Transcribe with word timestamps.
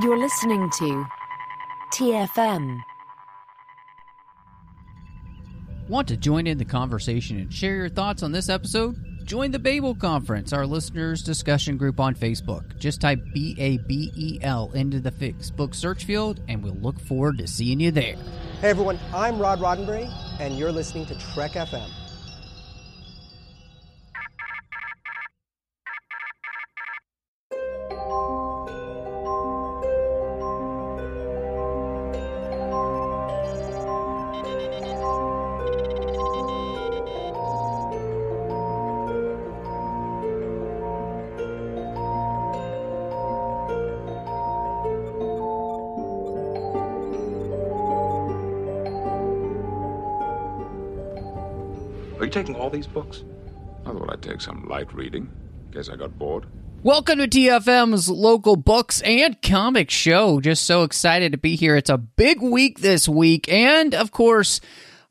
You're 0.00 0.16
listening 0.16 0.70
to 0.70 1.04
TFM. 1.92 2.80
Want 5.86 6.08
to 6.08 6.16
join 6.16 6.46
in 6.46 6.56
the 6.56 6.64
conversation 6.64 7.38
and 7.38 7.52
share 7.52 7.76
your 7.76 7.88
thoughts 7.90 8.22
on 8.22 8.32
this 8.32 8.48
episode? 8.48 8.96
Join 9.24 9.50
the 9.50 9.58
Babel 9.58 9.94
Conference, 9.94 10.54
our 10.54 10.64
listeners' 10.64 11.22
discussion 11.22 11.76
group 11.76 12.00
on 12.00 12.14
Facebook. 12.14 12.78
Just 12.78 13.02
type 13.02 13.18
B 13.34 13.54
A 13.58 13.76
B 13.86 14.10
E 14.16 14.38
L 14.40 14.70
into 14.72 14.98
the 14.98 15.10
Facebook 15.10 15.74
search 15.74 16.06
field, 16.06 16.40
and 16.48 16.62
we'll 16.62 16.72
look 16.76 16.98
forward 16.98 17.36
to 17.36 17.46
seeing 17.46 17.78
you 17.78 17.90
there. 17.90 18.16
Hey 18.62 18.70
everyone, 18.70 18.98
I'm 19.12 19.38
Rod 19.38 19.60
Roddenberry, 19.60 20.10
and 20.40 20.56
you're 20.58 20.72
listening 20.72 21.04
to 21.06 21.18
Trek 21.18 21.52
FM. 21.52 21.90
These 52.72 52.86
books? 52.86 53.22
I 53.86 53.92
thought 53.92 54.10
I'd 54.10 54.22
take 54.22 54.40
some 54.40 54.66
light 54.66 54.92
reading. 54.94 55.30
Guess 55.70 55.90
I 55.90 55.96
got 55.96 56.18
bored. 56.18 56.46
Welcome 56.82 57.18
to 57.18 57.28
TFM's 57.28 58.08
local 58.08 58.56
books 58.56 59.02
and 59.02 59.40
comic 59.42 59.90
show. 59.90 60.40
Just 60.40 60.64
so 60.64 60.82
excited 60.82 61.32
to 61.32 61.38
be 61.38 61.54
here. 61.54 61.76
It's 61.76 61.90
a 61.90 61.98
big 61.98 62.42
week 62.42 62.80
this 62.80 63.08
week. 63.08 63.48
And 63.52 63.94
of 63.94 64.10
course, 64.10 64.60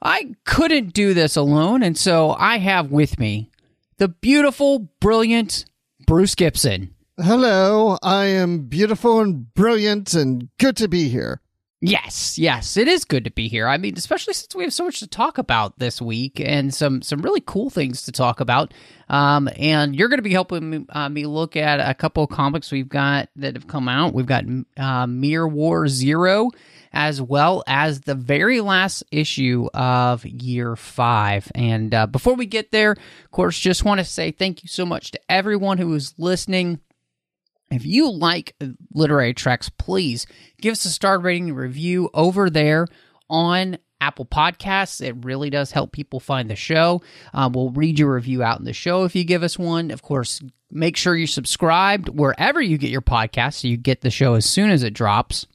I 0.01 0.35
couldn't 0.43 0.93
do 0.93 1.13
this 1.13 1.35
alone. 1.35 1.83
And 1.83 1.97
so 1.97 2.31
I 2.31 2.57
have 2.57 2.91
with 2.91 3.19
me 3.19 3.51
the 3.97 4.07
beautiful, 4.07 4.89
brilliant 4.99 5.65
Bruce 6.07 6.35
Gibson. 6.35 6.95
Hello, 7.17 7.97
I 8.01 8.25
am 8.25 8.61
beautiful 8.67 9.19
and 9.19 9.53
brilliant 9.53 10.13
and 10.15 10.49
good 10.57 10.75
to 10.77 10.87
be 10.87 11.09
here. 11.09 11.40
Yes, 11.83 12.37
yes, 12.37 12.77
it 12.77 12.87
is 12.87 13.05
good 13.05 13.23
to 13.23 13.31
be 13.31 13.47
here. 13.47 13.67
I 13.67 13.79
mean, 13.79 13.97
especially 13.97 14.35
since 14.35 14.53
we 14.53 14.63
have 14.65 14.71
so 14.71 14.85
much 14.85 14.99
to 14.99 15.07
talk 15.07 15.39
about 15.39 15.79
this 15.79 15.99
week 15.99 16.39
and 16.39 16.71
some 16.71 17.01
some 17.01 17.23
really 17.23 17.41
cool 17.43 17.71
things 17.71 18.03
to 18.03 18.11
talk 18.11 18.39
about. 18.39 18.71
Um, 19.09 19.49
and 19.57 19.95
you're 19.95 20.07
going 20.07 20.19
to 20.19 20.23
be 20.23 20.31
helping 20.31 20.69
me, 20.69 20.85
uh, 20.89 21.09
me 21.09 21.25
look 21.25 21.55
at 21.55 21.79
a 21.79 21.95
couple 21.95 22.23
of 22.23 22.29
comics 22.29 22.71
we've 22.71 22.87
got 22.87 23.29
that 23.37 23.55
have 23.55 23.65
come 23.65 23.89
out. 23.89 24.13
We've 24.13 24.27
got 24.27 24.45
uh, 24.77 25.07
Mirror 25.07 25.47
War 25.47 25.87
Zero, 25.87 26.51
as 26.93 27.19
well 27.19 27.63
as 27.65 28.01
the 28.01 28.15
very 28.15 28.61
last 28.61 29.03
issue 29.11 29.67
of 29.73 30.23
Year 30.23 30.75
Five. 30.75 31.51
And 31.55 31.95
uh, 31.95 32.05
before 32.05 32.35
we 32.35 32.45
get 32.45 32.71
there, 32.71 32.91
of 32.91 33.31
course, 33.31 33.57
just 33.57 33.83
want 33.83 33.97
to 33.97 34.05
say 34.05 34.29
thank 34.29 34.61
you 34.61 34.69
so 34.69 34.85
much 34.85 35.09
to 35.11 35.19
everyone 35.27 35.79
who 35.79 35.91
is 35.95 36.13
listening. 36.19 36.79
If 37.71 37.85
you 37.85 38.11
like 38.11 38.55
literary 38.93 39.33
treks, 39.33 39.69
please 39.69 40.27
give 40.59 40.73
us 40.73 40.85
a 40.85 40.89
star 40.89 41.19
rating 41.19 41.49
and 41.49 41.57
review 41.57 42.09
over 42.13 42.49
there 42.49 42.87
on 43.29 43.77
Apple 44.01 44.25
Podcasts. 44.25 44.99
It 45.01 45.23
really 45.23 45.49
does 45.49 45.71
help 45.71 45.91
people 45.91 46.19
find 46.19 46.49
the 46.49 46.55
show. 46.55 47.01
Uh, 47.33 47.49
we'll 47.51 47.69
read 47.69 47.99
your 47.99 48.13
review 48.13 48.43
out 48.43 48.59
in 48.59 48.65
the 48.65 48.73
show 48.73 49.05
if 49.05 49.15
you 49.15 49.23
give 49.23 49.43
us 49.43 49.57
one. 49.57 49.91
Of 49.91 50.01
course, 50.01 50.41
make 50.69 50.97
sure 50.97 51.15
you're 51.15 51.27
subscribed 51.27 52.09
wherever 52.09 52.61
you 52.61 52.77
get 52.77 52.89
your 52.89 53.01
podcast 53.01 53.61
so 53.61 53.67
you 53.67 53.77
get 53.77 54.01
the 54.01 54.09
show 54.09 54.33
as 54.33 54.45
soon 54.45 54.69
as 54.69 54.83
it 54.83 54.93
drops. 54.93 55.45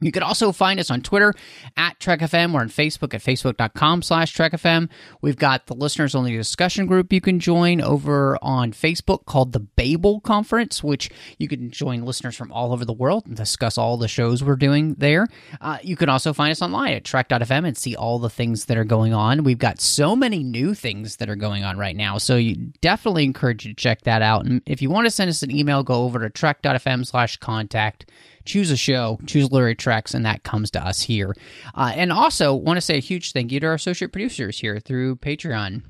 You 0.00 0.10
can 0.12 0.22
also 0.22 0.52
find 0.52 0.80
us 0.80 0.90
on 0.90 1.02
Twitter 1.02 1.32
at 1.76 1.98
TrekFM. 2.00 2.52
We're 2.52 2.60
on 2.60 2.68
Facebook 2.68 3.14
at 3.14 3.22
facebook.com 3.22 4.02
slash 4.02 4.36
TrekFM. 4.36 4.90
We've 5.22 5.36
got 5.36 5.66
the 5.66 5.74
listeners 5.74 6.14
only 6.14 6.36
discussion 6.36 6.86
group 6.86 7.12
you 7.12 7.20
can 7.20 7.38
join 7.38 7.80
over 7.80 8.36
on 8.42 8.72
Facebook 8.72 9.24
called 9.24 9.52
the 9.52 9.60
Babel 9.60 10.20
Conference, 10.20 10.82
which 10.82 11.10
you 11.38 11.46
can 11.46 11.70
join 11.70 12.04
listeners 12.04 12.36
from 12.36 12.50
all 12.50 12.72
over 12.72 12.84
the 12.84 12.92
world 12.92 13.26
and 13.26 13.36
discuss 13.36 13.78
all 13.78 13.96
the 13.96 14.08
shows 14.08 14.42
we're 14.42 14.56
doing 14.56 14.94
there. 14.98 15.28
Uh, 15.60 15.78
you 15.82 15.96
can 15.96 16.08
also 16.08 16.32
find 16.32 16.50
us 16.50 16.60
online 16.60 16.92
at 16.92 17.04
Trek.fm 17.04 17.66
and 17.66 17.76
see 17.76 17.94
all 17.94 18.18
the 18.18 18.28
things 18.28 18.64
that 18.66 18.76
are 18.76 18.84
going 18.84 19.14
on. 19.14 19.44
We've 19.44 19.58
got 19.58 19.80
so 19.80 20.16
many 20.16 20.42
new 20.42 20.74
things 20.74 21.16
that 21.16 21.30
are 21.30 21.36
going 21.36 21.62
on 21.62 21.78
right 21.78 21.96
now. 21.96 22.18
So 22.18 22.36
you 22.36 22.72
definitely 22.80 23.24
encourage 23.24 23.64
you 23.64 23.72
to 23.72 23.80
check 23.80 24.02
that 24.02 24.22
out. 24.22 24.44
And 24.44 24.60
if 24.66 24.82
you 24.82 24.90
want 24.90 25.06
to 25.06 25.10
send 25.10 25.30
us 25.30 25.42
an 25.44 25.50
email, 25.50 25.84
go 25.84 26.02
over 26.02 26.18
to 26.18 26.30
Trek.fm 26.30 27.06
slash 27.06 27.36
contact 27.36 28.10
choose 28.44 28.70
a 28.70 28.76
show, 28.76 29.18
choose 29.26 29.50
Literary 29.50 29.74
Treks, 29.74 30.14
and 30.14 30.24
that 30.26 30.42
comes 30.42 30.70
to 30.72 30.84
us 30.84 31.02
here. 31.02 31.34
Uh, 31.74 31.92
and 31.94 32.12
also, 32.12 32.54
want 32.54 32.76
to 32.76 32.80
say 32.80 32.96
a 32.96 33.00
huge 33.00 33.32
thank 33.32 33.52
you 33.52 33.60
to 33.60 33.66
our 33.66 33.74
associate 33.74 34.12
producers 34.12 34.58
here 34.58 34.80
through 34.80 35.16
Patreon. 35.16 35.82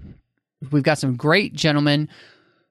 We've 0.70 0.82
got 0.82 0.98
some 0.98 1.16
great 1.16 1.54
gentlemen. 1.54 2.08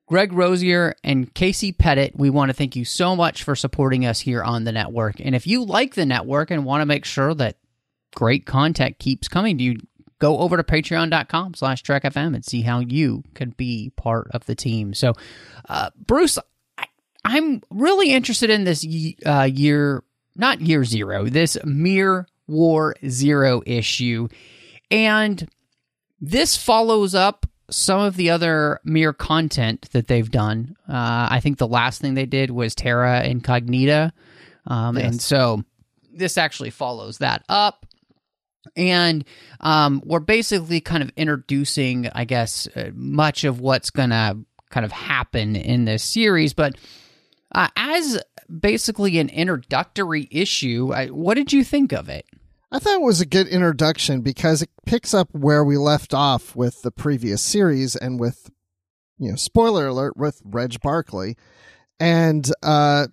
Greg 0.07 0.33
Rosier 0.33 0.95
and 1.03 1.33
Casey 1.33 1.71
Pettit, 1.71 2.15
we 2.15 2.29
want 2.29 2.49
to 2.49 2.53
thank 2.53 2.75
you 2.75 2.85
so 2.85 3.15
much 3.15 3.43
for 3.43 3.55
supporting 3.55 4.05
us 4.05 4.19
here 4.19 4.43
on 4.43 4.63
the 4.63 4.71
network. 4.71 5.19
And 5.19 5.33
if 5.35 5.47
you 5.47 5.63
like 5.63 5.95
the 5.95 6.05
network 6.05 6.51
and 6.51 6.65
want 6.65 6.81
to 6.81 6.85
make 6.85 7.05
sure 7.05 7.33
that 7.35 7.57
great 8.13 8.45
content 8.45 8.99
keeps 8.99 9.27
coming 9.27 9.57
to 9.57 9.63
you, 9.63 9.77
go 10.19 10.39
over 10.39 10.57
to 10.57 10.63
patreon.com 10.63 11.53
slash 11.53 11.83
trekfm 11.83 12.35
and 12.35 12.45
see 12.45 12.61
how 12.61 12.79
you 12.79 13.23
could 13.33 13.57
be 13.57 13.91
part 13.95 14.27
of 14.31 14.45
the 14.45 14.55
team. 14.55 14.93
So, 14.93 15.13
uh, 15.69 15.89
Bruce, 15.95 16.37
I'm 17.25 17.61
really 17.69 18.11
interested 18.11 18.49
in 18.49 18.63
this 18.63 18.85
uh, 19.25 19.43
year, 19.43 20.03
not 20.35 20.61
year 20.61 20.83
zero, 20.83 21.25
this 21.25 21.57
Mirror 21.63 22.27
War 22.47 22.95
Zero 23.07 23.61
issue. 23.65 24.27
And 24.91 25.49
this 26.19 26.57
follows 26.57 27.15
up 27.15 27.45
some 27.69 28.01
of 28.01 28.15
the 28.15 28.29
other 28.29 28.79
mere 28.83 29.13
content 29.13 29.89
that 29.93 30.07
they've 30.07 30.29
done. 30.29 30.75
Uh, 30.87 31.27
I 31.31 31.39
think 31.41 31.57
the 31.57 31.67
last 31.67 32.01
thing 32.01 32.13
they 32.13 32.25
did 32.25 32.51
was 32.51 32.75
Terra 32.75 33.23
Incognita. 33.23 34.13
Um, 34.67 34.97
Yes. 34.97 35.05
And 35.05 35.21
so 35.21 35.63
this 36.13 36.37
actually 36.37 36.69
follows 36.69 37.19
that 37.19 37.43
up. 37.49 37.85
And 38.75 39.25
um, 39.59 40.01
we're 40.05 40.19
basically 40.19 40.79
kind 40.81 41.03
of 41.03 41.11
introducing, 41.17 42.09
I 42.13 42.25
guess, 42.25 42.67
uh, 42.75 42.91
much 42.93 43.43
of 43.43 43.59
what's 43.59 43.89
going 43.89 44.11
to 44.11 44.37
kind 44.69 44.85
of 44.85 44.91
happen 44.91 45.55
in 45.55 45.85
this 45.85 46.03
series. 46.03 46.53
But 46.53 46.77
uh, 47.53 47.69
as 47.75 48.21
basically 48.59 49.19
an 49.19 49.29
introductory 49.29 50.27
issue, 50.31 50.91
I, 50.93 51.07
what 51.07 51.35
did 51.35 51.53
you 51.53 51.63
think 51.63 51.91
of 51.91 52.09
it? 52.09 52.25
I 52.71 52.79
thought 52.79 52.95
it 52.95 53.01
was 53.01 53.21
a 53.21 53.25
good 53.25 53.47
introduction 53.47 54.21
because 54.21 54.63
it 54.63 54.69
picks 54.85 55.13
up 55.13 55.29
where 55.31 55.63
we 55.63 55.77
left 55.77 56.13
off 56.13 56.55
with 56.55 56.81
the 56.81 56.91
previous 56.91 57.41
series 57.41 57.95
and 57.95 58.19
with, 58.19 58.49
you 59.19 59.29
know, 59.29 59.35
spoiler 59.35 59.87
alert, 59.87 60.17
with 60.17 60.41
Reg 60.43 60.81
Barkley. 60.81 61.37
And 61.99 62.51
uh, 62.63 63.07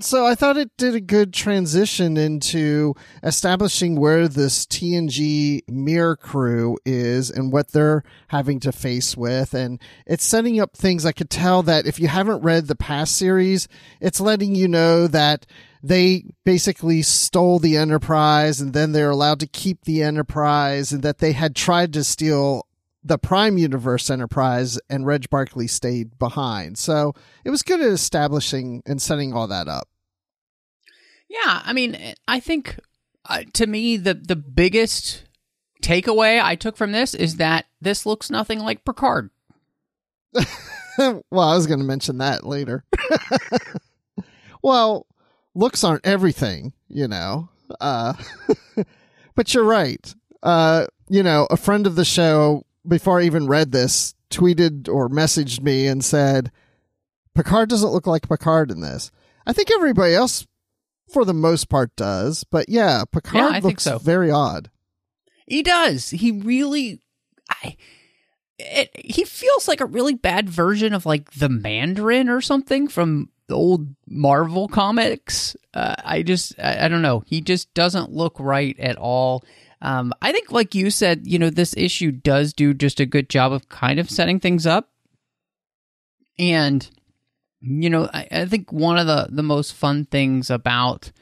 so 0.00 0.26
I 0.26 0.34
thought 0.34 0.56
it 0.56 0.76
did 0.76 0.94
a 0.94 1.00
good 1.00 1.32
transition 1.32 2.16
into 2.16 2.94
establishing 3.22 3.94
where 3.94 4.26
this 4.26 4.66
TNG 4.66 5.60
mirror 5.68 6.16
crew 6.16 6.78
is 6.84 7.30
and 7.30 7.52
what 7.52 7.70
they're 7.70 8.02
having 8.28 8.58
to 8.60 8.72
face 8.72 9.16
with. 9.16 9.54
And 9.54 9.80
it's 10.06 10.24
setting 10.24 10.58
up 10.58 10.76
things 10.76 11.06
I 11.06 11.12
could 11.12 11.30
tell 11.30 11.62
that 11.64 11.86
if 11.86 12.00
you 12.00 12.08
haven't 12.08 12.42
read 12.42 12.66
the 12.66 12.74
past 12.74 13.16
series, 13.16 13.68
it's 14.00 14.20
letting 14.20 14.56
you 14.56 14.66
know 14.66 15.06
that 15.06 15.46
they 15.80 16.24
basically 16.44 17.02
stole 17.02 17.58
the 17.58 17.76
Enterprise 17.76 18.60
and 18.60 18.72
then 18.72 18.92
they're 18.92 19.10
allowed 19.10 19.40
to 19.40 19.46
keep 19.46 19.84
the 19.84 20.02
Enterprise 20.02 20.92
and 20.92 21.02
that 21.02 21.18
they 21.18 21.32
had 21.32 21.54
tried 21.54 21.92
to 21.92 22.02
steal 22.02 22.66
the 23.04 23.18
Prime 23.18 23.58
Universe 23.58 24.08
Enterprise 24.08 24.78
and 24.88 25.06
Reg 25.06 25.28
Barkley 25.28 25.66
stayed 25.66 26.18
behind. 26.18 26.78
So 26.78 27.12
it 27.44 27.50
was 27.50 27.62
good 27.62 27.80
at 27.80 27.88
establishing 27.88 28.82
and 28.86 29.00
setting 29.00 29.34
all 29.34 29.46
that 29.48 29.68
up. 29.68 29.88
Yeah, 31.28 31.62
I 31.64 31.72
mean, 31.72 32.14
I 32.26 32.40
think 32.40 32.78
uh, 33.26 33.42
to 33.54 33.66
me 33.66 33.96
the 33.96 34.14
the 34.14 34.36
biggest 34.36 35.24
takeaway 35.82 36.42
I 36.42 36.54
took 36.54 36.76
from 36.76 36.92
this 36.92 37.14
is 37.14 37.36
that 37.36 37.66
this 37.80 38.06
looks 38.06 38.30
nothing 38.30 38.60
like 38.60 38.84
Picard. 38.84 39.30
well, 40.98 41.48
I 41.48 41.54
was 41.54 41.66
going 41.66 41.80
to 41.80 41.84
mention 41.84 42.18
that 42.18 42.46
later. 42.46 42.84
well, 44.62 45.06
looks 45.54 45.84
aren't 45.84 46.06
everything, 46.06 46.72
you 46.88 47.06
know. 47.08 47.48
Uh, 47.80 48.14
but 49.34 49.52
you're 49.52 49.64
right. 49.64 50.14
Uh, 50.42 50.86
you 51.08 51.22
know, 51.22 51.46
a 51.50 51.56
friend 51.56 51.86
of 51.86 51.96
the 51.96 52.04
show, 52.04 52.64
before 52.86 53.20
I 53.20 53.24
even 53.24 53.46
read 53.46 53.72
this, 53.72 54.14
tweeted 54.30 54.88
or 54.88 55.08
messaged 55.08 55.62
me 55.62 55.86
and 55.86 56.04
said, 56.04 56.50
Picard 57.34 57.68
doesn't 57.68 57.90
look 57.92 58.06
like 58.06 58.28
Picard 58.28 58.70
in 58.70 58.80
this. 58.80 59.10
I 59.46 59.52
think 59.52 59.70
everybody 59.70 60.14
else, 60.14 60.46
for 61.12 61.24
the 61.24 61.34
most 61.34 61.68
part, 61.68 61.94
does. 61.96 62.44
But 62.44 62.68
yeah, 62.68 63.04
Picard 63.10 63.54
Yeah, 63.54 63.60
looks 63.62 63.84
so. 63.84 63.98
very 63.98 64.30
odd. 64.30 64.70
He 65.46 65.62
does. 65.62 66.10
He 66.10 66.30
really, 66.30 67.00
I. 67.50 67.76
It, 68.58 68.90
he 68.94 69.24
feels 69.24 69.66
like 69.66 69.80
a 69.80 69.86
really 69.86 70.14
bad 70.14 70.48
version 70.48 70.94
of 70.94 71.04
like 71.04 71.32
the 71.32 71.48
Mandarin 71.48 72.28
or 72.28 72.40
something 72.40 72.86
from 72.86 73.30
the 73.48 73.56
old 73.56 73.94
Marvel 74.06 74.68
comics. 74.68 75.56
uh, 75.74 75.96
I 76.04 76.22
just 76.22 76.54
I, 76.58 76.84
I 76.84 76.88
don't 76.88 77.02
know. 77.02 77.24
He 77.26 77.40
just 77.40 77.74
doesn't 77.74 78.12
look 78.12 78.36
right 78.38 78.78
at 78.78 78.96
all. 78.96 79.44
Um, 79.84 80.14
I 80.22 80.32
think, 80.32 80.50
like 80.50 80.74
you 80.74 80.90
said, 80.90 81.26
you 81.26 81.38
know, 81.38 81.50
this 81.50 81.76
issue 81.76 82.10
does 82.10 82.54
do 82.54 82.72
just 82.72 83.00
a 83.00 83.06
good 83.06 83.28
job 83.28 83.52
of 83.52 83.68
kind 83.68 84.00
of 84.00 84.10
setting 84.10 84.40
things 84.40 84.66
up, 84.66 84.88
and 86.38 86.88
you 87.60 87.90
know, 87.90 88.08
I, 88.12 88.26
I 88.30 88.46
think 88.46 88.72
one 88.72 88.98
of 88.98 89.06
the 89.06 89.28
the 89.30 89.42
most 89.42 89.74
fun 89.74 90.06
things 90.06 90.50
about 90.50 91.12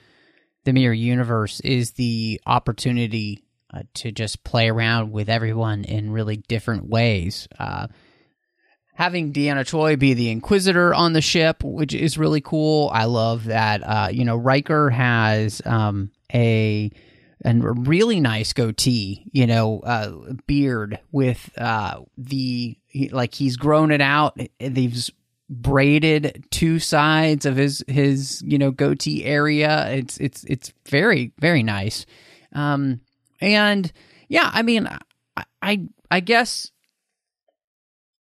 the 0.65 0.73
mirror 0.73 0.95
universe 0.95 1.59
is 1.61 1.93
the 1.93 2.41
opportunity 2.47 3.45
uh, 3.75 3.83
to 3.95 4.13
just 4.13 4.45
play 4.45 4.69
around 4.69 5.11
with 5.11 5.29
everyone 5.29 5.83
in 5.83 6.13
really 6.13 6.37
different 6.37 6.89
ways. 6.89 7.49
Uh, 7.59 7.89
having 8.95 9.33
Deanna 9.33 9.67
Troi 9.67 9.99
be 9.99 10.15
the 10.15 10.31
Inquisitor 10.31 10.95
on 10.95 11.15
the 11.15 11.21
ship, 11.21 11.65
which 11.65 11.95
is 11.95 12.17
really 12.17 12.41
cool. 12.41 12.91
I 12.93 13.07
love 13.07 13.47
that. 13.47 13.83
Uh, 13.83 14.09
you 14.13 14.25
know, 14.25 14.37
Riker 14.37 14.91
has 14.91 15.61
um, 15.65 16.13
a 16.33 16.93
and 17.45 17.65
a 17.65 17.73
really 17.73 18.21
nice 18.21 18.53
goatee, 18.53 19.29
you 19.33 19.47
know, 19.47 19.81
uh, 19.81 20.35
beard 20.47 20.99
with 21.11 21.51
uh, 21.59 22.01
the 22.17 22.77
he, 22.87 23.09
like 23.09 23.35
he's 23.35 23.57
grown 23.57 23.91
it 23.91 24.01
out. 24.01 24.39
They've 24.59 25.11
braided 25.51 26.45
two 26.51 26.79
sides 26.79 27.45
of 27.45 27.57
his 27.57 27.85
his 27.89 28.43
you 28.43 28.59
know 28.59 28.71
goatee 28.71 29.25
area. 29.25 29.91
It's 29.91 30.19
it's 30.19 30.45
it's 30.45 30.73
very 30.89 31.33
very 31.39 31.63
nice. 31.63 32.07
Um, 32.55 33.01
and 33.41 33.93
yeah, 34.29 34.51
I 34.53 34.63
mean, 34.63 34.89
I 35.37 35.45
I, 35.61 35.89
I 36.11 36.21
guess 36.21 36.71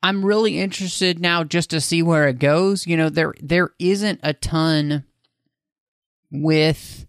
I'm 0.03 0.25
really 0.25 0.59
interested 0.59 1.19
now 1.19 1.44
just 1.44 1.71
to 1.71 1.81
see 1.81 2.03
where 2.03 2.27
it 2.27 2.39
goes. 2.39 2.85
You 2.85 2.97
know, 2.97 3.09
there 3.09 3.33
there 3.41 3.71
isn't 3.79 4.19
a 4.23 4.33
ton 4.33 5.06
with 6.31 7.06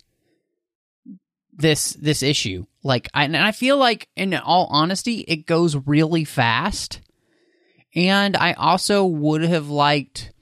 this 1.56 1.94
this 1.94 2.22
issue. 2.22 2.66
Like 2.82 3.08
I 3.14 3.24
and 3.24 3.36
I 3.36 3.52
feel 3.52 3.78
like 3.78 4.08
in 4.16 4.34
all 4.34 4.66
honesty, 4.70 5.20
it 5.20 5.46
goes 5.46 5.76
really 5.76 6.24
fast. 6.24 7.00
And 7.94 8.36
I 8.36 8.52
also 8.52 9.04
would 9.06 9.42
have 9.42 9.68
liked 9.68 10.32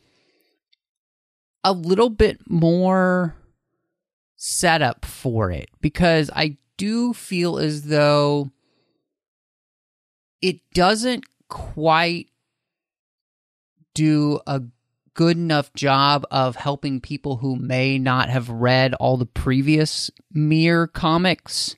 a 1.63 1.73
little 1.73 2.11
bit 2.11 2.41
more 2.49 3.37
setup 4.37 5.05
for 5.05 5.51
it 5.51 5.71
because 5.81 6.31
I 6.35 6.59
do 6.77 7.13
feel 7.13 7.59
as 7.59 7.83
though 7.83 8.51
it 10.43 10.59
doesn't 10.75 11.25
quite 11.49 12.29
do 13.95 14.41
a 14.47 14.63
good 15.15 15.37
enough 15.37 15.73
job 15.75 16.27
of 16.31 16.57
helping 16.57 17.01
people 17.01 17.37
who 17.37 17.57
may 17.57 17.99
not 17.99 18.29
have 18.29 18.49
read 18.49 18.95
all 18.95 19.17
the 19.17 19.27
previous 19.27 20.11
Mirror 20.33 20.89
comics 20.89 21.77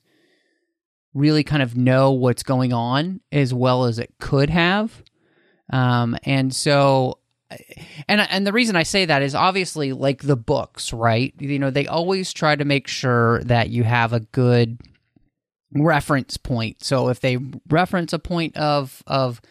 really 1.13 1.43
kind 1.43 1.63
of 1.63 1.75
know 1.75 2.11
what's 2.11 2.43
going 2.43 2.73
on 2.73 3.21
as 3.31 3.53
well 3.53 3.85
as 3.85 3.99
it 3.99 4.13
could 4.19 4.49
have. 4.49 5.03
Um, 5.71 6.17
and 6.23 6.53
so, 6.53 7.19
and 8.07 8.21
and 8.21 8.45
the 8.45 8.53
reason 8.53 8.75
I 8.75 8.83
say 8.83 9.05
that 9.05 9.21
is 9.21 9.33
obviously 9.33 9.93
like 9.93 10.21
the 10.21 10.35
books, 10.35 10.93
right? 10.93 11.33
You 11.39 11.59
know, 11.59 11.69
they 11.69 11.87
always 11.87 12.33
try 12.33 12.55
to 12.55 12.65
make 12.65 12.87
sure 12.87 13.43
that 13.43 13.69
you 13.69 13.83
have 13.83 14.13
a 14.13 14.19
good 14.19 14.79
reference 15.73 16.37
point. 16.37 16.83
So 16.83 17.09
if 17.09 17.19
they 17.19 17.37
reference 17.69 18.13
a 18.13 18.19
point 18.19 18.55
of 18.57 19.03
of 19.07 19.41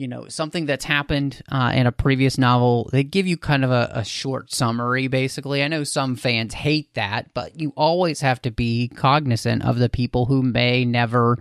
you 0.00 0.08
know 0.08 0.26
something 0.28 0.64
that's 0.64 0.86
happened 0.86 1.42
uh, 1.52 1.72
in 1.74 1.86
a 1.86 1.92
previous 1.92 2.38
novel 2.38 2.88
they 2.90 3.04
give 3.04 3.26
you 3.26 3.36
kind 3.36 3.64
of 3.64 3.70
a, 3.70 3.90
a, 3.92 4.04
short 4.04 4.50
summary 4.50 5.08
basically 5.08 5.62
i 5.62 5.68
know 5.68 5.84
some 5.84 6.16
fans 6.16 6.54
hate 6.54 6.92
that 6.94 7.32
but 7.34 7.60
you 7.60 7.70
always 7.76 8.22
have 8.22 8.40
to 8.40 8.50
be 8.50 8.88
cognizant 8.88 9.62
of 9.62 9.78
the 9.78 9.90
people 9.90 10.24
who 10.24 10.42
may 10.42 10.86
never 10.86 11.36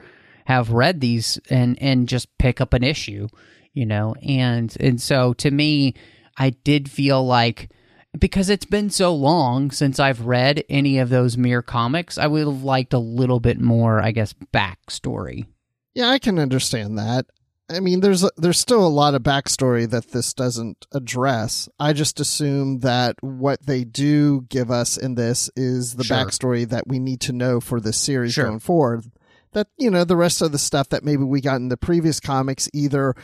have 0.45 0.71
read 0.71 0.99
these 0.99 1.39
and 1.49 1.81
and 1.81 2.09
just 2.09 2.37
pick 2.37 2.59
up 2.59 2.73
an 2.73 2.83
issue 2.83 3.29
you 3.73 3.85
know 3.85 4.13
and 4.21 4.75
and 4.81 5.01
so 5.01 5.33
to 5.33 5.49
me 5.49 5.93
i 6.37 6.49
did 6.49 6.91
feel 6.91 7.25
like 7.25 7.71
because 8.17 8.49
it's 8.49 8.65
been 8.65 8.89
so 8.89 9.13
long 9.13 9.69
since 9.69 9.99
I've 9.99 10.25
read 10.25 10.63
any 10.67 10.97
of 10.97 11.09
those 11.09 11.37
Mirror 11.37 11.61
comics, 11.61 12.17
I 12.17 12.25
would 12.25 12.47
have 12.47 12.63
liked 12.63 12.91
a 12.91 12.97
little 12.97 13.39
bit 13.39 13.61
more, 13.61 14.01
I 14.01 14.09
guess, 14.09 14.33
backstory. 14.51 15.45
Yeah, 15.93 16.09
I 16.09 16.17
can 16.17 16.39
understand 16.39 16.97
that. 16.97 17.27
I 17.69 17.79
mean, 17.79 17.99
there's 17.99 18.25
there's 18.37 18.57
still 18.59 18.85
a 18.85 18.89
lot 18.89 19.13
of 19.15 19.21
backstory 19.23 19.89
that 19.89 20.09
this 20.11 20.33
doesn't 20.33 20.87
address. 20.91 21.69
I 21.79 21.93
just 21.93 22.19
assume 22.19 22.79
that 22.79 23.15
what 23.21 23.65
they 23.65 23.83
do 23.83 24.41
give 24.49 24.71
us 24.71 24.97
in 24.97 25.15
this 25.15 25.49
is 25.55 25.95
the 25.95 26.03
Sure. 26.03 26.17
backstory 26.17 26.67
that 26.69 26.87
we 26.87 26.99
need 26.99 27.21
to 27.21 27.33
know 27.33 27.59
for 27.59 27.79
this 27.79 27.97
series 27.97 28.33
Sure. 28.33 28.45
going 28.45 28.59
forward. 28.59 29.05
That 29.53 29.67
you 29.77 29.89
know, 29.91 30.03
the 30.03 30.15
rest 30.15 30.41
of 30.41 30.51
the 30.51 30.57
stuff 30.59 30.89
that 30.89 31.03
maybe 31.03 31.23
we 31.23 31.41
got 31.41 31.57
in 31.57 31.69
the 31.69 31.77
previous 31.77 32.19
comics 32.19 32.69
either 32.73 33.15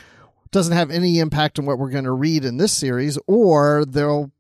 doesn't 0.52 0.74
have 0.74 0.92
any 0.92 1.20
impact 1.20 1.58
on 1.60 1.66
what 1.66 1.78
we're 1.80 1.90
going 1.90 2.04
to 2.06 2.12
read 2.12 2.46
in 2.46 2.58
this 2.58 2.72
series, 2.72 3.18
or 3.28 3.84
they'll 3.86 4.32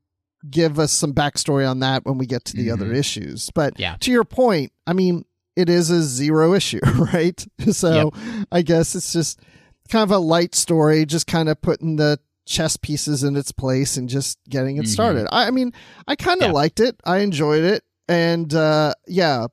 give 0.49 0.77
us 0.79 0.91
some 0.91 1.13
backstory 1.13 1.67
on 1.69 1.79
that 1.79 2.05
when 2.05 2.17
we 2.19 2.25
get 2.27 2.45
to 2.45 2.55
the 2.55 2.69
other 2.71 2.93
issues. 2.93 3.49
But 3.55 3.73
Mm-hmm. 3.73 3.81
Yeah. 3.81 3.97
to 4.01 4.11
your 4.11 4.23
point, 4.23 4.71
I 4.85 4.93
mean, 4.93 5.25
it 5.55 5.67
is 5.69 5.89
a 5.89 6.03
zero 6.03 6.53
issue, 6.53 6.79
right? 7.13 7.43
So 7.71 8.11
I 8.51 8.61
guess 8.61 8.93
it's 8.95 9.11
just 9.11 9.39
kind 9.89 10.03
of 10.03 10.11
a 10.11 10.17
light 10.17 10.55
story, 10.55 11.05
just 11.05 11.27
kind 11.27 11.49
of 11.49 11.61
putting 11.61 11.95
the 11.97 12.19
chess 12.45 12.77
pieces 12.77 13.23
in 13.23 13.35
its 13.35 13.51
place 13.51 13.97
and 13.97 14.07
just 14.09 14.37
getting 14.49 14.77
it 14.77 14.83
Mhm. 14.85 14.87
started. 14.89 15.27
I, 15.31 15.47
I 15.47 15.51
mean, 15.51 15.73
I 16.07 16.15
kind 16.15 16.41
of 16.41 16.47
Yeah. 16.49 16.53
liked 16.53 16.79
it. 16.79 16.99
I 17.03 17.17
enjoyed 17.19 17.63
it. 17.63 17.83
And 18.07 18.53
uh, 18.53 18.93
yeah, 19.07 19.47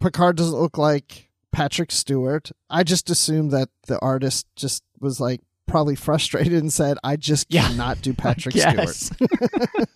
Picard 0.00 0.36
doesn't 0.36 0.58
look 0.58 0.78
like 0.78 1.28
Patrick 1.52 1.92
Stewart. 1.92 2.50
I 2.70 2.82
just 2.82 3.10
assumed 3.10 3.50
that 3.50 3.68
the 3.86 3.98
artist 4.00 4.46
just 4.56 4.82
was 5.00 5.20
like 5.20 5.40
probably 5.66 5.96
frustrated 5.96 6.54
and 6.54 6.72
said, 6.72 6.96
I 7.04 7.16
just 7.16 7.46
Yeah. 7.50 7.68
cannot 7.68 8.00
do 8.00 8.12
Patrick. 8.14 8.56
Stewart. 8.56 9.10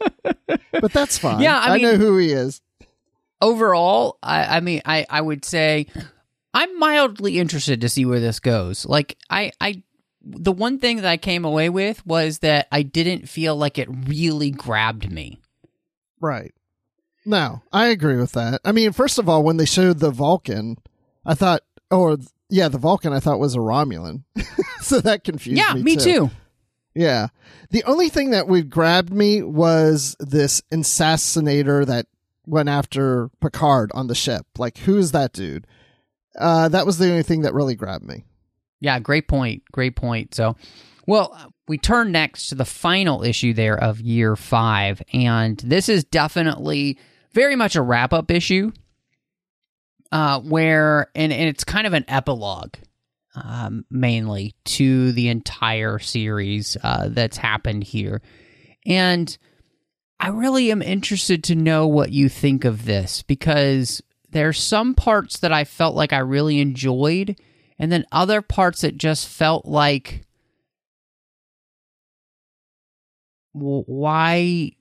But 0.81 0.92
that's 0.92 1.16
fine. 1.16 1.40
Yeah, 1.40 1.58
I 1.58 1.78
know 1.78 1.92
mean- 1.92 2.00
who 2.00 2.19
he 2.19 2.32
is. 2.32 2.60
overall, 3.40 4.19
I, 4.22 4.56
I 4.56 4.60
mean, 4.60 4.82
I, 4.84 5.06
I 5.08 5.20
would 5.20 5.44
say 5.44 5.86
I'm 6.55 6.79
mildly 6.79 7.39
interested 7.39 7.81
to 7.81 7.89
see 7.89 8.06
where 8.06 8.21
this 8.21 8.41
goes. 8.41 8.87
Like, 8.87 9.19
I, 9.29 9.53
I, 9.61 9.83
the 10.23 10.53
one 10.53 10.79
thing 10.79 10.97
that 10.99 11.06
I 11.06 11.17
came 11.17 11.45
away 11.45 11.69
with 11.69 12.06
was 12.06 12.39
that 12.39 12.69
I 12.71 12.83
didn't 12.83 13.29
feel 13.29 13.56
like 13.56 13.77
it 13.77 13.89
really 13.91 14.51
grabbed 14.51 15.11
me. 15.11 15.41
Right. 16.21 16.55
No, 17.27 17.62
I 17.73 17.87
agree 17.87 18.17
with 18.17 18.33
that. 18.33 18.61
I 18.65 18.73
mean, 18.73 18.93
first 18.93 19.19
of 19.19 19.29
all, 19.29 19.43
when 19.43 19.56
they 19.56 19.65
showed 19.65 19.99
the 19.99 20.11
Vulcan, 20.11 20.77
I 21.27 21.34
thought, 21.34 21.63
or 21.91 22.19
yeah, 22.49 22.69
the 22.69 22.79
Vulcan 22.79 23.13
I 23.13 23.20
thought 23.20 23.41
was 23.41 23.56
a 23.56 23.58
Romulan. 23.58 24.23
so 24.81 25.01
that 25.01 25.25
confused 25.25 25.56
me. 25.56 25.61
yeah, 25.67 25.75
me. 25.75 25.82
me 25.82 25.96
too. 25.96 26.31
Yeah. 26.94 27.29
The 27.70 27.82
only 27.84 28.08
thing 28.08 28.31
that 28.31 28.46
would 28.46 28.70
grabbed 28.70 29.13
me 29.13 29.43
was 29.43 30.15
this 30.20 30.63
assassinator 30.73 31.84
that 31.87 32.06
went 32.46 32.69
after 32.69 33.31
Picard 33.41 33.91
on 33.94 34.06
the 34.06 34.15
ship. 34.15 34.46
Like, 34.58 34.79
who 34.79 34.99
is 34.99 35.13
that 35.13 35.32
dude? 35.32 35.67
Uh, 36.38 36.69
that 36.69 36.86
was 36.86 36.98
the 36.98 37.10
only 37.10 37.22
thing 37.22 37.43
that 37.43 37.55
really 37.55 37.74
grabbed 37.74 38.05
me. 38.05 38.24
Yeah, 38.81 38.98
great 38.98 39.29
point. 39.29 39.62
Great 39.72 39.96
point. 39.96 40.34
So, 40.34 40.56
well, 41.06 41.53
we 41.69 41.79
turn 41.79 42.12
next 42.12 42.48
to 42.48 42.55
the 42.55 42.64
final 42.64 43.22
issue 43.22 43.55
there 43.55 43.79
of 43.79 44.00
year 44.00 44.36
five, 44.36 45.03
and 45.12 45.58
this 45.58 45.88
is 45.88 46.05
definitely 46.05 46.98
very 47.32 47.56
much 47.56 47.76
a 47.76 47.82
wrap 47.82 48.12
up 48.12 48.31
issue, 48.31 48.72
uh, 50.12 50.41
where 50.41 51.08
and, 51.14 51.32
and 51.32 51.48
it's 51.48 51.64
kind 51.64 51.86
of 51.86 51.93
an 51.93 52.05
epilogue, 52.08 52.74
um, 53.34 53.84
mainly 53.91 54.55
to 54.64 55.12
the 55.12 55.29
entire 55.29 55.98
series 55.98 56.76
uh, 56.82 57.08
that's 57.08 57.36
happened 57.36 57.84
here, 57.84 58.20
and 58.86 59.36
I 60.20 60.29
really 60.29 60.70
am 60.70 60.82
interested 60.82 61.44
to 61.44 61.55
know 61.55 61.86
what 61.86 62.12
you 62.12 62.29
think 62.29 62.64
of 62.64 62.84
this 62.84 63.22
because 63.22 64.03
there's 64.34 64.60
some 64.60 64.94
parts 64.94 65.38
that 65.38 65.53
I 65.53 65.62
felt 65.62 65.94
like 65.94 66.12
I 66.12 66.19
really 66.19 66.60
enjoyed 66.60 67.41
and 67.79 67.91
then 67.91 68.05
other 68.10 68.43
parts 68.43 68.81
that 68.81 68.98
just 68.98 69.29
felt 69.29 69.64
like 69.64 70.22
why 73.53 74.72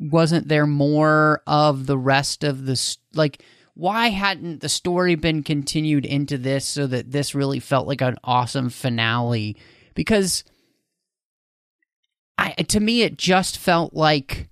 wasn't 0.00 0.48
there 0.48 0.66
more 0.66 1.42
of 1.46 1.84
the 1.84 1.98
rest 1.98 2.44
of 2.44 2.64
the 2.64 2.96
like 3.12 3.42
why 3.74 4.08
hadn't 4.08 4.62
the 4.62 4.70
story 4.70 5.16
been 5.16 5.42
continued 5.42 6.06
into 6.06 6.38
this 6.38 6.64
so 6.64 6.86
that 6.86 7.12
this 7.12 7.34
really 7.34 7.60
felt 7.60 7.86
like 7.86 8.00
an 8.00 8.16
awesome 8.24 8.70
finale? 8.70 9.56
Because 9.94 10.44
I 12.38 12.52
to 12.52 12.80
me 12.80 13.02
it 13.02 13.18
just 13.18 13.58
felt 13.58 13.92
like 13.92 14.48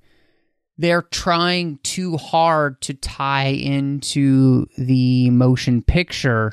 they're 0.83 1.03
trying 1.03 1.79
too 1.83 2.17
hard 2.17 2.81
to 2.83 2.93
tie 2.95 3.47
into 3.49 4.67
the 4.77 5.31
motion 5.31 5.81
picture 5.83 6.53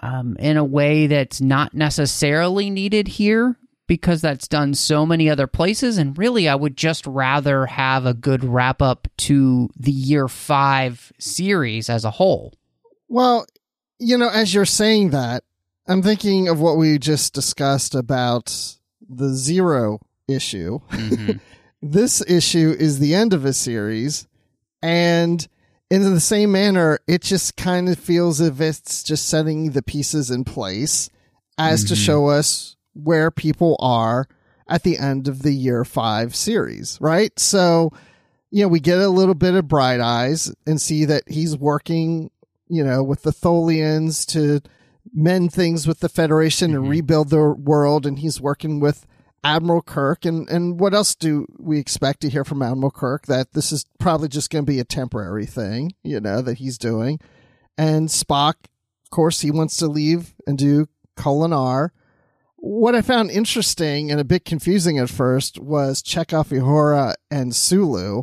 um, 0.00 0.36
in 0.38 0.56
a 0.56 0.64
way 0.64 1.06
that's 1.06 1.40
not 1.40 1.74
necessarily 1.74 2.70
needed 2.70 3.06
here. 3.08 3.56
because 3.86 4.22
that's 4.22 4.48
done 4.48 4.72
so 4.72 5.04
many 5.04 5.28
other 5.28 5.46
places. 5.46 5.98
And 5.98 6.16
really, 6.16 6.48
I 6.48 6.54
would 6.54 6.74
just 6.74 7.06
rather 7.06 7.66
have 7.66 8.06
a 8.06 8.14
good 8.14 8.42
wrap 8.42 8.80
up 8.80 9.08
to 9.28 9.68
the 9.76 9.92
year 9.92 10.26
five 10.26 11.12
series 11.18 11.90
as 11.90 12.02
a 12.06 12.10
whole. 12.12 12.54
Well, 13.08 13.44
you 13.98 14.16
know, 14.16 14.30
as 14.30 14.54
you're 14.54 14.64
saying 14.64 15.10
that, 15.10 15.44
I'm 15.86 16.00
thinking 16.02 16.48
of 16.48 16.58
what 16.60 16.78
we 16.78 16.98
just 16.98 17.34
discussed 17.34 17.94
about 17.94 18.46
the 19.06 19.28
zero 19.34 20.00
issue. 20.26 20.80
Mhm. 20.90 21.40
this 21.84 22.22
issue 22.26 22.74
is 22.78 22.98
the 22.98 23.14
end 23.14 23.34
of 23.34 23.44
a 23.44 23.52
series, 23.52 24.26
and 24.82 25.46
in 25.90 26.02
the 26.02 26.18
same 26.20 26.50
manner, 26.50 26.98
it 27.06 27.20
just 27.20 27.56
kind 27.56 27.88
of 27.90 27.98
feels 27.98 28.40
as 28.40 28.48
if 28.48 28.60
it's 28.60 29.02
just 29.02 29.28
setting 29.28 29.72
the 29.72 29.82
pieces 29.82 30.30
in 30.30 30.44
place 30.44 31.10
as 31.58 31.84
to 31.84 31.94
Mhm. 31.94 31.98
show 31.98 32.26
us 32.28 32.76
where 32.94 33.30
people 33.30 33.76
are 33.80 34.26
at 34.66 34.82
the 34.82 34.98
end 34.98 35.28
of 35.28 35.42
the 35.42 35.52
year 35.54 35.84
five 35.84 36.34
series, 36.34 36.96
right? 37.02 37.38
So, 37.38 37.92
you 38.50 38.62
know, 38.62 38.68
we 38.68 38.80
get 38.80 38.98
a 38.98 39.08
little 39.10 39.34
bit 39.34 39.54
of 39.54 39.68
Bright 39.68 40.00
Eyes 40.00 40.52
and 40.66 40.80
see 40.80 41.04
that 41.04 41.24
he's 41.28 41.56
working, 41.56 42.30
you 42.66 42.82
know, 42.82 43.02
with 43.02 43.22
the 43.24 43.32
Tholians 43.32 44.24
to 44.28 44.62
mend 45.14 45.52
things 45.52 45.86
with 45.86 46.00
the 46.00 46.08
Federation 46.08 46.74
and 46.74 46.86
Mhm. 46.86 46.90
rebuild 46.90 47.28
the 47.28 47.52
world, 47.52 48.06
and 48.06 48.20
he's 48.20 48.40
working 48.40 48.80
with 48.80 49.04
Admiral 49.44 49.82
Kirk. 49.82 50.24
And, 50.24 50.48
and 50.48 50.80
what 50.80 50.94
else 50.94 51.14
do 51.14 51.46
we 51.58 51.78
expect 51.78 52.20
to 52.22 52.30
hear 52.30 52.44
from 52.44 52.62
Admiral 52.62 52.90
Kirk? 52.90 53.26
That 53.26 53.52
this 53.52 53.70
is 53.70 53.84
probably 53.98 54.28
just 54.28 54.50
going 54.50 54.64
to 54.64 54.70
be 54.70 54.80
a 54.80 54.84
temporary 54.84 55.46
thing, 55.46 55.92
you 56.02 56.20
know, 56.20 56.40
that 56.42 56.58
he's 56.58 56.78
doing. 56.78 57.20
And 57.76 58.08
Spock, 58.08 58.54
of 59.04 59.10
course, 59.10 59.40
he 59.40 59.50
wants 59.50 59.76
to 59.78 59.86
leave 59.86 60.34
and 60.46 60.56
do 60.56 60.88
Kolinahr. 61.16 61.90
What 62.56 62.94
I 62.94 63.02
found 63.02 63.30
interesting 63.30 64.10
and 64.10 64.18
a 64.18 64.24
bit 64.24 64.44
confusing 64.44 64.98
at 64.98 65.10
first 65.10 65.58
was 65.58 66.00
Chekhov, 66.00 66.48
Uhura, 66.48 67.14
and 67.30 67.54
Sulu 67.54 68.22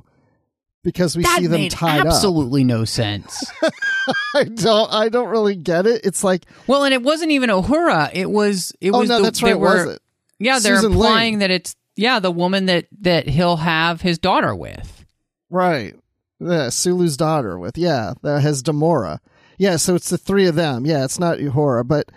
because 0.83 1.15
we 1.15 1.23
that 1.23 1.39
see 1.39 1.47
them 1.47 1.69
tied 1.69 2.05
absolutely 2.05 2.63
no 2.63 2.85
sense. 2.85 3.43
I 4.35 4.45
don't, 4.45 4.91
I 4.91 5.09
don't 5.09 5.29
really 5.29 5.55
get 5.55 5.85
it. 5.85 6.01
It's 6.03 6.23
like, 6.23 6.45
well, 6.67 6.83
and 6.83 6.93
it 6.93 7.03
wasn't 7.03 7.31
even 7.31 7.49
Uhura. 7.49 8.09
It 8.13 8.29
was. 8.29 8.73
It 8.81 8.91
oh 8.91 8.99
was. 8.99 9.09
no, 9.09 9.17
the, 9.17 9.23
that's 9.23 9.43
right, 9.43 9.59
were- 9.59 9.85
was 9.85 9.95
it? 9.95 10.01
Yeah, 10.41 10.59
they're 10.59 10.77
Susan 10.77 10.93
implying 10.93 11.33
Lane. 11.33 11.39
that 11.39 11.51
it's 11.51 11.75
yeah 11.95 12.19
the 12.19 12.31
woman 12.31 12.65
that 12.65 12.87
that 13.01 13.27
he'll 13.29 13.57
have 13.57 14.01
his 14.01 14.17
daughter 14.17 14.55
with. 14.55 15.05
Right. 15.49 15.95
Yeah, 16.39 16.69
Sulu's 16.69 17.17
daughter 17.17 17.59
with, 17.59 17.77
yeah, 17.77 18.13
that 18.23 18.41
has 18.41 18.63
Demora. 18.63 19.19
Yeah, 19.59 19.75
so 19.75 19.93
it's 19.93 20.09
the 20.09 20.17
three 20.17 20.47
of 20.47 20.55
them. 20.55 20.87
Yeah, 20.87 21.03
it's 21.03 21.19
not 21.19 21.37
Uhura, 21.37 21.87
but 21.87 22.11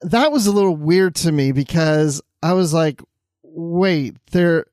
that 0.00 0.32
was 0.32 0.46
a 0.46 0.52
little 0.52 0.74
weird 0.74 1.14
to 1.16 1.32
me 1.32 1.52
because 1.52 2.22
I 2.42 2.54
was 2.54 2.72
like, 2.72 3.02
wait, 3.42 4.16
they're 4.30 4.64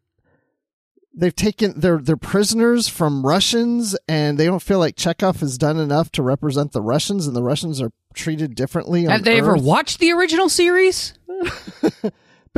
they've 1.13 1.36
taken 1.36 1.79
they're 1.79 1.98
they're 1.98 2.15
prisoners 2.15 2.88
from 2.88 3.25
Russians 3.25 3.98
and 4.08 4.38
they 4.38 4.46
don't 4.46 4.62
feel 4.62 4.79
like 4.79 4.96
Chekhov 4.96 5.41
has 5.41 5.58
done 5.58 5.77
enough 5.77 6.12
to 6.13 6.24
represent 6.24 6.72
the 6.72 6.82
Russians 6.82 7.27
and 7.27 7.36
the 7.36 7.44
Russians 7.44 7.82
are 7.82 7.91
treated 8.13 8.56
differently 8.56 9.06
on 9.06 9.12
Have 9.12 9.24
they 9.24 9.39
ever 9.39 9.56
watched 9.56 10.00
the 10.00 10.12
original 10.13 10.48
series? 10.48 11.13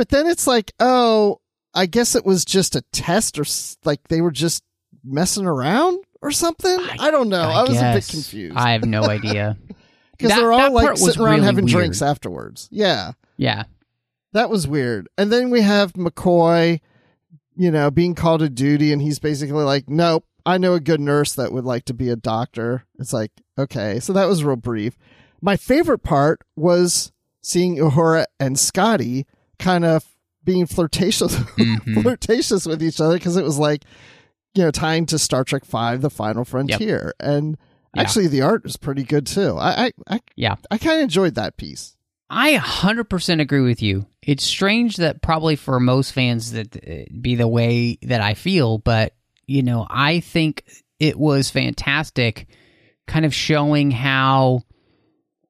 But 0.00 0.08
then 0.08 0.26
it's 0.26 0.46
like, 0.46 0.72
oh, 0.80 1.42
I 1.74 1.84
guess 1.84 2.14
it 2.14 2.24
was 2.24 2.46
just 2.46 2.74
a 2.74 2.80
test 2.90 3.38
or 3.38 3.44
like 3.84 4.00
they 4.08 4.22
were 4.22 4.30
just 4.30 4.62
messing 5.04 5.44
around 5.44 6.02
or 6.22 6.30
something. 6.30 6.78
I, 6.98 7.10
don't 7.10 7.28
know. 7.28 7.42
I, 7.42 7.64
was 7.64 7.76
a 7.76 7.92
bit 7.92 8.08
confused 8.08 8.56
I 8.56 8.72
have 8.72 8.86
no 8.86 9.02
idea. 9.10 9.58
because 10.16 10.34
they're 10.34 10.52
all 10.54 10.72
like 10.72 10.96
sitting 10.96 11.20
around 11.20 11.34
really 11.34 11.44
having 11.44 11.64
weird. 11.66 11.76
drinks 11.76 12.00
afterwards. 12.00 12.66
Yeah, 12.72 13.12
Yeah. 13.36 13.64
that 14.32 14.48
was 14.48 14.66
weird. 14.66 15.06
And 15.18 15.30
then 15.30 15.50
we 15.50 15.60
have 15.60 15.92
McCoy, 15.92 16.80
you 17.54 17.70
know, 17.70 17.90
being 17.90 18.14
called 18.14 18.40
to 18.40 18.48
duty, 18.48 18.94
and 18.94 19.02
he's 19.02 19.18
basically 19.18 19.64
like, 19.64 19.90
nope. 19.90 20.24
I 20.46 20.56
know 20.56 20.72
a 20.72 20.80
good 20.80 21.00
nurse 21.02 21.34
that 21.34 21.52
would 21.52 21.66
like 21.66 21.84
to 21.84 21.92
be 21.92 22.08
a 22.08 22.16
doctor. 22.16 22.86
It's 22.98 23.12
like, 23.12 23.32
okay. 23.58 24.00
So 24.00 24.14
that 24.14 24.28
was 24.28 24.42
real 24.44 24.56
brief. 24.56 24.96
My 25.42 25.58
favorite 25.58 26.02
part 26.02 26.40
was 26.56 27.12
seeing 27.42 27.76
Uhura 27.76 28.24
and 28.40 28.58
Scotty 28.58 29.26
kind 29.60 29.84
of 29.84 30.04
being 30.44 30.66
flirtatious 30.66 31.34
Mhm. 31.58 32.02
flirtatious 32.02 32.66
with 32.66 32.82
each 32.82 33.00
other 33.00 33.14
because 33.14 33.36
it 33.36 33.44
was 33.44 33.58
like 33.58 33.84
you 34.54 34.62
know 34.64 34.70
tying 34.70 35.06
to 35.06 35.18
Star 35.18 35.44
Trek 35.44 35.64
Five: 35.64 36.00
The 36.02 36.10
Final 36.10 36.44
Frontier, 36.44 37.14
and 37.20 37.56
Yeah. 37.94 38.02
actually 38.02 38.26
the 38.28 38.42
art 38.42 38.64
is 38.66 38.76
pretty 38.76 39.04
good 39.04 39.26
too. 39.26 39.56
I 39.58 39.86
I 39.86 39.92
I, 40.08 40.20
Yeah. 40.36 40.56
I 40.70 40.78
kind 40.78 40.96
of 40.98 41.02
enjoyed 41.04 41.34
that 41.36 41.56
piece. 41.56 41.96
I 42.32 42.52
100% 42.58 43.40
agree 43.40 43.60
with 43.62 43.82
you. 43.82 44.06
It's 44.22 44.44
strange 44.44 44.96
that 44.98 45.20
probably 45.20 45.56
for 45.56 45.80
most 45.80 46.12
fans 46.12 46.52
that 46.52 46.76
uh, 46.76 47.04
be 47.20 47.34
the 47.34 47.48
way 47.48 47.98
that 48.02 48.20
I 48.20 48.34
feel, 48.34 48.78
but 48.78 49.14
you 49.46 49.62
know, 49.64 49.84
I 49.90 50.20
think 50.20 50.62
it 51.00 51.18
was 51.18 51.50
fantastic 51.50 52.46
kind 53.08 53.24
of 53.26 53.34
showing 53.34 53.90
how 53.90 54.62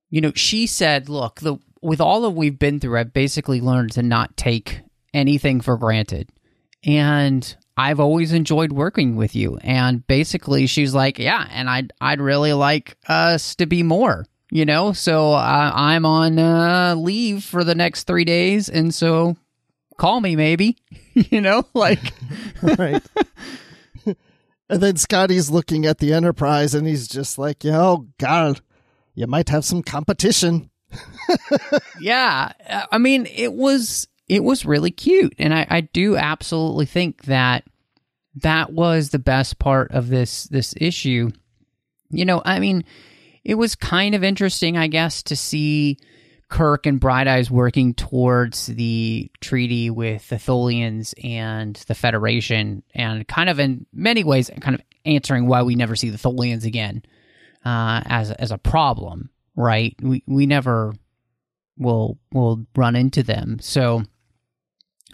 you 0.08 0.20
know, 0.22 0.32
she 0.34 0.66
said, 0.66 1.08
"Look, 1.08 1.40
the 1.40 1.58
with 1.82 2.00
all 2.00 2.22
that 2.22 2.30
we've 2.30 2.58
been 2.58 2.80
through, 2.80 2.98
I've 2.98 3.12
basically 3.12 3.60
learned 3.60 3.92
to 3.92 4.02
not 4.02 4.36
take 4.36 4.80
anything 5.14 5.60
for 5.60 5.76
granted." 5.76 6.28
And 6.84 7.56
I've 7.76 8.00
always 8.00 8.32
enjoyed 8.32 8.72
working 8.72 9.16
with 9.16 9.34
you. 9.34 9.58
And 9.62 10.06
basically, 10.06 10.66
she's 10.66 10.94
like, 10.94 11.18
"Yeah, 11.18 11.46
and 11.50 11.68
I'd 11.68 11.92
I'd 12.00 12.20
really 12.20 12.52
like 12.52 12.96
us 13.08 13.54
to 13.56 13.66
be 13.66 13.82
more." 13.82 14.26
You 14.52 14.64
know, 14.64 14.92
so 14.92 15.32
uh, 15.32 15.70
I'm 15.74 16.04
on 16.04 16.38
uh, 16.38 16.96
leave 16.96 17.44
for 17.44 17.62
the 17.62 17.74
next 17.74 18.04
three 18.04 18.24
days, 18.24 18.68
and 18.68 18.92
so 18.92 19.36
call 19.96 20.20
me 20.20 20.34
maybe. 20.36 20.76
you 21.14 21.40
know, 21.40 21.64
like 21.74 22.12
right. 22.62 23.02
and 24.04 24.80
then 24.80 24.96
Scotty's 24.96 25.50
looking 25.50 25.86
at 25.86 25.98
the 25.98 26.12
Enterprise, 26.12 26.74
and 26.74 26.86
he's 26.86 27.08
just 27.08 27.38
like, 27.38 27.64
"Yeah, 27.64 27.80
"Oh 27.80 28.08
God, 28.18 28.60
you 29.14 29.26
might 29.26 29.48
have 29.50 29.64
some 29.64 29.82
competition." 29.82 30.69
yeah 32.00 32.52
i 32.90 32.98
mean 32.98 33.26
it 33.26 33.52
was 33.52 34.08
it 34.28 34.44
was 34.44 34.64
really 34.64 34.90
cute. 34.90 35.34
And 35.38 35.54
i 35.54 35.66
i 35.68 35.80
do 35.80 36.16
absolutely 36.16 36.86
think 36.86 37.24
that 37.24 37.64
that 38.36 38.72
was 38.72 39.10
the 39.10 39.18
best 39.18 39.58
part 39.58 39.90
of 39.90 40.08
this 40.08 40.44
this 40.44 40.74
issue. 40.76 41.30
You 42.10 42.24
know 42.24 42.42
i 42.44 42.58
mean 42.58 42.84
it 43.44 43.54
was 43.54 43.74
kind 43.74 44.14
of 44.14 44.22
interesting 44.24 44.76
i 44.76 44.86
guess 44.86 45.22
to 45.24 45.36
see 45.36 45.98
kirk 46.50 46.84
and 46.84 46.98
bright 47.00 47.28
eyes 47.28 47.50
working 47.50 47.94
towards 47.94 48.66
the 48.66 49.30
treaty 49.40 49.88
with 49.88 50.28
the 50.28 50.36
tholians 50.36 51.14
and 51.24 51.76
the 51.86 51.94
federation 51.94 52.82
and 52.92 53.26
kind 53.28 53.48
of 53.48 53.60
in 53.60 53.86
many 53.92 54.24
ways 54.24 54.50
kind 54.60 54.74
of 54.74 54.82
answering 55.06 55.46
why 55.46 55.62
we 55.62 55.76
never 55.76 55.94
see 55.94 56.10
the 56.10 56.18
tholians 56.18 56.64
again 56.64 57.02
uh, 57.64 58.02
as 58.04 58.32
as 58.32 58.50
a 58.50 58.58
problem 58.58 59.30
right 59.56 59.94
we 60.00 60.22
we 60.26 60.46
never 60.46 60.92
will 61.76 62.18
will 62.32 62.66
run 62.76 62.94
into 62.94 63.22
them. 63.22 63.58
So 63.60 64.04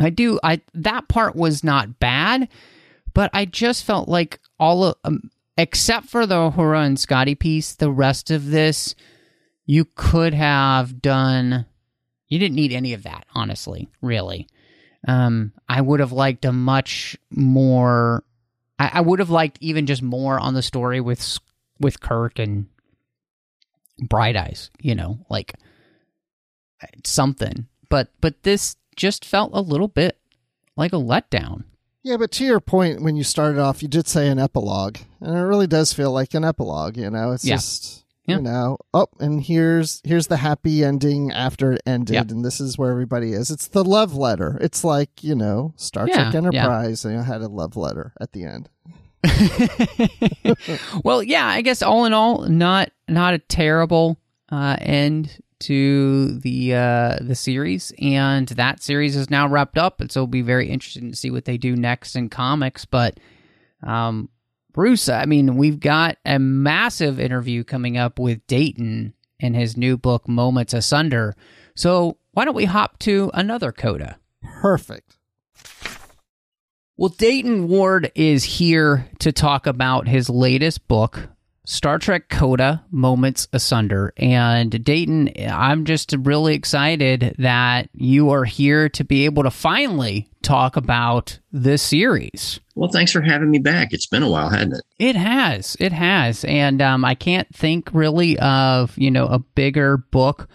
I 0.00 0.10
do 0.10 0.38
I 0.42 0.60
that 0.74 1.08
part 1.08 1.34
was 1.34 1.64
not 1.64 1.98
bad, 1.98 2.48
but 3.14 3.30
I 3.32 3.46
just 3.46 3.84
felt 3.84 4.08
like 4.08 4.40
all 4.58 4.84
of 4.84 4.96
um, 5.04 5.30
except 5.56 6.08
for 6.08 6.26
the 6.26 6.34
Uhura 6.34 6.84
and 6.84 6.98
Scotty 6.98 7.34
piece, 7.34 7.74
the 7.74 7.90
rest 7.90 8.30
of 8.30 8.50
this 8.50 8.94
you 9.64 9.86
could 9.94 10.34
have 10.34 11.00
done 11.00 11.66
you 12.28 12.38
didn't 12.40 12.56
need 12.56 12.72
any 12.72 12.92
of 12.92 13.04
that, 13.04 13.24
honestly, 13.34 13.88
really. 14.02 14.48
Um 15.06 15.52
I 15.68 15.80
would 15.80 16.00
have 16.00 16.12
liked 16.12 16.44
a 16.44 16.52
much 16.52 17.16
more 17.30 18.24
I, 18.78 18.90
I 18.94 19.00
would 19.00 19.20
have 19.20 19.30
liked 19.30 19.58
even 19.60 19.86
just 19.86 20.02
more 20.02 20.38
on 20.38 20.54
the 20.54 20.62
story 20.62 21.00
with 21.00 21.38
with 21.78 22.00
Kirk 22.00 22.38
and 22.38 22.66
Bright 23.98 24.36
Eyes, 24.36 24.70
you 24.80 24.94
know, 24.94 25.18
like 25.30 25.54
something. 27.04 27.66
But 27.88 28.08
but 28.20 28.42
this 28.42 28.76
just 28.96 29.24
felt 29.24 29.50
a 29.54 29.60
little 29.60 29.88
bit 29.88 30.18
like 30.76 30.92
a 30.92 30.96
letdown. 30.96 31.64
Yeah, 32.02 32.16
but 32.16 32.30
to 32.32 32.44
your 32.44 32.60
point, 32.60 33.02
when 33.02 33.16
you 33.16 33.24
started 33.24 33.60
off, 33.60 33.82
you 33.82 33.88
did 33.88 34.06
say 34.06 34.28
an 34.28 34.38
epilogue, 34.38 34.98
and 35.20 35.36
it 35.36 35.40
really 35.42 35.66
does 35.66 35.92
feel 35.92 36.12
like 36.12 36.34
an 36.34 36.44
epilogue. 36.44 36.96
You 36.96 37.10
know, 37.10 37.32
it's 37.32 37.44
Yeah. 37.44 37.56
just 37.56 38.04
Yeah. 38.26 38.36
you 38.36 38.42
know, 38.42 38.76
oh, 38.94 39.06
and 39.20 39.42
here's 39.42 40.00
here's 40.04 40.26
the 40.28 40.36
happy 40.38 40.84
ending 40.84 41.30
after 41.32 41.72
it 41.72 41.82
ended, 41.86 42.14
Yeah. 42.14 42.22
and 42.28 42.44
this 42.44 42.60
is 42.60 42.76
where 42.78 42.90
everybody 42.90 43.32
is. 43.32 43.50
It's 43.50 43.68
the 43.68 43.84
love 43.84 44.14
letter. 44.14 44.58
It's 44.60 44.84
like 44.84 45.22
you 45.24 45.34
know, 45.34 45.72
Star 45.76 46.06
Trek. 46.06 46.34
Enterprise. 46.34 47.04
You 47.04 47.12
know, 47.12 47.22
had 47.22 47.42
a 47.42 47.48
love 47.48 47.76
letter 47.76 48.12
at 48.20 48.32
the 48.32 48.44
end. 48.44 48.68
well, 51.04 51.22
yeah, 51.22 51.46
I 51.46 51.62
guess 51.62 51.82
all 51.82 52.04
in 52.04 52.12
all, 52.12 52.42
not 52.48 52.90
not 53.08 53.34
a 53.34 53.38
terrible 53.38 54.18
uh, 54.50 54.76
end 54.80 55.38
to 55.60 56.38
the 56.38 56.74
uh, 56.74 57.18
the 57.20 57.34
series, 57.34 57.92
and 58.00 58.48
that 58.48 58.82
series 58.82 59.16
is 59.16 59.30
now 59.30 59.48
wrapped 59.48 59.78
up, 59.78 60.00
and 60.00 60.10
so 60.10 60.20
it'll 60.20 60.26
be 60.28 60.42
very 60.42 60.68
interesting 60.68 61.10
to 61.10 61.16
see 61.16 61.30
what 61.30 61.44
they 61.44 61.56
do 61.56 61.76
next 61.76 62.16
in 62.16 62.28
comics. 62.28 62.84
But 62.84 63.18
um, 63.82 64.28
Bruce, 64.72 65.08
I 65.08 65.24
mean, 65.24 65.56
we've 65.56 65.80
got 65.80 66.18
a 66.24 66.38
massive 66.38 67.18
interview 67.18 67.64
coming 67.64 67.96
up 67.96 68.18
with 68.18 68.46
Dayton 68.46 69.14
in 69.40 69.54
his 69.54 69.76
new 69.76 69.96
book, 69.96 70.28
Moments 70.28 70.74
Asunder. 70.74 71.34
So 71.74 72.18
why 72.32 72.44
don't 72.44 72.54
we 72.54 72.64
hop 72.64 72.98
to 73.00 73.30
another 73.34 73.72
coda? 73.72 74.18
perfect. 74.60 75.16
Well, 76.98 77.10
Dayton 77.10 77.68
Ward 77.68 78.10
is 78.14 78.42
here 78.42 79.06
to 79.18 79.30
talk 79.30 79.66
about 79.66 80.08
his 80.08 80.30
latest 80.30 80.88
book, 80.88 81.28
Star 81.66 81.98
Trek 81.98 82.30
Coda 82.30 82.86
Moments 82.90 83.48
Asunder. 83.52 84.14
And 84.16 84.82
Dayton, 84.82 85.30
I'm 85.46 85.84
just 85.84 86.14
really 86.18 86.54
excited 86.54 87.34
that 87.38 87.90
you 87.92 88.30
are 88.30 88.44
here 88.44 88.88
to 88.88 89.04
be 89.04 89.26
able 89.26 89.42
to 89.42 89.50
finally 89.50 90.30
talk 90.40 90.76
about 90.76 91.38
this 91.52 91.82
series. 91.82 92.60
Well, 92.74 92.90
thanks 92.90 93.12
for 93.12 93.20
having 93.20 93.50
me 93.50 93.58
back. 93.58 93.88
It's 93.92 94.06
been 94.06 94.22
a 94.22 94.30
while, 94.30 94.48
hasn't 94.48 94.74
it? 94.74 94.84
It 94.98 95.16
has. 95.16 95.76
It 95.78 95.92
has. 95.92 96.46
And 96.46 96.80
um, 96.80 97.04
I 97.04 97.14
can't 97.14 97.54
think 97.54 97.90
really 97.92 98.38
of, 98.38 98.96
you 98.96 99.10
know, 99.10 99.26
a 99.26 99.38
bigger 99.38 99.98
book 99.98 100.48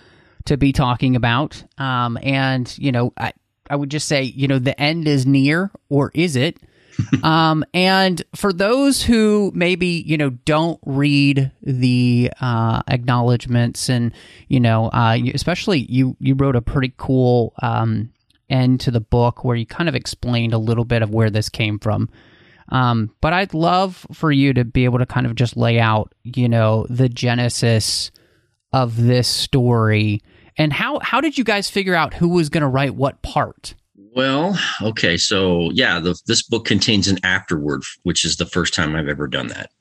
to 0.45 0.57
be 0.57 0.71
talking 0.73 1.15
about. 1.15 1.63
Um, 1.77 2.17
and, 2.23 2.75
you 2.79 2.91
know, 2.91 3.13
I, 3.15 3.31
I 3.71 3.75
would 3.75 3.89
just 3.89 4.07
say, 4.07 4.23
you 4.23 4.49
know, 4.49 4.59
the 4.59 4.79
end 4.79 5.07
is 5.07 5.25
near, 5.25 5.71
or 5.87 6.11
is 6.13 6.35
it? 6.35 6.57
um, 7.23 7.63
and 7.73 8.21
for 8.35 8.51
those 8.51 9.01
who 9.01 9.49
maybe 9.55 10.03
you 10.05 10.17
know 10.17 10.31
don't 10.31 10.77
read 10.85 11.51
the 11.63 12.31
uh, 12.41 12.81
acknowledgments, 12.87 13.89
and 13.89 14.11
you 14.49 14.59
know, 14.59 14.89
uh, 14.89 15.17
especially 15.33 15.79
you 15.89 16.17
you 16.19 16.35
wrote 16.35 16.57
a 16.57 16.61
pretty 16.61 16.93
cool 16.97 17.53
um, 17.61 18.11
end 18.49 18.81
to 18.81 18.91
the 18.91 18.99
book 18.99 19.45
where 19.45 19.55
you 19.55 19.65
kind 19.65 19.87
of 19.87 19.95
explained 19.95 20.53
a 20.53 20.57
little 20.57 20.85
bit 20.85 21.01
of 21.01 21.09
where 21.09 21.29
this 21.29 21.47
came 21.47 21.79
from. 21.79 22.09
Um, 22.69 23.15
but 23.21 23.31
I'd 23.31 23.53
love 23.53 24.05
for 24.11 24.33
you 24.33 24.53
to 24.53 24.65
be 24.65 24.83
able 24.83 24.99
to 24.99 25.05
kind 25.05 25.25
of 25.25 25.35
just 25.35 25.55
lay 25.55 25.79
out, 25.79 26.13
you 26.23 26.49
know, 26.49 26.85
the 26.89 27.09
genesis 27.09 28.11
of 28.73 28.97
this 28.97 29.27
story 29.27 30.21
and 30.61 30.71
how 30.71 30.99
how 30.99 31.19
did 31.19 31.37
you 31.37 31.43
guys 31.43 31.69
figure 31.69 31.95
out 31.95 32.13
who 32.13 32.29
was 32.29 32.49
going 32.49 32.61
to 32.61 32.67
write 32.67 32.95
what 32.95 33.21
part? 33.23 33.73
Well, 33.95 34.59
okay, 34.81 35.17
so 35.17 35.71
yeah, 35.71 35.99
the, 35.99 36.19
this 36.27 36.43
book 36.43 36.65
contains 36.65 37.07
an 37.07 37.17
afterword, 37.23 37.81
which 38.03 38.25
is 38.25 38.37
the 38.37 38.45
first 38.45 38.73
time 38.73 38.95
I've 38.95 39.07
ever 39.07 39.27
done 39.27 39.47
that 39.47 39.71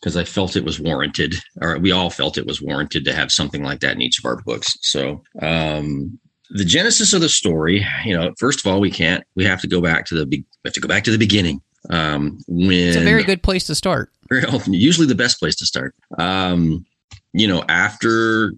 because 0.00 0.16
I 0.16 0.24
felt 0.24 0.56
it 0.56 0.64
was 0.64 0.80
warranted, 0.80 1.36
or 1.62 1.78
we 1.78 1.92
all 1.92 2.10
felt 2.10 2.36
it 2.36 2.46
was 2.46 2.60
warranted 2.60 3.04
to 3.04 3.14
have 3.14 3.30
something 3.30 3.62
like 3.62 3.80
that 3.80 3.94
in 3.94 4.02
each 4.02 4.18
of 4.18 4.24
our 4.24 4.42
books. 4.42 4.76
So, 4.80 5.22
um, 5.40 6.18
the 6.50 6.64
genesis 6.64 7.12
of 7.12 7.20
the 7.20 7.28
story, 7.28 7.86
you 8.04 8.16
know, 8.16 8.32
first 8.38 8.64
of 8.64 8.70
all, 8.70 8.80
we 8.80 8.90
can't, 8.90 9.24
we 9.36 9.44
have 9.44 9.60
to 9.60 9.68
go 9.68 9.80
back 9.80 10.04
to 10.06 10.14
the, 10.14 10.26
we 10.26 10.44
have 10.64 10.74
to 10.74 10.80
go 10.80 10.88
back 10.88 11.04
to 11.04 11.10
the 11.10 11.18
beginning. 11.18 11.62
Um, 11.90 12.38
when 12.48 12.70
it's 12.72 12.96
a 12.96 13.00
very 13.00 13.24
good 13.24 13.42
place 13.42 13.64
to 13.64 13.74
start. 13.74 14.10
Very 14.28 14.44
often 14.46 14.74
usually 14.74 15.06
the 15.06 15.14
best 15.14 15.38
place 15.38 15.56
to 15.56 15.66
start. 15.66 15.94
Um, 16.18 16.84
you 17.32 17.48
know, 17.48 17.64
after 17.68 18.52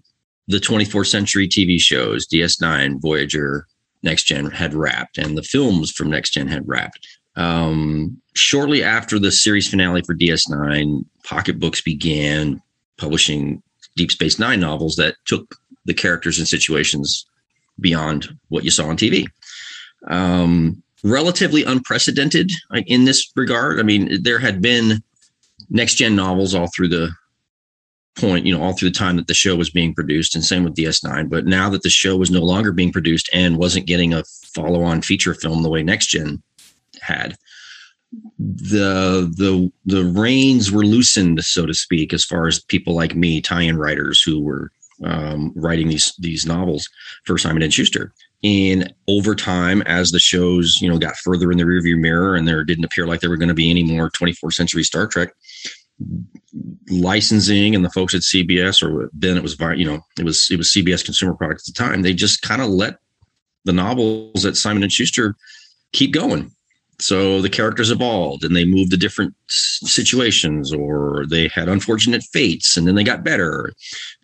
the 0.47 0.57
24th 0.57 1.07
century 1.07 1.47
TV 1.47 1.79
shows, 1.79 2.27
DS9, 2.27 3.01
Voyager, 3.01 3.67
Next 4.03 4.23
Gen 4.23 4.49
had 4.51 4.73
wrapped, 4.73 5.17
and 5.17 5.37
the 5.37 5.43
films 5.43 5.91
from 5.91 6.09
Next 6.09 6.31
Gen 6.31 6.47
had 6.47 6.67
wrapped. 6.67 7.05
Um, 7.35 8.19
shortly 8.35 8.83
after 8.83 9.19
the 9.19 9.31
series 9.31 9.69
finale 9.69 10.01
for 10.01 10.15
DS9, 10.15 11.05
Pocket 11.23 11.59
Books 11.59 11.81
began 11.81 12.61
publishing 12.97 13.61
Deep 13.95 14.11
Space 14.11 14.39
Nine 14.39 14.59
novels 14.59 14.95
that 14.95 15.15
took 15.25 15.55
the 15.85 15.93
characters 15.93 16.37
and 16.37 16.47
situations 16.47 17.25
beyond 17.79 18.27
what 18.49 18.63
you 18.63 18.71
saw 18.71 18.87
on 18.87 18.97
TV. 18.97 19.27
Um, 20.07 20.81
relatively 21.03 21.63
unprecedented 21.63 22.51
in 22.85 23.05
this 23.05 23.31
regard. 23.35 23.79
I 23.79 23.83
mean, 23.83 24.21
there 24.23 24.39
had 24.39 24.61
been 24.61 25.03
next 25.69 25.95
gen 25.95 26.15
novels 26.15 26.55
all 26.55 26.69
through 26.75 26.89
the 26.89 27.11
point, 28.17 28.45
you 28.45 28.55
know, 28.55 28.63
all 28.63 28.73
through 28.73 28.89
the 28.89 28.95
time 28.95 29.15
that 29.17 29.27
the 29.27 29.33
show 29.33 29.55
was 29.55 29.69
being 29.69 29.93
produced, 29.93 30.35
and 30.35 30.43
same 30.43 30.63
with 30.63 30.75
DS9. 30.75 31.29
But 31.29 31.45
now 31.45 31.69
that 31.69 31.83
the 31.83 31.89
show 31.89 32.17
was 32.17 32.31
no 32.31 32.41
longer 32.41 32.71
being 32.71 32.91
produced 32.91 33.29
and 33.33 33.57
wasn't 33.57 33.85
getting 33.85 34.13
a 34.13 34.23
follow 34.53 34.83
on 34.83 35.01
feature 35.01 35.33
film 35.33 35.63
the 35.63 35.69
way 35.69 35.83
Next 35.83 36.07
Gen 36.07 36.41
had, 37.01 37.37
the 38.39 39.31
the 39.35 39.71
the 39.85 40.05
reins 40.05 40.71
were 40.71 40.85
loosened, 40.85 41.43
so 41.43 41.65
to 41.65 41.73
speak, 41.73 42.13
as 42.13 42.23
far 42.25 42.47
as 42.47 42.63
people 42.63 42.95
like 42.95 43.15
me, 43.15 43.41
tie-in 43.41 43.77
writers 43.77 44.21
who 44.21 44.41
were 44.41 44.71
um, 45.03 45.51
writing 45.55 45.89
these 45.89 46.13
these 46.19 46.45
novels 46.45 46.89
for 47.25 47.37
Simon 47.37 47.61
and 47.61 47.73
Schuster. 47.73 48.13
And 48.43 48.93
over 49.07 49.33
time, 49.33 49.81
as 49.83 50.11
the 50.11 50.19
shows 50.19 50.77
you 50.81 50.89
know 50.89 50.97
got 50.97 51.17
further 51.17 51.51
in 51.51 51.57
the 51.57 51.63
rearview 51.63 51.97
mirror, 51.99 52.35
and 52.35 52.47
there 52.47 52.63
didn't 52.63 52.85
appear 52.85 53.07
like 53.07 53.19
there 53.19 53.29
were 53.29 53.37
going 53.37 53.47
to 53.49 53.53
be 53.53 53.69
any 53.69 53.83
more 53.83 54.09
24th 54.11 54.53
century 54.53 54.83
Star 54.83 55.07
Trek, 55.07 55.33
licensing 56.89 57.75
and 57.75 57.83
the 57.83 57.89
folks 57.89 58.13
at 58.13 58.21
CBS, 58.21 58.83
or 58.83 59.09
then 59.13 59.37
it 59.37 59.43
was 59.43 59.57
you 59.75 59.85
know 59.85 59.99
it 60.17 60.25
was 60.25 60.47
it 60.51 60.57
was 60.57 60.69
CBS 60.69 61.03
Consumer 61.03 61.33
Products 61.33 61.67
at 61.67 61.75
the 61.75 61.83
time. 61.83 62.01
They 62.01 62.13
just 62.13 62.41
kind 62.41 62.61
of 62.61 62.69
let 62.69 62.97
the 63.65 63.73
novels 63.73 64.45
at 64.45 64.55
Simon 64.55 64.83
and 64.83 64.91
Schuster 64.91 65.35
keep 65.91 66.13
going. 66.13 66.51
So 66.99 67.43
the 67.43 67.49
characters 67.49 67.91
evolved 67.91 68.43
and 68.43 68.55
they 68.55 68.65
moved 68.65 68.89
to 68.89 68.97
different 68.97 69.35
situations, 69.47 70.73
or 70.73 71.25
they 71.29 71.47
had 71.49 71.69
unfortunate 71.69 72.23
fates, 72.23 72.75
and 72.75 72.87
then 72.87 72.95
they 72.95 73.03
got 73.03 73.23
better, 73.23 73.73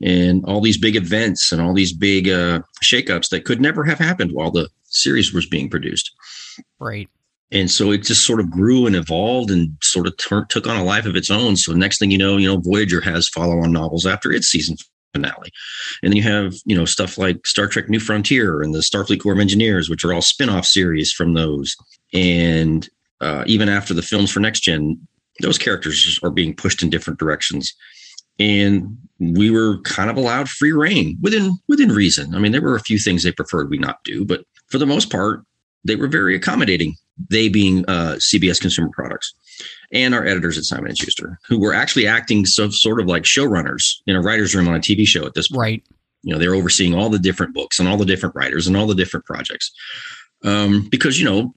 and 0.02 0.44
all 0.46 0.60
these 0.60 0.78
big 0.78 0.96
events 0.96 1.52
and 1.52 1.62
all 1.62 1.74
these 1.74 1.94
big 1.94 2.28
uh, 2.30 2.62
shakeups 2.84 3.30
that 3.30 3.46
could 3.46 3.62
never 3.62 3.84
have 3.84 4.00
happened 4.00 4.32
while 4.32 4.50
the 4.50 4.70
series 4.86 5.34
was 5.34 5.46
being 5.46 5.70
produced. 5.70 6.12
Right 6.80 7.10
and 7.54 7.70
so 7.70 7.92
it 7.92 8.00
just 8.00 8.26
sort 8.26 8.40
of 8.40 8.50
grew 8.50 8.88
and 8.88 8.96
evolved 8.96 9.52
and 9.52 9.78
sort 9.82 10.08
of 10.08 10.18
took 10.18 10.68
on 10.68 10.76
a 10.76 10.84
life 10.84 11.06
of 11.06 11.16
its 11.16 11.30
own. 11.30 11.56
So 11.56 11.72
next 11.72 12.00
thing 12.00 12.12
you 12.12 12.18
know 12.18 12.36
you 12.36 12.48
know 12.48 12.60
voyager 12.60 13.00
has 13.02 13.30
follow-on 13.30 13.72
novels 13.72 14.06
after 14.06 14.32
its 14.32 14.48
season 14.48 14.76
finale. 15.14 15.52
And 16.02 16.12
then 16.12 16.18
you 16.18 16.24
have 16.24 16.56
you 16.66 16.76
know 16.76 16.86
stuff 16.86 17.18
like 17.18 17.46
star 17.46 17.68
trek 17.68 17.88
new 17.90 18.00
frontier 18.00 18.62
and 18.62 18.74
the 18.74 18.80
starfleet 18.80 19.22
corps 19.22 19.34
of 19.34 19.40
engineers 19.40 19.90
which 19.90 20.04
are 20.04 20.14
all 20.14 20.22
spin-off 20.22 20.66
series 20.66 21.14
from 21.14 21.36
those. 21.36 21.76
And 22.12 22.90
uh, 23.22 23.44
even 23.46 23.70
after 23.70 23.94
the 23.94 24.02
films 24.02 24.32
for 24.32 24.40
next 24.40 24.62
gen 24.62 25.00
those 25.42 25.58
characters 25.58 26.20
are 26.24 26.32
being 26.32 26.56
pushed 26.56 26.84
in 26.84 26.90
different 26.90 27.20
directions. 27.20 27.74
And 28.40 28.98
we 29.20 29.52
were 29.52 29.80
kind 29.82 30.10
of 30.10 30.18
allowed 30.18 30.50
free 30.50 30.72
reign 30.72 31.18
within 31.22 31.56
within 31.68 31.90
reason. 31.90 32.34
I 32.34 32.40
mean 32.40 32.52
there 32.52 32.62
were 32.62 32.76
a 32.76 32.82
few 32.82 32.98
things 32.98 33.22
they 33.22 33.32
preferred 33.32 33.70
we 33.70 33.78
not 33.78 34.04
do 34.04 34.26
but 34.26 34.44
for 34.70 34.80
the 34.80 34.88
most 34.88 35.12
part 35.12 35.44
they 35.84 35.96
were 35.96 36.08
very 36.08 36.36
accommodating 36.36 36.96
they 37.30 37.50
being 37.50 37.86
uh, 37.88 38.16
CBS 38.18 38.60
Consumer 38.60 38.90
Products, 38.92 39.34
and 39.92 40.16
our 40.16 40.26
editors 40.26 40.58
at 40.58 40.64
Simon 40.64 40.88
and 40.88 40.98
Schuster, 40.98 41.40
who 41.48 41.60
were 41.60 41.74
actually 41.74 42.08
acting 42.08 42.46
so 42.46 42.70
sort 42.70 43.00
of 43.00 43.08
like 43.08 43.24
showrunners 43.24 43.94
in 44.08 44.16
a 44.16 44.22
writer's 44.22 44.56
room 44.56 44.68
on 44.68 44.76
a 44.76 44.80
TV 44.80 45.08
show 45.08 45.26
at 45.26 45.34
this 45.34 45.50
point. 45.50 45.60
Right. 45.60 45.84
You 46.24 46.34
know, 46.34 46.40
they're 46.40 46.56
overseeing 46.56 46.96
all 46.96 47.10
the 47.10 47.20
different 47.20 47.54
books 47.54 47.80
and 47.80 47.88
all 47.88 47.98
the 47.98 48.06
different 48.06 48.36
writers 48.36 48.66
and 48.66 48.78
all 48.78 48.88
the 48.88 48.96
different 48.96 49.26
projects. 49.26 49.72
Um, 50.44 50.88
because 50.90 51.20
you 51.20 51.26
know, 51.26 51.54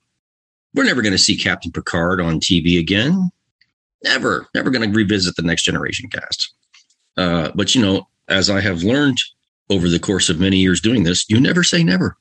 we're 0.75 0.85
never 0.85 1.03
going 1.03 1.13
to 1.13 1.19
see 1.19 1.37
Captain 1.37 1.73
Picard 1.73 2.21
on 2.21 2.41
TV 2.41 2.79
again. 2.79 3.31
Never, 4.05 4.47
never 4.55 4.71
going 4.71 4.91
to 4.91 4.97
revisit 4.97 5.37
the 5.37 5.43
Next 5.43 5.63
Generation 5.63 6.11
cast. 6.11 6.53
Uh, 7.17 7.51
but 7.55 7.75
you 7.75 7.81
know, 7.81 8.09
as 8.29 8.51
I 8.51 8.61
have 8.61 8.83
learned 8.83 9.19
over 9.71 9.89
the 9.89 9.99
course 9.99 10.29
of 10.29 10.41
many 10.41 10.59
years 10.59 10.81
doing 10.81 11.03
this, 11.03 11.29
you 11.29 11.41
never 11.41 11.63
say 11.63 11.83
never. 11.83 12.17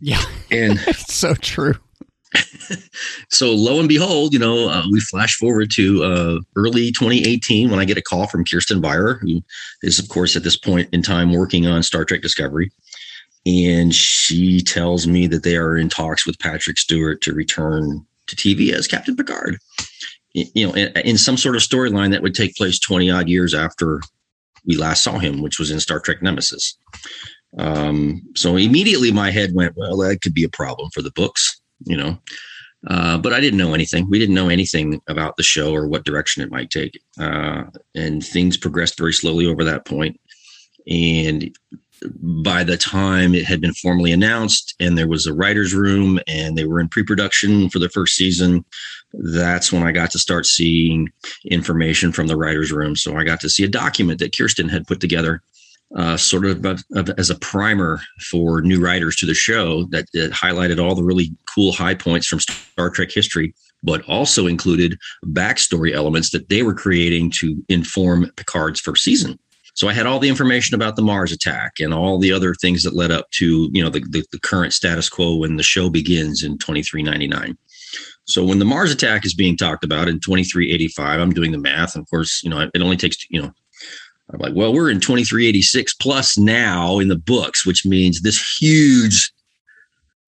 Yeah, 0.00 0.22
and 0.50 0.78
it's 0.86 1.14
so 1.14 1.34
true. 1.34 1.74
so 3.30 3.52
lo 3.52 3.78
and 3.78 3.88
behold, 3.88 4.32
you 4.32 4.38
know, 4.38 4.68
uh, 4.68 4.82
we 4.90 5.00
flash 5.00 5.36
forward 5.36 5.70
to 5.72 6.04
uh, 6.04 6.38
early 6.56 6.92
2018 6.92 7.70
when 7.70 7.78
I 7.78 7.84
get 7.84 7.98
a 7.98 8.02
call 8.02 8.26
from 8.26 8.44
Kirsten 8.44 8.80
Beyer, 8.80 9.14
who 9.14 9.40
is, 9.82 9.98
of 9.98 10.08
course, 10.08 10.36
at 10.36 10.42
this 10.42 10.56
point 10.56 10.88
in 10.92 11.02
time 11.02 11.32
working 11.32 11.66
on 11.66 11.82
Star 11.82 12.04
Trek 12.04 12.22
Discovery. 12.22 12.70
And 13.46 13.94
she 13.94 14.60
tells 14.60 15.06
me 15.06 15.26
that 15.28 15.44
they 15.44 15.56
are 15.56 15.76
in 15.76 15.88
talks 15.88 16.26
with 16.26 16.38
Patrick 16.40 16.78
Stewart 16.78 17.20
to 17.22 17.32
return 17.32 18.04
to 18.26 18.36
TV 18.36 18.72
as 18.72 18.88
Captain 18.88 19.14
Picard. 19.14 19.58
You 20.34 20.66
know, 20.66 20.74
in, 20.74 20.88
in 20.98 21.16
some 21.16 21.36
sort 21.36 21.56
of 21.56 21.62
storyline 21.62 22.10
that 22.10 22.22
would 22.22 22.34
take 22.34 22.56
place 22.56 22.78
20 22.78 23.10
odd 23.10 23.28
years 23.28 23.54
after 23.54 24.00
we 24.66 24.76
last 24.76 25.02
saw 25.02 25.18
him, 25.18 25.42
which 25.42 25.58
was 25.58 25.70
in 25.70 25.80
Star 25.80 26.00
Trek 26.00 26.22
Nemesis. 26.22 26.76
Um, 27.58 28.22
so 28.34 28.56
immediately 28.56 29.12
my 29.12 29.30
head 29.30 29.54
went, 29.54 29.76
well, 29.76 29.96
that 29.98 30.20
could 30.20 30.34
be 30.34 30.44
a 30.44 30.48
problem 30.48 30.90
for 30.92 31.02
the 31.02 31.12
books 31.12 31.60
you 31.84 31.96
know. 31.96 32.18
Uh, 32.88 33.18
but 33.18 33.32
I 33.32 33.40
didn't 33.40 33.58
know 33.58 33.74
anything. 33.74 34.08
We 34.08 34.18
didn't 34.18 34.34
know 34.34 34.48
anything 34.48 35.00
about 35.08 35.36
the 35.36 35.42
show 35.42 35.74
or 35.74 35.88
what 35.88 36.04
direction 36.04 36.42
it 36.42 36.52
might 36.52 36.70
take. 36.70 37.00
Uh, 37.18 37.64
and 37.94 38.24
things 38.24 38.56
progressed 38.56 38.96
very 38.96 39.12
slowly 39.12 39.46
over 39.46 39.64
that 39.64 39.86
point. 39.86 40.20
And 40.88 41.56
by 42.20 42.62
the 42.62 42.76
time 42.76 43.34
it 43.34 43.44
had 43.44 43.60
been 43.60 43.72
formally 43.74 44.12
announced 44.12 44.74
and 44.78 44.96
there 44.96 45.08
was 45.08 45.26
a 45.26 45.34
writer's 45.34 45.74
room 45.74 46.20
and 46.28 46.56
they 46.56 46.64
were 46.64 46.78
in 46.78 46.88
pre 46.88 47.02
production 47.02 47.70
for 47.70 47.78
the 47.80 47.88
first 47.88 48.14
season, 48.14 48.64
that's 49.12 49.72
when 49.72 49.82
I 49.82 49.92
got 49.92 50.10
to 50.12 50.18
start 50.18 50.46
seeing 50.46 51.08
information 51.44 52.12
from 52.12 52.26
the 52.26 52.36
writer's 52.36 52.72
room. 52.72 52.96
So 52.96 53.16
I 53.16 53.24
got 53.24 53.40
to 53.40 53.50
see 53.50 53.64
a 53.64 53.68
document 53.68 54.18
that 54.20 54.36
Kirsten 54.36 54.68
had 54.68 54.86
put 54.86 55.00
together 55.00 55.42
uh, 55.94 56.16
sort 56.16 56.44
of, 56.44 56.64
of, 56.64 56.82
of, 56.94 57.10
as 57.16 57.30
a 57.30 57.38
primer 57.38 58.00
for 58.30 58.60
new 58.60 58.82
writers 58.82 59.16
to 59.16 59.26
the 59.26 59.34
show 59.34 59.84
that, 59.84 60.06
that, 60.12 60.32
highlighted 60.32 60.82
all 60.82 60.96
the 60.96 61.04
really 61.04 61.30
cool 61.54 61.72
high 61.72 61.94
points 61.94 62.26
from 62.26 62.40
Star 62.40 62.90
Trek 62.90 63.10
history, 63.12 63.54
but 63.84 64.02
also 64.08 64.46
included 64.46 64.98
backstory 65.26 65.92
elements 65.92 66.30
that 66.30 66.48
they 66.48 66.64
were 66.64 66.74
creating 66.74 67.30
to 67.38 67.64
inform 67.68 68.30
Picard's 68.36 68.80
first 68.80 69.04
season. 69.04 69.38
So 69.74 69.88
I 69.88 69.92
had 69.92 70.06
all 70.06 70.18
the 70.18 70.28
information 70.28 70.74
about 70.74 70.96
the 70.96 71.02
Mars 71.02 71.32
attack 71.32 71.74
and 71.80 71.92
all 71.92 72.18
the 72.18 72.32
other 72.32 72.54
things 72.54 72.82
that 72.82 72.96
led 72.96 73.10
up 73.10 73.30
to 73.32 73.68
you 73.72 73.84
know 73.84 73.90
the, 73.90 74.00
the, 74.08 74.24
the 74.32 74.40
current 74.40 74.72
status 74.72 75.08
quo 75.10 75.36
when 75.36 75.56
the 75.56 75.62
show 75.62 75.90
begins 75.90 76.42
in 76.42 76.58
2399. 76.58 77.56
So 78.26 78.44
when 78.44 78.58
the 78.58 78.64
Mars 78.64 78.92
attack 78.92 79.24
is 79.24 79.34
being 79.34 79.56
talked 79.56 79.84
about 79.84 80.08
in 80.08 80.20
2385, 80.20 81.20
I'm 81.20 81.32
doing 81.32 81.52
the 81.52 81.58
math. 81.58 81.94
And 81.94 82.02
of 82.02 82.10
course, 82.10 82.42
you 82.42 82.50
know, 82.50 82.68
it 82.74 82.82
only 82.82 82.96
takes, 82.96 83.16
you 83.30 83.40
know, 83.40 83.52
I'm 84.32 84.40
like, 84.40 84.54
well, 84.54 84.74
we're 84.74 84.90
in 84.90 85.00
2386 85.00 85.94
plus 85.94 86.36
now 86.36 86.98
in 86.98 87.06
the 87.08 87.16
books, 87.16 87.64
which 87.64 87.86
means 87.86 88.22
this 88.22 88.58
huge, 88.60 89.32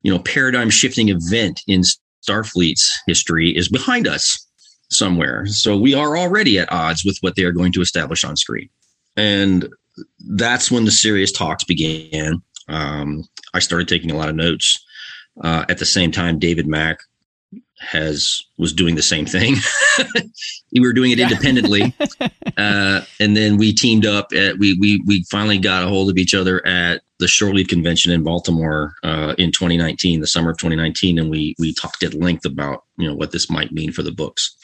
you 0.02 0.12
know, 0.12 0.20
paradigm 0.20 0.70
shifting 0.70 1.08
event 1.08 1.62
in 1.66 1.82
Starfleet's 2.26 3.00
history 3.08 3.56
is 3.56 3.68
behind 3.68 4.06
us 4.06 4.46
somewhere. 4.90 5.46
So 5.46 5.76
we 5.76 5.94
are 5.94 6.16
already 6.16 6.58
at 6.60 6.70
odds 6.72 7.04
with 7.04 7.18
what 7.20 7.34
they 7.34 7.42
are 7.42 7.52
going 7.52 7.72
to 7.72 7.80
establish 7.80 8.22
on 8.22 8.36
screen. 8.36 8.68
And 9.16 9.68
that's 10.20 10.70
when 10.70 10.84
the 10.84 10.92
serious 10.92 11.32
talks 11.32 11.64
began. 11.64 12.40
Um, 12.68 13.24
I 13.54 13.58
started 13.58 13.88
taking 13.88 14.12
a 14.12 14.16
lot 14.16 14.28
of 14.28 14.36
notes. 14.36 14.84
Uh, 15.42 15.64
at 15.68 15.78
the 15.78 15.86
same 15.86 16.12
time, 16.12 16.38
David 16.38 16.66
Mack 16.66 16.98
has 17.80 18.42
was 18.56 18.72
doing 18.72 18.94
the 18.94 19.02
same 19.02 19.26
thing. 19.26 19.54
we 20.72 20.80
were 20.80 20.92
doing 20.92 21.10
it 21.10 21.18
independently, 21.18 21.94
uh, 22.56 23.02
and 23.20 23.36
then 23.36 23.56
we 23.56 23.72
teamed 23.72 24.06
up. 24.06 24.32
At, 24.32 24.58
we 24.58 24.74
we 24.74 25.02
we 25.06 25.24
finally 25.30 25.58
got 25.58 25.84
a 25.84 25.88
hold 25.88 26.10
of 26.10 26.18
each 26.18 26.34
other 26.34 26.64
at 26.66 27.02
the 27.18 27.28
Shore 27.28 27.54
Leave 27.54 27.68
Convention 27.68 28.12
in 28.12 28.22
Baltimore 28.22 28.94
uh, 29.02 29.34
in 29.38 29.50
2019, 29.52 30.20
the 30.20 30.26
summer 30.26 30.50
of 30.50 30.58
2019, 30.58 31.18
and 31.18 31.30
we 31.30 31.54
we 31.58 31.72
talked 31.74 32.02
at 32.02 32.14
length 32.14 32.44
about 32.44 32.84
you 32.96 33.08
know 33.08 33.14
what 33.14 33.32
this 33.32 33.50
might 33.50 33.72
mean 33.72 33.92
for 33.92 34.02
the 34.02 34.12
books, 34.12 34.56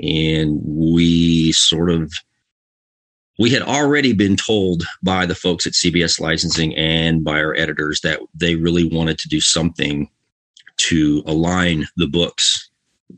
and 0.00 0.60
we 0.64 1.52
sort 1.52 1.90
of 1.90 2.12
we 3.38 3.50
had 3.50 3.62
already 3.62 4.12
been 4.12 4.36
told 4.36 4.84
by 5.02 5.26
the 5.26 5.34
folks 5.34 5.66
at 5.66 5.72
CBS 5.72 6.20
licensing 6.20 6.76
and 6.76 7.24
by 7.24 7.40
our 7.42 7.54
editors 7.54 8.00
that 8.02 8.20
they 8.34 8.56
really 8.56 8.84
wanted 8.84 9.18
to 9.18 9.28
do 9.28 9.40
something 9.40 10.08
to 10.76 11.22
align 11.26 11.86
the 11.96 12.06
books 12.06 12.70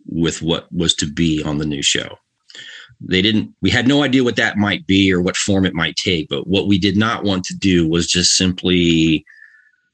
with 0.07 0.43
what 0.43 0.73
was 0.73 0.95
to 0.95 1.07
be 1.07 1.43
on 1.43 1.59
the 1.59 1.67
new 1.67 1.83
show. 1.83 2.19
They 3.01 3.23
didn't, 3.23 3.55
we 3.61 3.71
had 3.71 3.89
no 3.89 4.03
idea 4.03 4.25
what 4.25 4.37
that 4.37 4.57
might 4.57 4.87
be 4.87 5.13
or 5.13 5.21
what 5.21 5.37
form 5.37 5.67
it 5.67 5.75
might 5.75 5.97
take, 5.97 6.29
but 6.29 6.47
what 6.47 6.67
we 6.67 6.79
did 6.79 6.97
not 6.97 7.25
want 7.25 7.45
to 7.45 7.57
do 7.57 7.89
was 7.89 8.07
just 8.07 8.37
simply 8.37 9.25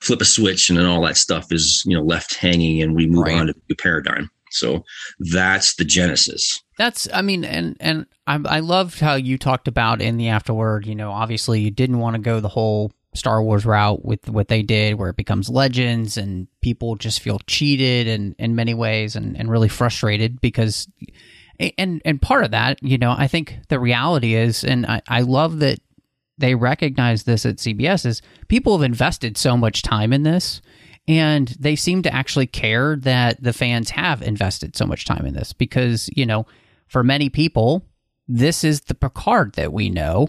flip 0.00 0.20
a 0.20 0.24
switch 0.24 0.68
and 0.68 0.78
then 0.78 0.86
all 0.86 1.02
that 1.02 1.16
stuff 1.16 1.50
is, 1.50 1.82
you 1.86 1.96
know, 1.96 2.02
left 2.02 2.34
hanging 2.34 2.82
and 2.82 2.94
we 2.94 3.06
move 3.06 3.26
right. 3.26 3.36
on 3.36 3.46
to 3.46 3.54
new 3.68 3.76
paradigm. 3.76 4.30
So 4.52 4.84
that's 5.18 5.76
the 5.76 5.84
genesis. 5.84 6.62
That's, 6.76 7.08
I 7.12 7.22
mean, 7.22 7.44
and 7.44 7.76
and 7.78 8.06
I, 8.26 8.40
I 8.44 8.60
loved 8.60 9.00
how 9.00 9.14
you 9.14 9.38
talked 9.38 9.68
about 9.68 10.00
in 10.00 10.16
the 10.16 10.28
afterword. 10.28 10.86
You 10.86 10.94
know, 10.94 11.12
obviously 11.12 11.60
you 11.60 11.70
didn't 11.70 11.98
want 11.98 12.16
to 12.16 12.22
go 12.22 12.40
the 12.40 12.48
whole 12.48 12.92
Star 13.14 13.42
Wars 13.42 13.66
route 13.66 14.04
with 14.04 14.28
what 14.28 14.48
they 14.48 14.62
did, 14.62 14.94
where 14.94 15.10
it 15.10 15.16
becomes 15.16 15.48
legends 15.48 16.16
and 16.16 16.46
people 16.60 16.96
just 16.96 17.20
feel 17.20 17.40
cheated 17.46 18.06
and 18.06 18.34
in 18.38 18.54
many 18.54 18.74
ways 18.74 19.16
and, 19.16 19.36
and 19.36 19.50
really 19.50 19.68
frustrated 19.68 20.40
because 20.40 20.88
and 21.78 22.00
and 22.04 22.22
part 22.22 22.44
of 22.44 22.52
that, 22.52 22.82
you 22.82 22.96
know, 22.96 23.14
I 23.16 23.26
think 23.26 23.58
the 23.68 23.78
reality 23.78 24.34
is, 24.34 24.64
and 24.64 24.86
I, 24.86 25.02
I 25.08 25.20
love 25.22 25.58
that 25.58 25.78
they 26.38 26.54
recognize 26.54 27.24
this 27.24 27.44
at 27.44 27.56
CBS 27.56 28.06
is 28.06 28.22
people 28.48 28.78
have 28.78 28.84
invested 28.84 29.36
so 29.36 29.56
much 29.56 29.82
time 29.82 30.12
in 30.12 30.22
this 30.22 30.62
and 31.06 31.48
they 31.58 31.76
seem 31.76 32.02
to 32.02 32.14
actually 32.14 32.46
care 32.46 32.96
that 32.96 33.42
the 33.42 33.52
fans 33.52 33.90
have 33.90 34.22
invested 34.22 34.76
so 34.76 34.86
much 34.86 35.04
time 35.04 35.26
in 35.26 35.34
this 35.34 35.52
because, 35.52 36.08
you 36.16 36.24
know, 36.24 36.46
for 36.88 37.04
many 37.04 37.28
people, 37.28 37.84
this 38.26 38.64
is 38.64 38.82
the 38.82 38.94
Picard 38.94 39.54
that 39.54 39.72
we 39.72 39.90
know 39.90 40.28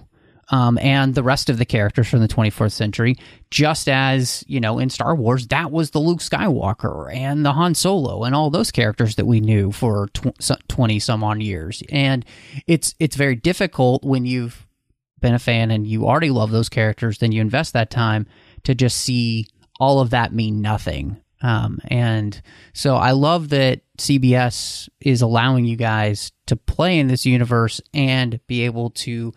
um, 0.52 0.78
and 0.80 1.16
the 1.16 1.24
rest 1.24 1.50
of 1.50 1.58
the 1.58 1.66
characters 1.66 2.10
from 2.10 2.20
the 2.20 2.28
24th 2.28 2.74
century, 2.74 3.16
just 3.50 3.88
as, 3.88 4.44
you 4.48 4.60
know, 4.60 4.80
in 4.80 4.90
Star 4.90 5.16
Wars, 5.16 5.48
that 5.48 5.72
was 5.72 5.92
the 5.92 6.00
Luke 6.00 6.20
Skywalker 6.20 7.14
and 7.14 7.46
the 7.46 7.54
Han 7.54 7.74
Solo 7.74 8.26
and 8.26 8.36
all 8.36 8.50
those 8.50 8.70
characters 8.70 9.16
that 9.16 9.26
we 9.26 9.40
knew 9.40 9.72
for 9.72 10.08
tw- 10.10 10.68
20 10.68 11.00
some 11.00 11.24
on 11.24 11.40
years. 11.40 11.82
And 11.90 12.26
it's, 12.68 12.94
it's 13.00 13.16
very 13.16 13.36
difficult 13.36 14.04
when 14.04 14.26
you've 14.26 14.68
been 15.22 15.34
a 15.34 15.40
fan 15.40 15.72
and 15.72 15.88
you 15.88 16.06
already 16.06 16.32
love 16.32 16.52
those 16.52 16.70
characters, 16.70 17.20
then 17.20 17.32
you 17.32 17.40
invest 17.40 17.72
that 17.74 17.90
time 17.90 18.28
to 18.64 18.76
just 18.76 18.98
see 18.98 19.48
all 19.80 20.02
of 20.02 20.10
that 20.10 20.34
mean 20.34 20.62
nothing. 20.62 21.18
Um, 21.42 21.80
and 21.86 22.40
so 22.74 22.98
I 22.98 23.12
love 23.12 23.50
that 23.50 23.82
CBS 23.98 24.90
is 25.00 25.22
allowing 25.22 25.64
you 25.66 25.78
guys 25.78 26.34
to 26.48 26.56
play 26.58 27.00
in 27.00 27.08
this 27.08 27.26
universe 27.26 27.80
and 27.94 28.40
be 28.48 28.66
able 28.66 28.90
to 28.92 29.34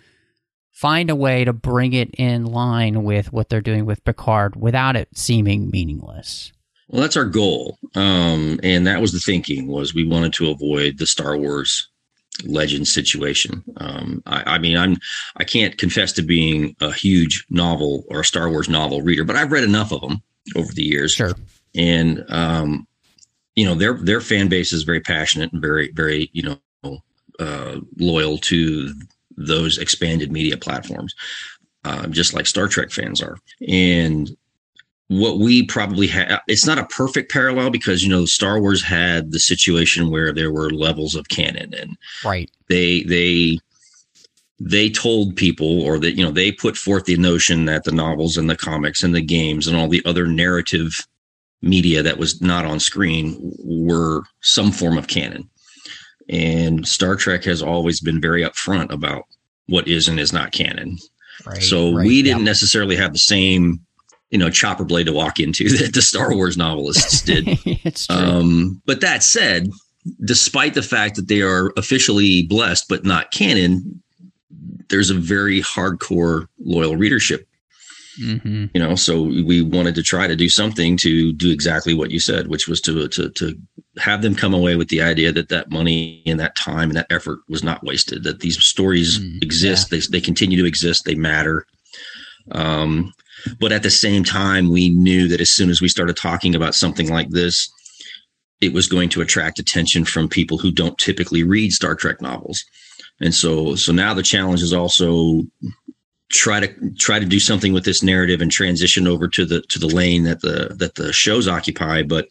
find 0.84 1.08
a 1.08 1.16
way 1.16 1.46
to 1.46 1.52
bring 1.54 1.94
it 1.94 2.10
in 2.18 2.44
line 2.44 3.04
with 3.04 3.32
what 3.32 3.48
they're 3.48 3.62
doing 3.62 3.86
with 3.86 4.04
Picard 4.04 4.54
without 4.54 4.96
it 4.96 5.08
seeming 5.14 5.70
meaningless. 5.70 6.52
Well, 6.88 7.00
that's 7.00 7.16
our 7.16 7.24
goal, 7.24 7.78
um, 7.94 8.60
and 8.62 8.86
that 8.86 9.00
was 9.00 9.12
the 9.12 9.18
thinking 9.18 9.66
was 9.66 9.94
we 9.94 10.06
wanted 10.06 10.34
to 10.34 10.50
avoid 10.50 10.98
the 10.98 11.06
Star 11.06 11.38
Wars 11.38 11.88
legend 12.44 12.86
situation. 12.86 13.64
Um, 13.78 14.22
I, 14.26 14.56
I, 14.56 14.58
mean, 14.58 14.76
I'm 14.76 14.98
I 15.36 15.44
can't 15.44 15.78
confess 15.78 16.12
to 16.12 16.22
being 16.22 16.76
a 16.82 16.92
huge 16.92 17.46
novel 17.48 18.04
or 18.10 18.20
a 18.20 18.24
Star 18.24 18.50
Wars 18.50 18.68
novel 18.68 19.00
reader, 19.00 19.24
but 19.24 19.36
I've 19.36 19.52
read 19.52 19.64
enough 19.64 19.90
of 19.90 20.02
them 20.02 20.22
over 20.54 20.70
the 20.70 20.84
years. 20.84 21.12
Sure, 21.12 21.32
and 21.74 22.26
um, 22.28 22.86
you 23.56 23.64
know 23.64 23.74
their 23.74 23.94
their 23.94 24.20
fan 24.20 24.48
base 24.48 24.70
is 24.74 24.82
very 24.82 25.00
passionate 25.00 25.50
and 25.50 25.62
very 25.62 25.90
very 25.92 26.28
you 26.34 26.42
know 26.42 26.58
uh, 27.40 27.80
loyal 27.96 28.36
to 28.36 28.92
those 29.36 29.78
expanded 29.78 30.32
media 30.32 30.56
platforms, 30.56 31.14
uh, 31.84 32.06
just 32.08 32.34
like 32.34 32.46
Star 32.46 32.68
Trek 32.68 32.90
fans 32.90 33.22
are. 33.22 33.36
And 33.68 34.36
what 35.08 35.38
we 35.38 35.64
probably 35.66 36.06
have, 36.08 36.40
it's 36.48 36.66
not 36.66 36.78
a 36.78 36.86
perfect 36.86 37.30
parallel 37.30 37.70
because, 37.70 38.02
you 38.02 38.08
know, 38.08 38.24
Star 38.24 38.60
Wars 38.60 38.82
had 38.82 39.32
the 39.32 39.38
situation 39.38 40.10
where 40.10 40.32
there 40.32 40.52
were 40.52 40.70
levels 40.70 41.14
of 41.14 41.28
canon 41.28 41.74
and 41.74 41.96
right. 42.24 42.50
they, 42.68 43.02
they, 43.02 43.58
they 44.60 44.88
told 44.88 45.36
people 45.36 45.82
or 45.82 45.98
that 45.98 46.12
you 46.12 46.24
know 46.24 46.30
they 46.30 46.52
put 46.52 46.76
forth 46.76 47.04
the 47.04 47.16
notion 47.16 47.64
that 47.64 47.84
the 47.84 47.92
novels 47.92 48.36
and 48.36 48.48
the 48.48 48.56
comics 48.56 49.02
and 49.02 49.14
the 49.14 49.20
games 49.20 49.66
and 49.66 49.76
all 49.76 49.88
the 49.88 50.02
other 50.04 50.26
narrative 50.26 51.06
media 51.60 52.02
that 52.02 52.18
was 52.18 52.40
not 52.40 52.64
on 52.64 52.78
screen 52.78 53.36
were 53.64 54.22
some 54.40 54.70
form 54.70 54.96
of 54.96 55.08
canon 55.08 55.48
and 56.28 56.86
Star 56.86 57.16
Trek 57.16 57.44
has 57.44 57.62
always 57.62 58.00
been 58.00 58.20
very 58.20 58.42
upfront 58.42 58.90
about 58.90 59.24
what 59.66 59.88
is 59.88 60.08
and 60.08 60.18
is 60.18 60.32
not 60.32 60.52
canon. 60.52 60.98
Right, 61.46 61.62
so 61.62 61.92
right, 61.92 62.06
we 62.06 62.22
didn't 62.22 62.44
necessarily 62.44 62.96
have 62.96 63.12
the 63.12 63.18
same, 63.18 63.80
you 64.30 64.38
know, 64.38 64.50
chopper 64.50 64.84
blade 64.84 65.06
to 65.06 65.12
walk 65.12 65.40
into 65.40 65.68
that 65.78 65.94
the 65.94 66.02
Star 66.02 66.34
Wars 66.34 66.56
novelists 66.56 67.22
did. 67.22 67.44
it's 67.64 68.06
true. 68.06 68.16
Um, 68.16 68.82
but 68.86 69.00
that 69.00 69.22
said, 69.22 69.68
despite 70.24 70.74
the 70.74 70.82
fact 70.82 71.16
that 71.16 71.28
they 71.28 71.42
are 71.42 71.72
officially 71.76 72.42
blessed 72.44 72.88
but 72.88 73.04
not 73.04 73.30
canon, 73.30 74.02
there's 74.88 75.10
a 75.10 75.14
very 75.14 75.60
hardcore 75.60 76.46
loyal 76.58 76.96
readership 76.96 77.46
Mm-hmm. 78.20 78.66
You 78.74 78.80
know, 78.80 78.94
so 78.94 79.22
we 79.22 79.62
wanted 79.62 79.94
to 79.96 80.02
try 80.02 80.26
to 80.26 80.36
do 80.36 80.48
something 80.48 80.96
to 80.98 81.32
do 81.32 81.50
exactly 81.50 81.94
what 81.94 82.10
you 82.10 82.20
said, 82.20 82.48
which 82.48 82.68
was 82.68 82.80
to 82.82 83.08
to 83.08 83.30
to 83.30 83.58
have 83.98 84.22
them 84.22 84.34
come 84.34 84.54
away 84.54 84.76
with 84.76 84.88
the 84.88 85.02
idea 85.02 85.32
that 85.32 85.48
that 85.48 85.70
money 85.70 86.22
and 86.26 86.38
that 86.40 86.56
time 86.56 86.90
and 86.90 86.96
that 86.96 87.10
effort 87.10 87.40
was 87.48 87.64
not 87.64 87.82
wasted. 87.84 88.24
That 88.24 88.40
these 88.40 88.62
stories 88.62 89.18
mm, 89.18 89.42
exist, 89.42 89.90
yeah. 89.90 89.98
they 89.98 90.18
they 90.18 90.20
continue 90.20 90.58
to 90.58 90.68
exist, 90.68 91.04
they 91.04 91.14
matter. 91.14 91.66
Um, 92.52 93.12
but 93.60 93.72
at 93.72 93.82
the 93.82 93.90
same 93.90 94.24
time, 94.24 94.70
we 94.70 94.90
knew 94.90 95.28
that 95.28 95.40
as 95.40 95.50
soon 95.50 95.70
as 95.70 95.80
we 95.80 95.88
started 95.88 96.16
talking 96.16 96.54
about 96.54 96.74
something 96.74 97.10
like 97.10 97.30
this, 97.30 97.70
it 98.60 98.72
was 98.72 98.86
going 98.86 99.08
to 99.10 99.20
attract 99.20 99.58
attention 99.58 100.04
from 100.04 100.28
people 100.28 100.58
who 100.58 100.70
don't 100.70 100.98
typically 100.98 101.42
read 101.42 101.72
Star 101.72 101.94
Trek 101.94 102.20
novels. 102.20 102.64
And 103.20 103.34
so, 103.34 103.74
so 103.74 103.92
now 103.92 104.14
the 104.14 104.22
challenge 104.22 104.62
is 104.62 104.72
also 104.72 105.42
try 106.34 106.60
to 106.60 106.90
try 106.94 107.18
to 107.18 107.26
do 107.26 107.38
something 107.38 107.72
with 107.72 107.84
this 107.84 108.02
narrative 108.02 108.40
and 108.40 108.50
transition 108.50 109.06
over 109.06 109.28
to 109.28 109.46
the 109.46 109.62
to 109.62 109.78
the 109.78 109.86
lane 109.86 110.24
that 110.24 110.40
the 110.40 110.74
that 110.78 110.96
the 110.96 111.12
shows 111.12 111.46
occupy 111.46 112.02
but 112.02 112.28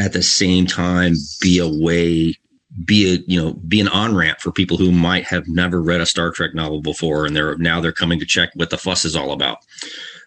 at 0.00 0.12
the 0.12 0.22
same 0.22 0.66
time 0.66 1.14
be 1.40 1.58
a 1.58 1.68
way 1.68 2.34
be 2.84 3.14
a 3.14 3.18
you 3.26 3.40
know 3.40 3.54
be 3.68 3.80
an 3.80 3.88
on 3.88 4.16
ramp 4.16 4.40
for 4.40 4.50
people 4.50 4.76
who 4.76 4.90
might 4.90 5.24
have 5.24 5.46
never 5.46 5.80
read 5.80 6.00
a 6.00 6.06
Star 6.06 6.32
Trek 6.32 6.54
novel 6.54 6.80
before 6.80 7.24
and 7.24 7.36
they're 7.36 7.56
now 7.58 7.80
they're 7.80 7.92
coming 7.92 8.18
to 8.18 8.26
check 8.26 8.50
what 8.54 8.70
the 8.70 8.78
fuss 8.78 9.04
is 9.04 9.14
all 9.14 9.30
about. 9.30 9.58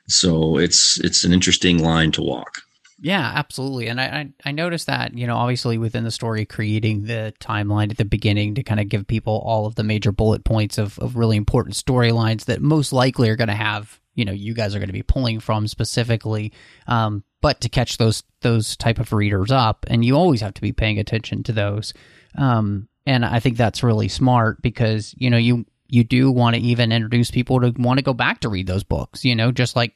So 0.08 0.58
it's 0.58 0.98
it's 1.02 1.26
an 1.26 1.34
interesting 1.34 1.84
line 1.84 2.12
to 2.14 2.22
walk. 2.22 2.62
Yeah, 3.00 3.32
absolutely. 3.36 3.88
And 3.88 4.02
I, 4.02 4.06
I, 4.06 4.30
I 4.46 4.52
noticed 4.52 4.88
that, 4.88 5.16
you 5.16 5.28
know, 5.28 5.38
obviously 5.38 5.78
within 5.78 6.04
the 6.04 6.12
story, 6.12 6.46
creating 6.46 7.04
the 7.04 7.32
timeline 7.40 7.92
at 7.92 7.98
the 7.98 8.06
beginning 8.06 8.56
to 8.56 8.64
kind 8.64 8.80
of 8.80 8.90
give 8.90 9.06
people 9.06 9.42
all 9.46 9.68
of 9.68 9.76
the 9.76 9.84
major 9.84 10.12
bullet 10.12 10.44
points 10.44 10.80
of, 10.80 10.98
of 10.98 11.16
really 11.16 11.38
important 11.38 11.76
storylines 11.76 12.46
that 12.46 12.62
most 12.62 12.92
likely 12.92 13.30
are 13.30 13.36
going 13.36 13.50
to 13.50 13.54
have, 13.54 14.00
you 14.16 14.26
know, 14.26 14.32
you 14.32 14.56
guys 14.56 14.74
are 14.74 14.80
going 14.80 14.90
to 14.90 14.94
be 14.94 15.04
pulling 15.04 15.40
from 15.40 15.68
specifically. 15.68 16.52
Um, 16.88 17.24
but 17.40 17.62
to 17.62 17.70
catch 17.70 17.98
those 17.98 18.24
those 18.42 18.76
type 18.76 18.98
of 18.98 19.14
readers 19.14 19.52
up, 19.52 19.86
and 19.90 20.04
you 20.04 20.16
always 20.16 20.42
have 20.42 20.56
to 20.56 20.62
be 20.62 20.72
paying 20.72 20.98
attention 20.98 21.44
to 21.44 21.52
those. 21.52 21.94
Um, 22.36 22.88
and 23.06 23.24
I 23.24 23.40
think 23.40 23.58
that's 23.58 23.84
really 23.84 24.08
smart 24.08 24.62
because, 24.64 25.14
you 25.18 25.30
know, 25.30 25.38
you 25.38 25.66
you 25.88 26.04
do 26.04 26.32
want 26.32 26.56
to 26.56 26.62
even 26.64 26.92
introduce 26.92 27.30
people 27.30 27.62
to 27.62 27.74
want 27.80 28.00
to 28.00 28.04
go 28.04 28.14
back 28.14 28.40
to 28.40 28.50
read 28.50 28.66
those 28.66 28.84
books. 28.84 29.24
You 29.24 29.36
know, 29.36 29.52
just 29.52 29.76
like 29.76 29.94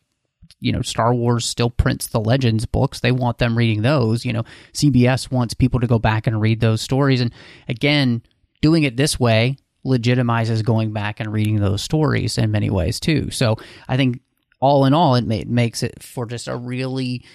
you 0.61 0.71
know 0.71 0.81
Star 0.81 1.13
Wars 1.13 1.45
still 1.45 1.69
prints 1.69 2.07
the 2.07 2.21
Legends 2.21 2.65
books. 2.65 3.01
They 3.01 3.11
want 3.11 3.39
them 3.39 3.57
reading 3.57 3.81
those. 3.81 4.25
You 4.25 4.33
know, 4.33 4.43
CBS 4.73 5.29
wants 5.29 5.53
people 5.53 5.79
to 5.81 5.87
go 5.87 5.99
back 5.99 6.27
and 6.27 6.39
read 6.39 6.61
those 6.61 6.81
stories. 6.81 7.19
And 7.19 7.33
again, 7.67 8.21
doing 8.61 8.83
it 8.83 8.95
this 8.95 9.19
way 9.19 9.57
legitimizes 9.85 10.63
going 10.63 10.93
back 10.93 11.19
and 11.19 11.33
reading 11.33 11.59
those 11.59 11.81
stories 11.81 12.37
in 12.37 12.51
many 12.51 12.69
ways 12.69 12.99
too. 12.99 13.31
So 13.31 13.57
I 13.87 13.97
think 13.97 14.21
all 14.59 14.85
in 14.85 14.93
all, 14.93 15.15
it, 15.15 15.25
ma- 15.25 15.41
makes 15.47 15.81
it 15.81 16.03
for 16.03 16.25
just 16.27 16.47
a 16.47 16.55
really 16.55 17.25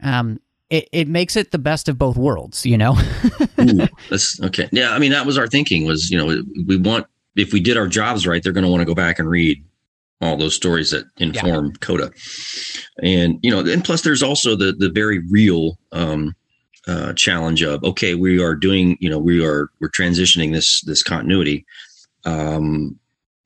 um, 0.00 0.40
it, 0.70 0.88
it 0.92 1.08
makes 1.08 1.36
it 1.36 1.50
the 1.52 1.58
best 1.58 1.88
of 1.88 1.98
both 1.98 2.16
worlds, 2.16 2.66
you 2.66 2.76
know? 2.76 2.96
Ooh, 3.60 3.86
that's 4.10 4.40
okay. 4.42 4.68
Yeah. 4.72 4.90
I 4.90 4.98
mean, 4.98 5.12
that 5.12 5.26
was 5.26 5.38
our 5.38 5.46
thinking 5.46 5.84
was, 5.84 6.10
you 6.10 6.18
know, 6.18 6.42
we 6.66 6.76
want, 6.76 7.06
if 7.36 7.52
we 7.52 7.60
did 7.60 7.76
our 7.76 7.86
jobs 7.86 8.26
right, 8.26 8.42
they're 8.42 8.52
going 8.52 8.64
to 8.64 8.70
want 8.70 8.80
to 8.80 8.86
go 8.86 8.94
back 8.94 9.18
and 9.18 9.28
read 9.28 9.64
all 10.20 10.36
those 10.36 10.54
stories 10.54 10.90
that 10.90 11.04
inform 11.18 11.66
yeah. 11.66 11.72
Coda. 11.80 12.10
And, 13.02 13.38
you 13.42 13.50
know, 13.50 13.60
and 13.60 13.84
plus 13.84 14.02
there's 14.02 14.22
also 14.22 14.56
the, 14.56 14.72
the 14.72 14.90
very 14.90 15.18
real, 15.30 15.78
um, 15.92 16.34
uh, 16.88 17.12
challenge 17.14 17.62
of, 17.62 17.82
okay, 17.84 18.14
we 18.14 18.42
are 18.42 18.54
doing, 18.54 18.96
you 19.00 19.10
know, 19.10 19.18
we 19.18 19.44
are, 19.44 19.70
we're 19.80 19.90
transitioning 19.90 20.52
this, 20.52 20.80
this 20.82 21.02
continuity 21.02 21.66
um, 22.26 22.98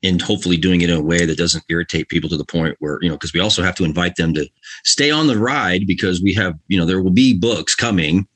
and 0.03 0.21
hopefully 0.21 0.57
doing 0.57 0.81
it 0.81 0.89
in 0.89 0.97
a 0.97 1.01
way 1.01 1.25
that 1.25 1.37
doesn't 1.37 1.63
irritate 1.69 2.09
people 2.09 2.29
to 2.29 2.37
the 2.37 2.45
point 2.45 2.75
where 2.79 2.97
you 3.01 3.07
know 3.07 3.15
because 3.15 3.33
we 3.33 3.39
also 3.39 3.63
have 3.63 3.75
to 3.75 3.85
invite 3.85 4.15
them 4.15 4.33
to 4.33 4.47
stay 4.83 5.11
on 5.11 5.27
the 5.27 5.37
ride 5.37 5.87
because 5.87 6.21
we 6.21 6.33
have 6.33 6.57
you 6.67 6.77
know 6.77 6.85
there 6.85 7.01
will 7.01 7.11
be 7.11 7.37
books 7.37 7.75
coming 7.75 8.27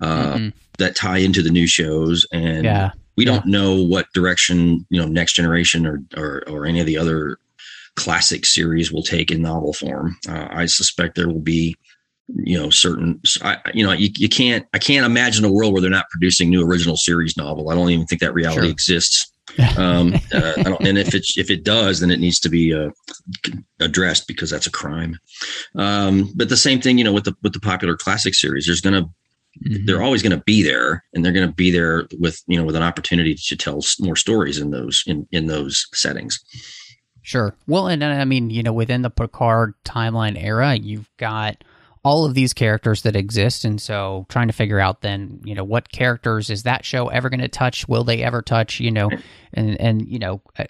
uh, 0.00 0.34
mm-hmm. 0.34 0.48
that 0.78 0.94
tie 0.94 1.18
into 1.18 1.42
the 1.42 1.50
new 1.50 1.66
shows 1.66 2.26
and 2.32 2.64
yeah. 2.64 2.90
we 3.16 3.24
yeah. 3.24 3.32
don't 3.32 3.46
know 3.46 3.82
what 3.82 4.12
direction 4.12 4.86
you 4.90 5.00
know 5.00 5.08
next 5.08 5.32
generation 5.32 5.86
or, 5.86 6.02
or 6.16 6.44
or 6.48 6.66
any 6.66 6.80
of 6.80 6.86
the 6.86 6.98
other 6.98 7.38
classic 7.96 8.46
series 8.46 8.92
will 8.92 9.02
take 9.02 9.30
in 9.30 9.42
novel 9.42 9.72
form 9.72 10.16
uh, 10.28 10.48
i 10.50 10.66
suspect 10.66 11.14
there 11.14 11.28
will 11.28 11.40
be 11.40 11.76
you 12.28 12.58
know 12.58 12.70
certain 12.70 13.20
I, 13.42 13.58
you 13.72 13.84
know 13.86 13.92
you, 13.92 14.10
you 14.16 14.28
can't 14.28 14.66
i 14.74 14.78
can't 14.78 15.06
imagine 15.06 15.44
a 15.44 15.52
world 15.52 15.72
where 15.72 15.80
they're 15.80 15.90
not 15.90 16.10
producing 16.10 16.50
new 16.50 16.66
original 16.66 16.96
series 16.96 17.36
novel 17.36 17.70
i 17.70 17.74
don't 17.74 17.90
even 17.90 18.06
think 18.06 18.20
that 18.20 18.34
reality 18.34 18.66
sure. 18.66 18.70
exists 18.70 19.32
um, 19.78 20.14
uh, 20.34 20.76
and 20.80 20.98
if 20.98 21.14
it 21.14 21.24
if 21.36 21.50
it 21.50 21.64
does, 21.64 22.00
then 22.00 22.10
it 22.10 22.20
needs 22.20 22.38
to 22.40 22.48
be 22.48 22.74
uh, 22.74 22.90
addressed 23.80 24.26
because 24.26 24.50
that's 24.50 24.66
a 24.66 24.72
crime. 24.72 25.18
Um, 25.76 26.32
but 26.34 26.48
the 26.48 26.56
same 26.56 26.80
thing, 26.80 26.98
you 26.98 27.04
know, 27.04 27.12
with 27.12 27.24
the 27.24 27.34
with 27.42 27.52
the 27.52 27.60
popular 27.60 27.96
classic 27.96 28.34
series, 28.34 28.66
there's 28.66 28.80
gonna 28.80 29.02
mm-hmm. 29.02 29.86
they're 29.86 30.02
always 30.02 30.22
going 30.22 30.36
to 30.36 30.44
be 30.44 30.62
there, 30.62 31.04
and 31.14 31.24
they're 31.24 31.32
going 31.32 31.48
to 31.48 31.54
be 31.54 31.70
there 31.70 32.06
with 32.18 32.42
you 32.48 32.58
know 32.58 32.64
with 32.64 32.76
an 32.76 32.82
opportunity 32.82 33.34
to 33.34 33.56
tell 33.56 33.80
more 34.00 34.16
stories 34.16 34.58
in 34.58 34.70
those 34.70 35.02
in 35.06 35.26
in 35.30 35.46
those 35.46 35.86
settings. 35.94 36.38
Sure. 37.26 37.56
Well, 37.66 37.88
and 37.88 38.04
I 38.04 38.24
mean, 38.24 38.50
you 38.50 38.62
know, 38.62 38.72
within 38.72 39.02
the 39.02 39.10
Picard 39.10 39.74
timeline 39.84 40.40
era, 40.40 40.76
you've 40.76 41.10
got 41.16 41.64
all 42.04 42.24
of 42.24 42.34
these 42.34 42.52
characters 42.52 43.02
that 43.02 43.16
exist. 43.16 43.64
And 43.64 43.80
so 43.80 44.26
trying 44.28 44.46
to 44.46 44.52
figure 44.52 44.78
out 44.78 45.00
then 45.00 45.40
you 45.44 45.56
know 45.56 45.64
what 45.64 45.90
characters 45.90 46.50
is 46.50 46.62
that 46.62 46.84
show 46.84 47.08
ever 47.08 47.28
going 47.28 47.40
to 47.40 47.48
touch? 47.48 47.88
Will 47.88 48.04
they 48.04 48.22
ever 48.22 48.42
touch? 48.42 48.78
You 48.78 48.92
know 48.92 49.10
and 49.52 49.80
and 49.80 50.06
you 50.06 50.20
know 50.20 50.40
uh, 50.56 50.66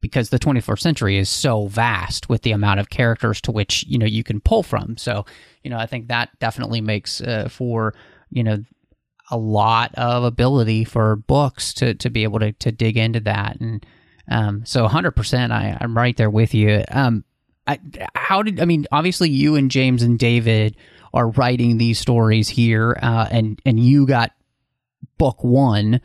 because 0.00 0.30
the 0.30 0.38
21st 0.38 0.80
century 0.80 1.18
is 1.18 1.28
so 1.28 1.66
vast 1.66 2.30
with 2.30 2.40
the 2.40 2.52
amount 2.52 2.80
of 2.80 2.88
characters 2.88 3.42
to 3.42 3.52
which 3.52 3.84
you 3.86 3.98
know 3.98 4.06
you 4.06 4.24
can 4.24 4.40
pull 4.40 4.62
from. 4.62 4.96
So 4.96 5.26
you 5.62 5.68
know 5.68 5.76
i 5.76 5.84
think 5.84 6.08
that 6.08 6.30
definitely 6.38 6.80
makes 6.80 7.20
uh, 7.20 7.50
for 7.50 7.92
you 8.30 8.42
know 8.42 8.64
a 9.30 9.36
lot 9.36 9.94
of 9.96 10.24
ability 10.24 10.84
for 10.84 11.16
books 11.16 11.74
to 11.74 11.92
to 11.92 12.08
be 12.08 12.22
able 12.22 12.38
to 12.38 12.52
to 12.52 12.72
dig 12.72 12.96
into 12.96 13.20
that. 13.20 13.60
And 13.60 13.84
um 14.30 14.64
so 14.64 14.86
100% 14.86 15.50
i 15.50 15.76
i'm 15.80 15.96
right 15.96 16.16
there 16.16 16.30
with 16.30 16.54
you 16.54 16.84
um 16.90 17.24
I, 17.68 17.78
how 18.14 18.42
did 18.42 18.60
I 18.60 18.64
mean? 18.64 18.86
Obviously, 18.90 19.28
you 19.28 19.54
and 19.54 19.70
James 19.70 20.02
and 20.02 20.18
David 20.18 20.74
are 21.12 21.28
writing 21.28 21.76
these 21.76 21.98
stories 21.98 22.48
here, 22.48 22.98
uh, 23.00 23.28
and 23.30 23.60
and 23.66 23.78
you 23.78 24.06
got 24.06 24.32
book 25.18 25.44
one. 25.44 26.00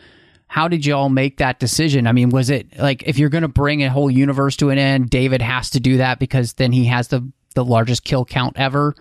How 0.47 0.67
did 0.67 0.85
you 0.85 0.93
all 0.93 1.09
make 1.09 1.37
that 1.37 1.59
decision? 1.59 2.05
I 2.05 2.11
mean, 2.11 2.29
was 2.29 2.49
it 2.49 2.77
like 2.77 3.03
if 3.07 3.17
you're 3.17 3.29
going 3.29 3.43
to 3.43 3.47
bring 3.47 3.81
a 3.81 3.89
whole 3.89 4.11
universe 4.11 4.57
to 4.57 4.69
an 4.69 4.77
end, 4.77 5.09
David 5.09 5.41
has 5.41 5.69
to 5.71 5.79
do 5.79 5.97
that 5.97 6.19
because 6.19 6.53
then 6.53 6.73
he 6.73 6.85
has 6.85 7.07
the 7.07 7.27
the 7.55 7.63
largest 7.63 8.03
kill 8.03 8.25
count 8.25 8.57
ever? 8.59 8.93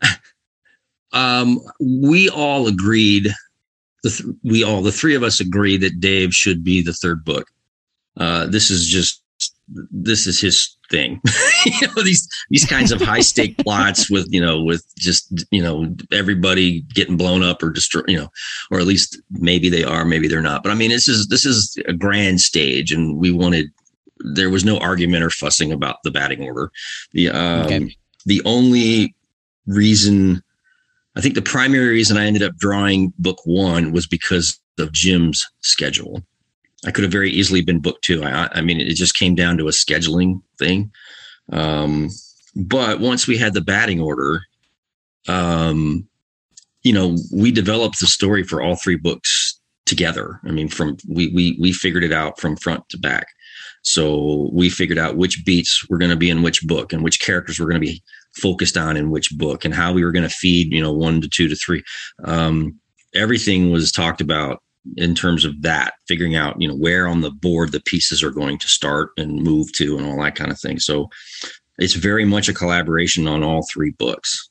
um, 1.12 1.60
we 1.80 2.30
all 2.30 2.66
agreed. 2.66 3.28
The 4.02 4.10
th- 4.10 4.34
we 4.42 4.64
all 4.64 4.82
the 4.82 4.90
three 4.90 5.14
of 5.14 5.22
us 5.22 5.38
agree 5.38 5.76
that 5.76 6.00
Dave 6.00 6.32
should 6.32 6.64
be 6.64 6.80
the 6.80 6.94
third 6.94 7.26
book. 7.26 7.46
Uh, 8.16 8.46
this 8.46 8.70
is 8.70 8.86
just 8.86 9.22
this 9.68 10.26
is 10.26 10.40
his 10.40 10.76
thing. 10.90 11.20
you 11.66 11.88
know, 11.88 12.02
these 12.02 12.28
these 12.50 12.64
kinds 12.64 12.92
of 12.92 13.00
high 13.00 13.20
stake 13.20 13.58
plots 13.64 14.10
with 14.10 14.26
you 14.30 14.40
know 14.40 14.62
with 14.62 14.84
just 14.96 15.44
you 15.50 15.62
know 15.62 15.94
everybody 16.12 16.82
getting 16.94 17.16
blown 17.16 17.42
up 17.42 17.62
or 17.62 17.70
destroy 17.70 18.02
you 18.06 18.18
know, 18.18 18.28
or 18.70 18.78
at 18.78 18.86
least 18.86 19.20
maybe 19.30 19.68
they 19.68 19.84
are, 19.84 20.04
maybe 20.04 20.28
they're 20.28 20.40
not. 20.40 20.62
But 20.62 20.72
I 20.72 20.74
mean, 20.74 20.90
this 20.90 21.08
is 21.08 21.26
this 21.28 21.44
is 21.44 21.76
a 21.86 21.92
grand 21.92 22.40
stage, 22.40 22.92
and 22.92 23.18
we 23.18 23.30
wanted 23.30 23.66
there 24.20 24.50
was 24.50 24.64
no 24.64 24.78
argument 24.78 25.22
or 25.22 25.30
fussing 25.30 25.72
about 25.72 25.96
the 26.04 26.10
batting 26.10 26.42
order. 26.42 26.70
The 27.12 27.30
um, 27.30 27.66
okay. 27.66 27.96
the 28.24 28.42
only 28.44 29.14
reason 29.66 30.42
I 31.16 31.20
think 31.20 31.34
the 31.34 31.42
primary 31.42 31.88
reason 31.88 32.16
I 32.16 32.26
ended 32.26 32.42
up 32.42 32.56
drawing 32.56 33.12
book 33.18 33.40
one 33.44 33.92
was 33.92 34.06
because 34.06 34.60
of 34.78 34.92
Jim's 34.92 35.44
schedule. 35.60 36.22
I 36.84 36.90
could 36.90 37.04
have 37.04 37.12
very 37.12 37.30
easily 37.30 37.62
been 37.62 37.80
booked 37.80 38.04
too. 38.04 38.22
I, 38.22 38.48
I 38.52 38.60
mean, 38.60 38.80
it 38.80 38.94
just 38.94 39.16
came 39.16 39.34
down 39.34 39.56
to 39.58 39.68
a 39.68 39.72
scheduling 39.72 40.42
thing. 40.58 40.90
Um, 41.52 42.10
but 42.54 43.00
once 43.00 43.26
we 43.26 43.38
had 43.38 43.54
the 43.54 43.60
batting 43.60 44.00
order, 44.00 44.42
um, 45.28 46.06
you 46.82 46.92
know, 46.92 47.16
we 47.32 47.50
developed 47.50 48.00
the 48.00 48.06
story 48.06 48.42
for 48.42 48.62
all 48.62 48.76
three 48.76 48.96
books 48.96 49.58
together. 49.86 50.40
I 50.44 50.50
mean, 50.50 50.68
from 50.68 50.96
we 51.08 51.28
we 51.28 51.56
we 51.60 51.72
figured 51.72 52.04
it 52.04 52.12
out 52.12 52.40
from 52.40 52.56
front 52.56 52.88
to 52.90 52.98
back. 52.98 53.26
So 53.82 54.50
we 54.52 54.68
figured 54.68 54.98
out 54.98 55.16
which 55.16 55.44
beats 55.44 55.88
were 55.88 55.98
going 55.98 56.10
to 56.10 56.16
be 56.16 56.30
in 56.30 56.42
which 56.42 56.62
book 56.66 56.92
and 56.92 57.04
which 57.04 57.20
characters 57.20 57.58
were 57.58 57.66
going 57.66 57.80
to 57.80 57.86
be 57.86 58.02
focused 58.34 58.76
on 58.76 58.96
in 58.96 59.10
which 59.10 59.30
book 59.38 59.64
and 59.64 59.72
how 59.72 59.92
we 59.92 60.04
were 60.04 60.12
going 60.12 60.28
to 60.28 60.34
feed, 60.34 60.72
you 60.72 60.82
know, 60.82 60.92
one 60.92 61.20
to 61.20 61.28
two 61.28 61.48
to 61.48 61.54
three. 61.54 61.82
Um, 62.24 62.78
everything 63.14 63.70
was 63.70 63.92
talked 63.92 64.20
about 64.20 64.62
in 64.96 65.14
terms 65.14 65.44
of 65.44 65.62
that, 65.62 65.94
figuring 66.06 66.36
out, 66.36 66.60
you 66.60 66.68
know, 66.68 66.76
where 66.76 67.06
on 67.06 67.20
the 67.20 67.30
board 67.30 67.72
the 67.72 67.80
pieces 67.80 68.22
are 68.22 68.30
going 68.30 68.58
to 68.58 68.68
start 68.68 69.10
and 69.16 69.42
move 69.42 69.72
to 69.74 69.96
and 69.96 70.06
all 70.06 70.20
that 70.22 70.34
kind 70.34 70.50
of 70.50 70.60
thing. 70.60 70.78
So 70.78 71.08
it's 71.78 71.94
very 71.94 72.24
much 72.24 72.48
a 72.48 72.54
collaboration 72.54 73.26
on 73.26 73.42
all 73.42 73.66
three 73.72 73.90
books. 73.90 74.48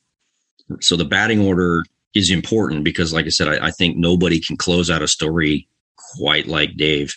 So 0.80 0.96
the 0.96 1.04
batting 1.04 1.40
order 1.40 1.84
is 2.14 2.30
important 2.30 2.84
because, 2.84 3.12
like 3.12 3.26
I 3.26 3.30
said, 3.30 3.48
I, 3.48 3.66
I 3.66 3.70
think 3.70 3.96
nobody 3.96 4.40
can 4.40 4.56
close 4.56 4.90
out 4.90 5.02
a 5.02 5.08
story 5.08 5.68
quite 6.16 6.46
like 6.46 6.76
Dave. 6.76 7.16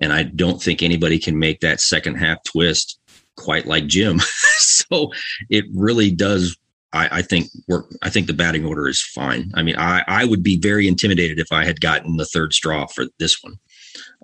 And 0.00 0.12
I 0.12 0.24
don't 0.24 0.62
think 0.62 0.82
anybody 0.82 1.18
can 1.18 1.38
make 1.38 1.60
that 1.60 1.80
second 1.80 2.16
half 2.16 2.42
twist 2.44 2.98
quite 3.36 3.66
like 3.66 3.86
Jim. 3.86 4.18
so 4.58 5.12
it 5.50 5.64
really 5.74 6.10
does 6.10 6.56
I, 6.96 7.18
I, 7.18 7.22
think 7.22 7.48
work. 7.68 7.86
I 8.02 8.10
think 8.10 8.26
the 8.26 8.32
batting 8.32 8.64
order 8.64 8.88
is 8.88 9.02
fine. 9.02 9.50
I 9.54 9.62
mean, 9.62 9.76
I, 9.76 10.02
I 10.08 10.24
would 10.24 10.42
be 10.42 10.58
very 10.58 10.88
intimidated 10.88 11.38
if 11.38 11.52
I 11.52 11.64
had 11.64 11.80
gotten 11.80 12.16
the 12.16 12.24
third 12.24 12.52
straw 12.52 12.86
for 12.86 13.06
this 13.18 13.42
one. 13.42 13.58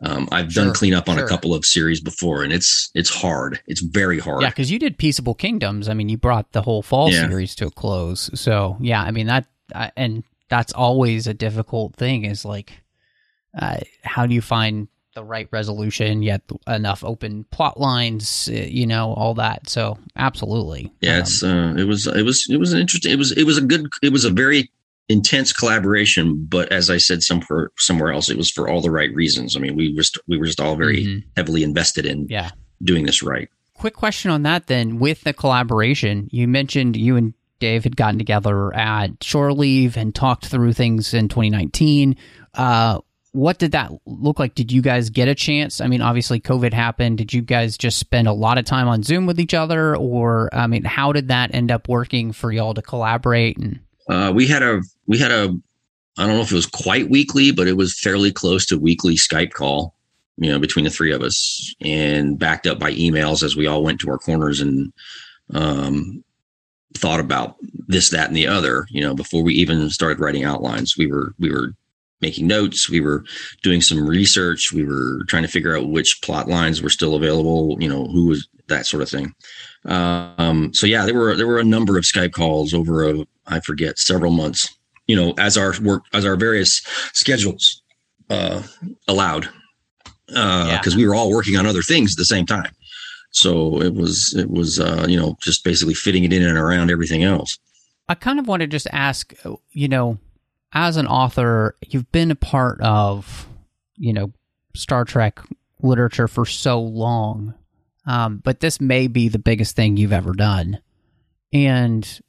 Um, 0.02 0.28
I've 0.32 0.52
sure, 0.52 0.64
done 0.64 0.74
cleanup 0.74 1.08
on 1.08 1.16
sure. 1.16 1.24
a 1.24 1.28
couple 1.28 1.54
of 1.54 1.64
series 1.64 2.00
before, 2.00 2.42
and 2.42 2.52
it's 2.52 2.90
it's 2.94 3.11
hard. 3.11 3.61
It's 3.66 3.80
very 3.80 4.18
hard. 4.18 4.42
Yeah, 4.42 4.48
because 4.48 4.70
you 4.70 4.78
did 4.78 4.98
Peaceable 4.98 5.35
Kingdoms. 5.35 5.88
I 5.88 5.94
mean, 5.94 6.08
you 6.08 6.16
brought 6.16 6.52
the 6.52 6.62
whole 6.62 6.82
fall 6.82 7.11
yeah. 7.11 7.28
series 7.28 7.54
to 7.56 7.66
a 7.66 7.70
close. 7.70 8.30
So 8.35 8.76
yeah, 8.80 9.02
I 9.02 9.11
mean 9.11 9.26
that, 9.26 9.46
and 9.96 10.24
that's 10.48 10.72
always 10.72 11.26
a 11.26 11.35
difficult 11.35 11.94
thing. 11.96 12.24
Is 12.24 12.44
like, 12.44 12.82
uh, 13.56 13.78
how 14.02 14.26
do 14.26 14.35
you 14.35 14.42
find 14.42 14.88
the 15.14 15.25
right 15.25 15.48
resolution, 15.51 16.22
yet 16.22 16.42
enough 16.66 17.05
open 17.05 17.44
plot 17.51 17.79
lines, 17.79 18.48
uh, 18.51 18.57
you 18.57 18.87
know, 18.87 19.12
all 19.14 19.35
that. 19.35 19.68
So 19.68 19.98
absolutely. 20.16 20.92
Yeah, 21.01 21.14
um, 21.14 21.20
it's 21.20 21.42
uh, 21.42 21.75
it 21.77 21.85
was 21.85 22.07
it 22.07 22.22
was 22.22 22.46
it 22.48 22.59
was 22.59 22.72
an 22.72 22.81
interesting. 22.81 23.12
It 23.12 23.18
was 23.18 23.33
it 23.33 23.44
was 23.44 23.59
a 23.59 23.62
good. 23.62 23.87
It 24.03 24.12
was 24.12 24.25
a 24.25 24.31
very 24.31 24.70
intense 25.09 25.53
collaboration, 25.53 26.46
but 26.48 26.70
as 26.72 26.88
I 26.90 26.96
said 26.96 27.22
somewhere 27.22 27.70
somewhere 27.79 28.12
else, 28.12 28.31
it 28.31 28.37
was 28.37 28.51
for 28.51 28.68
all 28.68 28.81
the 28.81 28.90
right 28.90 29.14
reasons. 29.14 29.57
I 29.57 29.61
mean, 29.61 29.77
we 29.77 29.94
were 29.94 30.03
we 30.27 30.38
were 30.38 30.46
just 30.46 30.61
all 30.61 30.77
very 30.77 31.05
mm-hmm. 31.05 31.29
heavily 31.37 31.62
invested 31.62 32.07
in 32.07 32.27
yeah 32.29 32.51
doing 32.83 33.07
this 33.07 33.22
right. 33.22 33.48
Quick 33.75 33.94
question 33.94 34.31
on 34.31 34.42
that 34.44 34.66
then. 34.66 34.98
With 34.98 35.22
the 35.22 35.33
collaboration, 35.33 36.29
you 36.31 36.46
mentioned 36.46 36.96
you 36.96 37.16
and 37.16 37.35
Dave 37.59 37.85
had 37.85 37.96
gotten 37.96 38.18
together 38.18 38.75
at 38.75 39.22
Shore 39.22 39.53
Leave 39.53 39.96
and 39.96 40.14
talked 40.14 40.46
through 40.46 40.72
things 40.72 41.14
in 41.14 41.29
2019. 41.29 42.16
Uh, 42.55 43.01
what 43.33 43.59
did 43.59 43.73
that 43.73 43.90
look 44.07 44.38
like? 44.38 44.55
Did 44.55 44.71
you 44.71 44.83
guys 44.83 45.11
get 45.11 45.29
a 45.29 45.35
chance? 45.35 45.81
I 45.81 45.87
mean, 45.87 46.03
obviously 46.03 46.40
COVID 46.40 46.73
happened. 46.73 47.18
Did 47.18 47.33
you 47.33 47.42
guys 47.42 47.77
just 47.77 47.99
spend 47.99 48.29
a 48.29 48.33
lot 48.33 48.59
of 48.59 48.64
time 48.64 48.88
on 48.88 49.03
Zoom 49.03 49.27
with 49.27 49.40
each 49.40 49.55
other, 49.55 49.97
or 49.97 50.49
I 50.53 50.66
mean, 50.66 50.85
how 50.85 51.12
did 51.12 51.29
that 51.29 51.55
end 51.55 51.71
up 51.71 51.88
working 51.88 52.33
for 52.33 52.53
y'all 52.53 52.75
to 52.75 52.83
collaborate? 52.83 53.57
And 53.57 53.81
uh, 54.09 54.33
we 54.35 54.47
had 54.47 54.62
a 54.62 54.83
we 55.07 55.18
had 55.18 55.33
a 55.33 55.55
I 56.18 56.27
don't 56.27 56.37
know 56.37 56.42
if 56.42 56.53
it 56.53 56.57
was 56.57 56.66
quite 56.66 57.09
weekly, 57.09 57.53
but 57.53 57.66
it 57.66 57.77
was 57.77 57.99
fairly 57.99 58.33
close 58.33 58.66
to 58.66 58.79
weekly 58.79 59.16
Skype 59.16 59.53
call 59.53 59.95
you 60.37 60.51
know, 60.51 60.59
between 60.59 60.85
the 60.85 60.90
three 60.90 61.12
of 61.12 61.23
us, 61.23 61.75
and 61.81 62.38
backed 62.38 62.66
up 62.66 62.79
by 62.79 62.92
emails 62.92 63.42
as 63.42 63.57
we 63.57 63.66
all 63.66 63.83
went 63.83 64.01
to 64.01 64.11
our 64.11 64.18
corners 64.18 64.61
and 64.61 64.92
um, 65.55 66.25
thought 66.95 67.21
about 67.21 67.57
this, 67.87 68.11
that, 68.11 68.29
and 68.29 68.37
the 68.37 68.47
other. 68.47 68.87
You 68.90 69.03
know, 69.03 69.14
before 69.14 69.42
we 69.42 69.55
even 69.55 69.88
started 69.90 70.21
writing 70.21 70.45
outlines, 70.45 70.97
we 70.97 71.07
were 71.07 71.35
we 71.38 71.51
were 71.51 71.75
making 72.22 72.46
notes. 72.46 72.88
We 72.88 73.00
were 73.00 73.24
doing 73.62 73.80
some 73.80 74.06
research. 74.06 74.72
We 74.72 74.85
were 74.85 75.24
trying 75.28 75.42
to 75.42 75.48
figure 75.48 75.76
out 75.76 75.90
which 75.90 76.20
plot 76.22 76.48
lines 76.48 76.80
were 76.80 76.90
still 76.90 77.14
available. 77.14 77.76
You 77.80 77.88
know, 77.88 78.06
who 78.06 78.26
was 78.26 78.48
that 78.68 78.87
sort 78.87 79.02
of 79.02 79.11
thing. 79.11 79.35
Um, 79.85 80.72
so 80.72 80.87
yeah, 80.87 81.04
there 81.04 81.14
were 81.14 81.37
there 81.37 81.46
were 81.46 81.58
a 81.58 81.64
number 81.64 81.98
of 81.98 82.04
Skype 82.04 82.32
calls 82.32 82.72
over 82.72 83.08
a 83.08 83.26
I 83.46 83.61
forget 83.61 83.98
several 83.98 84.32
months. 84.32 84.74
You 85.06 85.16
know, 85.16 85.35
as 85.38 85.58
our 85.58 85.74
work 85.82 86.04
as 86.12 86.24
our 86.24 86.37
various 86.37 86.80
schedules 87.12 87.82
uh, 88.30 88.62
allowed, 89.08 89.48
because 90.26 90.38
uh, 90.38 90.90
yeah. 90.90 90.96
we 90.96 91.06
were 91.06 91.14
all 91.14 91.30
working 91.30 91.56
on 91.56 91.66
other 91.66 91.82
things 91.82 92.14
at 92.14 92.18
the 92.18 92.24
same 92.24 92.46
time. 92.46 92.72
So 93.30 93.82
it 93.82 93.94
was 93.94 94.35
it 94.37 94.50
was 94.50 94.78
uh, 94.78 95.06
you 95.08 95.18
know 95.18 95.37
just 95.40 95.64
basically 95.64 95.94
fitting 95.94 96.24
it 96.24 96.32
in 96.32 96.42
and 96.42 96.56
around 96.56 96.90
everything 96.90 97.24
else. 97.24 97.58
I 98.08 98.14
kind 98.14 98.38
of 98.38 98.46
want 98.46 98.61
to 98.61 98.66
just 98.66 98.87
ask, 98.92 99.32
you 99.70 99.88
know, 99.88 100.18
as 100.72 100.96
an 100.96 101.06
author, 101.06 101.76
you've 101.87 102.11
been 102.12 102.30
a 102.30 102.37
part 102.37 102.80
of, 102.80 103.46
you 103.96 104.12
know, 104.12 104.32
Star 104.74 105.04
Trek 105.04 105.40
literature 105.82 106.28
for 106.28 106.46
so 106.46 106.80
long, 106.80 107.54
um, 108.06 108.38
but 108.38 108.61
this 108.61 108.80
may 108.80 109.06
be 109.06 109.28
the 109.28 109.38
biggest 109.38 109.76
thing 109.76 109.96
you've 109.96 110.12
ever 110.12 110.32
done. 110.32 110.80
And 111.52 112.20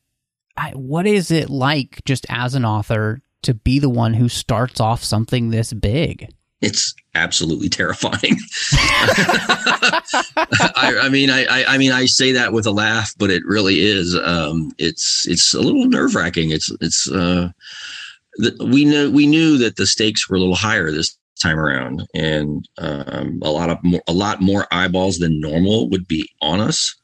I, 0.58 0.72
what 0.72 1.08
is 1.08 1.32
it 1.32 1.50
like, 1.50 2.02
just 2.06 2.26
as 2.30 2.56
an 2.56 2.66
author, 2.66 3.22
to 3.44 3.54
be 3.54 3.80
the 3.80 3.90
one 3.90 4.14
who 4.14 4.30
starts 4.30 4.80
off 4.80 5.04
something 5.04 5.50
this 5.50 5.72
big? 5.74 6.30
It's 6.62 6.94
absolutely 7.14 7.68
terrifying. 7.68 8.38
I, 10.76 10.98
I, 11.02 11.10
mean, 11.10 11.30
I, 11.30 11.66
I, 11.68 11.78
mean, 11.78 11.92
I 11.92 12.06
say 12.06 12.32
that 12.34 12.54
with 12.54 12.66
a 12.66 12.72
laugh, 12.72 13.14
but 13.18 13.30
it 13.30 13.44
really 13.46 13.82
is. 13.82 14.16
Um, 14.16 14.72
it's 14.78 15.28
it's 15.28 15.54
a 15.54 15.60
little 15.60 15.86
nerve 15.86 16.16
wracking. 16.16 16.52
It's 16.52 16.72
it's 16.80 17.12
uh, 17.12 17.50
we 18.66 18.86
knew 18.86 19.12
we 19.12 19.28
knew 19.28 19.58
that 19.60 19.76
the 19.76 19.88
stakes 19.88 20.30
were 20.30 20.36
a 20.36 20.40
little 20.40 20.56
higher 20.56 20.92
this 20.92 21.18
time 21.42 21.60
around, 21.60 22.08
and 22.14 22.68
um, 22.78 23.40
a 23.44 23.52
lot 23.52 23.70
of 23.70 23.78
more, 23.84 24.02
a 24.08 24.14
lot 24.14 24.42
more 24.42 24.68
eyeballs 24.72 25.20
than 25.20 25.40
normal 25.40 25.90
would 25.90 26.08
be 26.08 26.30
on 26.42 26.60
us. 26.60 26.96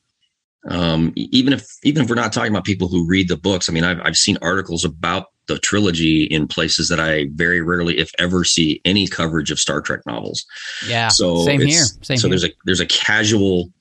Um, 0.67 1.13
even 1.15 1.53
if 1.53 1.67
even 1.83 2.03
if 2.03 2.09
we're 2.09 2.15
not 2.15 2.33
talking 2.33 2.51
about 2.51 2.65
people 2.65 2.87
who 2.87 3.07
read 3.07 3.29
the 3.29 3.37
books, 3.37 3.69
I 3.69 3.73
mean, 3.73 3.83
I've 3.83 4.01
I've 4.03 4.17
seen 4.17 4.37
articles 4.41 4.83
about 4.83 5.27
the 5.47 5.59
trilogy 5.59 6.23
in 6.25 6.47
places 6.47 6.89
that 6.89 6.99
I 6.99 7.27
very 7.33 7.61
rarely, 7.61 7.97
if 7.97 8.11
ever, 8.19 8.43
see 8.43 8.81
any 8.85 9.07
coverage 9.07 9.51
of 9.51 9.59
Star 9.59 9.81
Trek 9.81 10.01
novels. 10.05 10.45
Yeah, 10.87 11.07
so 11.07 11.43
same 11.43 11.61
here. 11.61 11.83
Same 12.01 12.17
so 12.17 12.27
here. 12.27 12.29
there's 12.29 12.45
a 12.45 12.53
there's 12.65 12.81
a 12.81 12.85
casual 12.87 13.71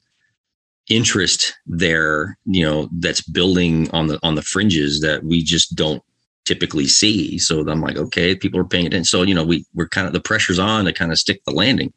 interest 0.89 1.55
there, 1.67 2.39
you 2.47 2.65
know, 2.65 2.89
that's 2.93 3.21
building 3.23 3.91
on 3.91 4.07
the 4.07 4.19
on 4.23 4.35
the 4.35 4.43
fringes 4.43 5.01
that 5.01 5.25
we 5.25 5.43
just 5.43 5.75
don't 5.75 6.03
typically 6.49 6.87
see. 6.87 7.39
So 7.39 7.61
I'm 7.69 7.83
like, 7.83 7.99
okay, 7.99 8.35
people 8.35 8.59
are 8.59 8.65
paying 8.65 8.87
attention. 8.87 9.05
So, 9.05 9.23
you 9.23 9.35
know, 9.35 9.45
we, 9.45 9.67
we're 9.75 9.89
kind 9.89 10.07
of, 10.07 10.15
the 10.15 10.21
pressure's 10.21 10.59
on 10.59 10.87
to 10.87 10.93
kind 10.95 11.13
of 11.13 11.19
stick 11.19 11.45
the 11.45 11.53
landing. 11.53 11.93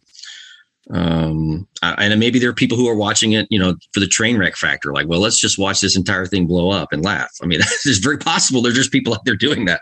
Um, 0.90 1.68
and 1.82 2.20
maybe 2.20 2.38
there 2.38 2.50
are 2.50 2.54
people 2.54 2.78
who 2.78 2.90
are 2.90 2.96
watching 2.96 3.32
it, 3.32 3.48
you 3.50 3.58
know, 3.58 3.76
for 3.94 4.02
the 4.02 4.08
train 4.08 4.38
wreck 4.38 4.58
factor, 4.58 4.92
like, 4.92 5.08
well, 5.08 5.22
let's 5.22 5.40
just 5.40 5.58
watch 5.58 5.80
this 5.80 5.96
entire 5.96 6.26
thing 6.26 6.48
blow 6.48 6.70
up 6.70 6.92
and 6.92 7.02
laugh. 7.02 7.32
I 7.42 7.46
mean, 7.46 7.62
it's 7.86 8.00
very 8.00 8.18
possible 8.18 8.62
there's 8.62 8.76
just 8.76 8.92
people 8.92 9.14
out 9.14 9.24
there 9.24 9.38
doing 9.38 9.66
that. 9.66 9.82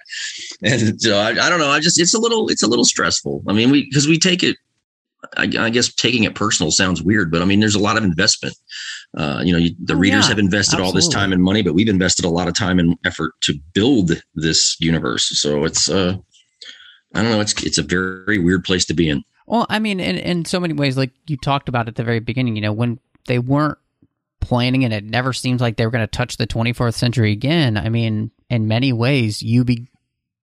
And 0.61 1.01
so 1.01 1.17
I, 1.17 1.29
I 1.29 1.49
don't 1.49 1.59
know. 1.59 1.69
I 1.69 1.79
just, 1.79 1.99
it's 1.99 2.13
a 2.13 2.19
little, 2.19 2.47
it's 2.49 2.63
a 2.63 2.67
little 2.67 2.85
stressful. 2.85 3.41
I 3.47 3.53
mean, 3.53 3.71
we, 3.71 3.89
cause 3.91 4.07
we 4.07 4.19
take 4.19 4.43
it, 4.43 4.57
I, 5.37 5.43
I, 5.59 5.69
guess 5.69 5.93
taking 5.93 6.23
it 6.23 6.35
personal 6.35 6.71
sounds 6.71 7.01
weird, 7.01 7.31
but 7.31 7.41
I 7.41 7.45
mean, 7.45 7.59
there's 7.59 7.75
a 7.75 7.79
lot 7.79 7.97
of 7.97 8.03
investment. 8.03 8.55
Uh, 9.17 9.41
you 9.43 9.51
know, 9.51 9.59
you, 9.59 9.75
the 9.83 9.93
oh, 9.93 9.97
readers 9.97 10.25
yeah, 10.25 10.29
have 10.29 10.39
invested 10.39 10.75
absolutely. 10.75 10.87
all 10.87 10.93
this 10.93 11.07
time 11.07 11.33
and 11.33 11.41
money, 11.41 11.61
but 11.61 11.73
we've 11.73 11.87
invested 11.87 12.25
a 12.25 12.29
lot 12.29 12.47
of 12.47 12.55
time 12.55 12.79
and 12.79 12.97
effort 13.05 13.33
to 13.41 13.53
build 13.73 14.21
this 14.35 14.75
universe. 14.79 15.29
So 15.39 15.65
it's, 15.65 15.89
uh, 15.89 16.15
I 17.13 17.21
don't 17.21 17.31
know, 17.31 17.41
it's 17.41 17.63
it's 17.63 17.77
a 17.77 17.83
very, 17.83 18.39
weird 18.39 18.63
place 18.63 18.85
to 18.85 18.93
be 18.93 19.09
in. 19.09 19.23
Well, 19.47 19.65
I 19.69 19.79
mean, 19.79 19.99
in 19.99 20.17
in 20.17 20.45
so 20.45 20.59
many 20.59 20.73
ways, 20.73 20.95
like 20.95 21.11
you 21.27 21.37
talked 21.37 21.69
about 21.69 21.87
at 21.87 21.95
the 21.95 22.03
very 22.03 22.19
beginning, 22.19 22.55
you 22.55 22.61
know, 22.61 22.73
when 22.73 22.99
they 23.27 23.39
weren't 23.39 23.79
planning 24.41 24.83
and 24.83 24.93
it 24.93 25.03
never 25.03 25.33
seems 25.33 25.61
like 25.61 25.77
they 25.77 25.85
were 25.85 25.91
going 25.91 26.03
to 26.03 26.07
touch 26.07 26.37
the 26.37 26.47
24th 26.47 26.93
century 26.93 27.31
again. 27.31 27.77
I 27.77 27.89
mean, 27.89 28.31
in 28.49 28.67
many 28.67 28.93
ways, 28.93 29.43
you 29.43 29.63
be 29.63 29.87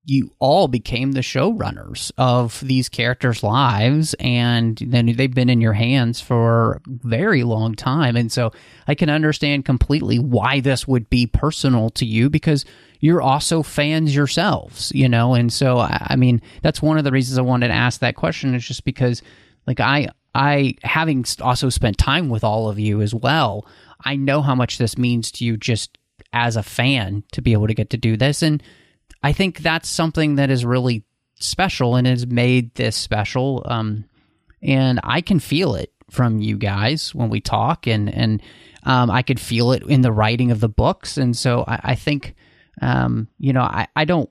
you 0.07 0.31
all 0.39 0.69
became 0.69 1.13
the 1.13 1.21
showrunners 1.21 2.13
of 2.17 2.61
these 2.61 2.89
characters' 2.89 3.43
lives, 3.43 4.15
and 4.21 4.79
then 4.87 5.07
they've 5.17 5.35
been 5.35 5.51
in 5.51 5.61
your 5.61 5.73
hands 5.73 6.21
for 6.21 6.75
a 6.75 6.81
very 6.87 7.43
long 7.43 7.75
time. 7.75 8.15
And 8.15 8.31
so 8.31 8.53
I 8.87 8.95
can 8.95 9.11
understand 9.11 9.65
completely 9.65 10.21
why 10.21 10.61
this 10.61 10.87
would 10.87 11.11
be 11.11 11.27
personal 11.27 11.91
to 11.91 12.07
you 12.07 12.31
because 12.31 12.65
you're 13.01 13.21
also 13.21 13.65
fans 13.65 14.15
yourselves, 14.15 14.93
you 14.95 15.09
know. 15.09 15.35
And 15.35 15.53
so 15.53 15.81
I 15.81 16.15
mean, 16.17 16.41
that's 16.63 16.81
one 16.81 16.99
of 16.99 17.05
the 17.05 17.13
reasons 17.13 17.37
I 17.37 17.43
wanted 17.43 17.69
to 17.69 17.75
ask 17.75 18.01
that 18.01 18.15
question 18.15 18.55
is 18.55 18.65
just 18.65 18.85
because, 18.85 19.23
like, 19.67 19.81
I 19.81 20.09
I 20.37 20.77
having 20.85 21.25
also 21.41 21.69
spent 21.69 21.99
time 21.99 22.29
with 22.29 22.45
all 22.45 22.69
of 22.69 22.79
you 22.79 23.03
as 23.03 23.13
well, 23.13 23.67
I 24.05 24.15
know 24.15 24.41
how 24.41 24.55
much 24.55 24.79
this 24.79 24.97
means 24.97 25.33
to 25.33 25.45
you 25.45 25.57
just 25.57 25.99
as 26.33 26.57
a 26.57 26.63
fan 26.63 27.25
to 27.33 27.43
be 27.43 27.55
able 27.55 27.67
to 27.67 27.75
get 27.75 27.91
to 27.91 27.97
do 27.97 28.17
this 28.17 28.43
and 28.43 28.63
I 29.23 29.33
think 29.33 29.59
that's 29.59 29.89
something 29.89 30.37
that 30.37 30.51
is 30.51 30.65
really 30.65 31.05
special 31.37 31.97
and 31.97 32.07
has 32.07 32.27
made 32.27 32.75
this 32.75 32.97
special. 32.97 33.63
Um, 33.65 34.05
and 34.63 35.01
I 35.03 35.21
can 35.21 35.39
feel 35.39 35.75
it 35.75 35.93
from 36.11 36.41
you 36.41 36.57
guys 36.57 37.15
when 37.15 37.31
we 37.31 37.41
talk, 37.41 37.87
and 37.87 38.13
and 38.13 38.43
um, 38.85 39.11
I 39.11 39.23
could 39.23 39.41
feel 39.41 39.73
it 39.73 39.83
in 39.83 40.03
the 40.03 40.13
writing 40.13 40.51
of 40.51 40.61
the 40.61 40.69
books. 40.69 41.17
And 41.17 41.37
so 41.37 41.65
I, 41.67 41.81
I 41.83 41.95
think, 41.95 42.35
um, 42.81 43.29
you 43.39 43.53
know, 43.53 43.63
I, 43.63 43.89
I 43.95 44.05
don't. 44.05 44.31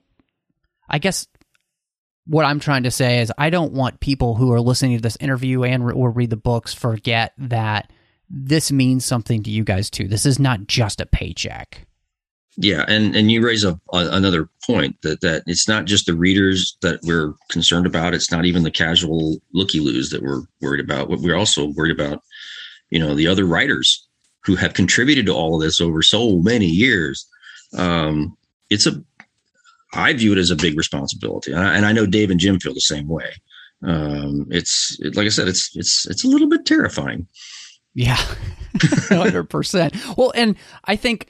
I 0.87 0.99
guess 0.99 1.27
what 2.25 2.45
I'm 2.45 2.59
trying 2.59 2.83
to 2.83 2.91
say 2.91 3.19
is 3.19 3.31
I 3.37 3.49
don't 3.49 3.73
want 3.73 3.99
people 3.99 4.35
who 4.35 4.51
are 4.51 4.61
listening 4.61 4.97
to 4.97 5.01
this 5.01 5.17
interview 5.19 5.63
and 5.63 5.91
or 5.91 6.11
read 6.11 6.29
the 6.29 6.37
books 6.37 6.73
forget 6.73 7.33
that 7.37 7.91
this 8.29 8.71
means 8.71 9.05
something 9.05 9.43
to 9.43 9.51
you 9.51 9.63
guys 9.63 9.89
too. 9.89 10.07
This 10.07 10.25
is 10.25 10.39
not 10.39 10.67
just 10.67 11.01
a 11.01 11.05
paycheck. 11.05 11.84
Yeah, 12.57 12.85
and 12.87 13.15
and 13.15 13.29
you 13.29 13.43
raise 13.43 13.65
a, 13.65 13.77
another 13.91 14.49
point 14.65 15.01
that 15.01 15.21
that 15.21 15.43
it's 15.45 15.67
not 15.67 15.85
just 15.85 16.05
the 16.05 16.15
readers 16.15 16.77
that 16.81 17.01
we're 17.03 17.33
concerned 17.49 17.85
about. 17.85 18.13
It's 18.13 18.31
not 18.31 18.45
even 18.45 18.63
the 18.63 18.71
casual 18.71 19.37
looky 19.53 19.81
loos 19.81 20.09
that 20.11 20.21
we're 20.21 20.43
worried 20.61 20.79
about. 20.79 21.09
What 21.09 21.19
we're 21.19 21.35
also 21.35 21.67
worried 21.67 21.97
about, 21.97 22.21
you 22.89 22.99
know, 22.99 23.13
the 23.13 23.27
other 23.27 23.45
writers 23.45 24.07
who 24.45 24.55
have 24.55 24.73
contributed 24.73 25.25
to 25.25 25.33
all 25.33 25.55
of 25.55 25.61
this 25.61 25.81
over 25.81 26.01
so 26.01 26.37
many 26.37 26.67
years. 26.67 27.27
Um, 27.77 28.37
it's 28.69 28.85
a, 28.85 29.03
I 29.93 30.13
view 30.13 30.31
it 30.31 30.37
as 30.37 30.51
a 30.51 30.55
big 30.55 30.77
responsibility, 30.77 31.51
and 31.51 31.61
I, 31.61 31.75
and 31.75 31.85
I 31.85 31.91
know 31.91 32.05
Dave 32.05 32.31
and 32.31 32.39
Jim 32.39 32.59
feel 32.59 32.73
the 32.73 32.79
same 32.79 33.07
way. 33.07 33.33
Um, 33.83 34.47
it's 34.49 34.97
it, 35.01 35.17
like 35.17 35.25
I 35.25 35.29
said, 35.29 35.49
it's 35.49 35.75
it's 35.75 36.07
it's 36.07 36.23
a 36.23 36.27
little 36.27 36.47
bit 36.47 36.65
terrifying. 36.65 37.27
Yeah, 37.93 38.15
hundred 39.09 39.49
percent. 39.49 39.95
Well, 40.17 40.31
and 40.35 40.55
I 40.85 40.95
think 40.95 41.27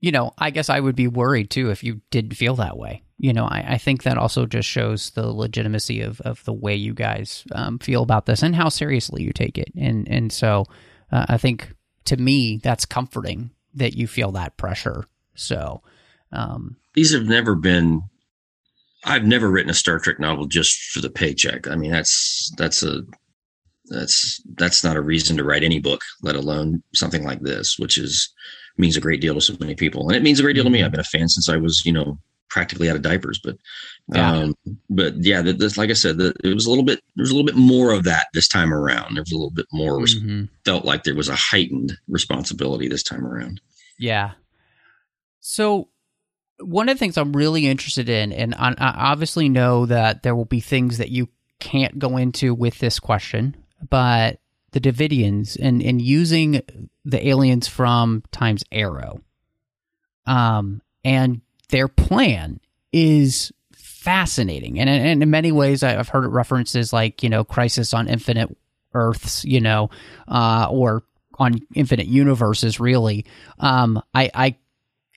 you 0.00 0.10
know, 0.12 0.32
I 0.38 0.50
guess 0.50 0.70
I 0.70 0.80
would 0.80 0.96
be 0.96 1.08
worried 1.08 1.50
too 1.50 1.70
if 1.70 1.84
you 1.84 2.00
didn't 2.10 2.34
feel 2.34 2.56
that 2.56 2.78
way. 2.78 3.02
You 3.18 3.34
know, 3.34 3.44
I, 3.44 3.64
I 3.68 3.78
think 3.78 4.02
that 4.02 4.16
also 4.16 4.46
just 4.46 4.68
shows 4.68 5.10
the 5.10 5.26
legitimacy 5.26 6.00
of, 6.00 6.22
of 6.22 6.42
the 6.44 6.54
way 6.54 6.74
you 6.74 6.94
guys 6.94 7.44
um, 7.52 7.78
feel 7.78 8.02
about 8.02 8.24
this 8.24 8.42
and 8.42 8.56
how 8.56 8.70
seriously 8.70 9.22
you 9.22 9.32
take 9.32 9.58
it. 9.58 9.70
And 9.76 10.08
and 10.08 10.32
so 10.32 10.64
uh, 11.12 11.26
I 11.28 11.36
think 11.36 11.74
to 12.06 12.16
me 12.16 12.58
that's 12.62 12.86
comforting 12.86 13.50
that 13.74 13.94
you 13.94 14.06
feel 14.06 14.32
that 14.32 14.56
pressure. 14.56 15.04
So 15.34 15.82
um, 16.32 16.76
these 16.94 17.12
have 17.12 17.26
never 17.26 17.54
been. 17.54 18.02
I've 19.04 19.24
never 19.24 19.50
written 19.50 19.70
a 19.70 19.74
Star 19.74 19.98
Trek 19.98 20.20
novel 20.20 20.46
just 20.46 20.78
for 20.92 21.00
the 21.00 21.10
paycheck. 21.10 21.68
I 21.68 21.74
mean, 21.74 21.90
that's 21.90 22.50
that's 22.56 22.82
a 22.82 23.02
that's 23.86 24.42
that's 24.54 24.82
not 24.82 24.96
a 24.96 25.02
reason 25.02 25.36
to 25.36 25.44
write 25.44 25.62
any 25.62 25.78
book, 25.78 26.02
let 26.22 26.36
alone 26.36 26.82
something 26.94 27.24
like 27.24 27.40
this, 27.40 27.78
which 27.78 27.98
is 27.98 28.32
means 28.80 28.96
a 28.96 29.00
great 29.00 29.20
deal 29.20 29.34
to 29.34 29.40
so 29.40 29.54
many 29.60 29.74
people, 29.74 30.08
and 30.08 30.16
it 30.16 30.22
means 30.22 30.40
a 30.40 30.42
great 30.42 30.54
deal 30.54 30.64
to 30.64 30.70
me. 30.70 30.78
Mm-hmm. 30.78 30.86
I've 30.86 30.92
been 30.92 31.00
a 31.00 31.04
fan 31.04 31.28
since 31.28 31.48
I 31.48 31.56
was, 31.56 31.82
you 31.84 31.92
know, 31.92 32.18
practically 32.48 32.90
out 32.90 32.96
of 32.96 33.02
diapers. 33.02 33.38
But, 33.42 33.56
yeah. 34.12 34.32
um, 34.32 34.54
but 34.88 35.14
yeah, 35.18 35.40
this, 35.42 35.78
like 35.78 35.90
I 35.90 35.94
said, 35.94 36.18
the, 36.18 36.34
it 36.42 36.54
was 36.54 36.66
a 36.66 36.70
little 36.70 36.84
bit. 36.84 37.00
There 37.14 37.22
was 37.22 37.30
a 37.30 37.34
little 37.34 37.46
bit 37.46 37.56
more 37.56 37.92
of 37.92 38.04
that 38.04 38.26
this 38.34 38.48
time 38.48 38.74
around. 38.74 39.14
There 39.14 39.22
was 39.22 39.32
a 39.32 39.36
little 39.36 39.52
bit 39.52 39.66
more. 39.72 39.98
Mm-hmm. 40.00 40.46
Felt 40.64 40.84
like 40.84 41.04
there 41.04 41.14
was 41.14 41.28
a 41.28 41.36
heightened 41.36 41.96
responsibility 42.08 42.88
this 42.88 43.04
time 43.04 43.24
around. 43.24 43.60
Yeah. 43.98 44.32
So 45.40 45.88
one 46.58 46.88
of 46.88 46.96
the 46.96 46.98
things 46.98 47.16
I'm 47.16 47.34
really 47.34 47.66
interested 47.66 48.08
in, 48.08 48.32
and 48.32 48.54
I 48.56 48.74
obviously 48.78 49.48
know 49.48 49.86
that 49.86 50.22
there 50.22 50.34
will 50.34 50.44
be 50.44 50.60
things 50.60 50.98
that 50.98 51.10
you 51.10 51.28
can't 51.60 51.98
go 51.98 52.16
into 52.16 52.54
with 52.54 52.78
this 52.78 52.98
question, 52.98 53.56
but 53.88 54.40
the 54.72 54.80
Devidians 54.80 55.56
and, 55.56 55.82
and 55.82 56.00
using 56.00 56.62
the 57.04 57.28
aliens 57.28 57.68
from 57.68 58.22
Times 58.30 58.64
Arrow. 58.70 59.20
Um, 60.26 60.82
and 61.04 61.40
their 61.70 61.88
plan 61.88 62.60
is 62.92 63.52
fascinating. 63.72 64.78
And, 64.80 64.88
and 64.88 65.22
in 65.22 65.30
many 65.30 65.52
ways, 65.52 65.82
I've 65.82 66.08
heard 66.08 66.24
it 66.24 66.28
references 66.28 66.92
like, 66.92 67.22
you 67.22 67.28
know, 67.28 67.44
Crisis 67.44 67.92
on 67.92 68.08
Infinite 68.08 68.56
Earths, 68.94 69.44
you 69.44 69.60
know, 69.60 69.90
uh, 70.28 70.68
or 70.70 71.02
on 71.38 71.60
infinite 71.74 72.06
universes, 72.06 72.80
really. 72.80 73.24
Um, 73.58 74.02
I, 74.14 74.30
I, 74.34 74.56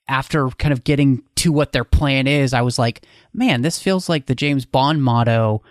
after 0.08 0.50
kind 0.50 0.72
of 0.72 0.84
getting 0.84 1.24
to 1.36 1.52
what 1.52 1.72
their 1.72 1.84
plan 1.84 2.28
is, 2.28 2.54
I 2.54 2.62
was 2.62 2.80
like, 2.80 3.06
man, 3.34 3.62
this 3.62 3.80
feels 3.80 4.10
like 4.10 4.26
the 4.26 4.36
James 4.36 4.66
Bond 4.66 5.04
motto, 5.04 5.64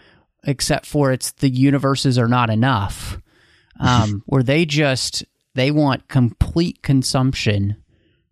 except 0.45 0.87
for 0.87 1.13
it's 1.13 1.33
the 1.33 1.49
universes 1.49 2.19
are 2.19 2.29
not 2.29 2.51
enough, 2.51 3.19
um, 3.81 4.23
where 4.27 4.43
they 4.43 4.65
just 4.65 5.25
they 5.55 5.71
want 5.71 6.09
complete 6.09 6.83
consumption. 6.83 7.77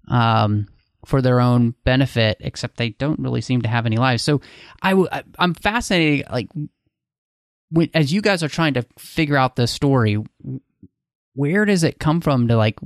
Um, 0.08 0.66
for 1.06 1.22
their 1.22 1.40
own 1.40 1.74
benefit, 1.84 2.36
except 2.40 2.76
they 2.76 2.90
don't 2.90 3.20
really 3.20 3.40
seem 3.40 3.62
to 3.62 3.68
have 3.68 3.86
any 3.86 3.96
lives. 3.96 4.22
So 4.22 4.40
I, 4.82 4.90
w- 4.90 5.08
I 5.10 5.22
I'm 5.38 5.54
fascinated, 5.54 6.26
like 6.30 6.48
when, 7.70 7.88
as 7.94 8.12
you 8.12 8.20
guys 8.20 8.42
are 8.42 8.48
trying 8.48 8.74
to 8.74 8.84
figure 8.98 9.36
out 9.36 9.56
the 9.56 9.66
story, 9.66 10.18
where 11.34 11.64
does 11.64 11.84
it 11.84 11.98
come 11.98 12.20
from 12.20 12.48
to 12.48 12.56
like 12.56 12.78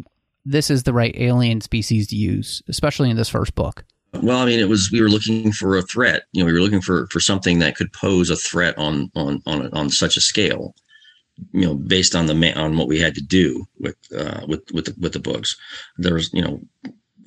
this 0.45 0.71
is 0.71 0.83
the 0.83 0.93
right 0.93 1.15
alien 1.17 1.61
species 1.61 2.09
to 2.09 2.17
use, 2.17 2.63
especially 2.69 3.11
in 3.11 3.17
this 3.17 3.29
first 3.29 3.55
book? 3.55 3.85
Well, 4.13 4.39
I 4.39 4.47
mean, 4.47 4.61
it 4.61 4.69
was 4.69 4.91
we 4.93 5.01
were 5.01 5.09
looking 5.09 5.51
for 5.53 5.77
a 5.77 5.83
threat. 5.83 6.25
You 6.33 6.43
know, 6.43 6.47
we 6.47 6.53
were 6.53 6.61
looking 6.61 6.81
for 6.81 7.09
for 7.09 7.19
something 7.19 7.59
that 7.59 7.77
could 7.77 7.93
pose 7.93 8.31
a 8.31 8.37
threat 8.37 8.79
on 8.79 9.11
on 9.17 9.43
on 9.47 9.69
on 9.73 9.91
such 9.91 10.17
a 10.17 10.21
scale. 10.21 10.75
You 11.53 11.67
know, 11.67 11.75
based 11.75 12.15
on 12.15 12.27
the 12.27 12.55
on 12.55 12.77
what 12.77 12.89
we 12.89 13.01
had 13.01 13.15
to 13.17 13.23
do 13.23 13.67
with 13.79 13.97
uh, 14.17 14.43
with 14.47 14.63
with 14.73 14.87
the, 14.87 14.95
with 15.01 15.13
the 15.13 15.19
books. 15.19 15.57
There 15.99 16.15
was, 16.15 16.33
you 16.33 16.43
know, 16.43 16.61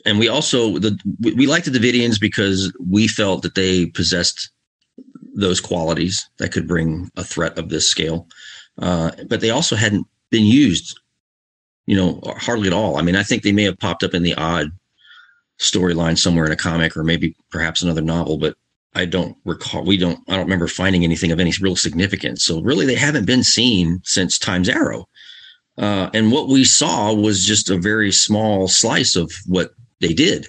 and 0.06 0.18
we 0.18 0.30
also 0.30 0.80
the 0.80 0.98
we 1.22 1.48
liked 1.48 1.66
the 1.66 1.78
Devidians 1.78 2.20
because 2.20 2.74
we 2.80 3.08
felt 3.08 3.42
that 3.44 3.56
they 3.56 3.88
possessed 3.88 4.50
those 5.36 5.62
qualities 5.62 6.30
that 6.38 6.52
could 6.52 6.68
bring 6.68 7.12
a 7.18 7.24
threat 7.24 7.58
of 7.58 7.70
this 7.70 7.90
scale, 7.90 8.28
uh, 8.80 9.12
but 9.28 9.42
they 9.42 9.52
also 9.52 9.76
hadn't 9.76 10.08
been 10.30 10.46
used, 10.46 11.00
you 11.86 11.96
know, 11.96 12.22
hardly 12.38 12.68
at 12.68 12.74
all. 12.74 12.98
I 12.98 13.02
mean, 13.02 13.16
I 13.16 13.24
think 13.24 13.44
they 13.44 13.52
may 13.52 13.64
have 13.64 13.78
popped 13.80 14.04
up 14.04 14.14
in 14.14 14.24
the 14.24 14.34
odd 14.36 14.72
storyline 15.60 16.18
somewhere 16.18 16.46
in 16.46 16.52
a 16.52 16.58
comic 16.58 16.96
or 16.96 17.04
maybe 17.04 17.36
perhaps 17.52 17.82
another 17.82 18.02
novel, 18.02 18.38
but 18.38 18.56
I 18.96 19.06
don't 19.06 19.38
recall. 19.46 19.84
We 19.84 19.98
don't. 19.98 20.20
I 20.28 20.34
don't 20.34 20.46
remember 20.46 20.68
finding 20.68 21.04
anything 21.04 21.32
of 21.32 21.40
any 21.40 21.54
real 21.62 21.76
significance. 21.76 22.44
So 22.44 22.62
really, 22.62 22.86
they 22.86 22.96
haven't 22.96 23.26
been 23.26 23.44
seen 23.44 24.02
since 24.04 24.40
Time's 24.40 24.70
Arrow. 24.70 25.08
Uh, 25.78 26.10
and 26.14 26.32
what 26.32 26.48
we 26.48 26.64
saw 26.64 27.14
was 27.14 27.46
just 27.46 27.70
a 27.70 27.78
very 27.78 28.12
small 28.12 28.68
slice 28.68 29.16
of 29.16 29.32
what 29.46 29.72
they 30.02 30.14
did. 30.14 30.48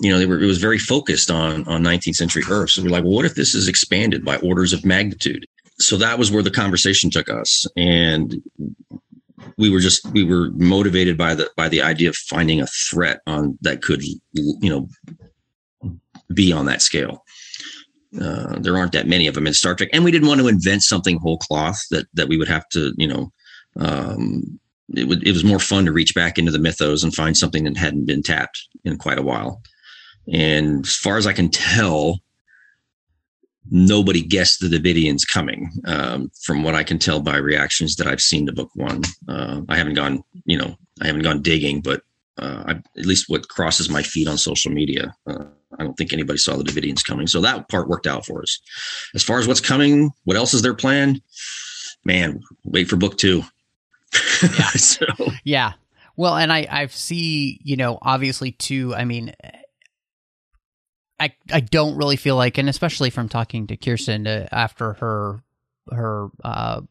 You 0.00 0.10
know, 0.10 0.18
they 0.18 0.26
were 0.26 0.40
it 0.40 0.46
was 0.46 0.58
very 0.58 0.78
focused 0.78 1.30
on 1.30 1.66
on 1.68 1.82
19th 1.82 2.14
century 2.14 2.42
Earth. 2.50 2.70
So 2.70 2.82
we're 2.82 2.88
like, 2.88 3.04
well, 3.04 3.12
what 3.12 3.24
if 3.24 3.34
this 3.34 3.54
is 3.54 3.68
expanded 3.68 4.24
by 4.24 4.36
orders 4.38 4.72
of 4.72 4.84
magnitude? 4.84 5.46
So 5.78 5.96
that 5.98 6.18
was 6.18 6.30
where 6.30 6.42
the 6.42 6.50
conversation 6.50 7.10
took 7.10 7.28
us, 7.28 7.66
and 7.76 8.36
we 9.58 9.70
were 9.70 9.80
just 9.80 10.06
we 10.12 10.24
were 10.24 10.50
motivated 10.52 11.18
by 11.18 11.34
the 11.34 11.50
by 11.56 11.68
the 11.68 11.82
idea 11.82 12.08
of 12.08 12.16
finding 12.16 12.60
a 12.60 12.66
threat 12.66 13.20
on 13.26 13.58
that 13.60 13.82
could 13.82 14.02
you 14.02 14.56
know 14.62 14.88
be 16.32 16.52
on 16.52 16.66
that 16.66 16.82
scale. 16.82 17.24
Uh, 18.20 18.58
there 18.58 18.76
aren't 18.76 18.92
that 18.92 19.06
many 19.06 19.26
of 19.26 19.34
them 19.34 19.46
in 19.46 19.54
Star 19.54 19.74
Trek, 19.74 19.88
and 19.92 20.04
we 20.04 20.10
didn't 20.10 20.28
want 20.28 20.40
to 20.40 20.48
invent 20.48 20.82
something 20.82 21.18
whole 21.18 21.38
cloth 21.38 21.80
that 21.90 22.06
that 22.14 22.28
we 22.28 22.36
would 22.36 22.48
have 22.48 22.68
to 22.70 22.92
you 22.96 23.08
know 23.08 23.32
um, 23.76 24.60
it, 24.94 25.08
would, 25.08 25.26
it 25.26 25.32
was 25.32 25.44
more 25.44 25.58
fun 25.58 25.84
to 25.86 25.92
reach 25.92 26.14
back 26.14 26.38
into 26.38 26.52
the 26.52 26.58
mythos 26.58 27.02
and 27.02 27.14
find 27.14 27.36
something 27.36 27.64
that 27.64 27.76
hadn't 27.76 28.06
been 28.06 28.22
tapped 28.22 28.68
in 28.84 28.98
quite 28.98 29.18
a 29.18 29.22
while. 29.22 29.62
And 30.32 30.84
as 30.84 30.96
far 30.96 31.16
as 31.16 31.26
I 31.26 31.32
can 31.32 31.48
tell, 31.48 32.20
nobody 33.70 34.22
guessed 34.22 34.60
the 34.60 34.68
Devidians 34.68 35.26
coming. 35.26 35.70
Um, 35.86 36.30
from 36.42 36.62
what 36.62 36.74
I 36.74 36.84
can 36.84 36.98
tell 36.98 37.20
by 37.20 37.36
reactions 37.36 37.96
that 37.96 38.06
I've 38.06 38.20
seen 38.20 38.46
to 38.46 38.52
book 38.52 38.70
one, 38.74 39.02
uh, 39.28 39.62
I 39.68 39.76
haven't 39.76 39.94
gone, 39.94 40.22
you 40.44 40.58
know, 40.58 40.76
I 41.00 41.06
haven't 41.06 41.22
gone 41.22 41.42
digging, 41.42 41.80
but 41.80 42.02
uh, 42.38 42.64
I, 42.66 42.70
at 42.72 43.06
least 43.06 43.28
what 43.28 43.48
crosses 43.48 43.90
my 43.90 44.02
feed 44.02 44.28
on 44.28 44.38
social 44.38 44.72
media, 44.72 45.14
uh, 45.26 45.44
I 45.78 45.82
don't 45.82 45.94
think 45.94 46.12
anybody 46.12 46.38
saw 46.38 46.56
the 46.56 46.64
Devidians 46.64 47.04
coming. 47.04 47.26
So 47.26 47.40
that 47.40 47.68
part 47.68 47.88
worked 47.88 48.06
out 48.06 48.26
for 48.26 48.42
us. 48.42 48.60
As 49.14 49.22
far 49.22 49.38
as 49.38 49.48
what's 49.48 49.60
coming, 49.60 50.10
what 50.24 50.36
else 50.36 50.54
is 50.54 50.62
their 50.62 50.74
plan? 50.74 51.20
Man, 52.04 52.40
wait 52.64 52.88
for 52.88 52.96
book 52.96 53.16
two. 53.18 53.42
Yeah. 54.42 54.68
so. 54.74 55.06
Yeah. 55.44 55.72
Well, 56.16 56.36
and 56.36 56.52
I 56.52 56.66
I 56.70 56.86
see 56.86 57.60
you 57.64 57.76
know 57.76 57.98
obviously 58.02 58.52
too. 58.52 58.94
I 58.94 59.04
mean, 59.04 59.32
I 61.18 61.32
I 61.50 61.60
don't 61.60 61.96
really 61.96 62.16
feel 62.16 62.36
like, 62.36 62.58
and 62.58 62.68
especially 62.68 63.10
from 63.10 63.28
talking 63.28 63.66
to 63.68 63.76
Kirsten 63.76 64.26
uh, 64.26 64.48
after 64.52 64.94
her 64.94 65.42
her 65.90 66.28
uh, 66.44 66.82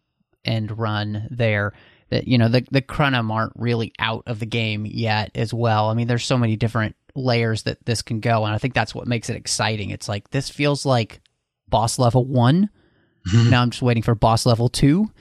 end 0.43 0.77
run 0.77 1.27
there, 1.29 1.73
that 2.11 2.27
you 2.27 2.37
know 2.37 2.47
the 2.47 2.65
the 2.69 2.81
Krenim 2.81 3.31
aren't 3.31 3.53
really 3.55 3.93
out 3.97 4.23
of 4.27 4.39
the 4.39 4.45
game 4.45 4.85
yet 4.85 5.31
as 5.33 5.53
well. 5.53 5.89
I 5.89 5.95
mean, 5.95 6.07
there's 6.07 6.25
so 6.25 6.37
many 6.37 6.55
different 6.55 6.95
layers 7.15 7.63
that 7.63 7.83
this 7.85 8.01
can 8.01 8.19
go, 8.19 8.45
and 8.45 8.53
I 8.53 8.57
think 8.57 8.73
that's 8.73 8.93
what 8.93 9.07
makes 9.07 9.29
it 9.29 9.35
exciting. 9.35 9.89
It's 9.89 10.07
like 10.07 10.29
this 10.29 10.49
feels 10.49 10.85
like 10.85 11.21
boss 11.67 11.97
level 11.97 12.25
one. 12.25 12.69
now 13.33 13.61
I'm 13.61 13.69
just 13.71 13.81
waiting 13.81 14.03
for 14.03 14.13
boss 14.13 14.45
level 14.45 14.69
two, 14.69 15.11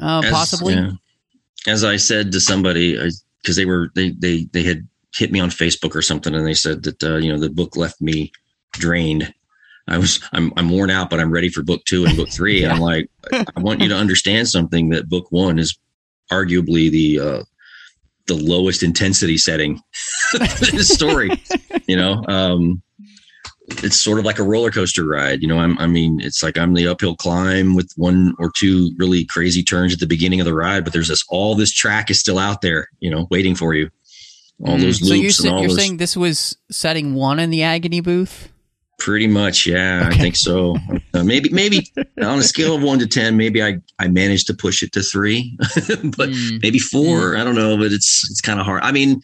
uh, 0.00 0.22
As- 0.24 0.32
possibly. 0.32 0.74
yeah. 0.74 0.90
As 1.66 1.84
I 1.84 1.96
said 1.96 2.32
to 2.32 2.40
somebody, 2.40 2.94
because 3.42 3.56
they 3.56 3.66
were 3.66 3.90
they 3.94 4.10
they 4.10 4.48
they 4.52 4.62
had 4.62 4.88
hit 5.14 5.30
me 5.32 5.40
on 5.40 5.50
Facebook 5.50 5.94
or 5.94 6.02
something, 6.02 6.34
and 6.34 6.46
they 6.46 6.54
said 6.54 6.82
that 6.84 7.02
uh, 7.02 7.16
you 7.16 7.32
know 7.32 7.38
the 7.38 7.50
book 7.50 7.76
left 7.76 8.00
me 8.00 8.32
drained. 8.72 9.32
I 9.86 9.98
was 9.98 10.20
I'm 10.32 10.52
I'm 10.56 10.70
worn 10.70 10.90
out, 10.90 11.10
but 11.10 11.20
I'm 11.20 11.32
ready 11.32 11.48
for 11.48 11.62
book 11.62 11.84
two 11.84 12.06
and 12.06 12.16
book 12.16 12.30
three. 12.30 12.62
And 12.62 12.72
I'm 12.74 12.80
like, 12.80 13.10
I 13.32 13.60
want 13.60 13.80
you 13.80 13.88
to 13.88 13.96
understand 13.96 14.48
something 14.48 14.90
that 14.90 15.08
book 15.08 15.26
one 15.30 15.58
is 15.58 15.76
arguably 16.30 16.90
the 16.90 17.18
uh, 17.20 17.42
the 18.26 18.34
lowest 18.34 18.82
intensity 18.82 19.38
setting 19.38 19.80
story. 20.78 21.30
you 21.86 21.96
know, 21.96 22.24
um, 22.28 22.82
it's 23.68 24.00
sort 24.00 24.18
of 24.18 24.24
like 24.24 24.38
a 24.38 24.42
roller 24.42 24.70
coaster 24.70 25.04
ride. 25.04 25.42
You 25.42 25.48
know, 25.48 25.58
I'm, 25.58 25.78
I 25.78 25.86
mean, 25.86 26.20
it's 26.20 26.42
like 26.42 26.56
I'm 26.56 26.74
the 26.74 26.88
uphill 26.88 27.16
climb 27.16 27.74
with 27.74 27.92
one 27.96 28.34
or 28.38 28.50
two 28.56 28.92
really 28.98 29.24
crazy 29.24 29.62
turns 29.62 29.92
at 29.92 30.00
the 30.00 30.06
beginning 30.06 30.40
of 30.40 30.46
the 30.46 30.54
ride, 30.54 30.84
but 30.84 30.92
there's 30.92 31.08
this 31.08 31.24
all 31.28 31.54
this 31.54 31.72
track 31.72 32.10
is 32.10 32.20
still 32.20 32.38
out 32.38 32.60
there, 32.60 32.88
you 33.00 33.10
know, 33.10 33.26
waiting 33.30 33.54
for 33.54 33.74
you. 33.74 33.90
All 34.66 34.76
those 34.76 35.00
loops 35.00 35.36
so 35.36 35.44
you're, 35.44 35.52
and 35.52 35.54
all 35.54 35.60
you're 35.62 35.68
those. 35.68 35.78
saying 35.78 35.96
this 35.98 36.16
was 36.16 36.56
setting 36.70 37.14
one 37.14 37.38
in 37.38 37.50
the 37.50 37.62
agony 37.62 38.00
booth? 38.00 38.52
Pretty 38.98 39.28
much, 39.28 39.64
yeah, 39.64 40.08
I 40.10 40.16
think 40.16 40.34
so. 40.34 40.76
Uh, 41.14 41.22
maybe, 41.22 41.48
maybe 41.50 41.88
on 42.20 42.40
a 42.40 42.42
scale 42.42 42.74
of 42.74 42.82
one 42.82 42.98
to 42.98 43.06
ten, 43.06 43.36
maybe 43.36 43.62
I 43.62 43.78
I 44.00 44.08
managed 44.08 44.48
to 44.48 44.54
push 44.54 44.82
it 44.82 44.92
to 44.92 45.02
three, 45.02 45.56
but 46.16 46.28
Mm. 46.30 46.60
maybe 46.62 46.80
four. 46.80 47.36
I 47.36 47.44
don't 47.44 47.54
know, 47.54 47.76
but 47.76 47.92
it's 47.92 48.28
it's 48.28 48.40
kind 48.40 48.58
of 48.58 48.66
hard. 48.66 48.82
I 48.82 48.90
mean, 48.90 49.20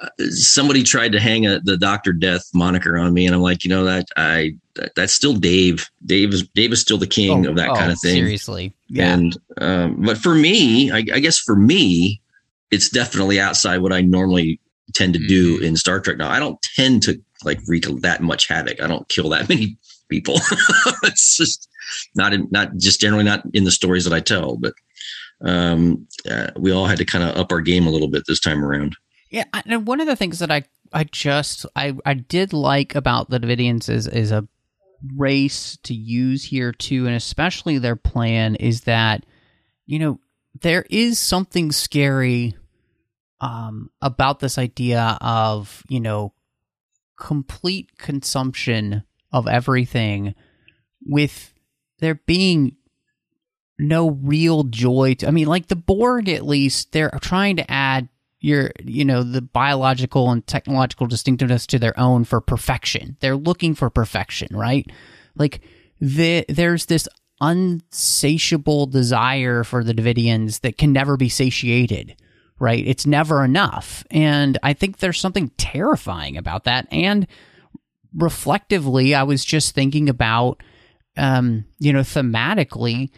uh, 0.00 0.08
somebody 0.30 0.84
tried 0.84 1.10
to 1.12 1.20
hang 1.20 1.44
a, 1.46 1.58
the 1.60 1.76
Doctor 1.76 2.12
Death 2.12 2.48
moniker 2.54 2.96
on 2.96 3.12
me, 3.12 3.26
and 3.26 3.34
I'm 3.34 3.42
like, 3.42 3.64
you 3.64 3.70
know 3.70 3.82
that 3.84 4.06
I 4.16 4.52
that, 4.76 4.94
that's 4.94 5.12
still 5.12 5.34
Dave. 5.34 5.90
Dave 6.06 6.32
is 6.32 6.46
Dave 6.54 6.72
is 6.72 6.80
still 6.80 6.98
the 6.98 7.06
king 7.06 7.46
of 7.46 7.56
that 7.56 7.70
oh, 7.70 7.74
kind 7.74 7.90
of 7.90 8.00
thing. 8.00 8.14
Seriously, 8.14 8.72
yeah. 8.88 9.12
And 9.12 9.36
um, 9.58 10.02
but 10.02 10.18
for 10.18 10.36
me, 10.36 10.92
I, 10.92 10.98
I 10.98 11.18
guess 11.18 11.38
for 11.38 11.56
me, 11.56 12.22
it's 12.70 12.88
definitely 12.88 13.40
outside 13.40 13.78
what 13.78 13.92
I 13.92 14.02
normally 14.02 14.60
tend 14.94 15.14
to 15.14 15.26
do 15.26 15.56
Mm-hmm. 15.56 15.64
in 15.64 15.76
Star 15.76 16.00
Trek. 16.00 16.18
Now, 16.18 16.30
I 16.30 16.38
don't 16.38 16.60
tend 16.76 17.02
to 17.04 17.20
like 17.44 17.60
wreak 17.66 17.86
that 18.00 18.22
much 18.22 18.48
havoc. 18.48 18.82
I 18.82 18.86
don't 18.86 19.08
kill 19.08 19.28
that 19.30 19.48
many 19.48 19.78
people. 20.08 20.34
it's 21.04 21.36
just 21.36 21.68
not 22.14 22.32
in, 22.32 22.48
not 22.50 22.76
just 22.76 23.00
generally 23.00 23.24
not 23.24 23.42
in 23.52 23.64
the 23.64 23.70
stories 23.70 24.04
that 24.04 24.12
I 24.12 24.20
tell. 24.20 24.56
But 24.56 24.74
um, 25.42 26.06
uh, 26.30 26.50
we 26.56 26.70
all 26.70 26.86
had 26.86 26.98
to 26.98 27.04
kind 27.04 27.24
of 27.24 27.36
up 27.36 27.52
our 27.52 27.60
game 27.60 27.86
a 27.86 27.90
little 27.90 28.10
bit 28.10 28.24
this 28.26 28.40
time 28.40 28.64
around. 28.64 28.96
Yeah, 29.30 29.44
and 29.52 29.86
one 29.86 30.00
of 30.00 30.06
the 30.06 30.16
things 30.16 30.40
that 30.40 30.50
I 30.50 30.64
I 30.92 31.04
just 31.04 31.64
I 31.76 31.96
I 32.04 32.14
did 32.14 32.52
like 32.52 32.94
about 32.94 33.30
the 33.30 33.38
Devidians 33.38 33.88
is 33.88 34.06
is 34.06 34.32
a 34.32 34.46
race 35.16 35.78
to 35.84 35.94
use 35.94 36.44
here 36.44 36.72
too, 36.72 37.06
and 37.06 37.14
especially 37.14 37.78
their 37.78 37.96
plan 37.96 38.56
is 38.56 38.82
that 38.82 39.24
you 39.86 39.98
know 39.98 40.20
there 40.60 40.84
is 40.90 41.18
something 41.18 41.70
scary 41.72 42.54
um 43.40 43.90
about 44.02 44.40
this 44.40 44.58
idea 44.58 45.18
of 45.20 45.82
you 45.88 46.00
know 46.00 46.32
complete 47.18 47.96
consumption 47.98 49.02
of 49.32 49.46
everything 49.46 50.34
with 51.06 51.52
there 51.98 52.14
being 52.14 52.76
no 53.78 54.10
real 54.10 54.64
joy 54.64 55.14
to, 55.14 55.28
I 55.28 55.30
mean 55.30 55.46
like 55.46 55.68
the 55.68 55.76
Borg 55.76 56.28
at 56.28 56.46
least 56.46 56.92
they're 56.92 57.10
trying 57.20 57.56
to 57.56 57.70
add 57.70 58.08
your 58.40 58.70
you 58.82 59.04
know 59.04 59.22
the 59.22 59.42
biological 59.42 60.30
and 60.30 60.46
technological 60.46 61.06
distinctiveness 61.06 61.66
to 61.68 61.78
their 61.78 61.98
own 61.98 62.24
for 62.24 62.40
perfection. 62.40 63.16
They're 63.20 63.36
looking 63.36 63.74
for 63.74 63.90
perfection, 63.90 64.56
right? 64.56 64.90
Like 65.36 65.60
the, 66.00 66.44
there's 66.48 66.86
this 66.86 67.08
unsatiable 67.40 68.86
desire 68.86 69.64
for 69.64 69.84
the 69.84 69.94
Devidians 69.94 70.60
that 70.60 70.78
can 70.78 70.92
never 70.92 71.16
be 71.16 71.28
satiated, 71.28 72.16
right? 72.60 72.86
It's 72.86 73.06
never 73.06 73.42
enough. 73.42 74.04
And 74.10 74.58
I 74.62 74.74
think 74.74 74.98
there's 74.98 75.18
something 75.18 75.50
terrifying 75.56 76.36
about 76.36 76.64
that. 76.64 76.86
And 76.92 77.26
reflectively, 78.14 79.14
I 79.14 79.24
was 79.24 79.44
just 79.44 79.74
thinking 79.74 80.08
about, 80.08 80.62
um, 81.16 81.64
you 81.78 81.92
know, 81.92 82.00
thematically 82.00 83.10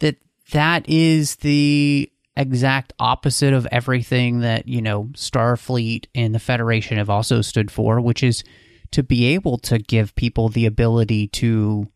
that 0.00 0.16
that 0.52 0.88
is 0.88 1.36
the 1.36 2.10
exact 2.36 2.92
opposite 3.00 3.54
of 3.54 3.66
everything 3.72 4.40
that, 4.40 4.68
you 4.68 4.82
know, 4.82 5.04
Starfleet 5.14 6.06
and 6.14 6.34
the 6.34 6.38
Federation 6.38 6.98
have 6.98 7.10
also 7.10 7.40
stood 7.40 7.70
for, 7.70 8.00
which 8.00 8.22
is 8.22 8.44
to 8.90 9.02
be 9.02 9.26
able 9.26 9.58
to 9.58 9.78
give 9.78 10.14
people 10.14 10.48
the 10.48 10.66
ability 10.66 11.28
to 11.28 11.88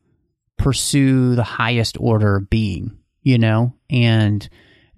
pursue 0.57 1.34
the 1.34 1.45
highest 1.45 1.97
order 2.01 2.36
of 2.36 2.51
being, 2.51 2.99
you 3.22 3.39
know? 3.39 3.74
And 3.91 4.49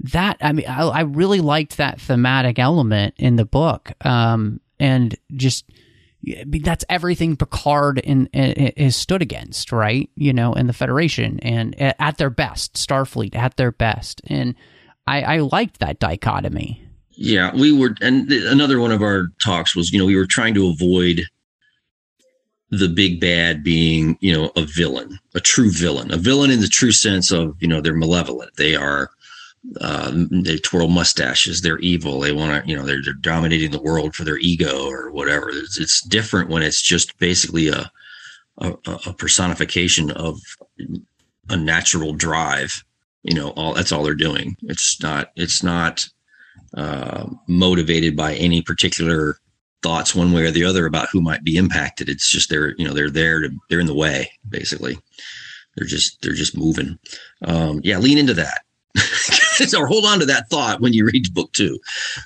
that, 0.01 0.39
I 0.41 0.53
mean, 0.53 0.67
I, 0.67 0.83
I 0.83 1.01
really 1.03 1.41
liked 1.41 1.77
that 1.77 2.01
thematic 2.01 2.59
element 2.59 3.15
in 3.19 3.37
the 3.37 3.45
book. 3.45 3.93
Um, 4.05 4.61
and 4.79 5.17
just, 5.37 5.65
that's 6.47 6.85
everything 6.89 7.37
Picard 7.37 7.99
in, 7.99 8.27
is 8.29 8.97
stood 8.97 9.23
against, 9.23 9.73
right? 9.73 10.11
You 10.17 10.33
know, 10.33 10.53
in 10.53 10.67
the 10.67 10.73
Federation 10.73 11.39
and 11.41 11.75
at 11.81 12.19
their 12.19 12.31
best, 12.31 12.75
Starfleet 12.75 13.35
at 13.35 13.57
their 13.57 13.73
best. 13.73 14.21
And 14.27 14.55
I, 15.07 15.23
I 15.23 15.39
liked 15.39 15.81
that 15.81 15.99
dichotomy. 15.99 16.87
Yeah, 17.13 17.55
we 17.55 17.73
were, 17.73 17.95
and 18.01 18.31
another 18.31 18.81
one 18.81 18.93
of 18.93 19.03
our 19.03 19.29
talks 19.43 19.77
was, 19.77 19.93
you 19.93 19.99
know, 19.99 20.07
we 20.07 20.17
were 20.17 20.27
trying 20.27 20.55
to 20.55 20.69
avoid 20.69 21.23
the 22.71 22.89
big 22.89 23.21
bad 23.21 23.65
being, 23.65 24.17
you 24.21 24.33
know, 24.33 24.53
a 24.57 24.65
villain, 24.65 25.19
a 25.35 25.41
true 25.41 25.71
villain, 25.71 26.13
a 26.13 26.17
villain 26.17 26.51
in 26.51 26.61
the 26.61 26.69
true 26.69 26.93
sense 26.93 27.31
of, 27.31 27.57
you 27.61 27.69
know, 27.69 27.81
they're 27.81 27.95
malevolent. 27.95 28.57
They 28.57 28.77
are, 28.77 29.11
uh, 29.81 30.11
they 30.31 30.57
twirl 30.59 30.89
mustaches. 30.89 31.61
They're 31.61 31.79
evil. 31.79 32.21
They 32.21 32.33
want 32.33 32.65
to, 32.65 32.69
you 32.69 32.77
know, 32.77 32.85
they're, 32.85 33.03
they're 33.03 33.13
dominating 33.15 33.71
the 33.71 33.83
world 33.83 34.15
for 34.15 34.25
their 34.25 34.39
ego 34.39 34.87
or 34.87 35.11
whatever. 35.11 35.51
It's, 35.51 35.79
it's 35.79 36.01
different 36.03 36.51
when 36.51 36.63
it's 36.63 36.81
just 36.83 37.19
basically 37.19 37.69
a, 37.69 37.91
a, 38.59 38.75
a 39.07 39.13
personification 39.13 40.11
of 40.13 40.41
a 41.49 41.57
natural 41.57 42.15
drive. 42.15 42.85
You 43.23 43.35
know, 43.35 43.51
all 43.51 43.75
that's 43.75 43.93
all 43.93 44.03
they're 44.03 44.15
doing. 44.15 44.57
It's 44.63 45.03
not, 45.03 45.31
it's 45.37 45.63
not, 45.63 46.09
uh, 46.77 47.27
motivated 47.49 48.17
by 48.17 48.35
any 48.35 48.63
particular 48.63 49.37
thoughts 49.83 50.15
one 50.15 50.33
way 50.33 50.45
or 50.45 50.51
the 50.51 50.65
other 50.65 50.87
about 50.87 51.09
who 51.11 51.21
might 51.21 51.45
be 51.45 51.57
impacted. 51.57 52.09
It's 52.09 52.31
just 52.31 52.51
they're 52.51 52.75
you 52.77 52.87
know 52.87 52.95
they're 52.95 53.11
there 53.11 53.41
to 53.41 53.51
they're 53.69 53.81
in 53.81 53.87
the 53.87 53.95
way 53.95 54.31
basically. 54.49 54.99
They're 55.77 55.87
just 55.87 56.21
they're 56.23 56.33
just 56.33 56.57
moving. 56.57 56.99
Um, 57.45 57.81
yeah, 57.83 57.99
lean 57.99 58.19
into 58.19 58.35
that. 58.35 58.63
or 59.77 59.87
hold 59.87 60.05
on 60.05 60.21
to 60.21 60.27
that 60.27 60.49
thought 60.49 60.81
when 60.81 60.93
you 60.93 61.07
read 61.07 61.33
book 61.35 61.53
two 61.53 61.79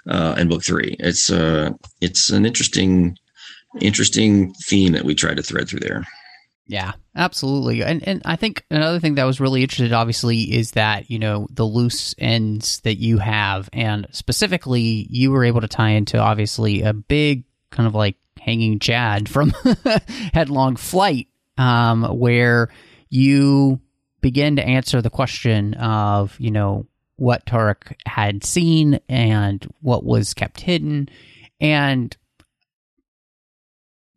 uh, 0.09 0.35
and 0.37 0.49
book 0.49 0.63
three. 0.63 0.97
It's 0.99 1.31
uh, 1.31 1.71
it's 2.01 2.31
an 2.31 2.47
interesting 2.47 3.17
interesting 3.81 4.53
theme 4.55 4.93
that 4.93 5.05
we 5.05 5.15
try 5.15 5.35
to 5.35 5.43
thread 5.43 5.69
through 5.69 5.81
there. 5.81 6.05
Yeah, 6.67 6.93
absolutely. 7.15 7.83
And 7.83 8.07
and 8.07 8.23
I 8.25 8.37
think 8.37 8.65
another 8.71 8.99
thing 8.99 9.17
that 9.17 9.25
was 9.25 9.41
really 9.41 9.63
interesting 9.63 9.93
obviously 9.93 10.43
is 10.43 10.73
that, 10.73 11.11
you 11.11 11.19
know, 11.19 11.47
the 11.51 11.67
loose 11.67 12.15
ends 12.19 12.81
that 12.81 12.97
you 12.97 13.19
have 13.19 13.69
and 13.73 14.07
specifically 14.13 15.07
you 15.11 15.31
were 15.31 15.45
able 15.45 15.61
to 15.61 15.69
tie 15.69 15.91
into 15.91 16.19
obviously 16.19 16.83
a 16.83 16.95
big 16.95 17.45
kind 17.71 17.87
of 17.87 17.95
like 17.95 18.17
hanging 18.41 18.79
Chad 18.79 19.29
from 19.29 19.53
Headlong 20.33 20.77
Flight 20.77 21.29
um 21.59 22.05
where 22.19 22.71
you 23.11 23.81
begin 24.25 24.57
to 24.57 24.65
answer 24.65 25.03
the 25.03 25.11
question 25.11 25.75
of, 25.75 26.35
you 26.41 26.51
know, 26.51 26.87
what 27.17 27.47
Tarek 27.47 27.95
had 28.07 28.45
seen 28.45 29.01
and 29.09 29.67
what 29.81 30.05
was 30.05 30.35
kept 30.35 30.61
hidden. 30.61 31.09
And 31.61 32.17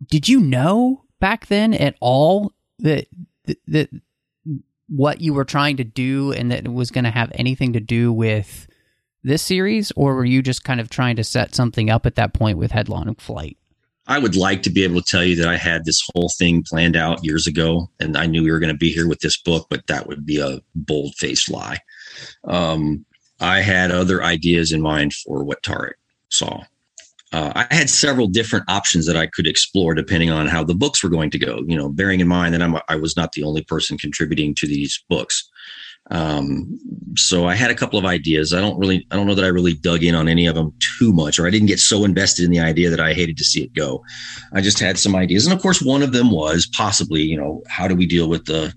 did 0.05 0.27
you 0.27 0.39
know 0.39 1.03
back 1.19 1.47
then 1.47 1.73
at 1.73 1.95
all 1.99 2.53
that 2.79 3.07
that, 3.67 3.89
what 4.89 5.19
you 5.21 5.33
were 5.33 5.45
trying 5.45 5.77
to 5.77 5.83
do 5.83 6.31
and 6.31 6.51
that 6.51 6.65
it 6.65 6.73
was 6.73 6.91
going 6.91 7.03
to 7.03 7.11
have 7.11 7.31
anything 7.35 7.73
to 7.73 7.79
do 7.79 8.11
with 8.11 8.67
this 9.23 9.41
series? 9.41 9.91
Or 9.95 10.15
were 10.15 10.25
you 10.25 10.41
just 10.41 10.63
kind 10.63 10.79
of 10.79 10.89
trying 10.89 11.17
to 11.17 11.23
set 11.23 11.53
something 11.53 11.89
up 11.89 12.05
at 12.05 12.15
that 12.15 12.33
point 12.33 12.57
with 12.57 12.71
headlong 12.71 13.13
flight? 13.15 13.57
I 14.07 14.19
would 14.19 14.37
like 14.37 14.63
to 14.63 14.69
be 14.69 14.85
able 14.85 15.01
to 15.01 15.09
tell 15.09 15.23
you 15.23 15.35
that 15.35 15.49
i 15.49 15.57
had 15.57 15.83
this 15.83 16.01
whole 16.13 16.29
thing 16.29 16.63
planned 16.63 16.95
out 16.95 17.25
years 17.25 17.45
ago 17.45 17.89
and 17.99 18.15
i 18.15 18.25
knew 18.25 18.41
we 18.41 18.51
were 18.51 18.59
going 18.59 18.73
to 18.73 18.77
be 18.77 18.91
here 18.91 19.07
with 19.07 19.19
this 19.19 19.37
book 19.37 19.67
but 19.69 19.85
that 19.87 20.07
would 20.07 20.25
be 20.25 20.39
a 20.39 20.61
bold 20.75 21.13
faced 21.15 21.51
lie 21.51 21.79
um, 22.45 23.05
i 23.39 23.59
had 23.59 23.91
other 23.91 24.23
ideas 24.23 24.71
in 24.71 24.81
mind 24.81 25.13
for 25.13 25.43
what 25.43 25.61
tarek 25.63 25.93
saw 26.29 26.61
uh, 27.33 27.51
I 27.69 27.75
had 27.75 27.89
several 27.89 28.27
different 28.27 28.63
options 28.69 29.05
that 29.05 29.17
I 29.17 29.27
could 29.27 29.47
explore 29.47 29.93
depending 29.93 30.29
on 30.29 30.47
how 30.47 30.63
the 30.63 30.73
books 30.73 31.03
were 31.03 31.09
going 31.09 31.29
to 31.31 31.37
go. 31.37 31.61
You 31.67 31.75
know, 31.75 31.89
bearing 31.89 32.21
in 32.21 32.27
mind 32.27 32.53
that 32.53 32.61
I'm, 32.61 32.77
I 32.87 32.95
was 32.95 33.17
not 33.17 33.33
the 33.33 33.43
only 33.43 33.63
person 33.63 33.97
contributing 33.97 34.55
to 34.55 34.65
these 34.65 35.03
books. 35.09 35.49
Um, 36.09 36.79
so 37.17 37.45
I 37.45 37.55
had 37.55 37.69
a 37.69 37.75
couple 37.75 37.99
of 37.99 38.05
ideas. 38.05 38.53
I 38.53 38.61
don't 38.61 38.79
really, 38.79 39.05
I 39.11 39.15
don't 39.15 39.27
know 39.27 39.35
that 39.35 39.43
I 39.43 39.49
really 39.49 39.73
dug 39.73 40.03
in 40.03 40.15
on 40.15 40.29
any 40.29 40.45
of 40.45 40.55
them 40.55 40.73
too 40.99 41.11
much, 41.11 41.37
or 41.37 41.45
I 41.45 41.49
didn't 41.49 41.67
get 41.67 41.79
so 41.79 42.05
invested 42.05 42.45
in 42.45 42.51
the 42.51 42.61
idea 42.61 42.89
that 42.89 43.01
I 43.01 43.13
hated 43.13 43.37
to 43.37 43.43
see 43.43 43.63
it 43.63 43.73
go. 43.73 44.03
I 44.53 44.61
just 44.61 44.79
had 44.79 44.97
some 44.97 45.15
ideas, 45.15 45.45
and 45.45 45.53
of 45.53 45.61
course, 45.61 45.81
one 45.81 46.01
of 46.01 46.13
them 46.13 46.31
was 46.31 46.69
possibly, 46.77 47.23
you 47.23 47.35
know, 47.35 47.61
how 47.67 47.89
do 47.89 47.95
we 47.95 48.05
deal 48.05 48.29
with 48.29 48.45
the 48.45 48.73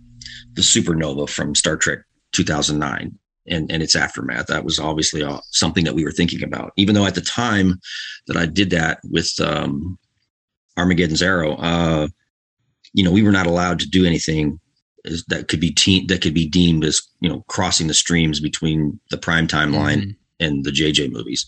the 0.54 0.62
supernova 0.62 1.28
from 1.28 1.54
Star 1.54 1.76
Trek 1.76 2.00
2009? 2.32 3.16
And, 3.46 3.70
and 3.70 3.82
its 3.82 3.96
aftermath. 3.96 4.46
That 4.46 4.64
was 4.64 4.78
obviously 4.78 5.22
uh, 5.22 5.38
something 5.50 5.84
that 5.84 5.94
we 5.94 6.04
were 6.04 6.12
thinking 6.12 6.42
about. 6.42 6.72
Even 6.76 6.94
though 6.94 7.06
at 7.06 7.14
the 7.14 7.20
time 7.20 7.80
that 8.26 8.36
I 8.36 8.46
did 8.46 8.70
that 8.70 9.00
with 9.04 9.32
um, 9.40 9.98
Armageddon's 10.76 11.22
Arrow, 11.22 11.54
uh, 11.56 12.08
you 12.92 13.04
know, 13.04 13.12
we 13.12 13.22
were 13.22 13.32
not 13.32 13.46
allowed 13.46 13.78
to 13.80 13.88
do 13.88 14.04
anything 14.04 14.58
that 15.28 15.48
could 15.48 15.60
be 15.60 15.72
te- 15.72 16.06
that 16.06 16.20
could 16.20 16.34
be 16.34 16.46
deemed 16.46 16.84
as 16.84 17.00
you 17.20 17.28
know 17.28 17.42
crossing 17.48 17.86
the 17.86 17.94
streams 17.94 18.40
between 18.40 19.00
the 19.10 19.16
prime 19.16 19.46
timeline 19.46 19.98
mm-hmm. 19.98 20.10
and 20.40 20.64
the 20.64 20.70
JJ 20.70 21.10
movies. 21.12 21.46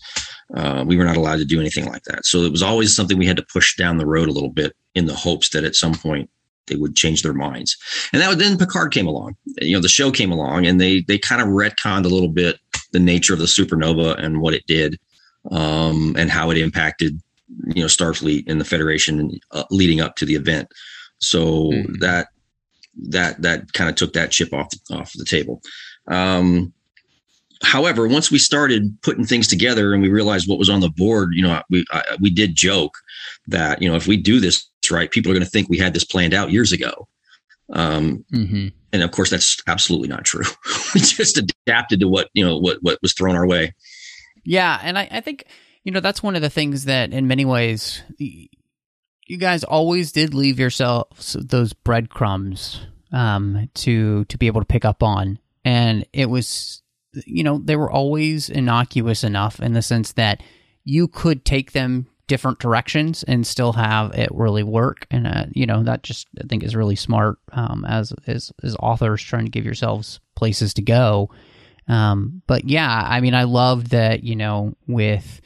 Uh, 0.55 0.83
we 0.85 0.97
were 0.97 1.05
not 1.05 1.17
allowed 1.17 1.37
to 1.37 1.45
do 1.45 1.59
anything 1.59 1.85
like 1.85 2.03
that. 2.03 2.25
So 2.25 2.39
it 2.39 2.51
was 2.51 2.63
always 2.63 2.95
something 2.95 3.17
we 3.17 3.27
had 3.27 3.37
to 3.37 3.45
push 3.51 3.75
down 3.75 3.97
the 3.97 4.05
road 4.05 4.29
a 4.29 4.31
little 4.31 4.49
bit 4.49 4.75
in 4.95 5.05
the 5.05 5.15
hopes 5.15 5.49
that 5.49 5.63
at 5.63 5.75
some 5.75 5.93
point 5.93 6.29
they 6.67 6.75
would 6.75 6.95
change 6.95 7.21
their 7.23 7.33
minds. 7.33 7.77
And 8.11 8.21
that 8.21 8.37
then 8.37 8.57
Picard 8.57 8.91
came 8.91 9.07
along. 9.07 9.35
You 9.61 9.75
know, 9.75 9.81
the 9.81 9.89
show 9.89 10.11
came 10.11 10.31
along 10.31 10.65
and 10.65 10.79
they 10.79 11.01
they 11.01 11.17
kind 11.17 11.41
of 11.41 11.47
retconned 11.49 12.05
a 12.05 12.09
little 12.09 12.29
bit 12.29 12.59
the 12.91 12.99
nature 12.99 13.33
of 13.33 13.39
the 13.39 13.45
supernova 13.45 14.17
and 14.23 14.39
what 14.39 14.53
it 14.53 14.65
did, 14.67 14.99
um, 15.51 16.15
and 16.17 16.29
how 16.29 16.49
it 16.51 16.57
impacted 16.57 17.19
you 17.67 17.81
know 17.81 17.87
Starfleet 17.87 18.45
and 18.47 18.59
the 18.59 18.65
Federation 18.65 19.39
uh, 19.51 19.63
leading 19.69 20.01
up 20.01 20.15
to 20.17 20.25
the 20.25 20.35
event. 20.35 20.69
So 21.19 21.71
mm. 21.71 21.99
that 21.99 22.27
that 23.09 23.41
that 23.41 23.73
kind 23.73 23.89
of 23.89 23.95
took 23.95 24.13
that 24.13 24.31
chip 24.31 24.53
off 24.53 24.73
off 24.91 25.13
the 25.13 25.25
table. 25.25 25.61
Um, 26.07 26.73
however, 27.63 28.07
once 28.07 28.29
we 28.29 28.37
started 28.37 28.97
putting 29.01 29.25
things 29.25 29.47
together 29.47 29.93
and 29.93 30.01
we 30.01 30.09
realized 30.09 30.47
what 30.47 30.59
was 30.59 30.69
on 30.69 30.81
the 30.81 30.89
board, 30.89 31.31
you 31.33 31.41
know, 31.41 31.61
we 31.69 31.85
I, 31.91 32.03
we 32.19 32.29
did 32.29 32.55
joke 32.55 32.97
that 33.47 33.81
you 33.81 33.89
know 33.89 33.95
if 33.95 34.07
we 34.07 34.17
do 34.17 34.39
this 34.39 34.67
right, 34.91 35.11
people 35.11 35.31
are 35.31 35.35
going 35.35 35.45
to 35.45 35.49
think 35.49 35.69
we 35.69 35.77
had 35.77 35.93
this 35.93 36.03
planned 36.03 36.33
out 36.33 36.51
years 36.51 36.71
ago. 36.71 37.07
Um, 37.71 38.25
mm-hmm. 38.31 38.67
And 38.91 39.03
of 39.03 39.11
course, 39.11 39.29
that's 39.29 39.61
absolutely 39.67 40.07
not 40.07 40.23
true. 40.23 40.45
we 40.93 41.01
just 41.01 41.37
adapted 41.37 41.99
to 42.01 42.07
what 42.07 42.29
you 42.33 42.45
know 42.45 42.57
what 42.57 42.77
what 42.81 42.99
was 43.01 43.13
thrown 43.13 43.35
our 43.35 43.47
way. 43.47 43.73
Yeah, 44.43 44.79
and 44.81 44.97
I, 44.97 45.07
I 45.09 45.21
think 45.21 45.45
you 45.83 45.91
know 45.91 45.99
that's 45.99 46.21
one 46.21 46.35
of 46.35 46.41
the 46.41 46.49
things 46.49 46.85
that, 46.85 47.11
in 47.11 47.27
many 47.27 47.45
ways, 47.45 48.03
you 48.17 49.37
guys 49.37 49.63
always 49.63 50.11
did 50.11 50.33
leave 50.33 50.59
yourselves 50.59 51.35
those 51.39 51.73
breadcrumbs 51.73 52.85
um, 53.11 53.69
to 53.75 54.25
to 54.25 54.37
be 54.37 54.47
able 54.47 54.61
to 54.61 54.65
pick 54.65 54.85
up 54.85 55.01
on, 55.01 55.39
and 55.65 56.05
it 56.13 56.29
was 56.29 56.83
you 57.25 57.43
know 57.43 57.59
they 57.63 57.75
were 57.75 57.91
always 57.91 58.49
innocuous 58.49 59.23
enough 59.23 59.59
in 59.59 59.73
the 59.73 59.81
sense 59.81 60.13
that 60.13 60.43
you 60.83 61.07
could 61.07 61.45
take 61.45 61.71
them 61.71 62.07
different 62.27 62.59
directions 62.59 63.23
and 63.23 63.45
still 63.45 63.73
have 63.73 64.13
it 64.13 64.29
really 64.33 64.63
work. 64.63 65.05
And 65.11 65.27
uh, 65.27 65.45
you 65.51 65.65
know 65.65 65.83
that 65.83 66.03
just 66.03 66.27
I 66.41 66.47
think 66.47 66.63
is 66.63 66.75
really 66.75 66.95
smart 66.95 67.37
um, 67.51 67.85
as 67.85 68.13
as 68.27 68.51
as 68.63 68.75
authors 68.79 69.21
trying 69.21 69.45
to 69.45 69.51
give 69.51 69.65
yourselves 69.65 70.19
places 70.35 70.73
to 70.75 70.81
go. 70.81 71.29
Um, 71.87 72.41
but 72.47 72.65
yeah, 72.65 73.05
I 73.05 73.19
mean, 73.19 73.33
I 73.33 73.43
love 73.43 73.89
that 73.89 74.23
you 74.23 74.35
know 74.35 74.75
with 74.87 75.41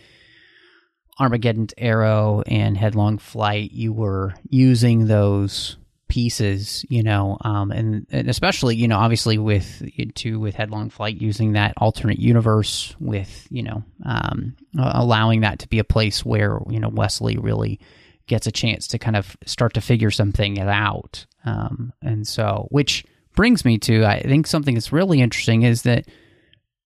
Armageddon's 1.19 1.73
Arrow 1.77 2.43
and 2.45 2.77
Headlong 2.77 3.17
Flight, 3.17 3.71
you 3.71 3.91
were 3.91 4.35
using 4.49 5.07
those 5.07 5.77
pieces, 6.07 6.85
you 6.89 7.03
know, 7.03 7.37
um, 7.41 7.71
and, 7.71 8.07
and 8.11 8.29
especially, 8.29 8.75
you 8.75 8.87
know, 8.87 8.97
obviously 8.97 9.37
with 9.37 9.83
to 10.15 10.39
with 10.39 10.55
Headlong 10.55 10.89
Flight 10.89 11.21
using 11.21 11.53
that 11.53 11.73
alternate 11.77 12.19
universe 12.19 12.95
with, 12.99 13.47
you 13.49 13.63
know, 13.63 13.83
um, 14.05 14.55
allowing 14.77 15.41
that 15.41 15.59
to 15.59 15.67
be 15.67 15.79
a 15.79 15.83
place 15.83 16.25
where 16.25 16.59
you 16.69 16.79
know 16.79 16.89
Wesley 16.89 17.37
really 17.37 17.79
gets 18.27 18.47
a 18.47 18.51
chance 18.51 18.87
to 18.87 18.99
kind 18.99 19.15
of 19.15 19.37
start 19.45 19.73
to 19.75 19.81
figure 19.81 20.11
something 20.11 20.59
out, 20.59 21.25
um, 21.45 21.93
and 22.01 22.27
so 22.27 22.67
which 22.71 23.05
brings 23.35 23.65
me 23.65 23.77
to 23.77 24.05
I 24.05 24.21
think 24.21 24.47
something 24.47 24.73
that's 24.73 24.91
really 24.91 25.21
interesting 25.21 25.63
is 25.63 25.83
that 25.83 26.07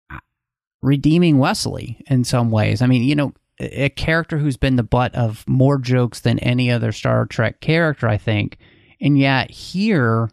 uh, 0.10 0.20
redeeming 0.82 1.38
Wesley 1.38 2.04
in 2.08 2.24
some 2.24 2.52
ways. 2.52 2.82
I 2.82 2.88
mean, 2.88 3.04
you 3.04 3.16
know, 3.16 3.34
a 3.60 3.90
character 3.90 4.38
who's 4.38 4.58
been 4.58 4.76
the 4.76 4.84
butt 4.84 5.14
of 5.16 5.48
more 5.48 5.78
jokes 5.78 6.22
than 6.22 6.40
any 6.40 6.72
other 6.72 6.92
Star 6.92 7.26
Trek 7.26 7.60
character, 7.62 8.08
I 8.08 8.18
think 8.18 8.58
and 9.02 9.18
yet 9.18 9.50
here, 9.50 10.30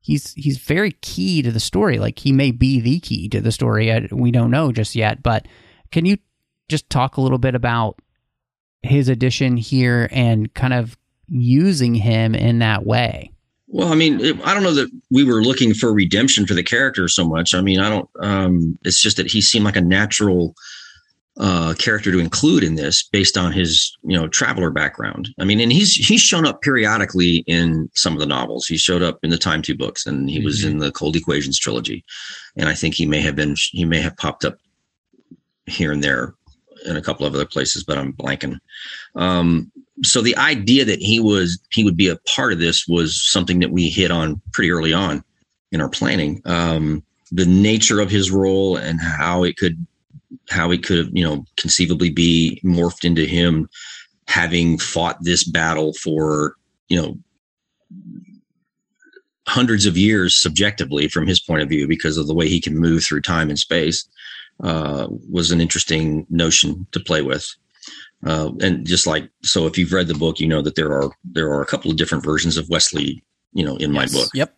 he's 0.00 0.32
he's 0.32 0.58
very 0.58 0.92
key 1.02 1.42
to 1.42 1.52
the 1.52 1.60
story. 1.60 1.98
Like 1.98 2.18
he 2.18 2.32
may 2.32 2.50
be 2.50 2.80
the 2.80 3.00
key 3.00 3.28
to 3.28 3.40
the 3.40 3.52
story. 3.52 4.08
We 4.10 4.30
don't 4.30 4.50
know 4.50 4.72
just 4.72 4.94
yet, 4.96 5.22
but 5.22 5.46
can 5.92 6.06
you 6.06 6.16
just 6.68 6.88
talk 6.90 7.16
a 7.16 7.20
little 7.20 7.38
bit 7.38 7.54
about 7.54 8.00
his 8.82 9.08
addition 9.08 9.56
here 9.56 10.08
and 10.10 10.52
kind 10.54 10.72
of 10.72 10.96
using 11.28 11.94
him 11.94 12.34
in 12.34 12.60
that 12.60 12.86
way? 12.86 13.32
Well, 13.68 13.92
I 13.92 13.96
mean, 13.96 14.40
I 14.42 14.54
don't 14.54 14.62
know 14.62 14.74
that 14.74 14.90
we 15.10 15.24
were 15.24 15.42
looking 15.42 15.74
for 15.74 15.92
redemption 15.92 16.46
for 16.46 16.54
the 16.54 16.62
character 16.62 17.08
so 17.08 17.28
much. 17.28 17.52
I 17.52 17.60
mean, 17.60 17.80
I 17.80 17.88
don't. 17.88 18.08
Um, 18.20 18.78
it's 18.84 19.02
just 19.02 19.16
that 19.16 19.30
he 19.30 19.42
seemed 19.42 19.64
like 19.64 19.76
a 19.76 19.80
natural 19.80 20.54
uh, 21.38 21.74
character 21.74 22.10
to 22.10 22.18
include 22.18 22.64
in 22.64 22.76
this 22.76 23.06
based 23.12 23.36
on 23.36 23.52
his 23.52 23.96
you 24.02 24.16
know 24.16 24.26
traveler 24.28 24.70
background. 24.70 25.28
I 25.38 25.44
mean, 25.44 25.60
and 25.60 25.72
he's 25.72 25.94
he's 25.94 26.20
shown 26.20 26.46
up 26.46 26.62
periodically 26.62 27.44
in 27.46 27.90
some 27.94 28.14
of 28.14 28.20
the 28.20 28.26
novels. 28.26 28.66
He 28.66 28.76
showed 28.76 29.02
up 29.02 29.18
in 29.22 29.30
the 29.30 29.38
Time 29.38 29.62
Two 29.62 29.76
books, 29.76 30.06
and 30.06 30.30
he 30.30 30.38
mm-hmm. 30.38 30.46
was 30.46 30.64
in 30.64 30.78
the 30.78 30.92
Cold 30.92 31.16
Equations 31.16 31.58
trilogy. 31.58 32.04
And 32.56 32.68
I 32.68 32.74
think 32.74 32.94
he 32.94 33.06
may 33.06 33.20
have 33.20 33.36
been 33.36 33.54
he 33.72 33.84
may 33.84 34.00
have 34.00 34.16
popped 34.16 34.44
up 34.44 34.56
here 35.66 35.92
and 35.92 36.02
there 36.02 36.34
in 36.86 36.96
a 36.96 37.02
couple 37.02 37.26
of 37.26 37.34
other 37.34 37.46
places, 37.46 37.84
but 37.84 37.98
I'm 37.98 38.12
blanking. 38.12 38.58
Um, 39.14 39.70
so 40.02 40.20
the 40.20 40.36
idea 40.36 40.84
that 40.84 41.00
he 41.00 41.20
was 41.20 41.58
he 41.70 41.84
would 41.84 41.96
be 41.96 42.08
a 42.08 42.16
part 42.34 42.52
of 42.52 42.58
this 42.58 42.86
was 42.88 43.22
something 43.30 43.60
that 43.60 43.72
we 43.72 43.88
hit 43.88 44.10
on 44.10 44.40
pretty 44.52 44.70
early 44.70 44.92
on 44.92 45.22
in 45.72 45.80
our 45.80 45.88
planning. 45.88 46.40
Um, 46.46 47.02
the 47.32 47.46
nature 47.46 48.00
of 48.00 48.10
his 48.10 48.30
role 48.30 48.76
and 48.76 49.00
how 49.00 49.42
it 49.42 49.56
could 49.56 49.86
how 50.48 50.70
it 50.70 50.82
could 50.82 51.10
you 51.12 51.24
know 51.24 51.44
conceivably 51.56 52.10
be 52.10 52.60
morphed 52.64 53.04
into 53.04 53.24
him 53.24 53.68
having 54.28 54.78
fought 54.78 55.16
this 55.22 55.44
battle 55.44 55.92
for 55.94 56.54
you 56.88 57.00
know 57.00 57.18
hundreds 59.48 59.86
of 59.86 59.96
years 59.96 60.34
subjectively 60.34 61.08
from 61.08 61.26
his 61.26 61.40
point 61.40 61.62
of 61.62 61.68
view 61.68 61.86
because 61.86 62.16
of 62.16 62.26
the 62.26 62.34
way 62.34 62.48
he 62.48 62.60
can 62.60 62.76
move 62.76 63.04
through 63.04 63.20
time 63.20 63.48
and 63.48 63.58
space 63.58 64.08
uh, 64.62 65.06
was 65.30 65.50
an 65.50 65.60
interesting 65.60 66.26
notion 66.30 66.86
to 66.92 67.00
play 67.00 67.22
with. 67.22 67.46
Uh, 68.26 68.50
and 68.60 68.86
just 68.86 69.06
like 69.06 69.30
so, 69.42 69.66
if 69.66 69.76
you've 69.76 69.92
read 69.92 70.08
the 70.08 70.14
book, 70.14 70.40
you 70.40 70.48
know 70.48 70.62
that 70.62 70.74
there 70.74 70.92
are 70.92 71.10
there 71.24 71.48
are 71.48 71.60
a 71.60 71.66
couple 71.66 71.90
of 71.90 71.96
different 71.96 72.24
versions 72.24 72.56
of 72.56 72.68
Wesley, 72.68 73.22
you 73.52 73.64
know, 73.64 73.76
in 73.76 73.92
yes. 73.92 74.12
my 74.12 74.18
book. 74.18 74.30
Yep. 74.34 74.56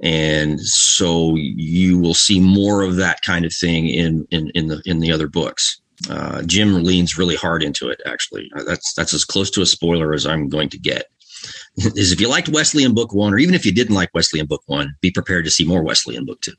And 0.00 0.60
so 0.60 1.34
you 1.36 1.98
will 1.98 2.14
see 2.14 2.38
more 2.40 2.82
of 2.82 2.96
that 2.96 3.22
kind 3.22 3.44
of 3.44 3.52
thing 3.52 3.88
in 3.88 4.26
in 4.30 4.50
in 4.50 4.68
the 4.68 4.80
in 4.84 5.00
the 5.00 5.10
other 5.10 5.28
books. 5.28 5.80
Uh, 6.08 6.42
Jim 6.42 6.84
leans 6.84 7.18
really 7.18 7.34
hard 7.34 7.62
into 7.62 7.88
it. 7.88 8.00
Actually, 8.06 8.50
uh, 8.56 8.62
that's 8.62 8.94
that's 8.94 9.12
as 9.12 9.24
close 9.24 9.50
to 9.50 9.62
a 9.62 9.66
spoiler 9.66 10.14
as 10.14 10.26
I'm 10.26 10.48
going 10.48 10.68
to 10.70 10.78
get. 10.78 11.06
Is 11.76 12.12
if 12.12 12.20
you 12.20 12.28
liked 12.28 12.48
Wesley 12.48 12.84
in 12.84 12.94
book 12.94 13.12
one, 13.12 13.32
or 13.32 13.38
even 13.38 13.54
if 13.54 13.66
you 13.66 13.72
didn't 13.72 13.94
like 13.94 14.10
Wesley 14.14 14.38
in 14.38 14.46
book 14.46 14.62
one, 14.66 14.94
be 15.00 15.10
prepared 15.10 15.44
to 15.44 15.50
see 15.50 15.64
more 15.64 15.82
Wesley 15.82 16.14
in 16.14 16.24
book 16.24 16.40
two. 16.40 16.54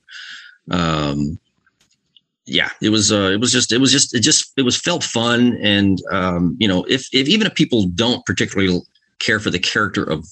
Um, 0.72 1.40
yeah, 2.46 2.72
it 2.82 2.90
was 2.90 3.12
uh, 3.12 3.30
it 3.34 3.40
was 3.40 3.52
just 3.52 3.72
it 3.72 3.80
was 3.80 3.92
just 3.92 4.14
it 4.14 4.22
just 4.22 4.52
it 4.58 4.64
was 4.64 4.76
felt 4.76 5.04
fun, 5.04 5.58
and 5.62 6.02
um, 6.12 6.58
you 6.60 6.68
know, 6.68 6.84
if 6.86 7.08
if 7.14 7.28
even 7.28 7.48
if 7.48 7.56
people 7.56 7.86
don't 7.94 8.26
particularly 8.26 8.82
care 9.20 9.40
for 9.40 9.50
the 9.50 9.60
character 9.60 10.04
of 10.04 10.26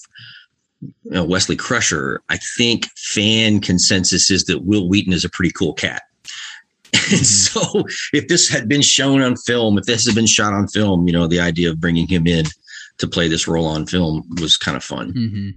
you 0.82 1.12
know, 1.12 1.24
Wesley 1.24 1.56
Crusher, 1.56 2.22
I 2.30 2.38
think 2.58 2.88
fan 2.96 3.60
consensus 3.60 4.30
is 4.30 4.46
that 4.46 4.64
Wil 4.64 4.88
Wheaton 4.88 5.14
is 5.14 5.26
a 5.26 5.30
pretty 5.30 5.52
cool 5.52 5.74
cat. 5.74 6.04
Mm-hmm. 6.92 7.16
so 7.24 7.84
if 8.14 8.28
this 8.28 8.50
had 8.50 8.68
been 8.68 8.82
shown 8.82 9.22
on 9.22 9.36
film, 9.36 9.78
if 9.78 9.86
this 9.86 10.06
had 10.06 10.16
been 10.16 10.28
shot 10.28 10.54
on 10.54 10.68
film, 10.68 11.08
you 11.08 11.14
know, 11.14 11.28
the 11.28 11.40
idea 11.40 11.70
of 11.70 11.80
bringing 11.80 12.08
him 12.08 12.28
in 12.28 12.46
to 13.00 13.08
play 13.08 13.28
this 13.28 13.48
role 13.48 13.66
on 13.66 13.86
film 13.86 14.24
was 14.40 14.58
kind 14.58 14.78
of 14.78 14.84
fun. 14.84 15.14
Mm-hmm. 15.14 15.50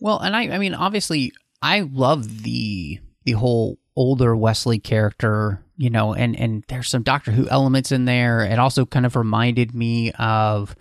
Well, 0.00 0.18
and 0.18 0.36
I, 0.36 0.42
I 0.54 0.58
mean, 0.58 0.74
obviously, 0.74 1.32
I 1.62 1.80
love 1.80 2.42
the 2.42 3.00
the 3.24 3.32
whole 3.32 3.78
older 3.96 4.36
Wesley 4.36 4.78
character 4.78 5.62
you 5.76 5.90
know, 5.90 6.14
and 6.14 6.38
and 6.38 6.64
there's 6.68 6.88
some 6.88 7.02
Doctor 7.02 7.30
Who 7.30 7.48
elements 7.48 7.92
in 7.92 8.06
there. 8.06 8.40
It 8.40 8.58
also 8.58 8.86
kind 8.86 9.06
of 9.06 9.16
reminded 9.16 9.74
me 9.74 10.12
of 10.12 10.74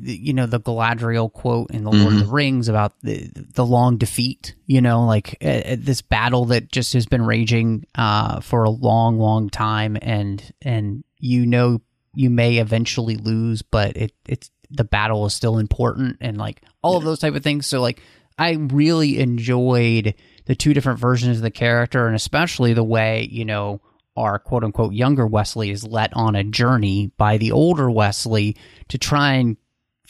you 0.00 0.32
know 0.32 0.46
the 0.46 0.60
Galadriel 0.60 1.32
quote 1.32 1.70
in 1.70 1.84
the 1.84 1.90
Lord 1.90 2.12
mm-hmm. 2.12 2.20
of 2.20 2.26
the 2.26 2.32
Rings 2.32 2.68
about 2.68 2.94
the 3.02 3.28
the 3.34 3.66
long 3.66 3.96
defeat. 3.96 4.54
You 4.66 4.80
know, 4.80 5.04
like 5.04 5.36
uh, 5.42 5.76
this 5.78 6.00
battle 6.00 6.46
that 6.46 6.70
just 6.70 6.92
has 6.92 7.06
been 7.06 7.24
raging 7.24 7.84
uh, 7.94 8.40
for 8.40 8.64
a 8.64 8.70
long, 8.70 9.18
long 9.18 9.50
time, 9.50 9.96
and 10.00 10.42
and 10.62 11.04
you 11.18 11.46
know 11.46 11.80
you 12.14 12.30
may 12.30 12.58
eventually 12.58 13.16
lose, 13.16 13.62
but 13.62 13.96
it 13.96 14.12
it's 14.28 14.50
the 14.70 14.84
battle 14.84 15.26
is 15.26 15.34
still 15.34 15.58
important, 15.58 16.18
and 16.20 16.38
like 16.38 16.62
all 16.82 16.96
of 16.96 17.04
those 17.04 17.18
type 17.18 17.34
of 17.34 17.42
things. 17.42 17.66
So 17.66 17.80
like 17.80 18.00
I 18.38 18.52
really 18.52 19.18
enjoyed 19.18 20.14
the 20.46 20.54
two 20.54 20.74
different 20.74 21.00
versions 21.00 21.38
of 21.38 21.42
the 21.42 21.50
character, 21.50 22.06
and 22.06 22.14
especially 22.14 22.74
the 22.74 22.84
way 22.84 23.28
you 23.30 23.44
know 23.44 23.80
our 24.16 24.38
quote 24.38 24.62
unquote 24.62 24.94
younger 24.94 25.26
Wesley 25.26 25.70
is 25.70 25.84
let 25.84 26.14
on 26.14 26.36
a 26.36 26.44
journey 26.44 27.10
by 27.16 27.38
the 27.38 27.50
older 27.50 27.90
Wesley 27.90 28.56
to 28.88 28.98
try 28.98 29.34
and 29.34 29.56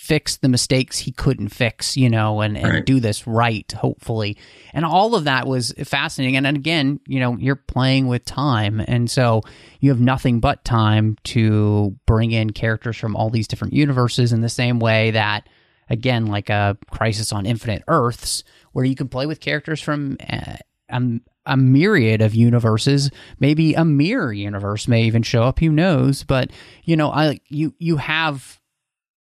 fix 0.05 0.37
the 0.37 0.51
mistakes 0.51 0.99
he 0.99 1.11
couldn't 1.11 1.49
fix, 1.49 1.97
you 1.97 2.11
know, 2.11 2.43
and, 2.43 2.59
and 2.59 2.69
right. 2.69 2.85
do 2.85 3.01
this 3.01 3.27
right, 3.27 3.73
hopefully. 3.73 4.37
And 4.75 4.85
all 4.85 5.15
of 5.15 5.25
that 5.25 5.47
was 5.47 5.73
fascinating. 5.85 6.37
And, 6.37 6.47
and 6.47 6.59
again, 6.59 7.01
you 7.07 7.21
know, 7.21 7.39
you're 7.39 7.57
playing 7.57 8.07
with 8.07 8.23
time. 8.27 8.85
And 8.87 9.11
so 9.11 9.41
you 9.81 9.89
have 9.89 10.01
nothing 10.01 10.41
but 10.41 10.63
time 10.63 11.17
to 11.25 11.97
bring 12.05 12.33
in 12.33 12.51
characters 12.51 12.99
from 12.99 13.17
all 13.17 13.31
these 13.31 13.49
different 13.49 13.73
universes 13.73 14.35
in 14.35 14.43
the 14.43 14.51
same 14.51 14.79
way 14.79 15.11
that, 15.13 15.49
again, 15.89 16.27
like 16.27 16.51
a 16.51 16.77
Crisis 16.91 17.33
on 17.33 17.47
Infinite 17.47 17.83
Earths 17.89 18.45
where 18.73 18.85
you 18.85 18.95
can 18.95 19.09
play 19.09 19.25
with 19.25 19.41
characters 19.41 19.81
from 19.81 20.19
uh, 20.29 20.57
a, 20.91 21.03
a 21.47 21.57
myriad 21.57 22.21
of 22.21 22.35
universes. 22.35 23.11
Maybe 23.41 23.73
a 23.73 23.87
mirror 23.87 24.35
universe 24.35 24.87
may 24.87 25.05
even 25.05 25.23
show 25.23 25.45
up. 25.45 25.61
Who 25.61 25.71
knows? 25.71 26.25
But 26.25 26.51
you 26.83 26.95
know, 26.95 27.11
I 27.11 27.41
you 27.49 27.75
you 27.79 27.97
have 27.97 28.61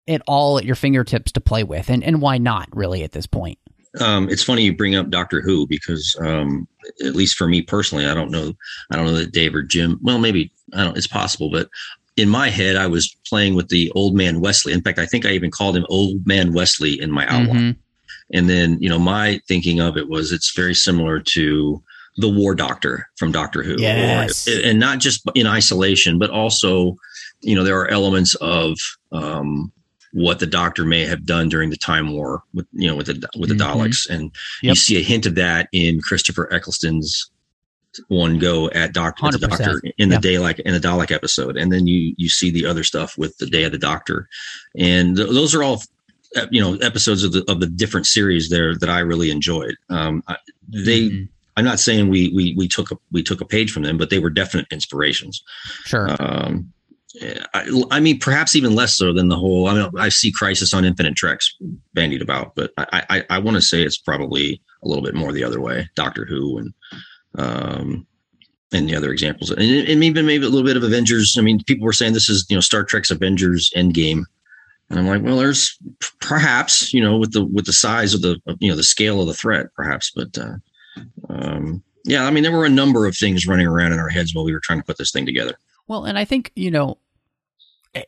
it 0.07 0.21
all 0.27 0.57
at 0.57 0.65
your 0.65 0.75
fingertips 0.75 1.31
to 1.33 1.41
play 1.41 1.63
with, 1.63 1.89
and 1.89 2.03
and 2.03 2.21
why 2.21 2.37
not? 2.37 2.69
Really, 2.75 3.03
at 3.03 3.11
this 3.11 3.25
point. 3.25 3.59
Um, 3.99 4.29
it's 4.29 4.43
funny 4.43 4.63
you 4.63 4.75
bring 4.75 4.95
up 4.95 5.09
Doctor 5.09 5.39
Who 5.39 5.65
because, 5.67 6.17
um, 6.19 6.67
at 7.05 7.15
least 7.15 7.37
for 7.37 7.47
me 7.47 7.61
personally, 7.61 8.05
I 8.05 8.13
don't 8.13 8.29
know. 8.29 8.53
I 8.91 8.97
don't 8.97 9.05
know 9.05 9.15
that 9.15 9.31
Dave 9.31 9.55
or 9.55 9.61
Jim. 9.61 9.99
Well, 10.01 10.19
maybe 10.19 10.51
I 10.73 10.83
don't. 10.83 10.97
It's 10.97 11.07
possible, 11.07 11.49
but 11.49 11.69
in 12.17 12.29
my 12.29 12.49
head, 12.49 12.75
I 12.75 12.87
was 12.87 13.15
playing 13.27 13.55
with 13.55 13.69
the 13.69 13.91
old 13.95 14.15
man 14.15 14.41
Wesley. 14.41 14.73
In 14.73 14.81
fact, 14.81 14.99
I 14.99 15.05
think 15.05 15.25
I 15.25 15.31
even 15.31 15.51
called 15.51 15.75
him 15.75 15.85
Old 15.89 16.25
Man 16.25 16.53
Wesley 16.53 16.99
in 16.99 17.11
my 17.11 17.25
outline. 17.27 17.73
Mm-hmm. 17.73 17.79
And 18.33 18.49
then, 18.49 18.81
you 18.81 18.89
know, 18.89 18.99
my 18.99 19.39
thinking 19.47 19.79
of 19.79 19.97
it 19.97 20.09
was 20.09 20.31
it's 20.31 20.55
very 20.55 20.73
similar 20.73 21.19
to 21.19 21.83
the 22.17 22.29
War 22.29 22.55
Doctor 22.55 23.07
from 23.17 23.31
Doctor 23.31 23.63
Who. 23.63 23.75
Yes. 23.77 24.47
Or, 24.47 24.61
and 24.63 24.79
not 24.79 24.99
just 24.99 25.21
in 25.35 25.45
isolation, 25.45 26.17
but 26.17 26.29
also, 26.29 26.95
you 27.41 27.55
know, 27.55 27.63
there 27.63 27.79
are 27.79 27.89
elements 27.89 28.35
of 28.35 28.77
um, 29.11 29.71
what 30.15 30.39
the 30.39 30.47
Doctor 30.47 30.85
may 30.85 31.05
have 31.05 31.25
done 31.25 31.49
during 31.49 31.69
the 31.69 31.75
Time 31.75 32.13
War 32.13 32.41
with, 32.53 32.65
you 32.71 32.87
know, 32.87 32.95
with 32.95 33.07
the 33.07 33.29
with 33.37 33.49
the 33.49 33.55
mm-hmm. 33.55 33.81
Daleks, 33.81 34.09
and 34.09 34.31
yep. 34.63 34.71
you 34.71 34.75
see 34.75 34.97
a 34.97 35.03
hint 35.03 35.25
of 35.25 35.35
that 35.35 35.67
in 35.73 35.99
Christopher 35.99 36.47
Eccleston's 36.51 37.29
one 38.07 38.39
go 38.39 38.69
at 38.69 38.93
Doctor 38.93 39.29
the 39.31 39.47
Doctor 39.47 39.81
in 39.97 40.09
the 40.09 40.17
day 40.17 40.39
like 40.39 40.59
in 40.59 40.73
the 40.73 40.79
Dalek 40.79 41.11
episode, 41.11 41.57
and 41.57 41.69
then 41.71 41.85
you 41.85 42.15
you 42.17 42.29
see 42.29 42.49
the 42.49 42.65
other 42.65 42.83
stuff 42.83 43.17
with 43.17 43.37
the 43.39 43.45
Day 43.45 43.65
of 43.65 43.73
the 43.73 43.77
Doctor, 43.77 44.29
and 44.77 45.17
th- 45.17 45.29
those 45.29 45.53
are 45.53 45.63
all 45.63 45.81
you 46.49 46.61
know 46.61 46.75
episodes 46.75 47.25
of 47.25 47.33
the 47.33 47.43
of 47.51 47.59
the 47.59 47.67
different 47.67 48.07
series 48.07 48.49
there 48.49 48.73
that 48.77 48.89
I 48.89 48.99
really 48.99 49.31
enjoyed. 49.31 49.75
Um, 49.89 50.23
I, 50.29 50.37
they, 50.69 51.09
mm-hmm. 51.09 51.25
I'm 51.57 51.65
not 51.65 51.81
saying 51.81 52.07
we 52.07 52.29
we 52.33 52.55
we 52.55 52.69
took 52.69 52.89
a 52.91 52.97
we 53.11 53.21
took 53.21 53.41
a 53.41 53.45
page 53.45 53.69
from 53.69 53.83
them, 53.83 53.97
but 53.97 54.09
they 54.09 54.19
were 54.19 54.29
definite 54.29 54.67
inspirations. 54.71 55.43
Sure. 55.83 56.15
Um, 56.19 56.71
I, 57.91 57.99
mean, 57.99 58.19
perhaps 58.19 58.55
even 58.55 58.75
less 58.75 58.95
so 58.95 59.13
than 59.13 59.29
the 59.29 59.37
whole. 59.37 59.67
I 59.67 59.73
mean, 59.73 59.89
I 59.97 60.09
see 60.09 60.31
Crisis 60.31 60.73
on 60.73 60.85
Infinite 60.85 61.15
Treks 61.15 61.55
bandied 61.93 62.21
about, 62.21 62.55
but 62.55 62.71
I 62.77 63.03
I, 63.09 63.23
I 63.29 63.39
want 63.39 63.55
to 63.55 63.61
say 63.61 63.83
it's 63.83 63.97
probably 63.97 64.61
a 64.83 64.87
little 64.87 65.03
bit 65.03 65.15
more 65.15 65.31
the 65.31 65.43
other 65.43 65.61
way. 65.61 65.89
Doctor 65.95 66.25
Who 66.25 66.57
and 66.57 66.73
um, 67.37 68.07
and 68.73 68.89
the 68.89 68.95
other 68.95 69.11
examples, 69.11 69.51
and, 69.51 69.61
and 69.61 70.03
even 70.03 70.25
maybe 70.25 70.45
a 70.45 70.49
little 70.49 70.65
bit 70.65 70.77
of 70.77 70.83
Avengers. 70.83 71.37
I 71.37 71.41
mean, 71.41 71.63
people 71.63 71.85
were 71.85 71.93
saying 71.93 72.13
this 72.13 72.29
is 72.29 72.45
you 72.49 72.55
know 72.55 72.61
Star 72.61 72.83
Trek's 72.83 73.11
Avengers 73.11 73.71
Endgame 73.75 74.23
and 74.89 74.99
I'm 74.99 75.07
like, 75.07 75.23
well, 75.23 75.37
there's 75.37 75.77
perhaps, 76.21 76.93
you 76.93 77.01
know, 77.01 77.17
with 77.17 77.33
the 77.33 77.45
with 77.45 77.65
the 77.65 77.73
size 77.73 78.13
of 78.13 78.21
the 78.21 78.39
you 78.59 78.69
know 78.69 78.75
the 78.75 78.83
scale 78.83 79.19
of 79.19 79.27
the 79.27 79.33
threat, 79.33 79.67
perhaps, 79.75 80.11
but 80.15 80.37
uh, 80.37 80.55
um, 81.29 81.83
yeah, 82.03 82.25
I 82.25 82.31
mean, 82.31 82.43
there 82.43 82.51
were 82.51 82.65
a 82.65 82.69
number 82.69 83.07
of 83.07 83.17
things 83.17 83.47
running 83.47 83.65
around 83.65 83.93
in 83.93 83.99
our 83.99 84.09
heads 84.09 84.35
while 84.35 84.45
we 84.45 84.53
were 84.53 84.61
trying 84.61 84.79
to 84.79 84.85
put 84.85 84.97
this 84.97 85.11
thing 85.11 85.25
together. 85.25 85.57
Well, 85.87 86.05
and 86.05 86.19
I 86.19 86.25
think 86.25 86.51
you 86.55 86.69
know, 86.69 86.97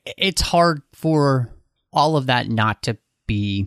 it's 0.06 0.42
hard 0.42 0.82
for 0.94 1.50
all 1.94 2.18
of 2.18 2.28
that 2.28 2.50
not 2.50 2.84
to 2.84 2.98
be 3.28 3.66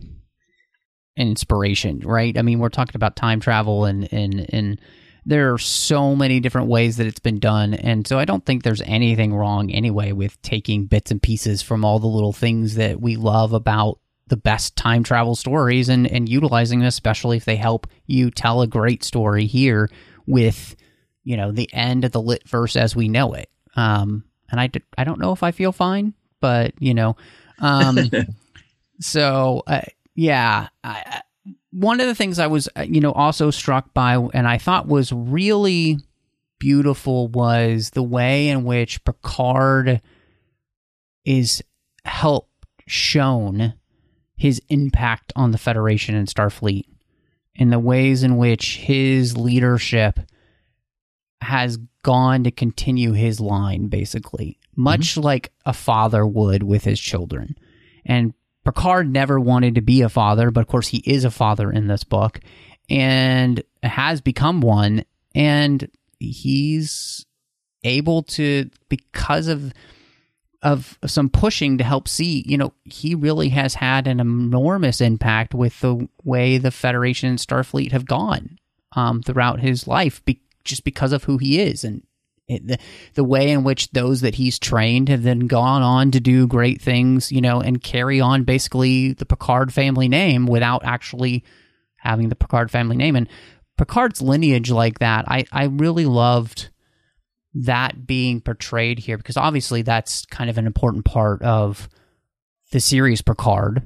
an 1.17 1.27
inspiration, 1.27 1.99
right? 1.99 2.37
I 2.37 2.41
mean, 2.41 2.59
we're 2.59 2.69
talking 2.69 2.95
about 2.95 3.15
time 3.15 3.39
travel 3.39 3.85
and 3.85 4.11
and 4.11 4.45
and 4.53 4.81
there 5.25 5.53
are 5.53 5.59
so 5.59 6.15
many 6.15 6.39
different 6.39 6.67
ways 6.67 6.97
that 6.97 7.05
it's 7.05 7.19
been 7.19 7.37
done 7.37 7.75
and 7.75 8.07
so 8.07 8.17
i 8.17 8.25
don't 8.25 8.43
think 8.43 8.63
there's 8.63 8.81
anything 8.81 9.35
wrong 9.35 9.69
anyway 9.69 10.11
with 10.11 10.41
taking 10.41 10.87
bits 10.87 11.11
and 11.11 11.21
pieces 11.21 11.61
from 11.61 11.85
all 11.85 11.99
the 11.99 12.07
little 12.07 12.33
things 12.33 12.73
that 12.73 12.99
we 12.99 13.15
love 13.15 13.53
about 13.53 13.99
the 14.31 14.37
best 14.37 14.77
time 14.77 15.03
travel 15.03 15.35
stories 15.35 15.89
and, 15.89 16.07
and 16.07 16.29
utilizing 16.29 16.79
them, 16.79 16.87
especially 16.87 17.35
if 17.35 17.43
they 17.43 17.57
help 17.57 17.85
you 18.07 18.31
tell 18.31 18.61
a 18.61 18.67
great 18.67 19.03
story 19.03 19.45
here 19.45 19.89
with, 20.25 20.77
you 21.25 21.35
know, 21.35 21.51
the 21.51 21.69
end 21.73 22.05
of 22.05 22.13
the 22.13 22.21
lit 22.21 22.47
verse 22.47 22.77
as 22.77 22.95
we 22.95 23.09
know 23.09 23.33
it. 23.33 23.49
Um, 23.75 24.23
and 24.51 24.59
I, 24.59 24.67
d- 24.67 24.81
I 24.97 25.03
don't 25.03 25.19
know 25.19 25.31
if 25.31 25.41
I 25.43 25.51
feel 25.51 25.71
fine, 25.71 26.13
but, 26.39 26.73
you 26.79 26.93
know, 26.93 27.15
um, 27.59 27.97
so, 28.99 29.63
uh, 29.67 29.81
yeah, 30.15 30.67
I, 30.83 31.03
I- 31.05 31.21
one 31.71 32.01
of 32.01 32.07
the 32.07 32.15
things 32.15 32.37
I 32.37 32.47
was, 32.47 32.67
uh, 32.77 32.81
you 32.81 32.99
know, 32.99 33.13
also 33.13 33.49
struck 33.49 33.93
by 33.93 34.15
and 34.33 34.45
I 34.47 34.57
thought 34.57 34.87
was 34.87 35.13
really 35.13 35.97
beautiful 36.59 37.29
was 37.29 37.91
the 37.91 38.03
way 38.03 38.49
in 38.49 38.65
which 38.65 39.03
Picard 39.05 40.01
is 41.25 41.63
help 42.03 42.49
shown 42.87 43.73
his 44.35 44.61
impact 44.69 45.31
on 45.35 45.51
the 45.51 45.57
Federation 45.57 46.13
and 46.13 46.27
Starfleet 46.27 46.85
and 47.55 47.71
the 47.71 47.79
ways 47.79 48.21
in 48.21 48.37
which 48.37 48.77
his 48.77 49.37
leadership 49.37 50.19
has 51.51 51.77
gone 52.01 52.45
to 52.45 52.51
continue 52.51 53.11
his 53.11 53.41
line, 53.41 53.87
basically, 53.87 54.57
much 54.73 55.17
like 55.17 55.51
a 55.65 55.73
father 55.73 56.25
would 56.25 56.63
with 56.63 56.85
his 56.85 56.99
children. 56.99 57.57
And 58.05 58.33
Picard 58.63 59.11
never 59.11 59.37
wanted 59.37 59.75
to 59.75 59.81
be 59.81 60.01
a 60.01 60.07
father, 60.07 60.49
but 60.49 60.61
of 60.61 60.67
course, 60.67 60.87
he 60.87 61.03
is 61.05 61.25
a 61.25 61.29
father 61.29 61.69
in 61.69 61.87
this 61.87 62.05
book 62.05 62.39
and 62.89 63.61
has 63.83 64.21
become 64.21 64.61
one. 64.61 65.03
And 65.35 65.89
he's 66.19 67.25
able 67.83 68.23
to, 68.23 68.69
because 68.87 69.47
of 69.47 69.73
of 70.63 70.97
some 71.07 71.27
pushing 71.27 71.79
to 71.79 71.83
help 71.83 72.07
see, 72.07 72.43
you 72.45 72.55
know, 72.55 72.71
he 72.85 73.15
really 73.15 73.49
has 73.49 73.73
had 73.73 74.05
an 74.07 74.19
enormous 74.19 75.01
impact 75.01 75.55
with 75.55 75.79
the 75.79 76.07
way 76.23 76.59
the 76.59 76.69
Federation 76.69 77.29
and 77.29 77.39
Starfleet 77.39 77.91
have 77.91 78.05
gone 78.05 78.57
um, 78.95 79.23
throughout 79.23 79.59
his 79.59 79.87
life, 79.87 80.23
be- 80.23 80.41
just 80.63 80.83
because 80.83 81.11
of 81.13 81.23
who 81.23 81.37
he 81.37 81.59
is 81.59 81.83
and 81.83 82.03
it, 82.47 82.67
the 82.67 82.77
the 83.13 83.23
way 83.23 83.51
in 83.51 83.63
which 83.63 83.91
those 83.91 84.21
that 84.21 84.35
he's 84.35 84.59
trained 84.59 85.09
have 85.09 85.23
then 85.23 85.47
gone 85.47 85.81
on 85.81 86.11
to 86.11 86.19
do 86.19 86.47
great 86.47 86.81
things, 86.81 87.31
you 87.31 87.39
know, 87.41 87.61
and 87.61 87.81
carry 87.81 88.19
on 88.19 88.43
basically 88.43 89.13
the 89.13 89.25
Picard 89.25 89.73
family 89.73 90.09
name 90.09 90.45
without 90.47 90.83
actually 90.83 91.43
having 91.97 92.29
the 92.29 92.35
Picard 92.35 92.69
family 92.71 92.97
name 92.97 93.15
and 93.15 93.29
Picard's 93.77 94.21
lineage 94.21 94.69
like 94.69 94.99
that. 94.99 95.25
I 95.27 95.45
I 95.51 95.65
really 95.65 96.05
loved 96.05 96.69
that 97.53 98.05
being 98.05 98.41
portrayed 98.41 98.99
here 98.99 99.17
because 99.17 99.37
obviously 99.37 99.81
that's 99.81 100.25
kind 100.25 100.49
of 100.49 100.57
an 100.57 100.65
important 100.65 101.05
part 101.05 101.41
of 101.41 101.89
the 102.71 102.79
series 102.79 103.21
Picard. 103.21 103.83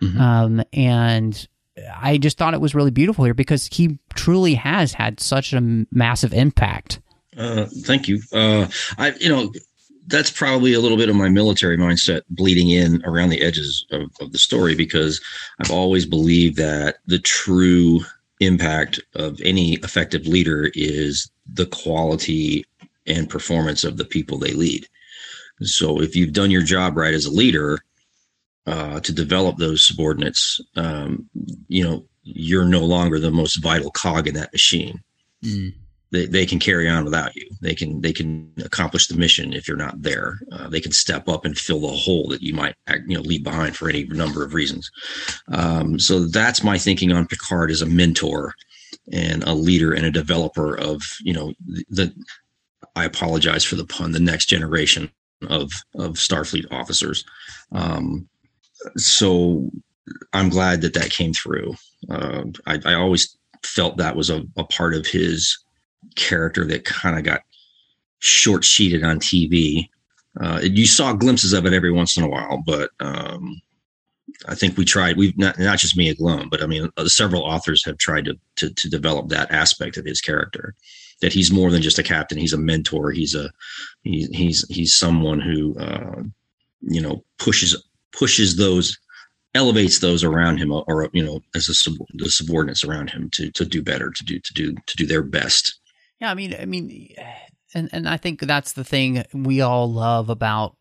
Mhm. 0.00 0.20
Um, 0.20 0.62
and 0.72 1.48
I 1.94 2.18
just 2.18 2.38
thought 2.38 2.54
it 2.54 2.60
was 2.60 2.74
really 2.74 2.90
beautiful 2.90 3.24
here 3.24 3.34
because 3.34 3.66
he 3.66 3.98
truly 4.14 4.54
has 4.54 4.92
had 4.92 5.20
such 5.20 5.52
a 5.52 5.86
massive 5.90 6.32
impact. 6.32 7.00
Uh, 7.36 7.66
thank 7.82 8.08
you. 8.08 8.20
Uh, 8.32 8.66
I, 8.98 9.12
you 9.20 9.28
know, 9.28 9.52
that's 10.08 10.30
probably 10.30 10.72
a 10.72 10.80
little 10.80 10.96
bit 10.96 11.08
of 11.08 11.16
my 11.16 11.28
military 11.28 11.76
mindset 11.76 12.22
bleeding 12.30 12.70
in 12.70 13.02
around 13.04 13.28
the 13.28 13.42
edges 13.42 13.86
of, 13.90 14.10
of 14.20 14.32
the 14.32 14.38
story 14.38 14.74
because 14.74 15.20
I've 15.60 15.70
always 15.70 16.06
believed 16.06 16.56
that 16.56 16.96
the 17.06 17.18
true 17.18 18.00
impact 18.40 19.00
of 19.14 19.40
any 19.42 19.74
effective 19.74 20.26
leader 20.26 20.70
is 20.74 21.30
the 21.52 21.66
quality 21.66 22.64
and 23.06 23.28
performance 23.28 23.84
of 23.84 23.96
the 23.96 24.04
people 24.04 24.38
they 24.38 24.52
lead. 24.52 24.86
So 25.62 26.00
if 26.00 26.14
you've 26.14 26.32
done 26.32 26.50
your 26.50 26.62
job 26.62 26.96
right 26.96 27.14
as 27.14 27.26
a 27.26 27.30
leader 27.30 27.80
uh, 28.68 29.00
to 29.00 29.12
develop 29.12 29.56
those 29.56 29.86
subordinates, 29.86 30.60
um, 30.76 31.28
you 31.68 31.82
know, 31.82 32.04
you're 32.22 32.64
no 32.64 32.84
longer 32.84 33.18
the 33.18 33.30
most 33.30 33.56
vital 33.56 33.90
cog 33.90 34.28
in 34.28 34.34
that 34.34 34.52
machine 34.52 35.02
they, 36.10 36.26
they 36.26 36.46
can 36.46 36.58
carry 36.58 36.88
on 36.88 37.04
without 37.04 37.34
you. 37.36 37.48
They 37.60 37.74
can 37.74 38.00
they 38.00 38.12
can 38.12 38.52
accomplish 38.64 39.06
the 39.06 39.16
mission 39.16 39.52
if 39.52 39.68
you're 39.68 39.76
not 39.76 40.02
there. 40.02 40.38
Uh, 40.52 40.68
they 40.68 40.80
can 40.80 40.92
step 40.92 41.28
up 41.28 41.44
and 41.44 41.58
fill 41.58 41.80
the 41.80 41.88
hole 41.88 42.28
that 42.28 42.42
you 42.42 42.54
might 42.54 42.74
you 43.06 43.16
know 43.16 43.20
leave 43.20 43.44
behind 43.44 43.76
for 43.76 43.88
any 43.88 44.04
number 44.04 44.42
of 44.44 44.54
reasons. 44.54 44.90
Um, 45.52 45.98
so 45.98 46.20
that's 46.20 46.64
my 46.64 46.78
thinking 46.78 47.12
on 47.12 47.26
Picard 47.26 47.70
as 47.70 47.82
a 47.82 47.86
mentor 47.86 48.54
and 49.12 49.44
a 49.44 49.52
leader 49.52 49.92
and 49.92 50.06
a 50.06 50.10
developer 50.10 50.78
of 50.78 51.02
you 51.20 51.34
know 51.34 51.52
the. 51.88 52.12
I 52.96 53.04
apologize 53.04 53.64
for 53.64 53.76
the 53.76 53.84
pun. 53.84 54.12
The 54.12 54.20
next 54.20 54.46
generation 54.46 55.10
of 55.48 55.70
of 55.94 56.14
Starfleet 56.14 56.72
officers. 56.72 57.24
Um, 57.70 58.28
so 58.96 59.70
I'm 60.32 60.48
glad 60.48 60.80
that 60.82 60.94
that 60.94 61.10
came 61.10 61.32
through. 61.32 61.74
Uh, 62.10 62.44
I, 62.66 62.78
I 62.84 62.94
always 62.94 63.36
felt 63.64 63.96
that 63.96 64.16
was 64.16 64.30
a, 64.30 64.44
a 64.56 64.64
part 64.64 64.94
of 64.94 65.06
his 65.06 65.58
character 66.16 66.64
that 66.66 66.84
kind 66.84 67.18
of 67.18 67.24
got 67.24 67.42
short 68.20 68.64
sheeted 68.64 69.04
on 69.04 69.20
TV. 69.20 69.88
Uh, 70.40 70.60
you 70.62 70.86
saw 70.86 71.12
glimpses 71.12 71.52
of 71.52 71.66
it 71.66 71.72
every 71.72 71.92
once 71.92 72.16
in 72.16 72.22
a 72.22 72.28
while, 72.28 72.62
but 72.64 72.90
um, 73.00 73.60
I 74.46 74.54
think 74.54 74.76
we 74.76 74.84
tried. 74.84 75.16
We've 75.16 75.36
not 75.36 75.58
not 75.58 75.78
just 75.78 75.96
me 75.96 76.14
alone, 76.18 76.48
but 76.50 76.62
I 76.62 76.66
mean, 76.66 76.90
uh, 76.96 77.06
several 77.06 77.42
authors 77.42 77.84
have 77.84 77.98
tried 77.98 78.26
to, 78.26 78.38
to 78.56 78.70
to 78.70 78.88
develop 78.88 79.28
that 79.28 79.50
aspect 79.50 79.96
of 79.96 80.04
his 80.04 80.20
character. 80.20 80.74
That 81.20 81.32
he's 81.32 81.50
more 81.50 81.70
than 81.70 81.82
just 81.82 81.98
a 81.98 82.04
captain. 82.04 82.38
He's 82.38 82.52
a 82.52 82.58
mentor. 82.58 83.10
He's 83.10 83.34
a 83.34 83.50
he's 84.02 84.28
he's 84.28 84.64
he's 84.68 84.94
someone 84.94 85.40
who 85.40 85.76
uh, 85.78 86.22
you 86.82 87.00
know 87.00 87.24
pushes 87.38 87.76
pushes 88.18 88.56
those 88.56 88.96
elevates 89.54 90.00
those 90.00 90.22
around 90.22 90.58
him 90.58 90.70
or 90.72 91.08
you 91.12 91.24
know 91.24 91.40
as 91.54 91.66
sub, 91.78 91.94
the 92.14 92.30
subordinates 92.30 92.84
around 92.84 93.10
him 93.10 93.30
to 93.32 93.50
to 93.52 93.64
do 93.64 93.82
better 93.82 94.10
to 94.10 94.24
do 94.24 94.38
to 94.40 94.52
do 94.54 94.74
to 94.86 94.96
do 94.96 95.06
their 95.06 95.22
best 95.22 95.78
Yeah, 96.20 96.30
I 96.30 96.34
mean, 96.34 96.54
I 96.58 96.64
mean, 96.64 97.14
and 97.74 97.88
and 97.92 98.08
I 98.08 98.16
think 98.16 98.40
that's 98.40 98.72
the 98.72 98.84
thing 98.84 99.24
we 99.32 99.60
all 99.60 99.90
love 99.90 100.30
about 100.30 100.76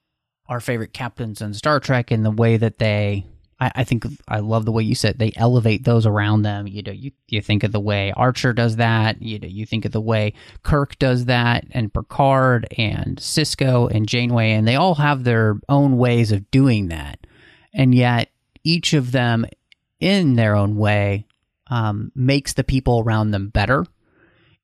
our 0.49 0.59
favorite 0.59 0.93
captains 0.93 1.41
in 1.41 1.53
Star 1.53 1.79
Trek 1.79 2.11
and 2.11 2.25
the 2.25 2.31
way 2.31 2.57
that 2.57 2.79
they. 2.79 3.25
I, 3.59 3.71
I 3.77 3.83
think 3.83 4.05
I 4.27 4.39
love 4.39 4.65
the 4.65 4.71
way 4.71 4.83
you 4.83 4.93
said 4.93 5.17
they 5.17 5.33
elevate 5.35 5.83
those 5.83 6.05
around 6.05 6.43
them. 6.43 6.67
You 6.67 6.83
know, 6.83 6.91
you 6.91 7.11
you 7.27 7.41
think 7.41 7.63
of 7.63 7.71
the 7.71 7.79
way 7.79 8.13
Archer 8.15 8.53
does 8.53 8.75
that. 8.77 9.21
You 9.21 9.39
know, 9.39 9.47
you 9.47 9.65
think 9.65 9.85
of 9.85 9.91
the 9.91 10.01
way 10.01 10.33
Kirk 10.63 10.97
does 10.99 11.25
that, 11.25 11.65
and 11.71 11.93
Picard 11.93 12.67
and 12.77 13.17
Sisko 13.17 13.89
and 13.91 14.07
Janeway, 14.07 14.51
and 14.51 14.67
they 14.67 14.75
all 14.75 14.95
have 14.95 15.23
their 15.23 15.59
own 15.69 15.97
ways 15.97 16.31
of 16.31 16.49
doing 16.51 16.87
that, 16.89 17.26
and 17.77 17.95
yet 17.95 18.29
each 18.65 18.93
of 18.93 19.13
them, 19.13 19.45
in 20.01 20.35
their 20.35 20.53
own 20.55 20.75
way, 20.75 21.25
um, 21.67 22.11
makes 22.13 22.53
the 22.53 22.65
people 22.65 22.99
around 22.99 23.31
them 23.31 23.47
better 23.47 23.85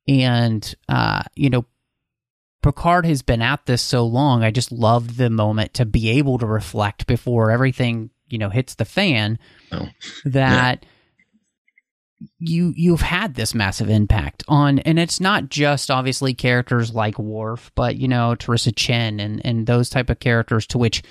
and 0.07 0.75
uh, 0.89 1.23
you 1.35 1.49
know 1.49 1.65
Picard 2.61 3.05
has 3.05 3.21
been 3.21 3.41
at 3.41 3.65
this 3.65 3.81
so 3.81 4.05
long. 4.05 4.43
I 4.43 4.51
just 4.51 4.71
loved 4.71 5.17
the 5.17 5.29
moment 5.29 5.73
to 5.75 5.85
be 5.85 6.11
able 6.11 6.37
to 6.37 6.45
reflect 6.45 7.07
before 7.07 7.51
everything 7.51 8.09
you 8.29 8.37
know 8.37 8.49
hits 8.49 8.75
the 8.75 8.85
fan. 8.85 9.39
Oh, 9.71 9.87
that 10.25 10.85
you 12.39 12.73
you've 12.75 13.01
had 13.01 13.35
this 13.35 13.53
massive 13.53 13.89
impact 13.89 14.43
on, 14.47 14.79
and 14.79 14.97
it's 14.97 15.19
not 15.19 15.49
just 15.49 15.91
obviously 15.91 16.33
characters 16.33 16.93
like 16.93 17.19
Worf, 17.19 17.71
but 17.75 17.95
you 17.97 18.07
know 18.07 18.35
T'Ryssa 18.37 18.75
Chen 18.75 19.19
and 19.19 19.45
and 19.45 19.65
those 19.65 19.89
type 19.89 20.09
of 20.09 20.19
characters 20.19 20.67
to 20.67 20.77
which 20.77 21.03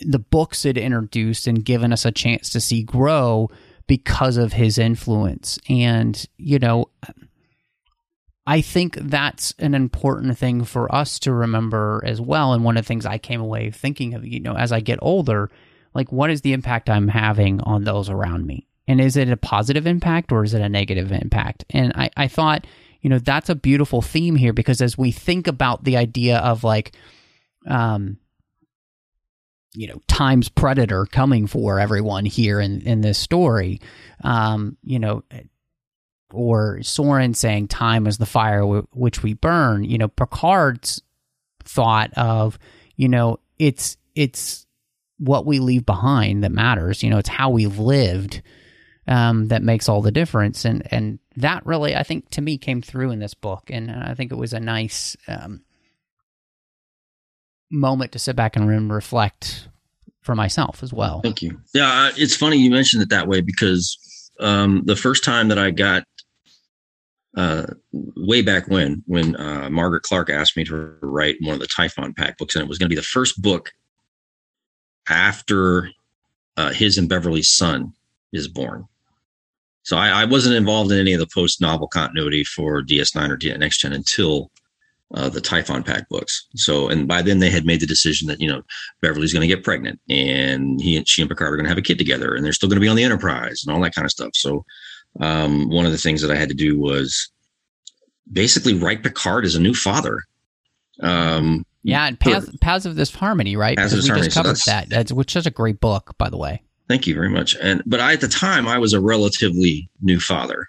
the 0.00 0.18
books 0.18 0.62
had 0.62 0.78
introduced 0.78 1.46
and 1.46 1.64
given 1.64 1.92
us 1.92 2.04
a 2.04 2.12
chance 2.12 2.50
to 2.50 2.60
see 2.60 2.82
grow 2.82 3.48
because 3.86 4.36
of 4.36 4.52
his 4.52 4.78
influence. 4.78 5.58
And 5.68 6.24
you 6.36 6.58
know. 6.58 6.86
I 8.48 8.60
think 8.60 8.94
that's 8.94 9.52
an 9.58 9.74
important 9.74 10.38
thing 10.38 10.62
for 10.62 10.94
us 10.94 11.18
to 11.20 11.32
remember 11.32 12.00
as 12.06 12.20
well. 12.20 12.52
And 12.52 12.62
one 12.62 12.76
of 12.76 12.84
the 12.84 12.86
things 12.86 13.04
I 13.04 13.18
came 13.18 13.40
away 13.40 13.72
thinking 13.72 14.14
of, 14.14 14.24
you 14.24 14.38
know, 14.38 14.54
as 14.54 14.70
I 14.70 14.78
get 14.78 15.00
older, 15.02 15.50
like 15.94 16.12
what 16.12 16.30
is 16.30 16.42
the 16.42 16.52
impact 16.52 16.88
I'm 16.88 17.08
having 17.08 17.60
on 17.62 17.82
those 17.82 18.08
around 18.08 18.46
me? 18.46 18.68
And 18.86 19.00
is 19.00 19.16
it 19.16 19.30
a 19.30 19.36
positive 19.36 19.86
impact 19.86 20.30
or 20.30 20.44
is 20.44 20.54
it 20.54 20.62
a 20.62 20.68
negative 20.68 21.10
impact? 21.10 21.64
And 21.70 21.92
I, 21.96 22.10
I 22.16 22.28
thought, 22.28 22.66
you 23.00 23.10
know, 23.10 23.18
that's 23.18 23.48
a 23.48 23.54
beautiful 23.54 24.02
theme 24.02 24.36
here 24.36 24.52
because 24.52 24.80
as 24.80 24.96
we 24.96 25.10
think 25.10 25.48
about 25.48 25.84
the 25.84 25.96
idea 25.96 26.38
of 26.38 26.62
like, 26.62 26.94
um, 27.66 28.18
you 29.76 29.88
know, 29.88 30.00
time's 30.08 30.48
predator 30.48 31.06
coming 31.06 31.46
for 31.46 31.78
everyone 31.78 32.24
here 32.24 32.60
in, 32.60 32.80
in 32.82 33.02
this 33.02 33.18
story, 33.18 33.80
um, 34.24 34.76
you 34.82 34.98
know, 34.98 35.22
or 36.32 36.78
Soran 36.78 37.36
saying 37.36 37.68
time 37.68 38.06
is 38.06 38.18
the 38.18 38.26
fire 38.26 38.60
w- 38.60 38.86
which 38.92 39.22
we 39.22 39.34
burn. 39.34 39.84
You 39.84 39.98
know, 39.98 40.08
Picard's 40.08 41.02
thought 41.64 42.12
of, 42.16 42.58
you 42.96 43.08
know, 43.08 43.38
it's 43.58 43.96
it's 44.14 44.66
what 45.18 45.46
we 45.46 45.58
leave 45.58 45.86
behind 45.86 46.44
that 46.44 46.52
matters. 46.52 47.02
You 47.02 47.10
know, 47.10 47.18
it's 47.18 47.28
how 47.28 47.50
we've 47.50 47.78
lived 47.78 48.42
um, 49.06 49.48
that 49.48 49.62
makes 49.62 49.88
all 49.88 50.02
the 50.02 50.10
difference, 50.10 50.64
and 50.64 50.82
and 50.90 51.18
that 51.36 51.64
really, 51.66 51.94
I 51.94 52.02
think, 52.02 52.30
to 52.30 52.40
me, 52.40 52.58
came 52.58 52.82
through 52.82 53.10
in 53.12 53.18
this 53.18 53.34
book, 53.34 53.70
and 53.70 53.90
I 53.90 54.14
think 54.14 54.32
it 54.32 54.36
was 54.36 54.52
a 54.52 54.60
nice 54.60 55.16
um, 55.28 55.62
moment 57.70 58.12
to 58.12 58.18
sit 58.18 58.36
back 58.36 58.56
and 58.56 58.90
reflect 58.90 59.68
for 60.22 60.34
myself 60.34 60.82
as 60.82 60.92
well. 60.92 61.20
Thank 61.22 61.42
you. 61.42 61.60
Yeah, 61.74 62.10
it's 62.16 62.36
funny 62.36 62.58
you 62.58 62.70
mentioned 62.70 63.02
it 63.02 63.10
that 63.10 63.28
way 63.28 63.40
because 63.40 64.30
um, 64.40 64.82
the 64.84 64.96
first 64.96 65.24
time 65.24 65.48
that 65.48 65.58
I 65.58 65.70
got 65.70 66.04
uh, 67.36 67.66
way 67.92 68.42
back 68.42 68.66
when, 68.68 69.02
when 69.06 69.36
uh, 69.36 69.68
Margaret 69.70 70.02
Clark 70.02 70.30
asked 70.30 70.56
me 70.56 70.64
to 70.64 70.94
write 71.00 71.36
one 71.40 71.54
of 71.54 71.60
the 71.60 71.66
Typhon 71.66 72.14
Pact 72.14 72.38
books, 72.38 72.54
and 72.54 72.62
it 72.62 72.68
was 72.68 72.78
going 72.78 72.88
to 72.88 72.94
be 72.94 73.00
the 73.00 73.02
first 73.02 73.40
book 73.40 73.70
after 75.08 75.90
uh, 76.56 76.72
his 76.72 76.98
and 76.98 77.08
Beverly's 77.08 77.50
son 77.50 77.92
is 78.32 78.48
born. 78.48 78.86
So 79.82 79.96
I, 79.96 80.22
I, 80.22 80.24
wasn't 80.24 80.56
involved 80.56 80.90
in 80.90 80.98
any 80.98 81.12
of 81.12 81.20
the 81.20 81.28
post 81.32 81.60
novel 81.60 81.86
continuity 81.86 82.42
for 82.42 82.82
DS9 82.82 83.30
or 83.30 83.58
Next 83.58 83.78
Gen 83.78 83.92
until 83.92 84.50
uh, 85.14 85.28
the 85.28 85.40
Typhon 85.40 85.82
Pact 85.82 86.08
books. 86.08 86.46
So, 86.56 86.88
and 86.88 87.06
by 87.06 87.22
then 87.22 87.38
they 87.38 87.50
had 87.50 87.64
made 87.64 87.80
the 87.80 87.86
decision 87.86 88.28
that 88.28 88.40
you 88.40 88.48
know 88.48 88.62
Beverly's 89.02 89.32
going 89.32 89.48
to 89.48 89.54
get 89.54 89.64
pregnant, 89.64 90.00
and 90.08 90.80
he 90.80 90.96
and 90.96 91.08
she 91.08 91.22
and 91.22 91.30
Picard 91.30 91.52
are 91.52 91.56
going 91.56 91.64
to 91.64 91.70
have 91.70 91.78
a 91.78 91.82
kid 91.82 91.98
together, 91.98 92.34
and 92.34 92.44
they're 92.44 92.52
still 92.52 92.68
going 92.68 92.76
to 92.76 92.84
be 92.84 92.88
on 92.88 92.96
the 92.96 93.04
Enterprise 93.04 93.62
and 93.64 93.74
all 93.74 93.82
that 93.82 93.94
kind 93.94 94.04
of 94.04 94.10
stuff. 94.10 94.30
So, 94.34 94.64
um, 95.20 95.68
one 95.70 95.86
of 95.86 95.92
the 95.92 95.98
things 95.98 96.22
that 96.22 96.30
I 96.30 96.36
had 96.36 96.48
to 96.48 96.54
do 96.54 96.78
was 96.78 97.30
basically 98.30 98.74
write 98.74 99.02
Picard 99.02 99.44
as 99.44 99.54
a 99.54 99.60
new 99.60 99.74
father. 99.74 100.22
Um, 101.00 101.64
yeah, 101.82 102.06
and 102.06 102.18
Paths, 102.18 102.50
Paths 102.60 102.86
of 102.86 102.96
Disharmony, 102.96 103.54
right? 103.54 103.76
Paths 103.76 103.92
of 103.92 103.98
we 103.98 104.00
Disharmony. 104.00 104.26
just 104.26 104.36
covered 104.36 104.58
so 104.58 104.70
that. 104.70 104.88
That's 104.88 105.12
which 105.12 105.36
is 105.36 105.46
a 105.46 105.50
great 105.50 105.80
book, 105.80 106.14
by 106.18 106.28
the 106.28 106.36
way. 106.36 106.62
Thank 106.88 107.06
you 107.06 107.14
very 107.14 107.28
much. 107.28 107.56
And 107.56 107.82
but 107.86 108.00
I, 108.00 108.14
at 108.14 108.20
the 108.20 108.28
time, 108.28 108.66
I 108.66 108.78
was 108.78 108.92
a 108.92 109.00
relatively 109.00 109.88
new 110.02 110.18
father. 110.18 110.68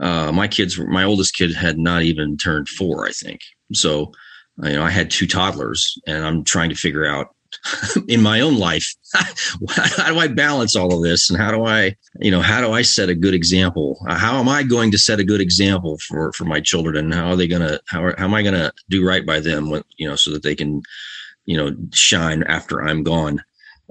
Uh, 0.00 0.32
my 0.32 0.48
kids, 0.48 0.78
my 0.78 1.04
oldest 1.04 1.36
kid 1.36 1.54
had 1.54 1.78
not 1.78 2.02
even 2.02 2.36
turned 2.36 2.68
four, 2.68 3.06
I 3.06 3.12
think. 3.12 3.40
So, 3.72 4.12
you 4.62 4.72
know, 4.72 4.82
I 4.82 4.90
had 4.90 5.10
two 5.10 5.26
toddlers, 5.26 5.98
and 6.06 6.26
I'm 6.26 6.44
trying 6.44 6.70
to 6.70 6.76
figure 6.76 7.06
out 7.06 7.28
in 8.08 8.20
my 8.20 8.40
own 8.40 8.58
life 8.58 8.86
how 9.68 10.12
do 10.12 10.18
I 10.18 10.28
balance 10.28 10.74
all 10.74 10.94
of 10.94 11.02
this, 11.02 11.30
and 11.30 11.38
how 11.38 11.50
do 11.50 11.64
I, 11.64 11.94
you 12.20 12.30
know, 12.30 12.40
how 12.40 12.60
do 12.60 12.72
I 12.72 12.82
set 12.82 13.08
a 13.08 13.14
good 13.14 13.34
example? 13.34 14.04
How 14.08 14.40
am 14.40 14.48
I 14.48 14.62
going 14.62 14.90
to 14.90 14.98
set 14.98 15.20
a 15.20 15.24
good 15.24 15.40
example 15.40 15.98
for 16.08 16.32
for 16.32 16.44
my 16.44 16.60
children, 16.60 16.96
and 16.96 17.14
how 17.14 17.28
are 17.28 17.36
they 17.36 17.46
gonna 17.46 17.78
how, 17.86 18.04
are, 18.04 18.14
how 18.18 18.24
am 18.24 18.34
I 18.34 18.42
gonna 18.42 18.72
do 18.90 19.06
right 19.06 19.24
by 19.24 19.40
them, 19.40 19.70
when, 19.70 19.82
you 19.96 20.08
know, 20.08 20.16
so 20.16 20.32
that 20.32 20.42
they 20.42 20.54
can, 20.54 20.82
you 21.44 21.56
know, 21.56 21.74
shine 21.92 22.42
after 22.44 22.82
I'm 22.82 23.02
gone. 23.02 23.42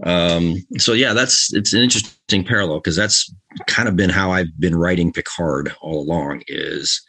Um, 0.01 0.55
so 0.77 0.93
yeah, 0.93 1.13
that's 1.13 1.53
it's 1.53 1.73
an 1.73 1.81
interesting 1.81 2.43
parallel 2.43 2.79
because 2.79 2.95
that's 2.95 3.31
kind 3.67 3.87
of 3.87 3.95
been 3.95 4.09
how 4.09 4.31
I've 4.31 4.59
been 4.59 4.75
writing 4.75 5.13
Picard 5.13 5.73
all 5.81 6.01
along 6.01 6.41
is 6.47 7.01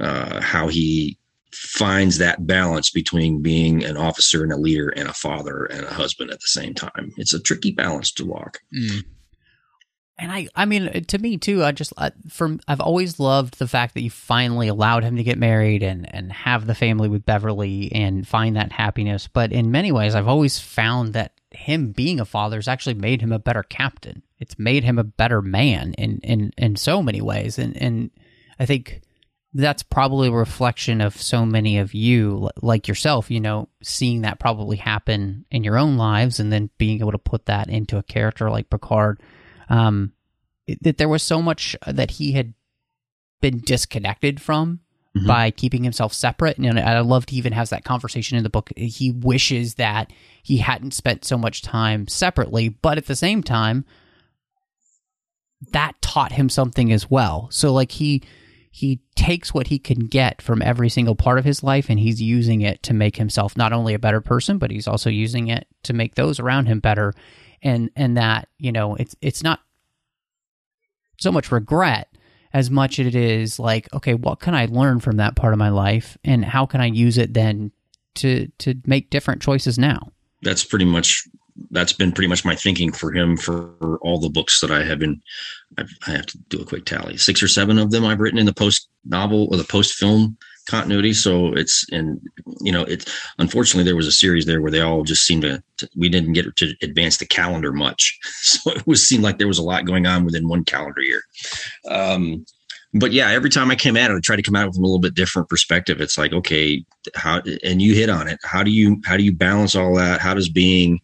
uh, 0.00 0.40
how 0.40 0.68
he 0.68 1.18
finds 1.52 2.18
that 2.18 2.46
balance 2.46 2.90
between 2.90 3.42
being 3.42 3.84
an 3.84 3.96
officer 3.96 4.44
and 4.44 4.52
a 4.52 4.56
leader 4.56 4.88
and 4.90 5.08
a 5.08 5.12
father 5.12 5.64
and 5.64 5.84
a 5.84 5.92
husband 5.92 6.30
at 6.30 6.40
the 6.40 6.46
same 6.46 6.74
time. 6.74 7.12
It's 7.16 7.34
a 7.34 7.40
tricky 7.40 7.72
balance 7.72 8.12
to 8.12 8.24
walk. 8.24 8.60
Mm. 8.76 9.04
And 10.20 10.30
I, 10.30 10.48
I 10.54 10.66
mean, 10.66 11.04
to 11.04 11.18
me 11.18 11.38
too. 11.38 11.64
I 11.64 11.72
just, 11.72 11.94
I, 11.96 12.12
from 12.28 12.60
I've 12.68 12.80
always 12.80 13.18
loved 13.18 13.58
the 13.58 13.66
fact 13.66 13.94
that 13.94 14.02
you 14.02 14.10
finally 14.10 14.68
allowed 14.68 15.02
him 15.02 15.16
to 15.16 15.22
get 15.22 15.38
married 15.38 15.82
and 15.82 16.14
and 16.14 16.30
have 16.30 16.66
the 16.66 16.74
family 16.74 17.08
with 17.08 17.24
Beverly 17.24 17.90
and 17.92 18.28
find 18.28 18.56
that 18.56 18.70
happiness. 18.70 19.28
But 19.32 19.50
in 19.50 19.70
many 19.70 19.92
ways, 19.92 20.14
I've 20.14 20.28
always 20.28 20.58
found 20.58 21.14
that 21.14 21.32
him 21.52 21.92
being 21.92 22.20
a 22.20 22.24
father 22.24 22.56
has 22.56 22.68
actually 22.68 22.94
made 22.94 23.20
him 23.20 23.32
a 23.32 23.38
better 23.38 23.62
captain. 23.62 24.22
It's 24.38 24.58
made 24.58 24.84
him 24.84 24.98
a 24.98 25.04
better 25.04 25.42
man 25.42 25.94
in 25.94 26.18
in 26.22 26.52
in 26.56 26.76
so 26.76 27.02
many 27.02 27.20
ways. 27.20 27.58
And 27.58 27.76
and 27.76 28.10
I 28.58 28.66
think 28.66 29.02
that's 29.52 29.82
probably 29.82 30.28
a 30.28 30.32
reflection 30.32 31.00
of 31.00 31.20
so 31.20 31.44
many 31.44 31.78
of 31.78 31.92
you 31.92 32.48
like 32.62 32.86
yourself 32.86 33.32
you 33.32 33.40
know 33.40 33.68
seeing 33.82 34.20
that 34.22 34.38
probably 34.38 34.76
happen 34.76 35.44
in 35.50 35.64
your 35.64 35.76
own 35.76 35.96
lives 35.96 36.38
and 36.38 36.52
then 36.52 36.70
being 36.78 37.00
able 37.00 37.10
to 37.10 37.18
put 37.18 37.46
that 37.46 37.68
into 37.68 37.98
a 37.98 38.02
character 38.02 38.48
like 38.48 38.70
picard 38.70 39.20
um, 39.68 40.12
that 40.82 40.98
there 40.98 41.08
was 41.08 41.22
so 41.22 41.42
much 41.42 41.76
that 41.86 42.12
he 42.12 42.32
had 42.32 42.54
been 43.40 43.58
disconnected 43.60 44.40
from 44.40 44.80
mm-hmm. 45.16 45.26
by 45.26 45.50
keeping 45.50 45.84
himself 45.84 46.12
separate. 46.12 46.58
And 46.58 46.78
i 46.78 47.00
loved 47.00 47.30
he 47.30 47.36
even 47.36 47.52
has 47.52 47.70
that 47.70 47.84
conversation 47.84 48.36
in 48.36 48.42
the 48.42 48.50
book. 48.50 48.70
He 48.76 49.10
wishes 49.10 49.74
that 49.74 50.12
he 50.42 50.58
hadn't 50.58 50.94
spent 50.94 51.24
so 51.24 51.36
much 51.36 51.62
time 51.62 52.08
separately 52.08 52.68
but 52.68 52.98
at 52.98 53.06
the 53.06 53.16
same 53.16 53.42
time 53.42 53.84
that 55.72 56.00
taught 56.00 56.32
him 56.32 56.48
something 56.48 56.90
as 56.92 57.10
well. 57.10 57.48
So 57.50 57.72
like 57.72 57.92
he 57.92 58.22
he 58.72 59.00
takes 59.16 59.52
what 59.52 59.66
he 59.66 59.78
can 59.78 60.06
get 60.06 60.40
from 60.40 60.62
every 60.62 60.88
single 60.88 61.16
part 61.16 61.38
of 61.38 61.44
his 61.44 61.62
life 61.62 61.90
and 61.90 61.98
he's 61.98 62.22
using 62.22 62.60
it 62.60 62.82
to 62.84 62.94
make 62.94 63.16
himself 63.16 63.56
not 63.56 63.72
only 63.72 63.94
a 63.94 63.98
better 63.98 64.20
person 64.20 64.58
but 64.58 64.70
he's 64.70 64.86
also 64.86 65.10
using 65.10 65.48
it 65.48 65.66
to 65.82 65.92
make 65.92 66.14
those 66.14 66.38
around 66.38 66.66
him 66.66 66.80
better. 66.80 67.12
And 67.62 67.90
and 67.94 68.16
that 68.16 68.48
you 68.58 68.72
know 68.72 68.94
it's 68.94 69.14
it's 69.20 69.42
not 69.42 69.60
so 71.18 71.30
much 71.30 71.52
regret 71.52 72.09
as 72.52 72.70
much 72.70 72.98
as 72.98 73.06
it 73.06 73.14
is 73.14 73.58
like 73.58 73.92
okay 73.94 74.14
what 74.14 74.40
can 74.40 74.54
i 74.54 74.66
learn 74.66 75.00
from 75.00 75.16
that 75.16 75.36
part 75.36 75.52
of 75.52 75.58
my 75.58 75.68
life 75.68 76.16
and 76.24 76.44
how 76.44 76.66
can 76.66 76.80
i 76.80 76.86
use 76.86 77.18
it 77.18 77.34
then 77.34 77.70
to 78.14 78.46
to 78.58 78.74
make 78.86 79.10
different 79.10 79.40
choices 79.42 79.78
now 79.78 80.12
that's 80.42 80.64
pretty 80.64 80.84
much 80.84 81.28
that's 81.70 81.92
been 81.92 82.12
pretty 82.12 82.28
much 82.28 82.44
my 82.44 82.54
thinking 82.54 82.92
for 82.92 83.12
him 83.12 83.36
for 83.36 83.98
all 84.02 84.18
the 84.18 84.30
books 84.30 84.60
that 84.60 84.70
I 84.70 84.82
have 84.84 84.98
been. 84.98 85.20
I've, 85.76 85.90
I 86.06 86.12
have 86.12 86.26
to 86.26 86.38
do 86.48 86.60
a 86.60 86.64
quick 86.64 86.86
tally. 86.86 87.16
Six 87.16 87.42
or 87.42 87.48
seven 87.48 87.78
of 87.78 87.90
them 87.90 88.04
I've 88.04 88.20
written 88.20 88.38
in 88.38 88.46
the 88.46 88.54
post 88.54 88.88
novel 89.04 89.48
or 89.50 89.56
the 89.56 89.64
post 89.64 89.94
film 89.94 90.36
continuity. 90.70 91.12
So 91.12 91.52
it's 91.52 91.84
and 91.90 92.20
you 92.60 92.72
know 92.72 92.82
it's 92.82 93.12
unfortunately 93.38 93.84
there 93.84 93.96
was 93.96 94.06
a 94.06 94.12
series 94.12 94.46
there 94.46 94.62
where 94.62 94.70
they 94.70 94.80
all 94.80 95.02
just 95.02 95.26
seemed 95.26 95.42
to, 95.42 95.62
to, 95.78 95.88
we 95.96 96.08
didn't 96.08 96.32
get 96.32 96.54
to 96.56 96.74
advance 96.82 97.16
the 97.16 97.26
calendar 97.26 97.72
much, 97.72 98.18
so 98.42 98.70
it 98.70 98.86
was 98.86 99.06
seemed 99.06 99.24
like 99.24 99.38
there 99.38 99.48
was 99.48 99.58
a 99.58 99.64
lot 99.64 99.84
going 99.84 100.06
on 100.06 100.24
within 100.24 100.48
one 100.48 100.64
calendar 100.64 101.02
year. 101.02 101.22
Um, 101.88 102.44
but 102.92 103.12
yeah, 103.12 103.30
every 103.30 103.50
time 103.50 103.70
I 103.70 103.76
came 103.76 103.96
at 103.96 104.10
it, 104.10 104.14
I 104.14 104.20
try 104.20 104.36
to 104.36 104.42
come 104.42 104.56
at 104.56 104.66
it 104.66 104.74
from 104.74 104.82
a 104.82 104.86
little 104.86 105.00
bit 105.00 105.14
different 105.14 105.48
perspective. 105.48 106.00
It's 106.00 106.18
like 106.18 106.32
okay, 106.32 106.84
how 107.14 107.42
and 107.64 107.82
you 107.82 107.94
hit 107.94 108.10
on 108.10 108.28
it. 108.28 108.38
How 108.44 108.62
do 108.62 108.70
you 108.70 109.00
how 109.04 109.16
do 109.16 109.24
you 109.24 109.32
balance 109.32 109.74
all 109.74 109.94
that? 109.96 110.20
How 110.20 110.34
does 110.34 110.48
being 110.48 111.00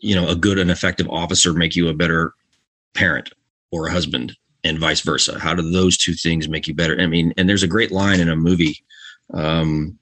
you 0.00 0.14
know 0.14 0.28
a 0.28 0.36
good 0.36 0.58
and 0.58 0.70
effective 0.70 1.08
officer 1.08 1.52
make 1.52 1.74
you 1.74 1.88
a 1.88 1.94
better 1.94 2.32
parent 2.94 3.30
or 3.72 3.86
a 3.86 3.92
husband 3.92 4.36
and 4.66 4.78
vice 4.78 5.00
versa 5.00 5.38
how 5.38 5.54
do 5.54 5.70
those 5.70 5.96
two 5.96 6.14
things 6.14 6.48
make 6.48 6.66
you 6.66 6.74
better 6.74 7.00
i 7.00 7.06
mean 7.06 7.32
and 7.36 7.48
there's 7.48 7.62
a 7.62 7.68
great 7.68 7.92
line 7.92 8.20
in 8.20 8.28
a 8.28 8.36
movie 8.36 8.76
um, 9.34 9.98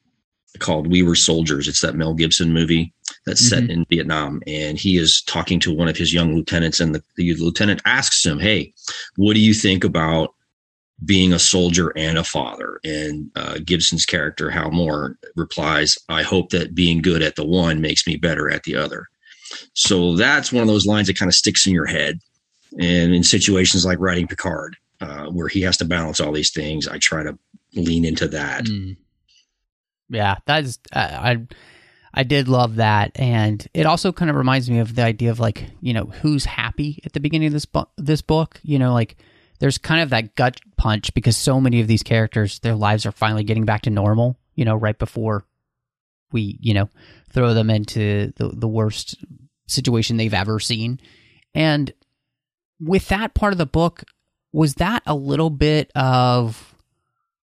called 0.59 0.87
we 0.87 1.03
were 1.03 1.15
soldiers 1.15 1.69
it's 1.69 1.81
that 1.81 1.97
mel 1.97 2.15
gibson 2.15 2.53
movie 2.53 2.93
that's 3.27 3.43
mm-hmm. 3.49 3.67
set 3.67 3.71
in 3.71 3.85
vietnam 3.91 4.41
and 4.47 4.79
he 4.79 4.97
is 4.97 5.23
talking 5.23 5.59
to 5.59 5.75
one 5.75 5.89
of 5.89 5.97
his 5.97 6.13
young 6.13 6.35
lieutenants 6.35 6.81
and 6.81 6.95
the, 6.95 7.03
the 7.17 7.35
lieutenant 7.35 7.83
asks 7.85 8.25
him 8.25 8.39
hey 8.39 8.73
what 9.17 9.35
do 9.35 9.41
you 9.41 9.55
think 9.55 9.85
about 9.85 10.35
being 11.05 11.33
a 11.33 11.39
soldier 11.39 11.93
and 11.97 12.19
a 12.19 12.25
father. 12.25 12.81
And 12.85 13.31
uh, 13.37 13.59
Gibson's 13.65 14.07
character, 14.07 14.51
Hal 14.51 14.71
Moore, 14.71 15.17
replies, 15.37 15.99
I 16.09 16.23
hope 16.23 16.51
that 16.51 16.75
being 16.75 17.03
good 17.03 17.23
at 17.23 17.37
the 17.37 17.45
one 17.45 17.81
makes 17.81 18.07
me 18.07 18.17
better 18.17 18.51
at 18.51 18.63
the 18.63 18.77
other. 18.77 19.07
So 19.75 20.17
that's 20.17 20.53
one 20.53 20.63
of 20.63 20.69
those 20.69 20.87
lines 20.87 21.09
that 21.09 21.19
kind 21.19 21.29
of 21.29 21.35
sticks 21.35 21.67
in 21.67 21.73
your 21.73 21.87
head. 21.87 22.21
And 22.79 23.15
in 23.15 23.23
situations 23.23 23.85
like 23.85 24.01
writing 24.01 24.27
Picard, 24.27 24.77
uh, 25.01 25.27
where 25.27 25.49
he 25.49 25.61
has 25.63 25.77
to 25.79 25.85
balance 25.85 26.21
all 26.21 26.33
these 26.33 26.51
things, 26.51 26.89
I 26.89 26.99
try 26.99 27.23
to 27.23 27.39
lean 27.75 28.05
into 28.05 28.29
that. 28.29 28.65
Mm. 28.65 28.97
Yeah, 30.09 30.37
that 30.47 30.65
is, 30.65 30.79
uh, 30.93 30.99
I, 30.99 31.47
I 32.13 32.23
did 32.23 32.49
love 32.49 32.77
that, 32.77 33.13
and 33.17 33.67
it 33.75 33.87
also 33.87 34.13
kind 34.13 34.31
of 34.31 34.37
reminds 34.37 34.71
me 34.71 34.79
of 34.79 34.95
the 34.95 35.03
idea 35.03 35.31
of 35.31 35.41
like, 35.41 35.65
you 35.81 35.93
know, 35.93 36.05
who's 36.05 36.45
happy 36.45 37.01
at 37.05 37.13
the 37.13 37.21
beginning 37.21 37.49
of 37.49 37.53
this 37.53 37.65
book. 37.65 37.91
This 37.97 38.23
book, 38.23 38.61
you 38.63 38.79
know, 38.79 38.93
like 38.93 39.17
there's 39.59 39.79
kind 39.79 40.01
of 40.01 40.11
that 40.11 40.35
gut 40.37 40.61
punch 40.77 41.13
because 41.15 41.37
so 41.37 41.61
many 41.61 41.81
of 41.81 41.89
these 41.89 42.03
characters, 42.03 42.61
their 42.61 42.75
lives 42.75 43.07
are 43.07 43.13
finally 43.13 43.45
getting 43.45 43.65
back 43.65 43.83
to 43.83 43.91
normal. 43.91 44.39
You 44.55 44.65
know, 44.65 44.77
right 44.77 44.99
before 44.99 45.45
we, 46.31 46.59
you 46.61 46.75
know, 46.75 46.89
throw 47.31 47.55
them 47.55 47.71
into 47.71 48.33
the 48.37 48.49
the 48.49 48.69
worst 48.69 49.17
situation 49.67 50.17
they've 50.17 50.35
ever 50.35 50.61
seen. 50.61 51.01
And 51.55 51.93
with 52.85 53.09
that 53.09 53.35
part 53.35 53.53
of 53.53 53.59
the 53.59 53.67
book, 53.67 54.05
was 54.53 54.75
that 54.75 55.03
a 55.07 55.15
little 55.15 55.51
bit 55.51 55.91
of 55.95 56.75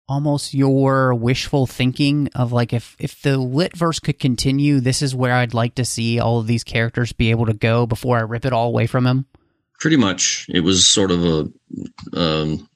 almost 0.08 0.54
your 0.54 1.14
wishful 1.14 1.66
thinking 1.66 2.28
of 2.34 2.52
like 2.52 2.72
if 2.72 2.96
if 2.98 3.22
the 3.22 3.38
lit 3.38 3.76
verse 3.76 4.00
could 4.00 4.18
continue, 4.18 4.80
this 4.80 5.02
is 5.02 5.14
where 5.14 5.34
I'd 5.34 5.54
like 5.54 5.76
to 5.76 5.84
see 5.84 6.18
all 6.18 6.38
of 6.38 6.46
these 6.46 6.64
characters 6.64 7.12
be 7.12 7.30
able 7.30 7.46
to 7.46 7.54
go 7.54 7.86
before 7.86 8.18
I 8.18 8.22
rip 8.22 8.44
it 8.44 8.52
all 8.52 8.68
away 8.68 8.86
from 8.86 9.06
him? 9.06 9.26
Pretty 9.78 9.96
much. 9.96 10.46
It 10.48 10.60
was 10.60 10.86
sort 10.86 11.10
of 11.10 11.24
a 11.24 11.50
um, 12.12 12.68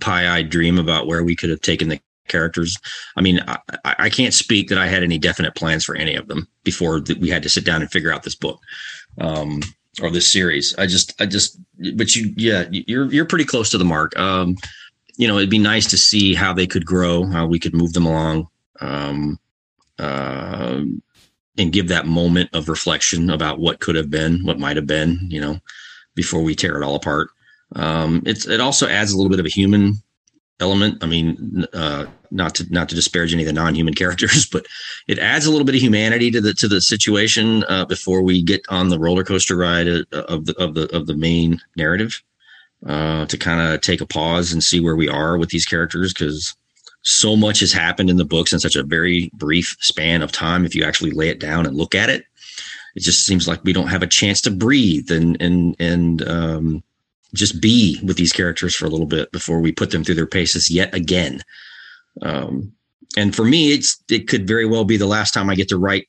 pie-eyed 0.00 0.50
dream 0.50 0.78
about 0.78 1.06
where 1.06 1.22
we 1.22 1.36
could 1.36 1.50
have 1.50 1.60
taken 1.60 1.88
the 1.88 2.00
characters. 2.26 2.76
I 3.16 3.20
mean, 3.20 3.40
I, 3.46 3.58
I, 3.84 4.10
can't 4.10 4.32
speak 4.34 4.68
that 4.68 4.78
I 4.78 4.86
had 4.86 5.02
any 5.02 5.18
definite 5.18 5.54
plans 5.54 5.84
for 5.84 5.96
any 5.96 6.14
of 6.14 6.28
them 6.28 6.48
before 6.64 7.02
we 7.20 7.28
had 7.28 7.42
to 7.42 7.48
sit 7.48 7.64
down 7.64 7.82
and 7.82 7.90
figure 7.90 8.12
out 8.12 8.22
this 8.22 8.36
book 8.36 8.60
um, 9.20 9.60
or 10.02 10.10
this 10.10 10.30
series. 10.30 10.74
I 10.78 10.86
just, 10.86 11.20
I 11.20 11.26
just, 11.26 11.58
but 11.96 12.14
you, 12.14 12.32
yeah, 12.36 12.64
you're 12.70 13.12
you're 13.12 13.24
pretty 13.24 13.44
close 13.44 13.70
to 13.70 13.78
the 13.78 13.84
mark. 13.84 14.18
Um, 14.18 14.56
you 15.16 15.28
know, 15.28 15.36
it'd 15.36 15.50
be 15.50 15.58
nice 15.58 15.88
to 15.90 15.98
see 15.98 16.34
how 16.34 16.52
they 16.52 16.66
could 16.66 16.86
grow, 16.86 17.26
how 17.26 17.46
we 17.46 17.58
could 17.58 17.74
move 17.74 17.92
them 17.92 18.06
along. 18.06 18.48
Um, 18.80 19.38
uh, 19.98 20.80
and 21.58 21.72
give 21.72 21.88
that 21.88 22.06
moment 22.06 22.48
of 22.54 22.68
reflection 22.68 23.28
about 23.28 23.60
what 23.60 23.80
could 23.80 23.94
have 23.94 24.08
been, 24.08 24.44
what 24.44 24.58
might 24.58 24.76
have 24.76 24.86
been, 24.86 25.18
you 25.28 25.40
know, 25.40 25.60
before 26.14 26.42
we 26.42 26.54
tear 26.54 26.80
it 26.80 26.84
all 26.84 26.94
apart. 26.94 27.28
Um, 27.76 28.22
it's 28.24 28.46
it 28.46 28.60
also 28.60 28.88
adds 28.88 29.12
a 29.12 29.16
little 29.16 29.30
bit 29.30 29.40
of 29.40 29.46
a 29.46 29.50
human 29.50 30.02
element. 30.60 31.02
I 31.02 31.06
mean, 31.06 31.66
uh, 31.72 32.06
not 32.30 32.54
to 32.56 32.66
not 32.70 32.88
to 32.90 32.94
disparage 32.94 33.32
any 33.32 33.42
of 33.42 33.46
the 33.46 33.52
non-human 33.52 33.94
characters, 33.94 34.46
but 34.52 34.66
it 35.08 35.18
adds 35.18 35.46
a 35.46 35.50
little 35.50 35.64
bit 35.64 35.74
of 35.74 35.80
humanity 35.80 36.30
to 36.30 36.40
the 36.40 36.54
to 36.54 36.68
the 36.68 36.80
situation 36.80 37.64
uh, 37.64 37.84
before 37.84 38.22
we 38.22 38.42
get 38.42 38.62
on 38.68 38.88
the 38.88 38.98
roller 38.98 39.24
coaster 39.24 39.56
ride 39.56 39.88
uh, 39.88 40.02
of 40.12 40.46
the 40.46 40.54
of 40.58 40.74
the 40.74 40.94
of 40.96 41.06
the 41.06 41.16
main 41.16 41.60
narrative. 41.76 42.22
Uh, 42.86 43.26
to 43.26 43.36
kind 43.36 43.60
of 43.60 43.82
take 43.82 44.00
a 44.00 44.06
pause 44.06 44.54
and 44.54 44.64
see 44.64 44.80
where 44.80 44.96
we 44.96 45.06
are 45.06 45.36
with 45.36 45.50
these 45.50 45.66
characters 45.66 46.14
because 46.14 46.56
so 47.02 47.36
much 47.36 47.60
has 47.60 47.74
happened 47.74 48.08
in 48.08 48.16
the 48.16 48.24
books 48.24 48.54
in 48.54 48.58
such 48.58 48.74
a 48.74 48.82
very 48.82 49.30
brief 49.34 49.76
span 49.80 50.22
of 50.22 50.32
time. 50.32 50.64
If 50.64 50.74
you 50.74 50.82
actually 50.82 51.10
lay 51.10 51.28
it 51.28 51.40
down 51.40 51.66
and 51.66 51.76
look 51.76 51.94
at 51.94 52.08
it, 52.08 52.24
it 52.94 53.00
just 53.00 53.26
seems 53.26 53.46
like 53.46 53.62
we 53.64 53.74
don't 53.74 53.88
have 53.88 54.02
a 54.02 54.06
chance 54.06 54.40
to 54.42 54.50
breathe 54.50 55.10
and 55.10 55.40
and 55.40 55.76
and 55.78 56.26
um, 56.26 56.82
just 57.34 57.60
be 57.60 57.98
with 58.02 58.16
these 58.16 58.32
characters 58.32 58.74
for 58.74 58.86
a 58.86 58.88
little 58.88 59.06
bit 59.06 59.30
before 59.32 59.60
we 59.60 59.72
put 59.72 59.90
them 59.90 60.04
through 60.04 60.16
their 60.16 60.26
paces 60.26 60.70
yet 60.70 60.92
again. 60.94 61.40
Um, 62.22 62.72
and 63.16 63.34
for 63.34 63.44
me, 63.44 63.72
it's 63.72 64.02
it 64.10 64.28
could 64.28 64.46
very 64.46 64.66
well 64.66 64.84
be 64.84 64.96
the 64.96 65.06
last 65.06 65.32
time 65.32 65.50
I 65.50 65.54
get 65.54 65.68
to 65.70 65.78
write 65.78 66.06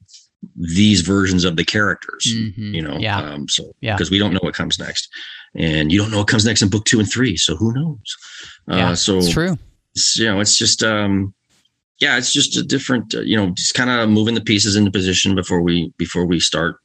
these 0.56 1.02
versions 1.02 1.46
of 1.46 1.56
the 1.56 1.64
characters. 1.66 2.26
Mhm. 2.28 2.74
You 2.74 2.82
know, 2.82 2.98
Yeah. 2.98 3.20
Um, 3.22 3.48
so 3.48 3.76
Yeah. 3.82 3.96
because 3.96 4.10
we 4.10 4.18
don't 4.20 4.34
know 4.34 4.40
what 4.42 4.56
comes 4.56 4.80
next, 4.80 5.08
and 5.56 5.92
you 5.92 6.00
don't 6.00 6.10
know 6.12 6.18
what 6.20 6.28
comes 6.28 6.46
next 6.46 6.62
in 6.64 6.70
book 6.70 6.86
two 6.86 7.00
and 7.00 7.10
three. 7.12 7.38
So 7.38 7.56
who 7.56 7.74
knows? 7.74 8.00
yeah, 8.68 8.90
uh, 8.92 8.96
so 8.96 9.18
it's 9.18 9.30
true. 9.32 9.58
it's, 9.96 10.18
you 10.18 10.26
know, 10.26 10.40
it's 10.40 10.58
just 10.58 10.84
um, 10.84 11.34
yeah, 12.00 12.18
it's 12.18 12.34
just 12.34 12.58
a 12.58 12.64
different, 12.64 13.14
uh, 13.14 13.22
you 13.22 13.36
know, 13.38 13.52
just 13.52 13.76
kind 13.76 13.90
of 13.92 14.10
moving 14.10 14.34
the 14.34 14.42
pieces 14.42 14.76
into 14.76 14.90
position 14.90 15.36
before 15.36 15.62
we 15.62 15.94
before 15.98 16.26
we 16.26 16.40
start, 16.40 16.78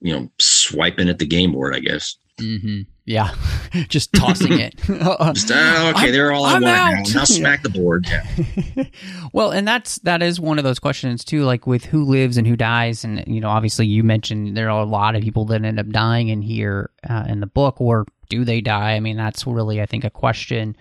you 0.00 0.12
know, 0.12 0.28
swiping 0.40 1.08
at 1.08 1.18
the 1.20 1.26
game 1.26 1.52
board. 1.52 1.74
I 1.74 1.78
guess. 1.80 2.16
hmm 2.40 2.82
Yeah, 3.06 3.32
just 3.88 4.12
tossing 4.12 4.58
it. 4.58 4.74
Just, 4.86 5.50
uh, 5.52 5.92
okay, 5.94 6.06
I'm- 6.06 6.12
they're 6.12 6.32
all 6.32 6.44
I 6.44 6.56
I'm 6.56 6.62
want 6.62 6.76
out. 6.76 6.92
now. 7.06 7.18
Now 7.20 7.24
smack 7.24 7.62
the 7.62 7.68
board. 7.70 8.04
Yeah. 8.08 8.84
well, 9.32 9.52
and 9.52 9.66
that's 9.66 9.98
that 10.00 10.22
is 10.22 10.40
one 10.40 10.58
of 10.58 10.64
those 10.64 10.80
questions 10.80 11.24
too, 11.24 11.44
like 11.44 11.66
with 11.68 11.84
who 11.84 12.02
lives 12.04 12.36
and 12.36 12.46
who 12.48 12.56
dies, 12.56 13.04
and 13.04 13.22
you 13.28 13.40
know, 13.40 13.48
obviously 13.48 13.86
you 13.86 14.02
mentioned 14.02 14.56
there 14.56 14.70
are 14.70 14.80
a 14.80 14.84
lot 14.84 15.14
of 15.14 15.22
people 15.22 15.44
that 15.46 15.64
end 15.64 15.78
up 15.78 15.88
dying 15.90 16.28
in 16.28 16.42
here 16.42 16.90
uh, 17.08 17.24
in 17.28 17.38
the 17.38 17.46
book, 17.46 17.80
or 17.80 18.06
do 18.28 18.44
they 18.44 18.60
die? 18.60 18.94
I 18.94 19.00
mean, 19.00 19.16
that's 19.16 19.46
really 19.46 19.80
I 19.80 19.86
think 19.86 20.02
a 20.02 20.10
question. 20.10 20.76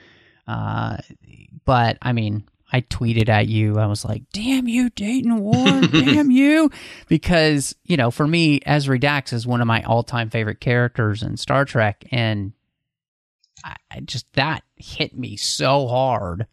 Uh, 0.48 0.98
but 1.64 1.98
I 2.02 2.12
mean, 2.12 2.44
I 2.76 2.82
tweeted 2.82 3.30
at 3.30 3.48
you. 3.48 3.78
I 3.78 3.86
was 3.86 4.04
like, 4.04 4.24
"Damn 4.34 4.68
you, 4.68 4.90
Dayton 4.90 5.40
Ward! 5.40 5.92
damn 5.94 6.30
you!" 6.30 6.70
Because 7.08 7.74
you 7.86 7.96
know, 7.96 8.12
for 8.12 8.28
me, 8.28 8.60
Ezri 8.60 9.00
Dax 9.00 9.32
is 9.32 9.48
one 9.48 9.62
of 9.62 9.68
my 9.68 9.82
all-time 9.84 10.30
favorite 10.30 10.60
characters 10.60 11.24
in 11.24 11.38
Star 11.38 11.64
Trek, 11.64 12.04
and 12.12 12.52
I, 13.64 13.76
I 13.90 14.00
just 14.02 14.26
that 14.34 14.66
hit 14.76 15.18
me 15.18 15.38
so 15.38 15.88
hard 15.88 16.48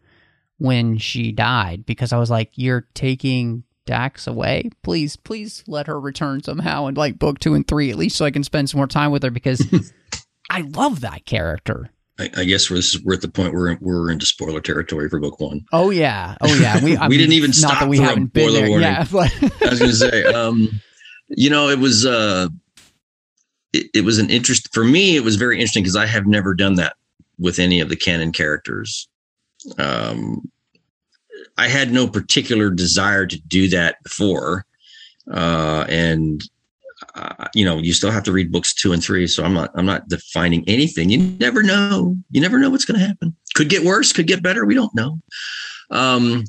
when 0.59 0.97
she 0.97 1.33
died 1.33 1.85
because 1.87 2.13
I 2.13 2.19
was 2.19 2.31
like, 2.31 2.53
"You're 2.55 2.87
taking 2.95 3.65
Dax 3.85 4.29
away. 4.29 4.71
Please, 4.85 5.17
please 5.17 5.65
let 5.67 5.89
her 5.89 5.99
return 5.99 6.41
somehow 6.41 6.87
in 6.87 6.95
like 6.95 7.19
book 7.19 7.41
two 7.41 7.55
and 7.55 7.67
three, 7.67 7.91
at 7.91 7.99
least 7.99 8.15
so 8.15 8.25
I 8.25 8.31
can 8.31 8.45
spend 8.45 8.71
some 8.71 8.79
more 8.79 8.87
time 8.87 9.11
with 9.11 9.25
her 9.25 9.31
because 9.31 9.93
I 10.51 10.61
love 10.61 11.01
that 11.01 11.27
character." 11.27 11.91
I, 12.19 12.31
I 12.37 12.45
guess 12.45 12.71
we're, 12.71 12.83
we're 13.05 13.15
at 13.15 13.23
the 13.23 13.29
point 13.29 13.55
where 13.55 13.79
we're 13.81 14.11
into 14.11 14.27
spoiler 14.27 14.61
territory 14.61 15.09
for 15.09 15.19
book 15.19 15.41
one. 15.41 15.65
Oh 15.73 15.91
yeah, 15.91 16.37
oh 16.41 16.55
yeah. 16.55 16.83
We, 16.83 16.97
We 16.97 17.09
mean, 17.09 17.19
didn't 17.19 17.33
even 17.33 17.53
stop 17.53 17.81
that 17.81 17.89
we 17.89 17.97
for 17.97 18.05
a 18.05 18.07
haven't 18.07 18.33
been 18.33 18.53
there. 18.53 18.69
warning. 18.69 18.89
Yeah, 18.89 19.07
but 19.13 19.33
I 19.43 19.71
was 19.71 19.79
going 19.79 19.91
to 19.91 19.97
say, 19.97 20.25
um, 20.25 20.69
you 21.29 21.49
know, 21.49 21.69
it 21.69 21.79
was 21.79 22.05
uh, 22.05 22.49
it, 23.73 23.87
it 23.95 24.05
was 24.05 24.19
an 24.19 24.31
interest 24.31 24.73
for 24.75 24.85
me. 24.85 25.17
It 25.17 25.25
was 25.25 25.37
very 25.37 25.57
interesting 25.57 25.83
because 25.83 25.97
I 25.97 26.07
have 26.07 26.27
never 26.27 26.55
done 26.55 26.75
that 26.75 26.97
with 27.39 27.59
any 27.59 27.81
of 27.81 27.89
the 27.89 27.97
canon 27.97 28.33
characters. 28.33 29.09
Um, 29.79 30.51
I 31.57 31.69
had 31.69 31.93
no 31.93 32.07
particular 32.07 32.71
desire 32.71 33.27
to 33.27 33.39
do 33.41 33.69
that 33.69 34.03
before, 34.03 34.67
uh, 35.33 35.87
and 35.89 36.43
uh, 37.15 37.49
you 37.55 37.65
know, 37.65 37.79
you 37.79 37.93
still 37.93 38.11
have 38.11 38.23
to 38.25 38.33
read 38.33 38.53
books 38.53 38.75
two 38.75 38.93
and 38.93 39.03
three. 39.03 39.27
So 39.27 39.45
I'm 39.45 39.55
not, 39.55 39.71
I'm 39.75 39.87
not 39.87 40.09
defining 40.09 40.65
anything. 40.69 41.11
You 41.11 41.19
never 41.19 41.63
know. 41.63 42.17
You 42.31 42.41
never 42.41 42.59
know 42.59 42.71
what's 42.71 42.85
going 42.85 42.99
to 42.99 43.07
happen. 43.07 43.37
Could 43.55 43.69
get 43.69 43.85
worse. 43.85 44.13
Could 44.13 44.27
get 44.27 44.43
better. 44.43 44.65
We 44.65 44.75
don't 44.75 44.95
know. 44.95 45.19
Um, 45.91 46.45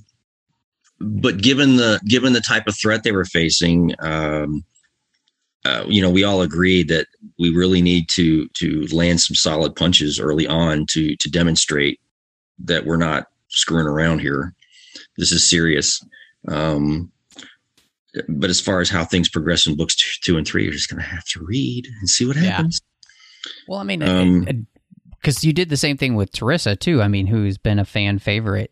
but 1.00 1.42
given 1.42 1.76
the 1.76 2.00
given 2.08 2.32
the 2.32 2.42
type 2.42 2.66
of 2.68 2.78
threat 2.78 3.04
they 3.04 3.12
were 3.12 3.26
facing, 3.26 3.94
um, 4.00 4.64
uh, 5.66 5.84
you 5.88 6.02
know, 6.02 6.10
we 6.10 6.24
all 6.24 6.42
agreed 6.42 6.88
that 6.90 7.08
we 7.38 7.50
really 7.50 7.82
need 7.82 8.08
to 8.10 8.48
to 8.50 8.88
land 8.92 9.20
some 9.20 9.36
solid 9.36 9.76
punches 9.76 10.20
early 10.20 10.48
on 10.48 10.86
to 10.92 11.16
to 11.18 11.30
demonstrate 11.30 12.00
that 12.60 12.86
we're 12.86 12.96
not 12.96 13.28
screwing 13.50 13.88
around 13.88 14.20
here. 14.20 14.54
This 15.18 15.32
is 15.32 15.50
serious. 15.50 16.02
Um, 16.48 17.12
but 18.30 18.50
as 18.50 18.60
far 18.62 18.80
as 18.82 18.90
how 18.90 19.04
things 19.06 19.30
progress 19.30 19.66
in 19.68 19.76
books 19.76 19.96
two, 19.96 20.10
two 20.34 20.38
and 20.38 20.48
three, 20.48 20.64
you're 20.64 20.74
just 20.74 20.90
going 20.90 21.02
to 21.02 21.08
have 21.08 21.26
to 21.26 21.44
read 21.44 21.88
and 22.00 22.10
see 22.10 22.26
what 22.26 22.36
Yeah. 22.36 22.44
happens. 22.52 22.82
well, 23.68 23.80
I 23.80 23.84
mean, 23.84 24.04
Um, 24.04 24.68
because 25.20 25.44
you 25.44 25.54
did 25.54 25.70
the 25.70 25.78
same 25.78 25.98
thing 25.98 26.16
with 26.16 26.32
T'Ryssa 26.32 26.78
too. 26.80 27.02
I 27.02 27.08
mean, 27.08 27.28
who's 27.28 27.58
been 27.58 27.80
a 27.80 27.86
fan 27.86 28.20
favorite 28.20 28.72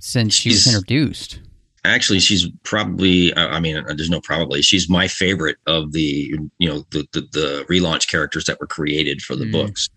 since 0.00 0.34
she 0.34 0.48
was 0.50 0.62
She's- 0.64 0.74
introduced. 0.74 1.40
actually 1.84 2.20
she's 2.20 2.46
probably 2.62 3.34
i 3.34 3.56
I 3.56 3.60
mean 3.60 3.76
uh, 3.76 3.92
there's 3.96 4.08
no 4.08 4.20
probably 4.20 4.62
she's 4.62 4.88
my 4.88 5.08
favorite 5.08 5.56
of 5.66 5.90
the 5.90 6.32
you 6.60 6.68
know 6.68 6.84
the 6.92 7.04
the, 7.12 7.22
the 7.32 7.66
relaunch 7.68 8.06
characters 8.08 8.44
that 8.44 8.60
were 8.60 8.68
created 8.68 9.20
for 9.20 9.34
the 9.34 9.44
Mm. 9.46 9.50
books 9.52 9.88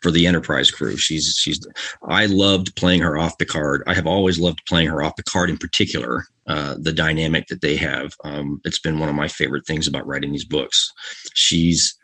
for 0.00 0.10
the 0.10 0.26
enterprise 0.26 0.70
crew 0.70 0.96
she's 0.96 1.36
she's 1.38 1.66
i 2.08 2.26
loved 2.26 2.74
playing 2.76 3.00
her 3.00 3.18
off 3.18 3.36
Picard 3.38 3.82
i 3.86 3.94
have 3.94 4.06
always 4.06 4.38
loved 4.38 4.60
playing 4.68 4.88
her 4.88 5.02
off 5.02 5.16
Picard 5.16 5.50
in 5.50 5.58
particular 5.58 6.24
uh, 6.46 6.76
the 6.80 6.92
dynamic 6.92 7.46
that 7.48 7.60
they 7.60 7.76
have 7.76 8.12
um, 8.24 8.60
it's 8.64 8.78
been 8.78 8.98
one 8.98 9.08
of 9.08 9.14
my 9.14 9.28
favorite 9.28 9.66
things 9.66 9.86
about 9.86 10.06
writing 10.06 10.32
these 10.32 10.44
books 10.46 10.92
she's 11.34 11.98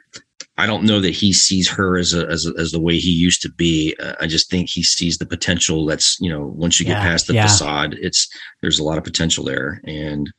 I 0.56 0.66
don't 0.66 0.84
know 0.84 1.00
that 1.00 1.10
he 1.10 1.32
sees 1.32 1.68
her 1.70 1.98
as 1.98 2.14
a, 2.14 2.26
as 2.28 2.46
a, 2.46 2.52
as 2.58 2.70
the 2.70 2.80
way 2.80 2.96
he 2.98 3.10
used 3.10 3.42
to 3.42 3.50
be. 3.50 3.96
Uh, 4.00 4.14
I 4.20 4.28
just 4.28 4.48
think 4.48 4.68
he 4.70 4.84
sees 4.84 5.18
the 5.18 5.26
potential. 5.26 5.84
That's 5.84 6.16
you 6.20 6.30
know 6.30 6.46
once 6.46 6.78
you 6.78 6.86
get 6.86 6.98
Yeah, 6.98 7.02
past 7.02 7.26
the 7.26 7.34
yeah. 7.34 7.46
facade, 7.46 7.94
it's 8.00 8.28
there's 8.62 8.78
a 8.78 8.84
lot 8.84 8.98
of 8.98 9.02
potential 9.04 9.44
there. 9.44 9.80
And 9.84 10.30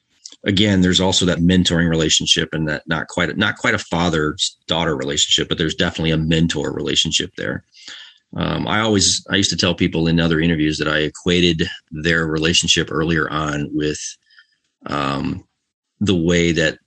again, 0.46 0.82
there's 0.82 1.02
also 1.02 1.26
that 1.26 1.40
mentoring 1.40 1.90
relationship 1.90 2.50
and 2.54 2.68
that 2.68 2.84
not 2.88 3.08
quite 3.08 3.36
not 3.38 3.58
quite 3.58 3.74
a 3.74 3.80
father 3.80 4.36
daughter 4.68 4.96
relationship, 4.96 5.50
but 5.50 5.58
there's 5.58 5.76
definitely 5.76 6.12
a 6.12 6.18
mentor 6.18 6.72
relationship 6.74 7.32
there. 7.38 7.64
Um, 8.36 8.68
I 8.68 8.80
always 8.82 9.26
I 9.32 9.36
used 9.36 9.50
to 9.52 9.58
tell 9.58 9.76
people 9.76 10.08
in 10.08 10.20
other 10.20 10.40
interviews 10.40 10.78
that 10.78 10.88
I 10.88 11.00
equated 11.00 11.64
their 11.92 12.28
relationship 12.28 12.90
earlier 12.92 13.30
on 13.30 13.70
with 13.74 14.00
um, 14.88 15.44
the 16.00 16.16
way 16.16 16.52
that 16.52 16.78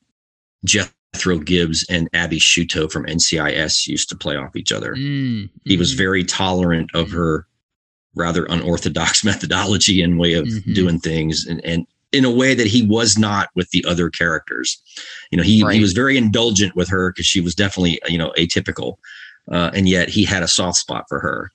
Jethro 0.64 1.38
Gibbs 1.38 1.86
and 1.88 2.09
Abby 2.12 2.38
Sciuto 2.38 2.90
from 2.90 3.06
NCIS 3.06 3.86
used 3.86 4.09
to 4.11 4.16
play 4.16 4.36
off 4.36 4.56
each 4.56 4.72
other. 4.72 4.94
Mm, 4.94 5.48
He 5.64 5.76
was 5.76 5.92
very 5.94 6.22
tolerant 6.24 6.90
of 6.94 7.11
her 7.12 7.46
rather 8.14 8.44
unorthodox 8.46 9.24
methodology 9.32 10.02
and 10.02 10.18
way 10.18 10.34
of 10.34 10.46
Mhm. 10.46 10.74
doing 10.74 11.00
things 11.00 11.46
and, 11.46 11.64
and 11.64 11.86
in 12.12 12.24
a 12.24 12.30
way 12.30 12.54
that 12.54 12.66
he 12.66 12.86
was 12.86 13.18
not 13.18 13.48
with 13.54 13.70
the 13.70 13.84
other 13.86 14.11
characters. 14.11 14.80
You 15.30 15.36
know, 15.36 15.44
he, 15.44 15.62
Right. 15.62 15.74
he 15.74 15.80
was 15.80 15.92
very 15.92 16.16
indulgent 16.16 16.74
with 16.74 16.88
her 16.88 17.11
because 17.12 17.26
she 17.26 17.40
was 17.40 17.54
definitely, 17.54 18.00
you 18.09 18.18
know, 18.18 18.32
atypical. 18.38 18.96
Uh, 19.50 19.70
and 19.74 19.88
yet 19.88 20.09
he 20.09 20.24
had 20.24 20.42
a 20.42 20.48
soft 20.48 20.78
spot 20.78 21.04
for 21.09 21.20
her. 21.20 21.50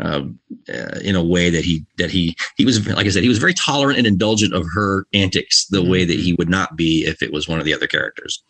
Um, 0.00 0.38
uh, 0.72 1.00
in 1.04 1.16
a 1.16 1.22
way 1.22 1.50
that 1.50 1.66
he 1.66 1.84
that 1.98 2.10
he 2.10 2.34
he 2.56 2.64
was 2.64 2.88
like 2.88 3.04
I 3.04 3.10
said 3.10 3.22
he 3.22 3.28
was 3.28 3.36
very 3.36 3.52
tolerant 3.52 3.98
and 3.98 4.06
indulgent 4.06 4.54
of 4.54 4.66
her 4.72 5.04
antics 5.12 5.66
the 5.66 5.84
way 5.84 6.06
that 6.06 6.18
he 6.18 6.32
would 6.38 6.48
not 6.48 6.76
be 6.76 7.04
if 7.04 7.22
it 7.22 7.30
was 7.30 7.46
one 7.46 7.58
of 7.58 7.66
the 7.66 7.74
other 7.74 7.86
characters 7.86 8.42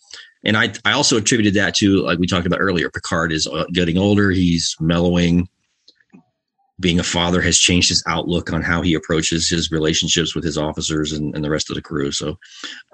and 0.44 0.56
I 0.56 0.72
I 0.84 0.92
also 0.92 1.16
attributed 1.16 1.54
that 1.54 1.74
to 1.76 2.02
like 2.02 2.18
we 2.18 2.26
talked 2.26 2.46
about 2.46 2.60
earlier. 2.60 2.90
Picard 2.90 3.32
is 3.32 3.46
uh, 3.46 3.64
getting 3.72 3.98
older. 3.98 4.30
He's 4.30 4.76
mellowing. 4.80 5.48
Being 6.80 6.98
a 6.98 7.04
father 7.04 7.40
has 7.42 7.58
changed 7.58 7.90
his 7.90 8.02
outlook 8.08 8.52
on 8.52 8.62
how 8.62 8.82
he 8.82 8.94
approaches 8.94 9.48
his 9.48 9.70
relationships 9.70 10.34
with 10.34 10.42
his 10.42 10.58
officers 10.58 11.12
and, 11.12 11.34
and 11.34 11.44
the 11.44 11.50
rest 11.50 11.70
of 11.70 11.76
the 11.76 11.82
crew. 11.82 12.10
So, 12.10 12.38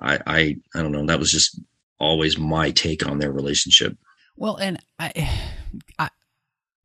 I, 0.01 0.19
I 0.27 0.57
I 0.75 0.83
don't 0.83 0.93
know. 0.93 1.07
That 1.07 1.21
was 1.21 1.33
just 1.33 1.61
always 1.99 2.39
my 2.39 2.71
take 2.71 3.07
on 3.07 3.19
their 3.19 3.33
relationship. 3.33 3.97
Well, 4.37 4.57
and 4.57 4.79
I, 4.99 5.31
I, 5.99 6.11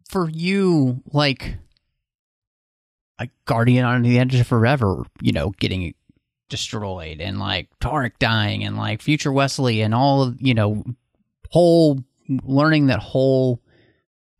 for 0.10 0.30
you, 0.30 1.02
like 1.12 1.56
a 3.20 3.28
guardian 3.46 3.86
on 3.86 4.02
the 4.02 4.20
edge 4.20 4.36
of 4.36 4.48
forever, 4.48 5.04
you 5.22 5.32
know, 5.32 5.52
getting 5.60 5.94
destroyed, 6.50 7.22
and 7.22 7.40
like 7.40 7.70
Tarek 7.80 8.14
dying, 8.20 8.64
and 8.64 8.78
like 8.78 9.02
future 9.02 9.32
Wesley, 9.32 9.82
and 9.82 9.94
all 9.94 10.24
of 10.24 10.42
you 10.42 10.54
know, 10.54 10.84
whole 11.50 12.04
learning 12.44 12.88
that 12.88 13.00
whole 13.00 13.62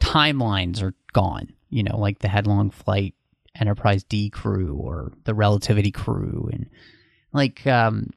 timelines 0.02 0.82
are 0.82 0.96
gone. 1.14 1.54
You 1.74 1.84
know, 1.84 1.98
like 1.98 2.20
the 2.20 2.28
headlong 2.28 2.72
flight 2.72 3.16
Enterprise 3.60 4.04
D 4.04 4.30
crew 4.30 4.76
or 4.80 5.12
the 5.26 5.34
Relativity 5.34 5.92
crew, 5.92 6.50
and 6.52 6.70
like 7.34 7.66
um, 7.68 8.10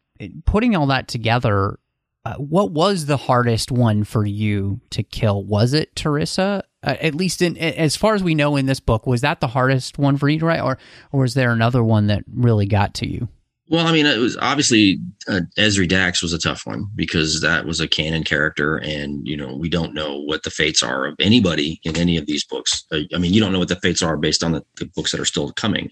putting 0.44 0.76
all 0.76 0.86
that 0.86 1.08
together 1.08 1.78
uh, 2.26 2.34
what 2.38 2.72
was 2.72 3.06
the 3.06 3.16
hardest 3.16 3.70
one 3.70 4.02
for 4.02 4.26
you 4.26 4.80
to 4.90 5.04
kill? 5.04 5.44
Was 5.44 5.72
it 5.72 5.94
T'Ryssa? 5.94 6.62
Uh, 6.82 6.96
at 7.00 7.14
least 7.14 7.40
in 7.40 7.56
as 7.56 7.94
far 7.94 8.14
as 8.16 8.22
we 8.24 8.34
know 8.34 8.56
in 8.56 8.66
this 8.66 8.80
book, 8.80 9.06
was 9.06 9.20
that 9.20 9.38
the 9.38 9.46
hardest 9.46 9.96
one 9.96 10.16
for 10.16 10.28
you 10.28 10.40
to 10.40 10.46
write, 10.46 10.60
or 10.60 10.76
or 11.12 11.20
was 11.20 11.34
there 11.34 11.52
another 11.52 11.84
one 11.84 12.08
that 12.08 12.24
really 12.34 12.66
got 12.66 12.94
to 12.94 13.08
you? 13.08 13.28
Well, 13.68 13.86
I 13.86 13.92
mean, 13.92 14.06
it 14.06 14.18
was 14.18 14.36
obviously 14.36 15.00
uh, 15.26 15.40
Ezri 15.58 15.88
Dax 15.88 16.22
was 16.22 16.32
a 16.32 16.38
tough 16.38 16.66
one 16.66 16.86
because 16.94 17.40
that 17.40 17.66
was 17.66 17.80
a 17.80 17.88
canon 17.88 18.22
character, 18.22 18.76
and 18.78 19.26
you 19.26 19.36
know 19.36 19.56
we 19.56 19.68
don't 19.68 19.92
know 19.92 20.20
what 20.20 20.44
the 20.44 20.50
fates 20.50 20.84
are 20.84 21.06
of 21.06 21.16
anybody 21.18 21.80
in 21.82 21.96
any 21.96 22.16
of 22.16 22.26
these 22.26 22.44
books. 22.44 22.84
Uh, 22.92 23.00
I 23.12 23.18
mean, 23.18 23.34
you 23.34 23.40
don't 23.40 23.52
know 23.52 23.58
what 23.58 23.68
the 23.68 23.80
fates 23.80 24.02
are 24.02 24.16
based 24.16 24.44
on 24.44 24.52
the, 24.52 24.64
the 24.76 24.86
books 24.94 25.10
that 25.10 25.20
are 25.20 25.24
still 25.24 25.50
coming. 25.52 25.90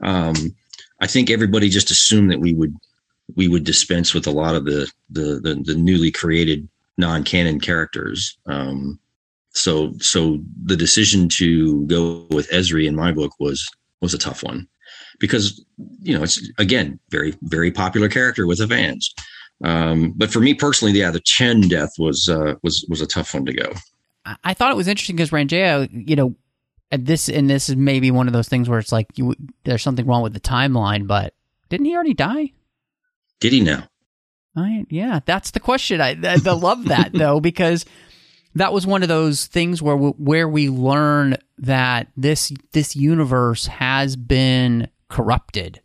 Um, 0.00 0.34
I 1.00 1.06
think 1.06 1.30
everybody 1.30 1.68
just 1.68 1.90
assumed 1.92 2.32
that 2.32 2.40
we 2.40 2.52
would 2.52 2.74
we 3.36 3.46
would 3.46 3.64
dispense 3.64 4.12
with 4.12 4.26
a 4.26 4.32
lot 4.32 4.56
of 4.56 4.64
the 4.64 4.90
the 5.08 5.40
the, 5.40 5.62
the 5.64 5.76
newly 5.76 6.10
created 6.10 6.68
non-canon 6.98 7.60
characters. 7.60 8.36
Um, 8.46 8.98
so 9.50 9.92
so 9.98 10.40
the 10.64 10.76
decision 10.76 11.28
to 11.34 11.86
go 11.86 12.26
with 12.30 12.50
Ezri 12.50 12.88
in 12.88 12.96
my 12.96 13.12
book 13.12 13.32
was 13.38 13.68
was 14.00 14.14
a 14.14 14.18
tough 14.18 14.42
one 14.42 14.66
because 15.24 15.64
you 16.02 16.16
know 16.16 16.22
it's 16.22 16.40
again 16.58 17.00
very 17.08 17.34
very 17.42 17.70
popular 17.70 18.08
character 18.08 18.46
with 18.46 18.58
the 18.58 18.68
fans. 18.68 19.12
Um, 19.62 20.12
but 20.16 20.30
for 20.30 20.40
me 20.40 20.52
personally, 20.52 20.98
yeah, 20.98 21.10
the 21.10 21.22
Chen 21.24 21.62
death 21.62 21.92
was 21.98 22.28
uh, 22.28 22.54
was 22.62 22.84
was 22.90 23.00
a 23.00 23.06
tough 23.06 23.32
one 23.32 23.46
to 23.46 23.54
go. 23.54 23.72
I 24.42 24.54
thought 24.54 24.70
it 24.70 24.76
was 24.76 24.88
interesting 24.88 25.16
because 25.16 25.30
Rangea, 25.30 25.88
you 25.92 26.16
know, 26.16 26.34
and 26.90 27.06
this 27.06 27.28
and 27.28 27.48
this 27.48 27.68
is 27.68 27.76
maybe 27.76 28.10
one 28.10 28.26
of 28.26 28.32
those 28.32 28.48
things 28.48 28.68
where 28.68 28.78
it's 28.78 28.92
like 28.92 29.06
you 29.16 29.34
there's 29.64 29.82
something 29.82 30.06
wrong 30.06 30.22
with 30.22 30.34
the 30.34 30.40
timeline, 30.40 31.06
but 31.06 31.34
didn't 31.68 31.86
he 31.86 31.94
already 31.94 32.14
die? 32.14 32.52
Did 33.40 33.52
he 33.52 33.60
now? 33.60 33.88
I, 34.56 34.86
yeah, 34.88 35.20
that's 35.24 35.50
the 35.50 35.60
question. 35.60 36.00
I, 36.00 36.10
I, 36.22 36.38
I 36.44 36.52
love 36.52 36.84
that 36.86 37.12
though 37.14 37.40
because 37.40 37.84
that 38.54 38.72
was 38.72 38.86
one 38.86 39.02
of 39.02 39.08
those 39.08 39.46
things 39.46 39.82
where 39.82 39.96
we, 39.96 40.10
where 40.10 40.48
we 40.48 40.68
learn 40.68 41.36
that 41.58 42.08
this 42.16 42.52
this 42.72 42.96
universe 42.96 43.66
has 43.66 44.16
been 44.16 44.88
corrupted, 45.08 45.80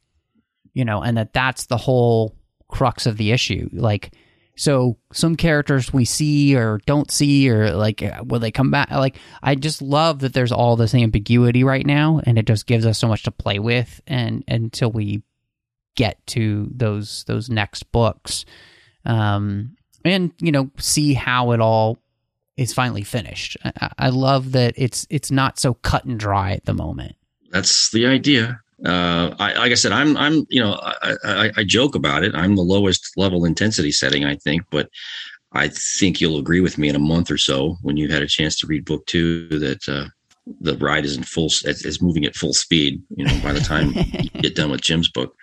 you 0.74 0.86
know, 0.86 1.02
and 1.02 1.18
that 1.18 1.34
that's 1.34 1.66
the 1.66 1.78
whole 1.78 2.36
crux 2.68 3.06
of 3.06 3.18
the 3.18 3.32
issue. 3.32 3.70
Like, 3.72 4.14
so 4.56 4.98
some 5.14 5.36
characters 5.36 5.94
we 5.94 6.06
see 6.06 6.56
or 6.56 6.80
don't 6.86 7.10
see, 7.10 7.50
or 7.50 7.72
like 7.72 8.04
will 8.26 8.40
they 8.40 8.52
come 8.52 8.72
back? 8.72 8.92
Like, 8.92 9.18
I 9.42 9.56
just 9.56 9.82
love 9.82 10.20
that 10.20 10.34
there's 10.34 10.52
all 10.52 10.76
this 10.76 10.94
ambiguity 10.94 11.64
right 11.64 11.86
now, 11.86 12.22
and 12.26 12.38
it 12.38 12.46
just 12.46 12.68
gives 12.68 12.86
us 12.86 13.00
so 13.00 13.08
much 13.08 13.24
to 13.24 13.32
play 13.32 13.60
with, 13.60 14.02
and 14.06 14.44
until 14.48 14.92
we 14.92 15.24
get 15.96 16.26
to 16.28 16.70
those 16.74 17.24
those 17.26 17.50
next 17.50 17.92
books, 17.92 18.46
um, 19.06 19.76
and 20.04 20.32
you 20.40 20.52
know, 20.52 20.70
see 20.78 21.14
how 21.14 21.52
it 21.52 21.62
all 21.62 21.98
is 22.58 22.74
finally 22.74 23.04
finished. 23.04 23.56
I, 23.64 23.92
I 23.98 24.10
love 24.10 24.52
that 24.52 24.74
it's 24.76 25.08
it's 25.10 25.32
not 25.32 25.58
so 25.58 25.74
cut 25.76 26.06
and 26.06 26.20
dry 26.20 26.52
at 26.52 26.66
the 26.66 26.74
moment. 26.74 27.16
That's 27.52 27.92
the 27.92 28.06
idea. 28.06 28.60
Uh, 28.86 29.36
I, 29.40 29.54
like 29.54 29.72
I 29.72 29.76
said, 29.76 29.92
I'm, 29.92 30.16
I'm, 30.16 30.46
you 30.50 30.62
know, 30.62 30.80
I, 30.82 31.16
I, 31.24 31.52
I, 31.58 31.64
joke 31.66 31.96
about 31.96 32.24
it. 32.24 32.34
I'm 32.34 32.56
the 32.56 32.62
lowest 32.62 33.12
level 33.18 33.44
intensity 33.44 33.92
setting, 33.92 34.24
I 34.24 34.36
think, 34.36 34.64
but 34.70 34.90
I 35.52 35.68
think 35.68 36.22
you'll 36.22 36.40
agree 36.40 36.62
with 36.62 36.78
me 36.78 36.88
in 36.88 36.96
a 36.96 37.00
month 37.00 37.30
or 37.30 37.38
so 37.38 37.78
when 37.82 37.98
you've 37.98 38.12
had 38.12 38.22
a 38.22 38.28
chance 38.28 38.58
to 38.60 38.68
read 38.68 38.86
book 38.86 39.06
two 39.06 39.50
that 39.50 39.90
uh, 39.90 40.06
the 40.62 40.78
ride 40.78 41.06
is 41.06 41.18
in 41.18 41.24
full, 41.24 41.48
is 41.66 42.02
moving 42.02 42.26
at 42.26 42.36
full 42.36 42.54
speed. 42.54 43.02
You 43.16 43.26
know, 43.26 43.40
by 43.44 43.54
the 43.54 43.60
time 43.60 43.92
you 43.96 44.30
get 44.42 44.56
done 44.56 44.72
with 44.72 44.82
Jim's 44.82 45.10
book, 45.10 45.36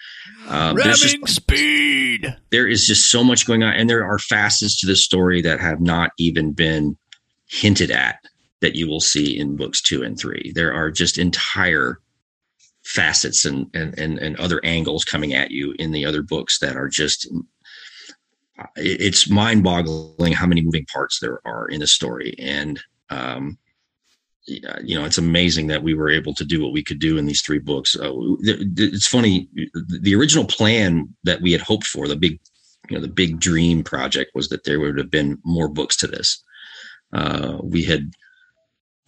uh, 0.49 0.75
just, 0.75 1.29
speed. 1.29 2.35
There 2.51 2.67
is 2.67 2.87
just 2.87 3.11
so 3.11 3.25
much 3.25 3.47
going 3.47 3.63
on, 3.63 3.75
and 3.75 3.91
there 3.91 4.05
are 4.05 4.19
facets 4.19 4.81
to 4.81 4.87
this 4.87 5.03
story 5.03 5.43
that 5.43 5.61
have 5.61 5.81
not 5.81 6.13
even 6.19 6.53
been 6.53 6.97
hinted 7.49 7.91
at 7.91 8.19
that 8.61 8.75
you 8.75 8.89
will 8.89 9.01
see 9.01 9.39
in 9.39 9.57
books 9.57 9.83
two 9.83 10.03
and 10.03 10.19
three. 10.19 10.53
There 10.55 10.73
are 10.73 10.91
just 10.91 11.19
entire 11.19 12.01
facets 12.87 13.45
and, 13.45 13.69
and 13.75 13.99
and 13.99 14.19
and 14.19 14.39
other 14.39 14.61
angles 14.65 15.05
coming 15.05 15.35
at 15.35 15.51
you 15.51 15.75
in 15.81 15.91
the 15.91 16.05
other 16.05 16.23
books 16.23 16.61
that 16.61 16.77
are 16.77 16.89
just 16.89 17.27
it's 18.77 19.29
mind-boggling 19.29 20.33
how 20.33 20.47
many 20.47 20.63
moving 20.63 20.87
parts 20.87 21.19
there 21.19 21.41
are 21.45 21.67
in 21.67 21.81
the 21.81 21.87
story. 21.87 22.35
And 22.39 22.81
um 23.11 23.59
you 24.47 24.97
know 24.97 25.05
it's 25.05 25.19
amazing 25.19 25.67
that 25.67 25.83
we 25.83 25.95
were 25.95 26.09
able 26.09 26.33
to 26.33 26.45
do 26.45 26.63
what 26.63 26.73
we 26.73 26.85
could 26.85 27.01
do 27.01 27.19
in 27.19 27.27
these 27.27 27.43
three 27.43 27.59
books. 27.59 27.97
Uh, 27.97 28.13
it's 28.77 29.09
funny 29.09 29.49
the 30.01 30.15
original 30.15 30.45
plan 30.45 31.13
that 31.25 31.41
we 31.43 31.51
had 31.51 31.61
hoped 31.61 31.89
for 31.89 32.07
the 32.07 32.15
big 32.15 32.39
you 32.89 32.97
know 32.97 33.03
the 33.03 33.09
big 33.09 33.41
dream 33.41 33.83
project 33.83 34.31
was 34.37 34.49
that 34.49 34.63
there 34.63 34.79
would 34.79 34.97
have 34.97 35.11
been 35.11 35.39
more 35.45 35.69
books 35.69 35.97
to 35.97 36.07
this. 36.07 36.41
Uh, 37.13 37.59
we 37.65 37.83
had 37.83 38.13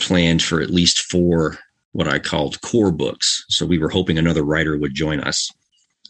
planned 0.00 0.42
for 0.42 0.60
at 0.60 0.70
least 0.70 1.02
four 1.02 1.58
what 1.92 2.08
I 2.08 2.18
called 2.18 2.60
core 2.60 2.92
books. 2.92 3.44
So 3.48 3.66
we 3.66 3.78
were 3.78 3.88
hoping 3.88 4.18
another 4.18 4.42
writer 4.42 4.76
would 4.76 4.94
join 4.94 5.20
us. 5.20 5.50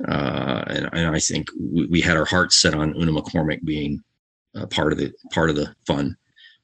Uh, 0.07 0.64
and, 0.68 0.89
and, 0.93 1.16
I 1.16 1.18
think 1.18 1.49
we, 1.59 1.87
we, 1.87 2.01
had 2.01 2.16
our 2.16 2.24
hearts 2.24 2.61
set 2.61 2.72
on 2.72 2.95
Una 2.95 3.11
McCormack 3.11 3.64
being 3.64 4.01
part 4.70 4.93
of 4.93 4.99
the 4.99 5.12
part 5.33 5.51
of 5.51 5.57
the 5.57 5.74
fun, 5.87 6.16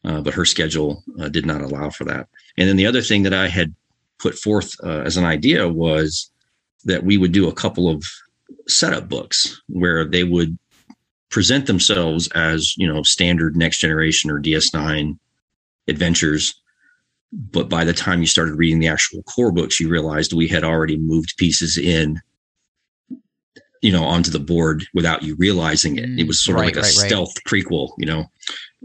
uh, 0.04 0.20
but 0.20 0.34
her 0.34 0.44
schedule 0.44 1.02
uh, 1.20 1.28
did 1.28 1.46
not 1.46 1.60
allow 1.60 1.90
for 1.90 2.04
that. 2.04 2.28
And 2.56 2.68
then 2.68 2.76
the 2.76 2.86
other 2.86 3.02
thing 3.02 3.22
that 3.24 3.34
I 3.34 3.48
had 3.48 3.74
put 4.18 4.34
forth 4.34 4.76
uh, 4.84 5.00
as 5.00 5.16
an 5.16 5.24
idea 5.24 5.68
was 5.68 6.30
that 6.84 7.04
we 7.04 7.16
would 7.18 7.32
do 7.32 7.48
a 7.48 7.52
couple 7.52 7.88
of 7.88 8.04
setup 8.68 9.08
books 9.08 9.60
where 9.68 10.04
they 10.04 10.24
would 10.24 10.56
present 11.30 11.66
themselves 11.66 12.28
as 12.28 12.76
you 12.76 12.86
know 12.86 13.02
standard 13.02 13.56
next 13.56 13.80
generation 13.80 14.30
or 14.30 14.40
DS9 14.40 15.18
adventures 15.88 16.54
but 17.34 17.68
by 17.68 17.84
the 17.84 17.92
time 17.92 18.20
you 18.20 18.26
started 18.26 18.54
reading 18.54 18.78
the 18.78 18.88
actual 18.88 19.22
core 19.24 19.52
books 19.52 19.80
you 19.80 19.88
realized 19.88 20.32
we 20.32 20.48
had 20.48 20.64
already 20.64 20.96
moved 20.96 21.34
pieces 21.36 21.76
in 21.76 22.20
you 23.84 23.92
know 23.92 24.04
onto 24.04 24.30
the 24.30 24.40
board 24.40 24.86
without 24.94 25.22
you 25.22 25.36
realizing 25.36 25.98
it. 25.98 26.08
It 26.18 26.26
was 26.26 26.42
sort 26.42 26.58
right, 26.58 26.70
of 26.70 26.76
like 26.76 26.76
a 26.76 26.86
right, 26.86 27.06
stealth 27.06 27.34
prequel 27.46 27.90
you 27.98 28.06
know? 28.06 28.24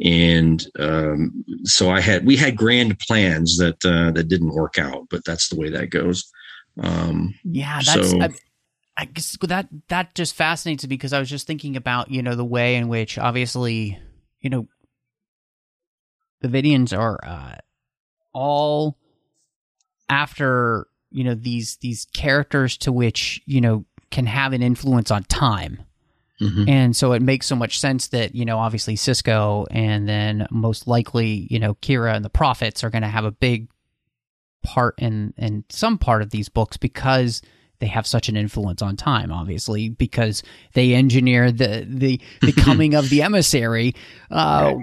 And 0.03 0.65
um, 0.77 1.45
so 1.63 1.89
i 1.89 2.01
had 2.01 2.25
we 2.25 2.35
had 2.35 2.57
grand 2.57 2.99
plans 2.99 3.57
that 3.57 3.83
uh, 3.85 4.11
that 4.11 4.27
didn't 4.27 4.53
work 4.53 4.77
out 4.77 5.07
but 5.09 5.23
that's 5.25 5.49
the 5.49 5.55
way 5.55 5.69
that 5.69 5.89
goes. 5.89 6.29
Um, 6.81 7.33
yeah 7.43 7.81
that's 7.85 8.11
so, 8.11 8.21
I, 8.21 8.29
I 8.97 9.05
guess 9.05 9.37
that 9.41 9.69
that 9.87 10.15
just 10.15 10.35
fascinates 10.35 10.83
me 10.83 10.89
because 10.89 11.13
i 11.13 11.19
was 11.19 11.29
just 11.29 11.47
thinking 11.47 11.75
about 11.75 12.11
you 12.11 12.21
know 12.21 12.35
the 12.35 12.45
way 12.45 12.75
in 12.75 12.89
which 12.89 13.17
obviously 13.17 13.97
you 14.41 14.49
know 14.49 14.67
the 16.41 16.47
Devidians 16.47 16.97
are 16.97 17.19
uh, 17.23 17.55
all 18.33 18.97
after 20.09 20.87
you 21.11 21.23
know 21.23 21.35
these 21.35 21.77
these 21.77 22.05
characters 22.13 22.77
to 22.77 22.91
which 22.91 23.41
you 23.45 23.61
know 23.61 23.85
can 24.11 24.25
have 24.25 24.53
an 24.53 24.61
influence 24.61 25.11
on 25.11 25.23
time. 25.23 25.83
Mm-hmm. 26.41 26.69
And 26.69 26.95
so 26.95 27.11
it 27.11 27.21
makes 27.21 27.47
so 27.47 27.55
much 27.55 27.79
sense 27.79 28.07
that, 28.07 28.33
you 28.33 28.45
know, 28.45 28.59
obviously 28.59 28.95
Sisko 28.95 29.67
and 29.71 30.07
then 30.07 30.47
most 30.51 30.87
likely, 30.87 31.47
you 31.49 31.59
know, 31.59 31.75
Kira 31.75 32.15
and 32.15 32.23
the 32.23 32.29
Prophets 32.29 32.81
are 32.83 32.89
going 32.89 33.01
to 33.01 33.09
have 33.09 33.25
a 33.25 33.31
big 33.31 33.67
part 34.63 34.95
in 34.97 35.33
in 35.37 35.63
some 35.69 35.97
part 35.97 36.21
of 36.21 36.31
these 36.31 36.49
books 36.49 36.77
because 36.77 37.41
they 37.79 37.87
have 37.87 38.05
such 38.05 38.27
an 38.27 38.35
influence 38.35 38.81
on 38.81 38.97
time 38.97 39.31
obviously 39.31 39.87
because 39.87 40.43
they 40.73 40.93
engineer 40.93 41.49
the 41.49 41.85
the 41.87 42.19
the 42.41 42.51
coming 42.61 42.93
of 42.93 43.09
the 43.09 43.21
emissary 43.21 43.95
uh, 44.31 44.73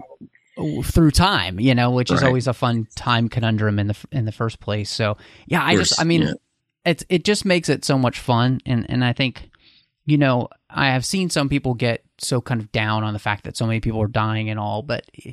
through 0.84 1.10
time, 1.10 1.60
you 1.60 1.74
know, 1.74 1.90
which 1.90 2.10
is 2.10 2.22
always 2.22 2.46
a 2.46 2.54
fun 2.54 2.86
time 2.94 3.28
conundrum 3.28 3.78
in 3.78 3.88
the 3.88 3.96
in 4.10 4.24
the 4.24 4.32
first 4.32 4.60
place. 4.60 4.90
So 4.90 5.16
yeah, 5.46 5.62
I 5.62 5.76
just 5.76 6.00
I 6.00 6.04
mean, 6.04 6.22
yeah. 6.22 6.32
it's 6.84 7.04
it 7.08 7.24
just 7.24 7.44
makes 7.44 7.68
it 7.68 7.84
so 7.84 7.98
much 7.98 8.18
fun, 8.18 8.60
and 8.64 8.88
and 8.88 9.04
I 9.04 9.12
think 9.12 9.50
you 10.06 10.16
know 10.16 10.48
I 10.70 10.86
have 10.86 11.04
seen 11.04 11.28
some 11.28 11.48
people 11.48 11.74
get 11.74 12.04
so 12.18 12.40
kind 12.40 12.60
of 12.60 12.72
down 12.72 13.04
on 13.04 13.12
the 13.12 13.18
fact 13.18 13.44
that 13.44 13.56
so 13.56 13.66
many 13.66 13.80
people 13.80 14.00
are 14.00 14.08
dying 14.08 14.48
and 14.48 14.58
all, 14.58 14.82
but 14.82 15.04
eh, 15.24 15.32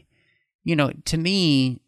you 0.65 0.75
know, 0.75 0.91
to 1.05 1.17
me, 1.17 1.79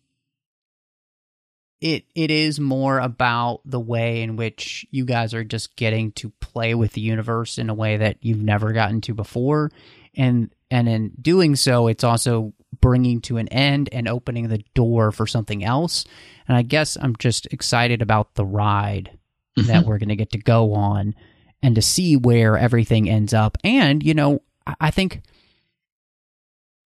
it 1.82 2.06
it 2.16 2.32
is 2.32 2.60
more 2.60 3.00
about 3.00 3.62
the 3.66 3.80
way 3.80 4.22
in 4.22 4.38
which 4.38 4.86
you 4.92 5.06
guys 5.06 5.34
are 5.34 5.44
just 5.44 5.76
getting 5.76 6.12
to 6.14 6.30
play 6.40 6.74
with 6.74 6.94
the 6.94 7.02
universe 7.02 7.58
in 7.58 7.70
a 7.70 7.74
way 7.74 7.98
that 7.98 8.18
you've 8.22 8.42
never 8.42 8.72
gotten 8.72 9.02
to 9.02 9.14
before 9.14 9.72
and 10.16 10.54
and 10.72 10.88
in 10.88 11.12
doing 11.22 11.56
so 11.56 11.88
it's 11.88 12.04
also 12.04 12.54
bringing 12.82 13.22
to 13.22 13.38
an 13.38 13.48
end 13.50 13.90
and 13.92 14.08
opening 14.08 14.48
the 14.48 14.64
door 14.74 15.12
for 15.12 15.28
something 15.28 15.64
else. 15.64 16.06
And 16.48 16.58
I 16.58 16.62
guess 16.62 16.98
I'm 17.00 17.16
just 17.18 17.48
excited 17.52 18.02
about 18.02 18.36
the 18.36 18.46
ride 18.46 19.18
mm-hmm. 19.58 19.68
that 19.68 19.86
we're 19.86 19.98
going 19.98 20.10
to 20.10 20.16
get 20.16 20.32
to 20.32 20.38
go 20.38 20.74
on 20.74 21.16
and 21.62 21.76
to 21.76 21.82
see 21.82 22.16
where 22.16 22.58
everything 22.58 23.10
ends 23.10 23.34
up. 23.34 23.58
And, 23.64 24.04
you 24.04 24.14
know, 24.14 24.42
I 24.80 24.92
think 24.92 25.22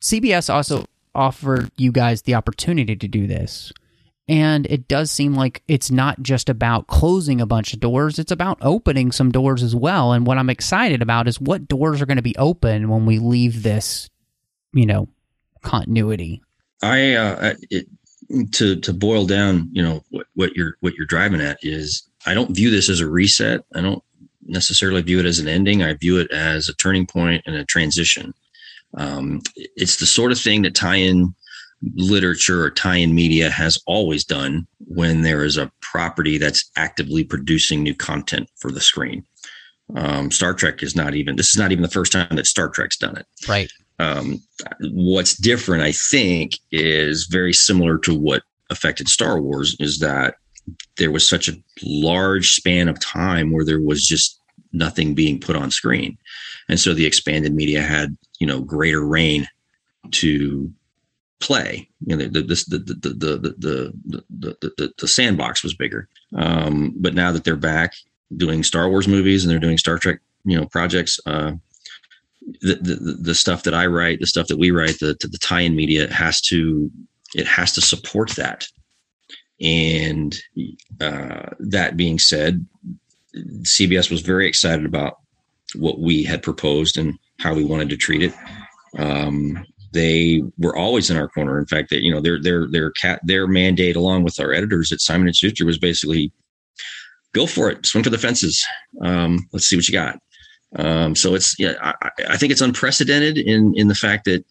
CBS 0.01 0.53
also 0.53 0.85
offered 1.13 1.71
you 1.77 1.91
guys 1.91 2.21
the 2.21 2.35
opportunity 2.35 2.95
to 2.95 3.07
do 3.07 3.27
this. 3.27 3.73
And 4.27 4.67
it 4.67 4.87
does 4.87 5.09
seem 5.09 5.33
like 5.33 5.63
it's 5.67 5.89
not 5.89 6.21
just 6.21 6.49
about 6.49 6.85
closing 6.85 7.41
a 7.41 7.47
bunch 7.47 7.73
of 7.73 7.79
doors, 7.79 8.19
it's 8.19 8.31
about 8.31 8.59
opening 8.61 9.11
some 9.11 9.31
doors 9.31 9.63
as 9.63 9.75
well. 9.75 10.13
And 10.13 10.27
what 10.27 10.37
I'm 10.37 10.51
excited 10.51 11.01
about 11.01 11.27
is 11.27 11.41
what 11.41 11.67
doors 11.67 11.99
are 11.99 12.05
going 12.05 12.17
to 12.17 12.21
be 12.21 12.37
open 12.37 12.89
when 12.89 13.07
we 13.07 13.17
leave 13.17 13.63
this 13.63 14.09
you 14.73 14.85
know, 14.85 15.07
continuity. 15.61 16.41
I 16.81 17.13
uh, 17.13 17.53
it, 17.69 17.87
to 18.51 18.75
to 18.79 18.93
boil 18.93 19.25
down, 19.25 19.69
you 19.71 19.81
know, 19.81 20.03
what, 20.09 20.27
what 20.35 20.55
you're 20.55 20.75
what 20.81 20.93
you're 20.95 21.05
driving 21.05 21.41
at 21.41 21.57
is 21.61 22.07
I 22.25 22.33
don't 22.33 22.55
view 22.55 22.69
this 22.69 22.89
as 22.89 22.99
a 22.99 23.09
reset. 23.09 23.61
I 23.75 23.81
don't 23.81 24.03
necessarily 24.45 25.01
view 25.01 25.19
it 25.19 25.25
as 25.25 25.39
an 25.39 25.47
ending. 25.47 25.83
I 25.83 25.93
view 25.93 26.19
it 26.19 26.31
as 26.31 26.69
a 26.69 26.75
turning 26.75 27.05
point 27.05 27.43
and 27.45 27.55
a 27.55 27.65
transition. 27.65 28.33
Um, 28.95 29.41
it's 29.55 29.97
the 29.97 30.05
sort 30.05 30.31
of 30.31 30.39
thing 30.39 30.63
that 30.63 30.73
tie-in 30.73 31.35
literature 31.95 32.63
or 32.63 32.71
tie-in 32.71 33.13
media 33.13 33.49
has 33.49 33.81
always 33.85 34.25
done 34.25 34.67
when 34.79 35.21
there 35.21 35.43
is 35.43 35.57
a 35.57 35.71
property 35.81 36.37
that's 36.37 36.69
actively 36.75 37.23
producing 37.23 37.83
new 37.83 37.95
content 37.95 38.49
for 38.57 38.71
the 38.71 38.81
screen. 38.81 39.23
Um, 39.95 40.31
Star 40.31 40.53
Trek 40.53 40.83
is 40.83 40.95
not 40.95 41.15
even 41.15 41.35
this 41.35 41.49
is 41.49 41.57
not 41.57 41.71
even 41.71 41.81
the 41.81 41.89
first 41.89 42.11
time 42.11 42.35
that 42.35 42.45
Star 42.45 42.69
Trek's 42.69 42.97
done 42.97 43.17
it. 43.17 43.25
Right. 43.47 43.71
Um, 43.99 44.41
what's 44.91 45.35
different, 45.35 45.83
I 45.83 45.91
think, 45.91 46.53
is 46.71 47.25
very 47.25 47.53
similar 47.53 47.97
to 47.99 48.15
what 48.15 48.43
affected 48.69 49.09
Star 49.09 49.41
Wars 49.41 49.75
is 49.79 49.99
that 49.99 50.35
there 50.97 51.11
was 51.11 51.27
such 51.27 51.49
a 51.49 51.57
large 51.83 52.51
span 52.51 52.87
of 52.87 52.99
time 52.99 53.51
where 53.51 53.65
there 53.65 53.81
was 53.81 54.05
just 54.05 54.39
nothing 54.71 55.15
being 55.15 55.39
put 55.39 55.55
on 55.55 55.71
screen. 55.71 56.17
And 56.67 56.79
so 56.79 56.93
the 56.93 57.05
expanded 57.05 57.53
media 57.53 57.81
had, 57.81 58.15
you 58.39 58.47
know, 58.47 58.61
greater 58.61 59.05
reign 59.05 59.47
to 60.11 60.71
play. 61.39 61.89
You 62.05 62.15
know, 62.15 62.25
the 62.25 62.41
the 62.41 62.41
the 62.41 62.77
the 62.77 62.93
the 62.93 63.55
the 63.57 64.23
the, 64.29 64.71
the, 64.77 64.93
the, 64.97 65.07
sandbox 65.07 65.63
was 65.63 65.73
bigger. 65.73 66.07
Um, 66.35 66.93
but 66.97 67.15
now 67.15 67.31
that 67.31 67.43
they're 67.43 67.55
back 67.55 67.93
doing 68.35 68.63
Star 68.63 68.89
Wars 68.89 69.07
movies 69.07 69.43
and 69.43 69.51
they're 69.51 69.59
doing 69.59 69.77
Star 69.77 69.97
Trek, 69.97 70.19
you 70.45 70.57
know, 70.57 70.65
projects, 70.67 71.19
uh, 71.25 71.53
the, 72.61 73.17
the, 73.21 73.35
stuff 73.35 73.63
that 73.63 73.73
I 73.73 73.85
write, 73.85 74.19
the 74.19 74.27
stuff 74.27 74.47
that 74.47 74.57
we 74.57 74.71
write, 74.71 74.99
the, 74.99 75.15
the 75.19 75.37
tie-in 75.41 75.75
media 75.75 76.11
has 76.13 76.41
to, 76.41 76.89
it 77.35 77.47
has 77.47 77.73
to 77.73 77.81
support 77.81 78.31
that. 78.31 78.67
And 79.61 80.35
uh, 81.01 81.49
that 81.59 81.97
being 81.97 82.19
said, 82.19 82.65
CBS 83.61 84.09
was 84.09 84.21
very 84.21 84.47
excited 84.47 84.85
about 84.85 85.17
what 85.75 85.99
we 85.99 86.23
had 86.23 86.41
proposed 86.41 86.97
and 86.97 87.17
how 87.39 87.53
we 87.53 87.63
wanted 87.63 87.89
to 87.89 87.97
treat 87.97 88.23
it. 88.23 88.33
Um, 88.97 89.63
they 89.91 90.41
were 90.57 90.75
always 90.75 91.09
in 91.09 91.17
our 91.17 91.27
corner. 91.27 91.59
In 91.59 91.65
fact, 91.65 91.89
that 91.89 92.03
you 92.03 92.11
know 92.11 92.21
their 92.21 92.41
their 92.41 92.67
their 92.69 92.91
cat 92.91 93.19
their 93.23 93.47
mandate 93.47 93.95
along 93.95 94.23
with 94.23 94.39
our 94.39 94.53
editors 94.53 94.91
at 94.91 95.01
Simon 95.01 95.27
and 95.27 95.35
Schuster 95.35 95.65
was 95.65 95.77
basically 95.77 96.31
go 97.33 97.45
for 97.45 97.69
it, 97.69 97.85
swing 97.85 98.03
for 98.03 98.09
the 98.09 98.17
fences. 98.17 98.63
Um, 99.03 99.47
let's 99.51 99.65
see 99.65 99.75
what 99.75 99.87
you 99.87 99.93
got. 99.93 100.19
Um, 100.75 101.15
so 101.15 101.33
it's 101.33 101.57
yeah, 101.59 101.73
I, 101.81 102.09
I, 102.29 102.37
think 102.37 102.51
it's 102.51 102.61
unprecedented 102.61 103.37
in 103.39 103.73
in 103.75 103.87
the 103.87 103.95
fact 103.95 104.25
that 104.25 104.45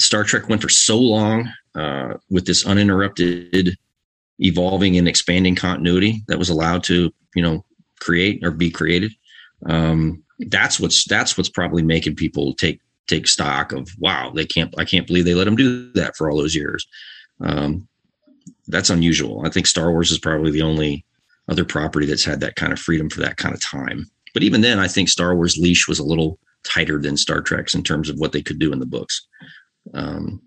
Star 0.00 0.24
Trek 0.24 0.48
went 0.48 0.62
for 0.62 0.68
so 0.68 0.98
long 0.98 1.48
uh, 1.76 2.14
with 2.28 2.46
this 2.46 2.66
uninterrupted 2.66 3.76
evolving 4.40 4.96
and 4.96 5.06
expanding 5.06 5.54
continuity 5.54 6.22
that 6.26 6.38
was 6.38 6.48
allowed 6.48 6.82
to 6.84 7.12
you 7.36 7.42
know 7.42 7.64
create 8.00 8.44
or 8.44 8.50
be 8.50 8.70
created. 8.70 9.12
Um, 9.66 10.24
that's 10.40 10.80
what's 10.80 11.04
that's 11.04 11.36
what's 11.36 11.48
probably 11.48 11.82
making 11.82 12.16
people 12.16 12.54
take 12.54 12.80
take 13.06 13.26
stock 13.26 13.72
of 13.72 13.88
wow 13.98 14.30
they 14.34 14.44
can't 14.44 14.74
I 14.78 14.84
can't 14.84 15.06
believe 15.06 15.24
they 15.24 15.34
let 15.34 15.44
them 15.44 15.56
do 15.56 15.90
that 15.92 16.16
for 16.16 16.30
all 16.30 16.36
those 16.36 16.54
years. 16.54 16.86
Um, 17.40 17.86
that's 18.66 18.90
unusual. 18.90 19.46
I 19.46 19.50
think 19.50 19.66
Star 19.66 19.90
Wars 19.90 20.10
is 20.10 20.18
probably 20.18 20.50
the 20.50 20.62
only 20.62 21.04
other 21.48 21.64
property 21.64 22.06
that's 22.06 22.24
had 22.24 22.40
that 22.40 22.56
kind 22.56 22.72
of 22.72 22.78
freedom 22.78 23.08
for 23.08 23.20
that 23.20 23.36
kind 23.36 23.54
of 23.54 23.62
time. 23.62 24.06
But 24.38 24.44
even 24.44 24.60
then, 24.60 24.78
I 24.78 24.86
think 24.86 25.08
Star 25.08 25.34
Wars 25.34 25.56
leash 25.56 25.88
was 25.88 25.98
a 25.98 26.04
little 26.04 26.38
tighter 26.62 27.00
than 27.00 27.16
Star 27.16 27.40
Trek's 27.40 27.74
in 27.74 27.82
terms 27.82 28.08
of 28.08 28.18
what 28.18 28.30
they 28.30 28.40
could 28.40 28.60
do 28.60 28.72
in 28.72 28.78
the 28.78 28.86
books. 28.86 29.26
Um, 29.94 30.40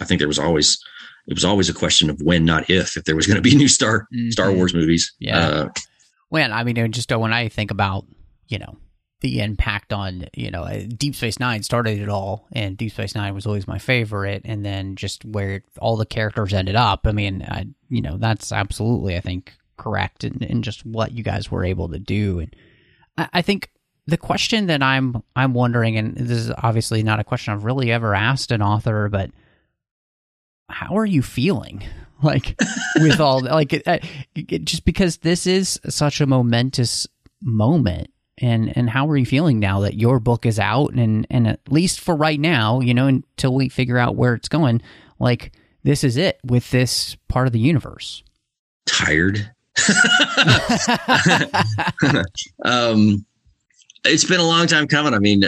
I 0.00 0.06
think 0.06 0.20
there 0.20 0.26
was 0.26 0.38
always 0.38 0.82
it 1.26 1.34
was 1.34 1.44
always 1.44 1.68
a 1.68 1.74
question 1.74 2.08
of 2.08 2.18
when, 2.22 2.46
not 2.46 2.70
if, 2.70 2.96
if 2.96 3.04
there 3.04 3.14
was 3.14 3.26
going 3.26 3.36
to 3.36 3.42
be 3.42 3.54
new 3.54 3.68
Star 3.68 4.08
mm-hmm. 4.10 4.30
Star 4.30 4.50
Wars 4.50 4.72
movies. 4.72 5.12
Yeah. 5.18 5.38
Uh, 5.38 5.68
when 6.30 6.50
I 6.50 6.64
mean, 6.64 6.92
just 6.92 7.14
when 7.14 7.34
I 7.34 7.50
think 7.50 7.70
about 7.70 8.06
you 8.48 8.58
know 8.58 8.78
the 9.20 9.40
impact 9.40 9.92
on 9.92 10.28
you 10.32 10.50
know 10.50 10.62
uh, 10.62 10.84
Deep 10.96 11.14
Space 11.14 11.38
Nine 11.38 11.62
started 11.62 12.00
it 12.00 12.08
all, 12.08 12.46
and 12.52 12.78
Deep 12.78 12.92
Space 12.92 13.14
Nine 13.14 13.34
was 13.34 13.44
always 13.44 13.68
my 13.68 13.78
favorite, 13.78 14.46
and 14.46 14.64
then 14.64 14.96
just 14.96 15.26
where 15.26 15.62
all 15.78 15.98
the 15.98 16.06
characters 16.06 16.54
ended 16.54 16.74
up. 16.74 17.00
I 17.04 17.12
mean, 17.12 17.42
I, 17.42 17.66
you 17.90 18.00
know 18.00 18.16
that's 18.16 18.50
absolutely 18.50 19.14
I 19.14 19.20
think 19.20 19.52
correct 19.76 20.24
in, 20.24 20.42
in 20.42 20.62
just 20.62 20.86
what 20.86 21.12
you 21.12 21.22
guys 21.22 21.50
were 21.50 21.66
able 21.66 21.90
to 21.90 21.98
do, 21.98 22.38
and 22.38 22.56
I, 23.18 23.42
think 23.42 23.70
the 24.06 24.16
question 24.16 24.66
that 24.66 24.82
I'm 24.82 25.22
I'm 25.34 25.54
wondering, 25.54 25.96
and 25.96 26.16
this 26.16 26.38
is 26.38 26.50
obviously 26.50 27.02
not 27.02 27.20
a 27.20 27.24
question 27.24 27.52
I've 27.54 27.64
really 27.64 27.90
ever 27.90 28.14
asked 28.14 28.50
an 28.50 28.62
author, 28.62 29.08
but 29.08 29.30
how 30.68 30.96
are 30.98 31.06
you 31.06 31.22
feeling? 31.22 31.82
Like 32.22 32.58
with 32.96 33.20
all 33.20 33.42
like 33.42 33.74
it, 33.74 33.82
it, 34.34 34.64
just 34.64 34.86
because 34.86 35.18
this 35.18 35.46
is 35.46 35.78
such 35.86 36.22
a 36.22 36.26
momentous 36.26 37.06
moment 37.42 38.08
and 38.38 38.74
and 38.76 38.90
how 38.90 39.08
are 39.08 39.16
you 39.16 39.26
feeling 39.26 39.58
now 39.58 39.80
that 39.80 39.94
your 39.94 40.20
book 40.20 40.46
is 40.46 40.58
out 40.58 40.94
and 40.94 41.26
and 41.30 41.46
at 41.46 41.60
least 41.70 42.00
for 42.00 42.14
right 42.16 42.40
now 42.40 42.80
you 42.80 42.94
know 42.94 43.06
until 43.06 43.54
we 43.54 43.68
figure 43.68 43.98
out 43.98 44.16
where 44.16 44.34
it's 44.34 44.48
going 44.48 44.80
like 45.18 45.52
this 45.82 46.04
is 46.04 46.16
it 46.16 46.38
with 46.44 46.70
this 46.70 47.16
part 47.28 47.46
of 47.46 47.52
the 47.52 47.58
universe 47.58 48.22
tired 48.86 49.52
um 52.64 53.24
it's 54.04 54.24
been 54.24 54.40
a 54.40 54.46
long 54.46 54.66
time 54.66 54.88
coming 54.88 55.12
i 55.12 55.18
mean 55.18 55.42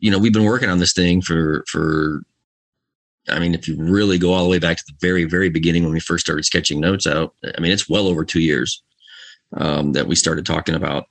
you 0.00 0.10
know 0.10 0.18
we've 0.18 0.32
been 0.32 0.44
working 0.44 0.68
on 0.68 0.78
this 0.78 0.92
thing 0.92 1.22
for 1.22 1.62
for 1.68 2.22
i 3.28 3.38
mean 3.38 3.54
if 3.54 3.68
you 3.68 3.76
really 3.78 4.18
go 4.18 4.32
all 4.32 4.42
the 4.42 4.50
way 4.50 4.58
back 4.58 4.76
to 4.76 4.82
the 4.88 4.94
very 5.00 5.24
very 5.24 5.48
beginning 5.48 5.84
when 5.84 5.92
we 5.92 6.00
first 6.00 6.24
started 6.24 6.44
sketching 6.44 6.80
notes 6.80 7.06
out 7.06 7.34
i 7.56 7.60
mean 7.60 7.70
it's 7.70 7.88
well 7.88 8.08
over 8.08 8.24
two 8.24 8.40
years 8.40 8.82
um, 9.56 9.92
that 9.92 10.06
we 10.06 10.14
started 10.14 10.46
talking 10.46 10.74
about 10.74 11.06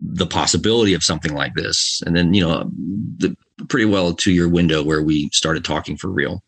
the 0.00 0.26
possibility 0.26 0.94
of 0.94 1.02
something 1.02 1.34
like 1.34 1.54
this. 1.54 2.02
And 2.06 2.16
then, 2.16 2.34
you 2.34 2.46
know, 2.46 2.70
the 3.18 3.36
pretty 3.68 3.86
well 3.86 4.14
two 4.14 4.32
year 4.32 4.48
window 4.48 4.82
where 4.82 5.02
we 5.02 5.28
started 5.32 5.64
talking 5.64 5.96
for 5.96 6.08
real. 6.08 6.42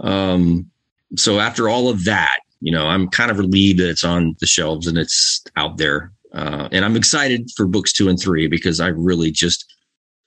Um, 0.00 0.70
so 1.16 1.38
after 1.38 1.68
all 1.68 1.88
of 1.88 2.04
that, 2.04 2.40
you 2.60 2.72
know, 2.72 2.86
I'm 2.86 3.08
kind 3.08 3.30
of 3.30 3.38
relieved 3.38 3.80
that 3.80 3.90
it's 3.90 4.04
on 4.04 4.36
the 4.40 4.46
shelves 4.46 4.86
and 4.86 4.98
it's 4.98 5.44
out 5.56 5.76
there. 5.76 6.12
Uh, 6.32 6.68
and 6.72 6.84
I'm 6.84 6.96
excited 6.96 7.50
for 7.56 7.66
books 7.66 7.92
two 7.92 8.08
and 8.08 8.18
three 8.18 8.46
because 8.46 8.80
I 8.80 8.88
really 8.88 9.30
just, 9.30 9.64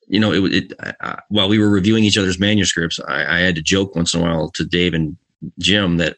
you 0.08 0.20
know, 0.20 0.32
it, 0.32 0.54
it 0.54 0.74
while 1.30 1.50
we 1.50 1.60
were 1.60 1.70
reviewing 1.70 2.04
each 2.04 2.18
other's 2.18 2.40
manuscripts, 2.40 3.00
I, 3.08 3.38
I 3.38 3.40
had 3.40 3.56
to 3.56 3.62
joke 3.62 3.96
once 3.96 4.14
in 4.14 4.22
a 4.22 4.24
while 4.24 4.50
to 4.52 4.66
Dave 4.66 4.94
and 4.94 5.18
Jim 5.60 5.98
that 5.98 6.18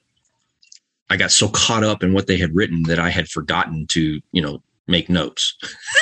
I 1.10 1.18
got 1.18 1.32
so 1.32 1.50
caught 1.50 1.84
up 1.84 2.04
in 2.04 2.14
what 2.14 2.28
they 2.28 2.38
had 2.38 2.56
written 2.56 2.84
that 2.84 3.00
I 3.00 3.10
had 3.10 3.28
forgotten 3.28 3.86
to, 3.88 4.22
you 4.32 4.42
know, 4.42 4.64
make 4.88 5.10
notes. 5.10 5.58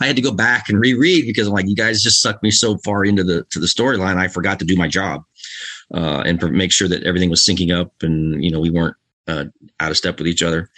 I 0.00 0.06
had 0.06 0.16
to 0.16 0.22
go 0.22 0.32
back 0.32 0.68
and 0.68 0.78
reread 0.78 1.26
because 1.26 1.46
I'm 1.46 1.54
like, 1.54 1.68
you 1.68 1.76
guys 1.76 2.02
just 2.02 2.20
sucked 2.20 2.42
me 2.42 2.50
so 2.50 2.78
far 2.78 3.04
into 3.04 3.24
the 3.24 3.44
to 3.50 3.60
the 3.60 3.66
storyline. 3.66 4.16
I 4.16 4.28
forgot 4.28 4.58
to 4.58 4.64
do 4.64 4.76
my 4.76 4.88
job 4.88 5.22
uh, 5.94 6.22
and 6.26 6.42
make 6.52 6.72
sure 6.72 6.88
that 6.88 7.02
everything 7.04 7.30
was 7.30 7.44
syncing 7.44 7.74
up 7.74 7.92
and 8.02 8.42
you 8.42 8.50
know 8.50 8.60
we 8.60 8.70
weren't 8.70 8.96
uh, 9.28 9.44
out 9.80 9.90
of 9.90 9.96
step 9.96 10.18
with 10.18 10.28
each 10.28 10.42
other. 10.42 10.70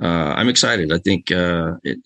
Uh, 0.00 0.34
I'm 0.36 0.48
excited. 0.48 0.92
I 0.92 0.98
think 0.98 1.30
uh, 1.30 1.74
it, 1.84 1.98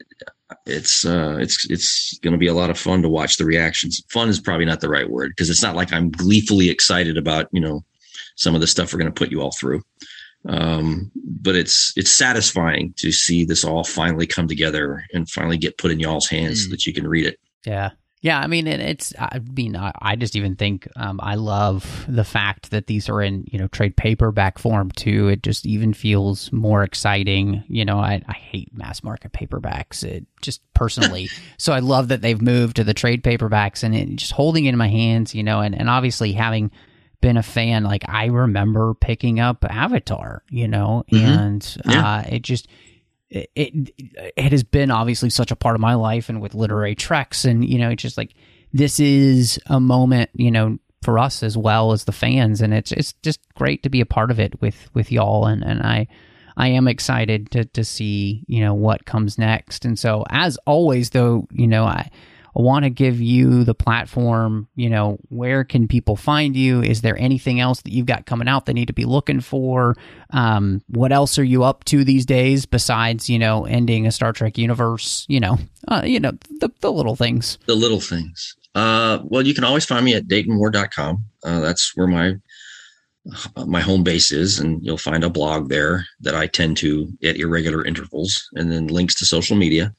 it's 0.66 1.04
uh, 1.04 1.38
it's 1.40 1.68
it's 1.70 2.18
going 2.18 2.32
to 2.32 2.38
be 2.38 2.48
a 2.48 2.54
lot 2.54 2.70
of 2.70 2.78
fun 2.78 3.02
to 3.02 3.08
watch 3.08 3.36
the 3.36 3.44
reactions. 3.44 4.02
Fun 4.10 4.28
is 4.28 4.40
probably 4.40 4.66
not 4.66 4.80
the 4.80 4.88
right 4.88 5.08
word 5.08 5.32
because 5.34 5.50
it's 5.50 5.62
not 5.62 5.76
like 5.76 5.92
I'm 5.92 6.10
gleefully 6.10 6.68
excited 6.68 7.16
about 7.16 7.48
you 7.52 7.60
know 7.60 7.84
some 8.36 8.54
of 8.54 8.60
the 8.60 8.66
stuff 8.66 8.92
we're 8.92 9.00
going 9.00 9.12
to 9.12 9.18
put 9.18 9.30
you 9.30 9.40
all 9.40 9.52
through 9.52 9.82
um, 10.46 11.10
but 11.14 11.56
it's 11.56 11.92
it's 11.96 12.10
satisfying 12.10 12.94
to 12.96 13.10
see 13.12 13.44
this 13.44 13.64
all 13.64 13.84
finally 13.84 14.26
come 14.26 14.46
together 14.46 15.04
and 15.12 15.28
finally 15.28 15.58
get 15.58 15.78
put 15.78 15.90
in 15.90 16.00
y'all's 16.00 16.28
hands 16.28 16.60
mm. 16.60 16.64
so 16.64 16.70
that 16.70 16.86
you 16.86 16.92
can 16.92 17.06
read 17.06 17.26
it. 17.26 17.38
Yeah. 17.64 17.90
Yeah, 18.20 18.40
I 18.40 18.48
mean, 18.48 18.66
it's. 18.66 19.12
I 19.16 19.38
mean, 19.38 19.76
I, 19.76 20.16
just 20.16 20.34
even 20.34 20.56
think 20.56 20.88
um, 20.96 21.20
I 21.22 21.36
love 21.36 22.04
the 22.08 22.24
fact 22.24 22.72
that 22.72 22.88
these 22.88 23.08
are 23.08 23.22
in 23.22 23.44
you 23.50 23.60
know 23.60 23.68
trade 23.68 23.96
paperback 23.96 24.58
form 24.58 24.90
too. 24.90 25.28
It 25.28 25.44
just 25.44 25.64
even 25.66 25.94
feels 25.94 26.50
more 26.50 26.82
exciting. 26.82 27.62
You 27.68 27.84
know, 27.84 28.00
I, 28.00 28.20
I 28.26 28.32
hate 28.32 28.76
mass 28.76 29.04
market 29.04 29.32
paperbacks. 29.32 30.02
It 30.02 30.26
just 30.42 30.62
personally, 30.74 31.28
so 31.58 31.72
I 31.72 31.78
love 31.78 32.08
that 32.08 32.20
they've 32.20 32.42
moved 32.42 32.76
to 32.76 32.84
the 32.84 32.94
trade 32.94 33.22
paperbacks 33.22 33.84
and 33.84 33.94
it, 33.94 34.16
just 34.16 34.32
holding 34.32 34.64
it 34.64 34.70
in 34.70 34.76
my 34.76 34.88
hands. 34.88 35.32
You 35.32 35.44
know, 35.44 35.60
and 35.60 35.78
and 35.78 35.88
obviously 35.88 36.32
having 36.32 36.72
been 37.20 37.36
a 37.36 37.42
fan. 37.42 37.84
Like 37.84 38.02
I 38.08 38.26
remember 38.26 38.94
picking 38.94 39.38
up 39.38 39.64
Avatar, 39.68 40.42
you 40.50 40.66
know, 40.66 41.04
mm-hmm. 41.12 41.24
and 41.24 41.76
yeah. 41.84 42.16
uh, 42.16 42.22
it 42.28 42.42
just 42.42 42.66
it, 43.30 43.50
it, 44.36 44.52
has 44.52 44.62
been 44.62 44.90
obviously 44.90 45.30
such 45.30 45.50
a 45.50 45.56
part 45.56 45.74
of 45.74 45.80
my 45.80 45.94
life 45.94 46.28
and 46.28 46.40
with 46.40 46.54
literary 46.54 46.94
treks 46.94 47.44
and 47.44 47.68
you 47.68 47.78
know 47.78 47.90
it's 47.90 48.02
just 48.02 48.16
like 48.16 48.34
this 48.72 48.98
is 48.98 49.58
a 49.66 49.78
moment 49.78 50.30
you 50.34 50.50
know 50.50 50.78
for 51.02 51.18
us 51.18 51.42
as 51.42 51.56
well 51.56 51.92
as 51.92 52.04
the 52.04 52.12
fans. 52.12 52.60
And 52.60 52.74
it's 52.74 52.92
it's 52.92 53.12
just 53.22 53.40
great 53.54 53.82
to 53.82 53.88
be 53.88 54.00
a 54.00 54.06
part 54.06 54.30
of 54.30 54.40
it 54.40 54.60
with 54.60 54.90
with 54.94 55.12
y'all. 55.12 55.46
And 55.46 55.62
and 55.62 55.82
I 55.82 56.06
I 56.56 56.68
am 56.68 56.88
excited 56.88 57.50
to 57.52 57.64
to 57.64 57.84
see 57.84 58.44
you 58.46 58.60
know 58.60 58.74
what 58.74 59.06
comes 59.06 59.38
next. 59.38 59.84
And 59.84 59.98
so 59.98 60.24
as 60.30 60.58
always 60.66 61.10
though 61.10 61.46
you 61.50 61.66
know 61.66 61.84
I 61.84 62.10
want 62.54 62.84
to 62.84 62.90
give 62.90 63.20
you 63.20 63.64
the 63.64 63.74
platform. 63.74 64.68
You 64.74 64.90
know, 64.90 65.18
where 65.28 65.64
can 65.64 65.88
people 65.88 66.16
find 66.16 66.56
you? 66.56 66.82
Is 66.82 67.02
there 67.02 67.16
anything 67.18 67.60
else 67.60 67.82
that 67.82 67.92
you've 67.92 68.06
got 68.06 68.26
coming 68.26 68.48
out 68.48 68.66
they 68.66 68.72
need 68.72 68.86
to 68.86 68.92
be 68.92 69.04
looking 69.04 69.40
for? 69.40 69.96
Um, 70.30 70.82
what 70.88 71.12
else 71.12 71.38
are 71.38 71.44
you 71.44 71.64
up 71.64 71.84
to 71.84 72.04
these 72.04 72.26
days 72.26 72.66
besides 72.66 73.28
you 73.30 73.38
know 73.38 73.64
ending 73.64 74.06
a 74.06 74.12
Star 74.12 74.32
Trek 74.32 74.58
universe? 74.58 75.24
You 75.28 75.40
know, 75.40 75.58
uh, 75.88 76.02
you 76.04 76.20
know 76.20 76.32
the 76.60 76.70
the 76.80 76.92
little 76.92 77.16
things. 77.16 77.58
The 77.66 77.76
little 77.76 78.00
things. 78.00 78.54
Uh, 78.74 79.18
well, 79.24 79.46
you 79.46 79.54
can 79.54 79.64
always 79.64 79.84
find 79.84 80.04
me 80.04 80.14
at 80.14 80.28
DaytonWard.com. 80.28 81.24
Uh, 81.42 81.60
that's 81.60 81.92
where 81.96 82.06
my 82.06 82.34
my 83.66 83.80
home 83.80 84.02
base 84.02 84.30
is, 84.30 84.58
and 84.58 84.82
you'll 84.82 84.96
find 84.96 85.22
a 85.24 85.30
blog 85.30 85.68
there 85.68 86.06
that 86.20 86.34
I 86.34 86.46
tend 86.46 86.76
to 86.78 87.08
at 87.22 87.36
irregular 87.36 87.84
intervals, 87.84 88.48
and 88.54 88.70
then 88.70 88.86
links 88.86 89.14
to 89.16 89.26
social 89.26 89.56
media. 89.56 89.94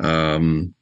Um, 0.00 0.74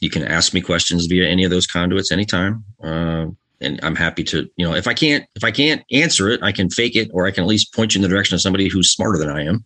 you 0.00 0.10
can 0.10 0.22
ask 0.22 0.54
me 0.54 0.60
questions 0.60 1.06
via 1.06 1.28
any 1.28 1.44
of 1.44 1.50
those 1.50 1.66
conduits 1.66 2.12
anytime. 2.12 2.64
Uh, 2.82 3.26
and 3.60 3.80
I'm 3.82 3.96
happy 3.96 4.22
to, 4.24 4.48
you 4.56 4.68
know, 4.68 4.74
if 4.74 4.86
I 4.86 4.94
can't, 4.94 5.24
if 5.34 5.42
I 5.42 5.50
can't 5.50 5.82
answer 5.90 6.28
it, 6.28 6.42
I 6.42 6.52
can 6.52 6.70
fake 6.70 6.94
it, 6.94 7.10
or 7.12 7.26
I 7.26 7.30
can 7.30 7.42
at 7.42 7.48
least 7.48 7.74
point 7.74 7.94
you 7.94 7.98
in 7.98 8.02
the 8.02 8.08
direction 8.08 8.34
of 8.34 8.40
somebody 8.40 8.68
who's 8.68 8.90
smarter 8.90 9.18
than 9.18 9.30
I 9.30 9.44
am. 9.44 9.64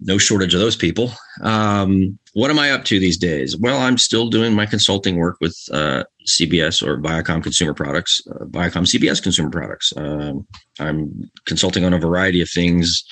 No 0.00 0.16
shortage 0.16 0.54
of 0.54 0.60
those 0.60 0.76
people. 0.76 1.12
Um, 1.42 2.18
what 2.32 2.50
am 2.50 2.58
I 2.58 2.70
up 2.70 2.84
to 2.84 2.98
these 2.98 3.18
days? 3.18 3.56
Well, 3.56 3.80
I'm 3.80 3.98
still 3.98 4.30
doing 4.30 4.54
my 4.54 4.64
consulting 4.64 5.16
work 5.16 5.36
with 5.40 5.56
uh, 5.70 6.04
CBS 6.26 6.82
or 6.82 6.98
Viacom 6.98 7.42
Consumer 7.42 7.74
Products, 7.74 8.20
uh, 8.30 8.44
Viacom 8.46 8.86
CBS 8.86 9.22
Consumer 9.22 9.50
Products. 9.50 9.92
Um, 9.96 10.46
I'm 10.80 11.30
consulting 11.44 11.84
on 11.84 11.92
a 11.92 11.98
variety 11.98 12.40
of 12.40 12.48
things 12.48 13.04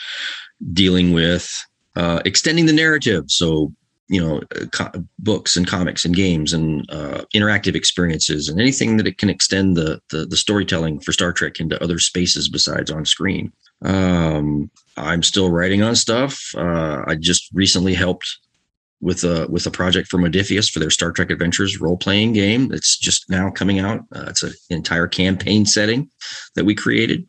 dealing 0.73 1.13
with 1.13 1.51
uh, 1.97 2.23
extending 2.25 2.67
the 2.67 2.73
narrative. 2.73 3.25
So 3.29 3.73
you 4.09 4.21
know 4.21 4.41
co- 4.73 4.91
books 5.19 5.57
and 5.57 5.67
comics 5.67 6.05
and 6.05 6.15
games 6.15 6.53
and 6.53 6.89
uh, 6.91 7.25
interactive 7.35 7.75
experiences 7.75 8.49
and 8.49 8.61
anything 8.61 8.97
that 8.97 9.07
it 9.07 9.19
can 9.19 9.29
extend 9.29 9.77
the, 9.77 10.01
the, 10.11 10.27
the 10.27 10.37
storytelling 10.37 11.01
for 11.01 11.13
Star 11.13 11.33
Trek 11.33 11.59
into 11.59 11.83
other 11.83 11.99
spaces 11.99 12.49
besides 12.49 12.91
on 12.91 13.05
screen. 13.05 13.53
Um, 13.83 14.71
I'm 14.97 15.23
still 15.23 15.51
writing 15.51 15.83
on 15.83 15.97
stuff. 15.97 16.41
Uh, 16.57 17.03
I 17.07 17.17
just 17.17 17.51
recently 17.53 17.95
helped 17.95 18.39
with 19.01 19.25
a 19.25 19.47
with 19.51 19.67
a 19.67 19.71
project 19.71 20.09
for 20.09 20.19
Modiphius 20.19 20.71
for 20.71 20.79
their 20.79 20.91
Star 20.91 21.13
Trek 21.13 21.31
Adventures 21.31 21.81
role 21.81 21.97
playing 21.97 22.33
game. 22.33 22.73
It's 22.73 22.97
just 22.97 23.29
now 23.29 23.51
coming 23.51 23.79
out. 23.79 24.01
Uh, 24.15 24.27
it's 24.29 24.43
an 24.43 24.53
entire 24.71 25.07
campaign 25.07 25.67
setting 25.67 26.11
that 26.55 26.65
we 26.65 26.75
created 26.75 27.27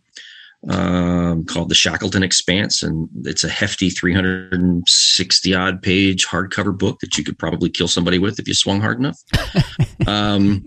um, 0.69 1.45
called 1.45 1.69
the 1.69 1.75
Shackleton 1.75 2.23
Expanse, 2.23 2.83
and 2.83 3.07
it's 3.23 3.43
a 3.43 3.49
hefty 3.49 3.89
360 3.89 5.53
odd 5.53 5.81
page 5.81 6.25
hardcover 6.25 6.77
book 6.77 6.99
that 6.99 7.17
you 7.17 7.23
could 7.23 7.37
probably 7.37 7.69
kill 7.69 7.87
somebody 7.87 8.19
with 8.19 8.39
if 8.39 8.47
you 8.47 8.53
swung 8.53 8.81
hard 8.81 8.99
enough. 8.99 9.19
um, 10.07 10.65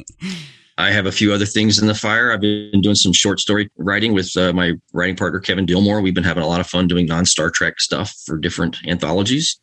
I 0.79 0.91
have 0.91 1.07
a 1.07 1.12
few 1.12 1.33
other 1.33 1.45
things 1.45 1.79
in 1.79 1.87
the 1.87 1.95
fire. 1.95 2.33
I've 2.33 2.41
been 2.41 2.81
doing 2.81 2.95
some 2.95 3.12
short 3.12 3.39
story 3.41 3.71
writing 3.77 4.15
with 4.15 4.35
uh, 4.37 4.53
my 4.53 4.73
writing 4.95 5.17
partner 5.17 5.39
Kevin 5.39 5.67
Dilmore. 5.67 6.03
We've 6.03 6.15
been 6.15 6.25
having 6.25 6.43
a 6.43 6.49
lot 6.49 6.61
of 6.61 6.67
fun 6.67 6.89
doing 6.89 7.07
non 7.07 7.27
Star 7.27 7.51
Trek 7.51 7.81
stuff 7.81 8.15
for 8.25 8.39
different 8.39 8.79
anthologies. 8.87 9.61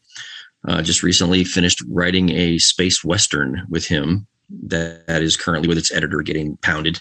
Uh, 0.67 0.81
just 0.81 1.03
recently 1.03 1.43
finished 1.43 1.81
writing 1.89 2.29
a 2.31 2.57
space 2.57 3.03
western 3.03 3.65
with 3.69 3.87
him 3.87 4.27
that, 4.49 5.07
that 5.07 5.21
is 5.21 5.37
currently 5.37 5.67
with 5.67 5.77
its 5.77 5.91
editor 5.91 6.21
getting 6.21 6.57
pounded. 6.57 6.99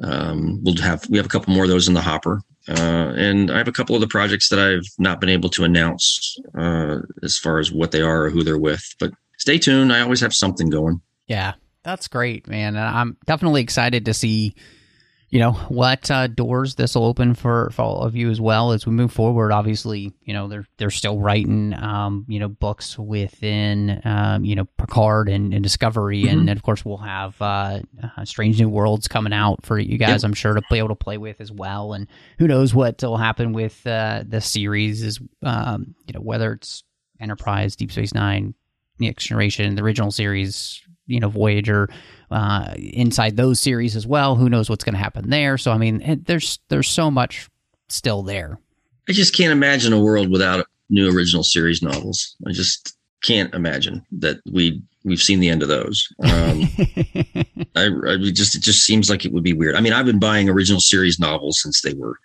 Um, 0.00 0.60
we'll 0.62 0.76
have 0.76 1.08
we 1.10 1.18
have 1.18 1.26
a 1.26 1.28
couple 1.28 1.54
more 1.54 1.64
of 1.64 1.70
those 1.70 1.88
in 1.88 1.94
the 1.94 2.00
hopper, 2.00 2.40
uh, 2.68 3.12
and 3.16 3.50
I 3.50 3.58
have 3.58 3.68
a 3.68 3.72
couple 3.72 3.94
of 3.94 4.00
the 4.00 4.08
projects 4.08 4.48
that 4.48 4.58
I've 4.58 4.86
not 4.98 5.20
been 5.20 5.28
able 5.28 5.50
to 5.50 5.64
announce 5.64 6.38
uh, 6.56 6.98
as 7.22 7.36
far 7.38 7.58
as 7.58 7.70
what 7.70 7.90
they 7.90 8.00
are 8.00 8.24
or 8.24 8.30
who 8.30 8.42
they're 8.42 8.58
with. 8.58 8.94
But 8.98 9.12
stay 9.38 9.58
tuned. 9.58 9.92
I 9.92 10.00
always 10.00 10.20
have 10.20 10.32
something 10.32 10.70
going. 10.70 11.00
Yeah, 11.26 11.54
that's 11.82 12.08
great, 12.08 12.48
man. 12.48 12.76
I'm 12.76 13.18
definitely 13.26 13.60
excited 13.60 14.06
to 14.06 14.14
see 14.14 14.54
you 15.32 15.38
know 15.38 15.52
what 15.70 16.10
uh, 16.10 16.26
doors 16.26 16.74
this 16.74 16.94
will 16.94 17.06
open 17.06 17.34
for, 17.34 17.70
for 17.70 17.80
all 17.80 18.02
of 18.02 18.14
you 18.14 18.28
as 18.28 18.38
well 18.38 18.72
as 18.72 18.84
we 18.84 18.92
move 18.92 19.10
forward. 19.10 19.50
Obviously, 19.50 20.12
you 20.24 20.34
know 20.34 20.46
they're 20.46 20.66
they're 20.76 20.90
still 20.90 21.18
writing 21.18 21.72
um, 21.72 22.26
you 22.28 22.38
know 22.38 22.48
books 22.48 22.98
within 22.98 24.02
um, 24.04 24.44
you 24.44 24.54
know 24.54 24.66
Picard 24.76 25.30
and, 25.30 25.54
and 25.54 25.62
Discovery, 25.62 26.24
mm-hmm. 26.24 26.40
and, 26.40 26.50
of 26.50 26.62
course 26.62 26.84
we'll 26.84 26.98
have 26.98 27.40
uh, 27.40 27.80
uh, 28.02 28.24
Strange 28.26 28.60
New 28.60 28.68
Worlds 28.68 29.08
coming 29.08 29.32
out 29.32 29.64
for 29.64 29.78
you 29.78 29.96
guys. 29.96 30.22
Yep. 30.22 30.24
I'm 30.24 30.34
sure 30.34 30.52
to 30.52 30.62
be 30.70 30.76
able 30.76 30.88
to 30.88 30.94
play 30.94 31.16
with 31.16 31.40
as 31.40 31.50
well. 31.50 31.94
And 31.94 32.08
who 32.38 32.46
knows 32.46 32.74
what 32.74 33.02
will 33.02 33.16
happen 33.16 33.54
with 33.54 33.86
uh, 33.86 34.24
the 34.28 34.42
series 34.42 35.02
is 35.02 35.18
um, 35.42 35.94
you 36.06 36.12
know 36.12 36.20
whether 36.20 36.52
it's 36.52 36.84
Enterprise, 37.18 37.74
Deep 37.74 37.90
Space 37.90 38.12
Nine, 38.12 38.52
Next 38.98 39.24
Generation, 39.24 39.76
the 39.76 39.82
original 39.82 40.10
series, 40.10 40.82
you 41.06 41.20
know 41.20 41.28
Voyager 41.28 41.88
uh, 42.30 42.74
inside 42.76 43.36
those 43.36 43.60
series 43.60 43.96
as 43.96 44.06
well. 44.06 44.36
Who 44.36 44.48
knows 44.48 44.70
what's 44.70 44.84
going 44.84 44.94
to 44.94 44.98
happen 44.98 45.30
there? 45.30 45.58
So 45.58 45.72
I 45.72 45.78
mean, 45.78 46.22
there's 46.26 46.58
there's 46.68 46.88
so 46.88 47.10
much 47.10 47.48
still 47.88 48.22
there. 48.22 48.58
I 49.08 49.12
just 49.12 49.34
can't 49.34 49.52
imagine 49.52 49.92
a 49.92 50.00
world 50.00 50.30
without 50.30 50.66
new 50.88 51.14
original 51.14 51.42
series 51.42 51.82
novels. 51.82 52.36
I 52.46 52.52
just 52.52 52.96
can't 53.22 53.52
imagine 53.54 54.04
that 54.12 54.40
we 54.50 54.82
we've 55.04 55.22
seen 55.22 55.40
the 55.40 55.48
end 55.48 55.62
of 55.62 55.68
those. 55.68 56.06
Um, 56.22 56.62
I, 57.76 57.88
I, 58.06 58.16
just 58.32 58.54
it 58.54 58.62
just 58.62 58.84
seems 58.84 59.10
like 59.10 59.24
it 59.24 59.32
would 59.32 59.42
be 59.42 59.52
weird. 59.52 59.74
I 59.74 59.80
mean, 59.80 59.92
I've 59.92 60.06
been 60.06 60.20
buying 60.20 60.48
original 60.48 60.80
series 60.80 61.18
novels 61.18 61.60
since 61.60 61.82
they 61.82 61.94
were, 61.94 62.18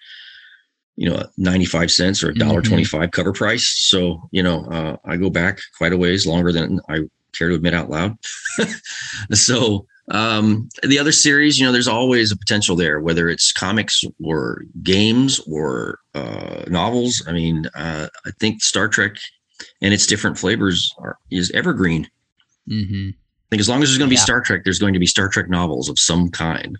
you 0.95 1.09
know, 1.09 1.25
ninety 1.37 1.65
five 1.65 1.91
cents 1.91 2.23
or 2.23 2.29
a 2.29 2.35
dollar 2.35 2.61
mm-hmm. 2.61 2.69
twenty 2.69 2.83
five 2.83 3.11
cover 3.11 3.33
price. 3.33 3.67
So 3.67 4.29
you 4.31 4.43
know, 4.43 4.65
uh, 4.65 4.97
I 5.05 5.17
go 5.17 5.29
back 5.29 5.59
quite 5.77 5.93
a 5.93 5.97
ways 5.97 6.27
longer 6.27 6.51
than 6.51 6.79
I 6.89 6.99
care 7.37 7.49
to 7.49 7.55
admit 7.55 7.73
out 7.73 7.89
loud. 7.89 8.17
so 9.33 9.85
um, 10.09 10.69
the 10.83 10.99
other 10.99 11.11
series, 11.11 11.59
you 11.59 11.65
know, 11.65 11.71
there's 11.71 11.87
always 11.87 12.31
a 12.31 12.37
potential 12.37 12.75
there, 12.75 13.01
whether 13.01 13.29
it's 13.29 13.51
comics 13.51 14.03
or 14.23 14.63
games 14.81 15.39
or 15.51 15.99
uh, 16.15 16.63
novels. 16.67 17.23
I 17.27 17.33
mean, 17.33 17.65
uh, 17.75 18.07
I 18.25 18.31
think 18.39 18.63
Star 18.63 18.87
Trek 18.87 19.17
and 19.81 19.93
its 19.93 20.07
different 20.07 20.37
flavors 20.37 20.93
are, 20.99 21.17
is 21.29 21.51
evergreen. 21.51 22.09
Mm-hmm. 22.69 23.09
I 23.09 23.47
think 23.49 23.59
as 23.59 23.69
long 23.69 23.81
as 23.83 23.89
there's 23.89 23.97
going 23.97 24.09
to 24.09 24.13
be. 24.13 24.17
Star 24.17 24.41
Trek, 24.41 24.61
there's 24.63 24.79
going 24.79 24.93
to 24.93 24.99
be 24.99 25.05
Star 25.05 25.29
Trek 25.29 25.49
novels 25.49 25.89
of 25.89 25.99
some 25.99 26.29
kind. 26.29 26.77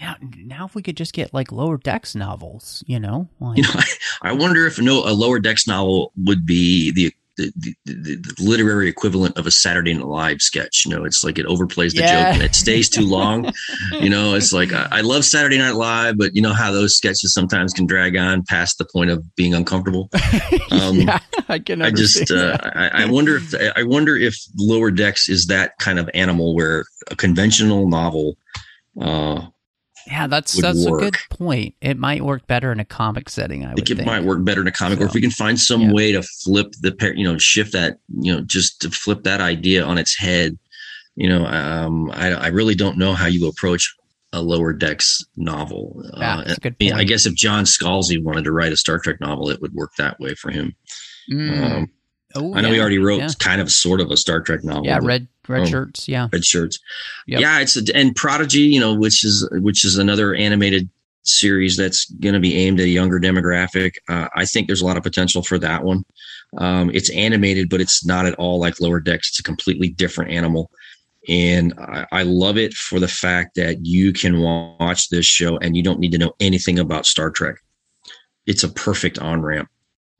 Now, 0.00 0.16
now 0.20 0.66
if 0.66 0.74
we 0.74 0.82
could 0.82 0.96
just 0.96 1.12
get 1.12 1.32
like 1.32 1.52
lower 1.52 1.78
decks 1.78 2.14
novels, 2.14 2.84
you 2.86 3.00
know, 3.00 3.28
like- 3.40 3.58
you 3.58 3.62
know, 3.64 3.70
I, 3.74 3.84
I 4.22 4.32
wonder 4.32 4.66
if 4.66 4.80
no 4.80 5.04
a 5.04 5.12
lower 5.12 5.38
decks 5.38 5.66
novel 5.66 6.12
would 6.16 6.46
be 6.46 6.90
the 6.92 7.12
the, 7.36 7.52
the, 7.56 7.74
the, 7.84 8.34
literary 8.38 8.88
equivalent 8.88 9.36
of 9.36 9.46
a 9.46 9.50
Saturday 9.50 9.94
Night 9.94 10.06
Live 10.06 10.40
sketch. 10.40 10.84
You 10.84 10.94
know, 10.94 11.04
it's 11.04 11.24
like 11.24 11.38
it 11.38 11.46
overplays 11.46 11.92
the 11.92 12.00
yeah. 12.00 12.24
joke 12.24 12.34
and 12.34 12.42
it 12.42 12.54
stays 12.54 12.88
too 12.88 13.06
long. 13.06 13.52
you 14.00 14.10
know, 14.10 14.34
it's 14.34 14.52
like 14.52 14.72
I, 14.72 14.88
I, 14.90 15.00
love 15.00 15.24
Saturday 15.24 15.58
Night 15.58 15.74
Live, 15.74 16.16
but 16.16 16.34
you 16.34 16.42
know 16.42 16.52
how 16.52 16.70
those 16.72 16.96
sketches 16.96 17.34
sometimes 17.34 17.72
can 17.72 17.86
drag 17.86 18.16
on 18.16 18.44
past 18.44 18.78
the 18.78 18.86
point 18.92 19.10
of 19.10 19.24
being 19.36 19.54
uncomfortable. 19.54 20.10
Um, 20.70 20.96
yeah, 20.96 21.20
I 21.48 21.60
can. 21.60 21.82
I 21.82 21.90
just 21.90 22.30
uh, 22.30 22.58
I, 22.74 23.04
I, 23.04 23.10
wonder 23.10 23.36
if 23.36 23.54
I 23.76 23.84
wonder 23.84 24.16
if 24.16 24.36
Lower 24.56 24.90
Decks 24.90 25.28
is 25.28 25.46
that 25.46 25.78
kind 25.78 25.98
of 25.98 26.10
animal 26.14 26.54
where 26.54 26.84
a 27.10 27.16
conventional 27.16 27.88
novel 27.88 28.36
uh, 29.00 29.46
yeah, 30.06 30.26
that's 30.26 30.60
that's 30.60 30.86
work. 30.86 31.00
a 31.00 31.04
good 31.04 31.16
point. 31.30 31.74
It 31.80 31.98
might 31.98 32.22
work 32.22 32.46
better 32.46 32.72
in 32.72 32.80
a 32.80 32.84
comic 32.84 33.28
setting. 33.28 33.64
I, 33.64 33.72
I 33.72 33.74
think 33.74 33.90
it 33.90 33.96
think. 33.96 34.06
might 34.06 34.24
work 34.24 34.44
better 34.44 34.60
in 34.60 34.66
a 34.66 34.72
comic, 34.72 34.98
so, 34.98 35.04
or 35.04 35.08
if 35.08 35.14
we 35.14 35.20
can 35.20 35.30
find 35.30 35.58
some 35.58 35.82
yeah. 35.82 35.92
way 35.92 36.12
to 36.12 36.22
flip 36.22 36.72
the 36.80 36.92
pair, 36.92 37.14
you 37.14 37.24
know 37.24 37.38
shift 37.38 37.72
that 37.72 37.98
you 38.20 38.34
know 38.34 38.42
just 38.42 38.80
to 38.82 38.90
flip 38.90 39.22
that 39.24 39.40
idea 39.40 39.84
on 39.84 39.98
its 39.98 40.16
head. 40.16 40.58
You 41.16 41.28
know, 41.28 41.46
um, 41.46 42.10
I 42.12 42.32
I 42.32 42.46
really 42.48 42.74
don't 42.74 42.98
know 42.98 43.14
how 43.14 43.26
you 43.26 43.48
approach 43.48 43.94
a 44.32 44.42
lower 44.42 44.72
decks 44.72 45.24
novel. 45.36 46.02
Yeah, 46.18 46.38
uh, 46.38 46.44
that's 46.44 46.58
a 46.58 46.60
good 46.60 46.78
point. 46.78 46.94
I 46.94 47.04
guess 47.04 47.24
if 47.24 47.34
John 47.34 47.64
Scalzi 47.64 48.22
wanted 48.22 48.44
to 48.44 48.52
write 48.52 48.72
a 48.72 48.76
Star 48.76 48.98
Trek 48.98 49.20
novel, 49.20 49.48
it 49.48 49.60
would 49.62 49.72
work 49.74 49.92
that 49.96 50.18
way 50.18 50.34
for 50.34 50.50
him. 50.50 50.74
Mm. 51.32 51.62
Um, 51.62 51.90
oh, 52.34 52.54
I 52.54 52.60
know 52.60 52.68
yeah, 52.68 52.74
he 52.74 52.80
already 52.80 52.98
wrote 52.98 53.20
yeah. 53.20 53.28
kind 53.38 53.60
of 53.60 53.70
sort 53.70 54.00
of 54.00 54.10
a 54.10 54.16
Star 54.16 54.40
Trek 54.40 54.64
novel. 54.64 54.86
Yeah, 54.86 54.98
red 55.00 55.28
red 55.48 55.62
oh, 55.62 55.66
shirts 55.66 56.08
yeah. 56.08 56.28
Red 56.32 56.44
shirts. 56.44 56.78
Yep. 57.26 57.40
yeah 57.40 57.60
it's 57.60 57.76
a, 57.76 57.96
and 57.96 58.14
prodigy 58.14 58.60
you 58.60 58.80
know 58.80 58.94
which 58.94 59.24
is 59.24 59.48
which 59.52 59.84
is 59.84 59.98
another 59.98 60.34
animated 60.34 60.88
series 61.24 61.76
that's 61.76 62.10
going 62.14 62.34
to 62.34 62.40
be 62.40 62.54
aimed 62.54 62.80
at 62.80 62.84
a 62.84 62.88
younger 62.88 63.18
demographic 63.18 63.94
uh, 64.08 64.28
i 64.34 64.44
think 64.44 64.66
there's 64.66 64.82
a 64.82 64.86
lot 64.86 64.96
of 64.96 65.02
potential 65.02 65.42
for 65.42 65.58
that 65.58 65.82
one. 65.84 66.04
Um, 66.58 66.90
it's 66.94 67.10
animated 67.10 67.68
but 67.68 67.80
it's 67.80 68.04
not 68.04 68.26
at 68.26 68.34
all 68.34 68.60
like 68.60 68.80
lower 68.80 69.00
decks. 69.00 69.30
It's 69.30 69.40
a 69.40 69.42
completely 69.42 69.88
different 69.88 70.30
animal. 70.30 70.70
And 71.28 71.72
I, 71.78 72.06
I 72.12 72.22
love 72.22 72.58
it 72.58 72.74
for 72.74 73.00
the 73.00 73.08
fact 73.08 73.54
that 73.56 73.84
you 73.84 74.12
can 74.12 74.40
watch 74.40 75.08
this 75.08 75.26
show 75.26 75.56
and 75.58 75.76
you 75.76 75.82
don't 75.82 76.00
need 76.00 76.12
to 76.12 76.18
know 76.18 76.34
anything 76.40 76.78
about 76.78 77.06
star 77.06 77.30
trek. 77.30 77.56
It's 78.46 78.62
a 78.62 78.68
perfect 78.68 79.18
on 79.18 79.40
ramp 79.42 79.68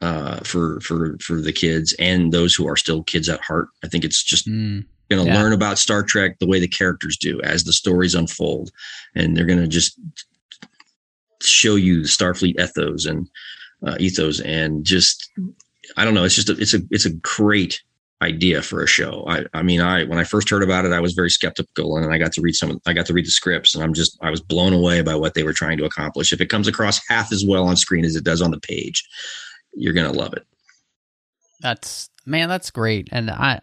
uh, 0.00 0.40
for 0.40 0.80
for 0.80 1.16
for 1.20 1.40
the 1.40 1.52
kids 1.52 1.94
and 1.98 2.32
those 2.32 2.54
who 2.54 2.66
are 2.66 2.76
still 2.76 3.02
kids 3.02 3.28
at 3.28 3.42
heart. 3.42 3.68
I 3.84 3.88
think 3.88 4.04
it's 4.04 4.22
just 4.22 4.48
mm 4.48 4.84
going 5.14 5.26
to 5.26 5.32
yeah. 5.32 5.40
learn 5.40 5.52
about 5.52 5.78
Star 5.78 6.02
Trek 6.02 6.38
the 6.38 6.46
way 6.46 6.60
the 6.60 6.68
characters 6.68 7.16
do 7.16 7.40
as 7.42 7.64
the 7.64 7.72
stories 7.72 8.14
unfold, 8.14 8.70
and 9.14 9.36
they're 9.36 9.46
going 9.46 9.60
to 9.60 9.68
just 9.68 9.98
show 11.42 11.76
you 11.76 12.02
the 12.02 12.08
Starfleet 12.08 12.58
ethos 12.60 13.06
and 13.06 13.28
uh, 13.86 13.96
ethos, 13.98 14.40
and 14.40 14.84
just 14.84 15.30
I 15.96 16.04
don't 16.04 16.14
know. 16.14 16.24
It's 16.24 16.34
just 16.34 16.48
a, 16.48 16.52
it's 16.52 16.74
a 16.74 16.80
it's 16.90 17.06
a 17.06 17.14
great 17.14 17.82
idea 18.22 18.62
for 18.62 18.82
a 18.82 18.86
show. 18.86 19.24
I, 19.28 19.44
I 19.52 19.62
mean, 19.62 19.80
I 19.80 20.04
when 20.04 20.18
I 20.18 20.24
first 20.24 20.48
heard 20.48 20.62
about 20.62 20.84
it, 20.84 20.92
I 20.92 21.00
was 21.00 21.12
very 21.12 21.30
skeptical, 21.30 21.96
and 21.96 22.12
I 22.12 22.18
got 22.18 22.32
to 22.32 22.40
read 22.40 22.54
some. 22.54 22.80
I 22.86 22.92
got 22.92 23.06
to 23.06 23.12
read 23.12 23.26
the 23.26 23.30
scripts, 23.30 23.74
and 23.74 23.84
I'm 23.84 23.94
just 23.94 24.18
I 24.22 24.30
was 24.30 24.40
blown 24.40 24.72
away 24.72 25.02
by 25.02 25.14
what 25.14 25.34
they 25.34 25.42
were 25.42 25.52
trying 25.52 25.78
to 25.78 25.84
accomplish. 25.84 26.32
If 26.32 26.40
it 26.40 26.46
comes 26.46 26.68
across 26.68 27.00
half 27.08 27.32
as 27.32 27.44
well 27.44 27.66
on 27.66 27.76
screen 27.76 28.04
as 28.04 28.16
it 28.16 28.24
does 28.24 28.40
on 28.40 28.50
the 28.50 28.60
page, 28.60 29.06
you're 29.74 29.92
gonna 29.92 30.12
love 30.12 30.32
it. 30.32 30.46
That's 31.60 32.08
man, 32.26 32.48
that's 32.48 32.70
great, 32.70 33.08
and 33.12 33.30
I 33.30 33.60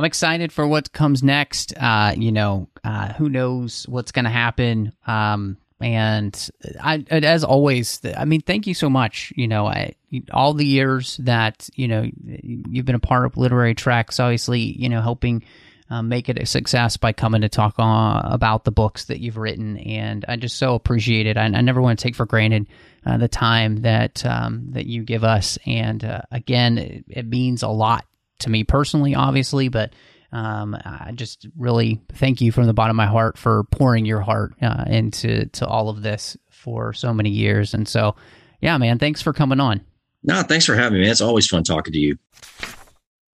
I'm 0.00 0.06
excited 0.06 0.50
for 0.50 0.66
what 0.66 0.94
comes 0.94 1.22
next. 1.22 1.74
Uh, 1.76 2.14
you 2.16 2.32
know, 2.32 2.68
uh, 2.82 3.12
who 3.12 3.28
knows 3.28 3.86
what's 3.86 4.12
going 4.12 4.24
to 4.24 4.30
happen. 4.30 4.94
Um, 5.06 5.58
and 5.78 6.50
I, 6.82 7.04
as 7.10 7.44
always, 7.44 8.00
I 8.16 8.24
mean, 8.24 8.40
thank 8.40 8.66
you 8.66 8.72
so 8.72 8.88
much. 8.88 9.30
You 9.36 9.46
know, 9.46 9.66
I, 9.66 9.96
all 10.32 10.54
the 10.54 10.64
years 10.64 11.18
that 11.18 11.68
you 11.74 11.86
know 11.86 12.06
you've 12.24 12.86
been 12.86 12.94
a 12.94 12.98
part 12.98 13.26
of 13.26 13.36
Literary 13.36 13.74
Treks, 13.74 14.18
obviously, 14.18 14.60
you 14.60 14.88
know, 14.88 15.02
helping 15.02 15.44
um, 15.90 16.08
make 16.08 16.30
it 16.30 16.38
a 16.38 16.46
success 16.46 16.96
by 16.96 17.12
coming 17.12 17.42
to 17.42 17.50
talk 17.50 17.74
uh, 17.78 18.22
about 18.24 18.64
the 18.64 18.72
books 18.72 19.04
that 19.04 19.20
you've 19.20 19.36
written, 19.36 19.76
and 19.76 20.24
I 20.26 20.36
just 20.36 20.56
so 20.56 20.76
appreciate 20.76 21.26
it. 21.26 21.36
I, 21.36 21.44
I 21.44 21.60
never 21.60 21.82
want 21.82 21.98
to 21.98 22.02
take 22.02 22.14
for 22.14 22.24
granted 22.24 22.68
uh, 23.04 23.18
the 23.18 23.28
time 23.28 23.82
that 23.82 24.24
um, 24.24 24.68
that 24.70 24.86
you 24.86 25.02
give 25.02 25.24
us, 25.24 25.58
and 25.66 26.02
uh, 26.02 26.22
again, 26.30 26.78
it, 26.78 27.04
it 27.06 27.26
means 27.26 27.62
a 27.62 27.68
lot 27.68 28.06
to 28.40 28.50
me 28.50 28.64
personally, 28.64 29.14
obviously, 29.14 29.68
but 29.68 29.92
um, 30.32 30.76
I 30.84 31.12
just 31.14 31.46
really 31.56 32.00
thank 32.12 32.40
you 32.40 32.52
from 32.52 32.66
the 32.66 32.72
bottom 32.72 32.90
of 32.90 32.96
my 32.96 33.06
heart 33.06 33.36
for 33.36 33.64
pouring 33.64 34.06
your 34.06 34.20
heart 34.20 34.54
uh, 34.62 34.84
into 34.86 35.46
to 35.46 35.66
all 35.66 35.88
of 35.88 36.02
this 36.02 36.36
for 36.50 36.92
so 36.92 37.12
many 37.12 37.30
years. 37.30 37.74
And 37.74 37.88
so, 37.88 38.14
yeah, 38.60 38.76
man, 38.78 38.98
thanks 38.98 39.22
for 39.22 39.32
coming 39.32 39.60
on. 39.60 39.80
No, 40.22 40.42
thanks 40.42 40.66
for 40.66 40.76
having 40.76 41.00
me. 41.00 41.08
It's 41.08 41.20
always 41.20 41.46
fun 41.46 41.64
talking 41.64 41.92
to 41.92 41.98
you. 41.98 42.18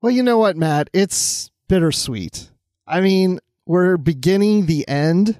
Well, 0.00 0.12
you 0.12 0.22
know 0.22 0.38
what, 0.38 0.56
Matt? 0.56 0.88
It's 0.92 1.50
bittersweet. 1.68 2.48
I 2.86 3.00
mean, 3.00 3.40
we're 3.66 3.96
beginning 3.96 4.66
the 4.66 4.86
end 4.86 5.36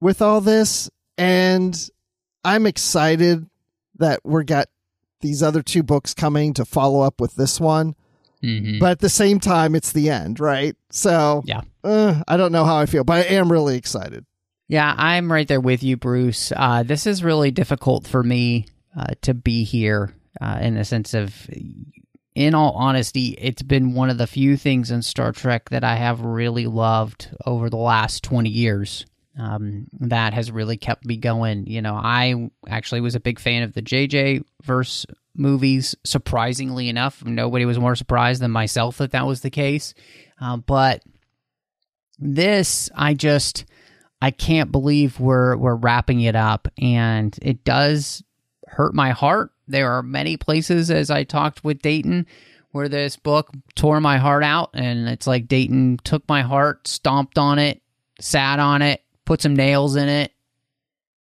with 0.00 0.22
all 0.22 0.40
this, 0.40 0.90
and 1.18 1.90
I'm 2.42 2.66
excited 2.66 3.46
that 3.98 4.20
we 4.24 4.44
got 4.44 4.68
these 5.20 5.42
other 5.42 5.62
two 5.62 5.82
books 5.82 6.14
coming 6.14 6.54
to 6.54 6.64
follow 6.64 7.02
up 7.02 7.20
with 7.20 7.34
this 7.34 7.60
one. 7.60 7.94
Mm-hmm. 8.42 8.78
But 8.78 8.92
at 8.92 8.98
the 9.00 9.08
same 9.08 9.40
time, 9.40 9.74
it's 9.74 9.92
the 9.92 10.10
end, 10.10 10.40
right? 10.40 10.76
So, 10.90 11.42
yeah, 11.46 11.62
uh, 11.82 12.22
I 12.28 12.36
don't 12.36 12.52
know 12.52 12.64
how 12.64 12.76
I 12.76 12.86
feel, 12.86 13.04
but 13.04 13.26
I 13.26 13.34
am 13.34 13.50
really 13.50 13.76
excited. 13.76 14.24
Yeah, 14.68 14.94
I'm 14.96 15.30
right 15.30 15.46
there 15.46 15.60
with 15.60 15.82
you, 15.82 15.96
Bruce. 15.96 16.52
Uh, 16.54 16.82
this 16.82 17.06
is 17.06 17.22
really 17.22 17.50
difficult 17.50 18.06
for 18.06 18.22
me 18.22 18.66
uh, 18.96 19.14
to 19.22 19.34
be 19.34 19.64
here 19.64 20.12
uh, 20.40 20.58
in 20.60 20.74
the 20.74 20.84
sense 20.84 21.14
of, 21.14 21.48
in 22.34 22.54
all 22.54 22.72
honesty, 22.72 23.36
it's 23.38 23.62
been 23.62 23.94
one 23.94 24.10
of 24.10 24.18
the 24.18 24.26
few 24.26 24.56
things 24.56 24.90
in 24.90 25.02
Star 25.02 25.32
Trek 25.32 25.70
that 25.70 25.84
I 25.84 25.96
have 25.96 26.20
really 26.20 26.66
loved 26.66 27.34
over 27.46 27.70
the 27.70 27.76
last 27.76 28.22
20 28.24 28.50
years. 28.50 29.06
Um, 29.38 29.86
that 30.00 30.32
has 30.32 30.50
really 30.50 30.78
kept 30.78 31.04
me 31.04 31.18
going. 31.18 31.66
You 31.66 31.82
know, 31.82 31.94
I 31.94 32.50
actually 32.68 33.02
was 33.02 33.14
a 33.14 33.20
big 33.20 33.38
fan 33.38 33.62
of 33.62 33.74
the 33.74 33.82
JJ 33.82 34.42
verse 34.62 35.04
movies. 35.38 35.94
Surprisingly 36.04 36.88
enough, 36.88 37.24
nobody 37.24 37.64
was 37.64 37.78
more 37.78 37.94
surprised 37.94 38.42
than 38.42 38.50
myself 38.50 38.98
that 38.98 39.12
that 39.12 39.26
was 39.26 39.40
the 39.40 39.50
case. 39.50 39.94
Uh, 40.40 40.56
but 40.56 41.02
this, 42.18 42.90
I 42.94 43.14
just, 43.14 43.64
I 44.20 44.30
can't 44.30 44.72
believe 44.72 45.20
we're 45.20 45.56
we're 45.56 45.74
wrapping 45.74 46.20
it 46.20 46.36
up, 46.36 46.68
and 46.78 47.38
it 47.42 47.64
does 47.64 48.22
hurt 48.66 48.94
my 48.94 49.10
heart. 49.10 49.50
There 49.68 49.92
are 49.92 50.02
many 50.02 50.36
places, 50.36 50.90
as 50.90 51.10
I 51.10 51.24
talked 51.24 51.64
with 51.64 51.82
Dayton, 51.82 52.26
where 52.70 52.88
this 52.88 53.16
book 53.16 53.50
tore 53.74 54.00
my 54.00 54.18
heart 54.18 54.44
out, 54.44 54.70
and 54.74 55.08
it's 55.08 55.26
like 55.26 55.48
Dayton 55.48 55.98
took 56.04 56.26
my 56.28 56.42
heart, 56.42 56.86
stomped 56.86 57.38
on 57.38 57.58
it, 57.58 57.82
sat 58.20 58.58
on 58.58 58.82
it, 58.82 59.02
put 59.24 59.42
some 59.42 59.56
nails 59.56 59.96
in 59.96 60.08
it, 60.08 60.32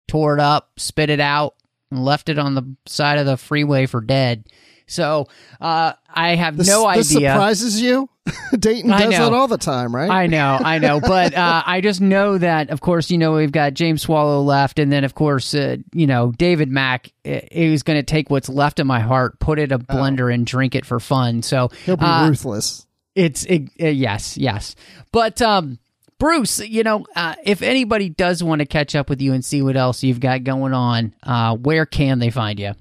tore 0.06 0.34
it 0.34 0.40
up, 0.40 0.70
spit 0.78 1.10
it 1.10 1.20
out, 1.20 1.54
and 1.90 2.04
left 2.04 2.28
it 2.28 2.38
on 2.38 2.54
the 2.54 2.76
side 2.86 3.18
of 3.18 3.26
the 3.26 3.36
freeway 3.36 3.86
for 3.86 4.00
dead. 4.00 4.44
So 4.88 5.26
uh, 5.60 5.92
I 6.08 6.34
have 6.34 6.56
this, 6.56 6.66
no 6.66 6.86
idea. 6.86 7.02
this 7.02 7.10
surprises 7.10 7.80
you? 7.80 8.08
Dayton 8.58 8.90
does 8.90 9.10
that 9.10 9.32
all 9.32 9.48
the 9.48 9.58
time, 9.58 9.94
right? 9.94 10.10
I 10.10 10.26
know, 10.26 10.58
I 10.60 10.78
know, 10.78 11.00
but 11.06 11.34
uh, 11.34 11.62
I 11.64 11.80
just 11.80 12.00
know 12.00 12.38
that, 12.38 12.70
of 12.70 12.80
course, 12.80 13.10
you 13.10 13.18
know 13.18 13.34
we've 13.34 13.52
got 13.52 13.74
James 13.74 14.02
Swallow 14.02 14.42
left, 14.42 14.78
and 14.78 14.90
then 14.90 15.04
of 15.04 15.14
course, 15.14 15.54
uh, 15.54 15.76
you 15.92 16.06
know 16.06 16.32
David 16.32 16.70
Mack 16.70 17.12
is 17.24 17.82
going 17.82 17.98
to 17.98 18.02
take 18.02 18.30
what's 18.30 18.48
left 18.48 18.80
of 18.80 18.86
my 18.86 19.00
heart, 19.00 19.38
put 19.38 19.58
it 19.58 19.72
a 19.72 19.76
oh. 19.76 19.78
blender, 19.78 20.30
oh. 20.30 20.34
and 20.34 20.46
drink 20.46 20.74
it 20.74 20.86
for 20.86 21.00
fun. 21.00 21.42
So 21.42 21.70
he'll 21.84 21.96
be 21.96 22.04
uh, 22.04 22.28
ruthless. 22.28 22.86
It's 23.14 23.44
it, 23.44 23.68
uh, 23.80 23.86
yes, 23.86 24.36
yes, 24.38 24.74
but 25.12 25.40
um, 25.42 25.78
Bruce, 26.18 26.58
you 26.58 26.82
know, 26.82 27.06
uh, 27.14 27.36
if 27.44 27.62
anybody 27.62 28.08
does 28.08 28.42
want 28.42 28.60
to 28.60 28.66
catch 28.66 28.96
up 28.96 29.08
with 29.08 29.20
you 29.20 29.32
and 29.32 29.44
see 29.44 29.62
what 29.62 29.76
else 29.76 30.02
you've 30.02 30.20
got 30.20 30.42
going 30.42 30.74
on, 30.74 31.14
uh, 31.22 31.56
where 31.56 31.86
can 31.86 32.18
they 32.18 32.30
find 32.30 32.58
you? 32.58 32.74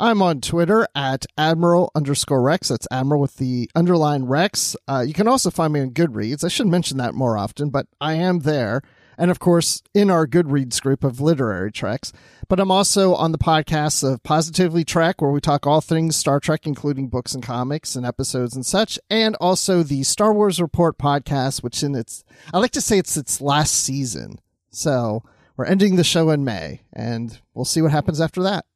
I'm 0.00 0.22
on 0.22 0.40
Twitter 0.40 0.88
at 0.96 1.24
Admiral 1.38 1.92
underscore 1.94 2.42
Rex. 2.42 2.68
That's 2.68 2.88
Admiral 2.90 3.20
with 3.20 3.36
the 3.36 3.70
underline 3.76 4.24
Rex. 4.24 4.74
Uh, 4.88 5.04
you 5.06 5.14
can 5.14 5.28
also 5.28 5.50
find 5.50 5.72
me 5.72 5.80
on 5.80 5.90
Goodreads. 5.90 6.42
I 6.42 6.48
should 6.48 6.66
mention 6.66 6.98
that 6.98 7.14
more 7.14 7.38
often, 7.38 7.70
but 7.70 7.86
I 8.00 8.14
am 8.14 8.40
there 8.40 8.82
and 9.18 9.30
of 9.30 9.38
course 9.38 9.82
in 9.94 10.10
our 10.10 10.26
Goodreads 10.26 10.80
group 10.80 11.04
of 11.04 11.20
literary 11.20 11.72
treks. 11.72 12.12
But 12.48 12.60
I'm 12.60 12.70
also 12.70 13.14
on 13.14 13.32
the 13.32 13.38
podcast 13.38 14.02
of 14.08 14.22
Positively 14.22 14.84
Trek, 14.84 15.22
where 15.22 15.30
we 15.30 15.40
talk 15.40 15.66
all 15.66 15.80
things 15.80 16.16
Star 16.16 16.40
Trek, 16.40 16.66
including 16.66 17.08
books 17.08 17.34
and 17.34 17.42
comics 17.42 17.96
and 17.96 18.04
episodes 18.04 18.54
and 18.54 18.66
such, 18.66 18.98
and 19.08 19.36
also 19.36 19.82
the 19.82 20.02
Star 20.02 20.32
Wars 20.32 20.60
Report 20.60 20.98
podcast, 20.98 21.62
which 21.62 21.82
in 21.82 21.94
its 21.94 22.24
I 22.52 22.58
like 22.58 22.72
to 22.72 22.80
say 22.80 22.98
it's 22.98 23.16
its 23.16 23.40
last 23.40 23.74
season. 23.74 24.40
So 24.70 25.22
we're 25.56 25.66
ending 25.66 25.96
the 25.96 26.04
show 26.04 26.30
in 26.30 26.44
May, 26.44 26.82
and 26.92 27.38
we'll 27.54 27.64
see 27.64 27.80
what 27.80 27.92
happens 27.92 28.20
after 28.20 28.42
that. 28.42 28.66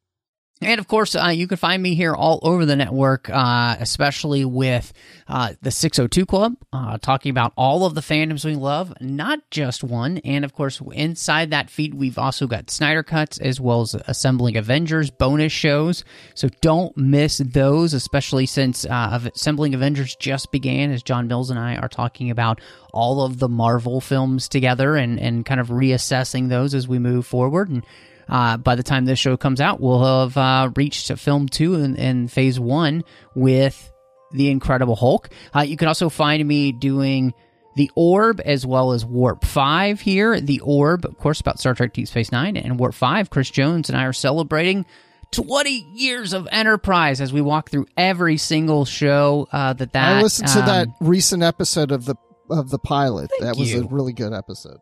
And 0.60 0.80
of 0.80 0.88
course, 0.88 1.14
uh, 1.14 1.28
you 1.28 1.46
can 1.46 1.56
find 1.56 1.80
me 1.80 1.94
here 1.94 2.14
all 2.14 2.40
over 2.42 2.66
the 2.66 2.74
network, 2.74 3.30
uh, 3.30 3.76
especially 3.78 4.44
with 4.44 4.92
uh, 5.28 5.52
the 5.62 5.70
602 5.70 6.26
Club, 6.26 6.56
uh, 6.72 6.98
talking 6.98 7.30
about 7.30 7.52
all 7.56 7.86
of 7.86 7.94
the 7.94 8.00
fandoms 8.00 8.44
we 8.44 8.56
love, 8.56 8.92
not 9.00 9.38
just 9.50 9.84
one. 9.84 10.18
And 10.18 10.44
of 10.44 10.54
course, 10.54 10.82
inside 10.92 11.50
that 11.50 11.70
feed, 11.70 11.94
we've 11.94 12.18
also 12.18 12.48
got 12.48 12.70
Snyder 12.70 13.04
Cuts 13.04 13.38
as 13.38 13.60
well 13.60 13.82
as 13.82 13.94
Assembling 13.94 14.56
Avengers 14.56 15.10
bonus 15.10 15.52
shows. 15.52 16.04
So 16.34 16.48
don't 16.60 16.96
miss 16.96 17.38
those, 17.38 17.94
especially 17.94 18.46
since 18.46 18.84
uh, 18.84 19.30
Assembling 19.34 19.74
Avengers 19.74 20.16
just 20.16 20.50
began, 20.50 20.90
as 20.90 21.04
John 21.04 21.28
Mills 21.28 21.50
and 21.50 21.58
I 21.58 21.76
are 21.76 21.88
talking 21.88 22.30
about 22.30 22.60
all 22.92 23.22
of 23.22 23.38
the 23.38 23.48
Marvel 23.48 24.00
films 24.00 24.48
together 24.48 24.96
and, 24.96 25.20
and 25.20 25.46
kind 25.46 25.60
of 25.60 25.68
reassessing 25.68 26.48
those 26.48 26.74
as 26.74 26.88
we 26.88 26.98
move 26.98 27.26
forward. 27.26 27.68
And 27.68 27.84
uh, 28.28 28.56
by 28.56 28.74
the 28.74 28.82
time 28.82 29.04
this 29.04 29.18
show 29.18 29.36
comes 29.36 29.60
out, 29.60 29.80
we'll 29.80 30.22
have 30.22 30.36
uh, 30.36 30.70
reached 30.76 31.10
film 31.18 31.48
two 31.48 31.74
in, 31.74 31.96
in, 31.96 32.28
phase 32.28 32.60
one 32.60 33.04
with 33.34 33.92
the 34.32 34.50
Incredible 34.50 34.96
Hulk. 34.96 35.30
Uh, 35.54 35.60
you 35.60 35.76
can 35.76 35.88
also 35.88 36.08
find 36.08 36.46
me 36.46 36.72
doing 36.72 37.32
the 37.76 37.90
Orb 37.94 38.40
as 38.44 38.66
well 38.66 38.92
as 38.92 39.06
Warp 39.06 39.44
5 39.44 40.00
here. 40.00 40.40
The 40.40 40.60
Orb, 40.60 41.04
of 41.04 41.16
course, 41.16 41.40
about 41.40 41.58
Star 41.58 41.74
Trek 41.74 41.92
Deep 41.92 42.08
Space 42.08 42.32
Nine, 42.32 42.56
and 42.56 42.78
Warp 42.78 42.94
5, 42.94 43.30
Chris 43.30 43.50
Jones 43.50 43.88
and 43.88 43.96
I 43.96 44.04
are 44.04 44.12
celebrating 44.12 44.84
20 45.30 45.70
years 45.94 46.32
of 46.32 46.48
Enterprise 46.50 47.20
as 47.20 47.32
we 47.32 47.40
walk 47.40 47.70
through 47.70 47.86
every 47.96 48.36
single 48.36 48.84
show 48.84 49.46
uh, 49.52 49.72
that 49.74 49.92
that. 49.92 50.16
I 50.16 50.22
listened 50.22 50.48
to 50.48 50.60
um, 50.60 50.66
that 50.66 50.88
recent 51.00 51.42
episode 51.42 51.92
of 51.92 52.04
the 52.04 52.16
of 52.50 52.70
the 52.70 52.78
pilot. 52.78 53.30
That 53.40 53.56
was 53.56 53.72
you. 53.72 53.84
a 53.84 53.86
really 53.86 54.12
good 54.12 54.32
episode. 54.32 54.78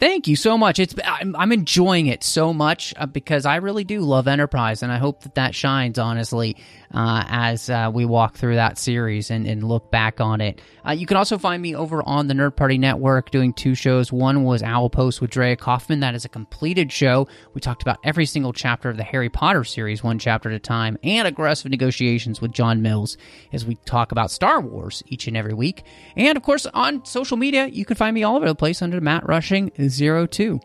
Thank 0.00 0.28
you 0.28 0.36
so 0.36 0.56
much. 0.56 0.78
It's 0.78 0.94
I'm, 1.04 1.34
I'm 1.34 1.50
enjoying 1.50 2.06
it 2.06 2.22
so 2.22 2.54
much 2.54 2.94
uh, 2.96 3.06
because 3.06 3.44
I 3.44 3.56
really 3.56 3.82
do 3.82 4.00
love 4.00 4.28
Enterprise, 4.28 4.84
and 4.84 4.92
I 4.92 4.98
hope 4.98 5.24
that 5.24 5.34
that 5.34 5.56
shines 5.56 5.98
honestly 5.98 6.56
uh, 6.94 7.24
as 7.28 7.68
uh, 7.68 7.90
we 7.92 8.04
walk 8.04 8.36
through 8.36 8.54
that 8.54 8.78
series 8.78 9.30
and, 9.30 9.46
and 9.46 9.62
look 9.62 9.90
back 9.90 10.20
on 10.20 10.40
it. 10.40 10.62
Uh, 10.86 10.92
you 10.92 11.04
can 11.04 11.16
also 11.16 11.36
find 11.36 11.60
me 11.60 11.74
over 11.74 12.02
on 12.06 12.28
the 12.28 12.34
Nerd 12.34 12.56
Party 12.56 12.78
Network 12.78 13.30
doing 13.30 13.52
two 13.52 13.74
shows. 13.74 14.12
One 14.12 14.44
was 14.44 14.62
Owl 14.62 14.88
Post 14.88 15.20
with 15.20 15.30
Drea 15.30 15.56
Kaufman. 15.56 16.00
That 16.00 16.14
is 16.14 16.24
a 16.24 16.28
completed 16.28 16.92
show. 16.92 17.26
We 17.54 17.60
talked 17.60 17.82
about 17.82 17.98
every 18.04 18.24
single 18.24 18.52
chapter 18.52 18.88
of 18.88 18.96
the 18.96 19.02
Harry 19.02 19.28
Potter 19.28 19.64
series, 19.64 20.02
one 20.02 20.20
chapter 20.20 20.48
at 20.48 20.54
a 20.54 20.60
time, 20.60 20.96
and 21.02 21.26
Aggressive 21.26 21.70
Negotiations 21.70 22.40
with 22.40 22.52
John 22.52 22.82
Mills 22.82 23.16
as 23.52 23.66
we 23.66 23.74
talk 23.84 24.12
about 24.12 24.30
Star 24.30 24.60
Wars 24.60 25.02
each 25.08 25.26
and 25.26 25.36
every 25.36 25.54
week. 25.54 25.82
And 26.16 26.36
of 26.36 26.44
course, 26.44 26.66
on 26.72 27.04
social 27.04 27.36
media, 27.36 27.66
you 27.66 27.84
can 27.84 27.96
find 27.96 28.14
me 28.14 28.22
all 28.22 28.36
over 28.36 28.46
the 28.46 28.54
place 28.54 28.80
under 28.80 29.00
Matt 29.00 29.26
Rushing 29.26 29.72
02. 29.88 30.60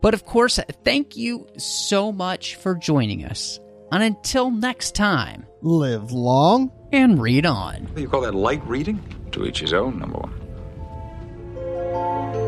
But 0.00 0.14
of 0.14 0.24
course, 0.24 0.60
thank 0.84 1.16
you 1.16 1.46
so 1.56 2.12
much 2.12 2.56
for 2.56 2.74
joining 2.74 3.24
us. 3.24 3.58
And 3.90 4.02
until 4.02 4.50
next 4.50 4.94
time, 4.94 5.46
live 5.62 6.12
long 6.12 6.70
and 6.92 7.20
read 7.20 7.46
on. 7.46 7.88
You 7.96 8.08
call 8.08 8.20
that 8.22 8.34
light 8.34 8.66
reading? 8.66 9.02
To 9.32 9.46
each 9.46 9.60
his 9.60 9.72
own, 9.72 9.98
number 9.98 10.18
one. 10.18 12.43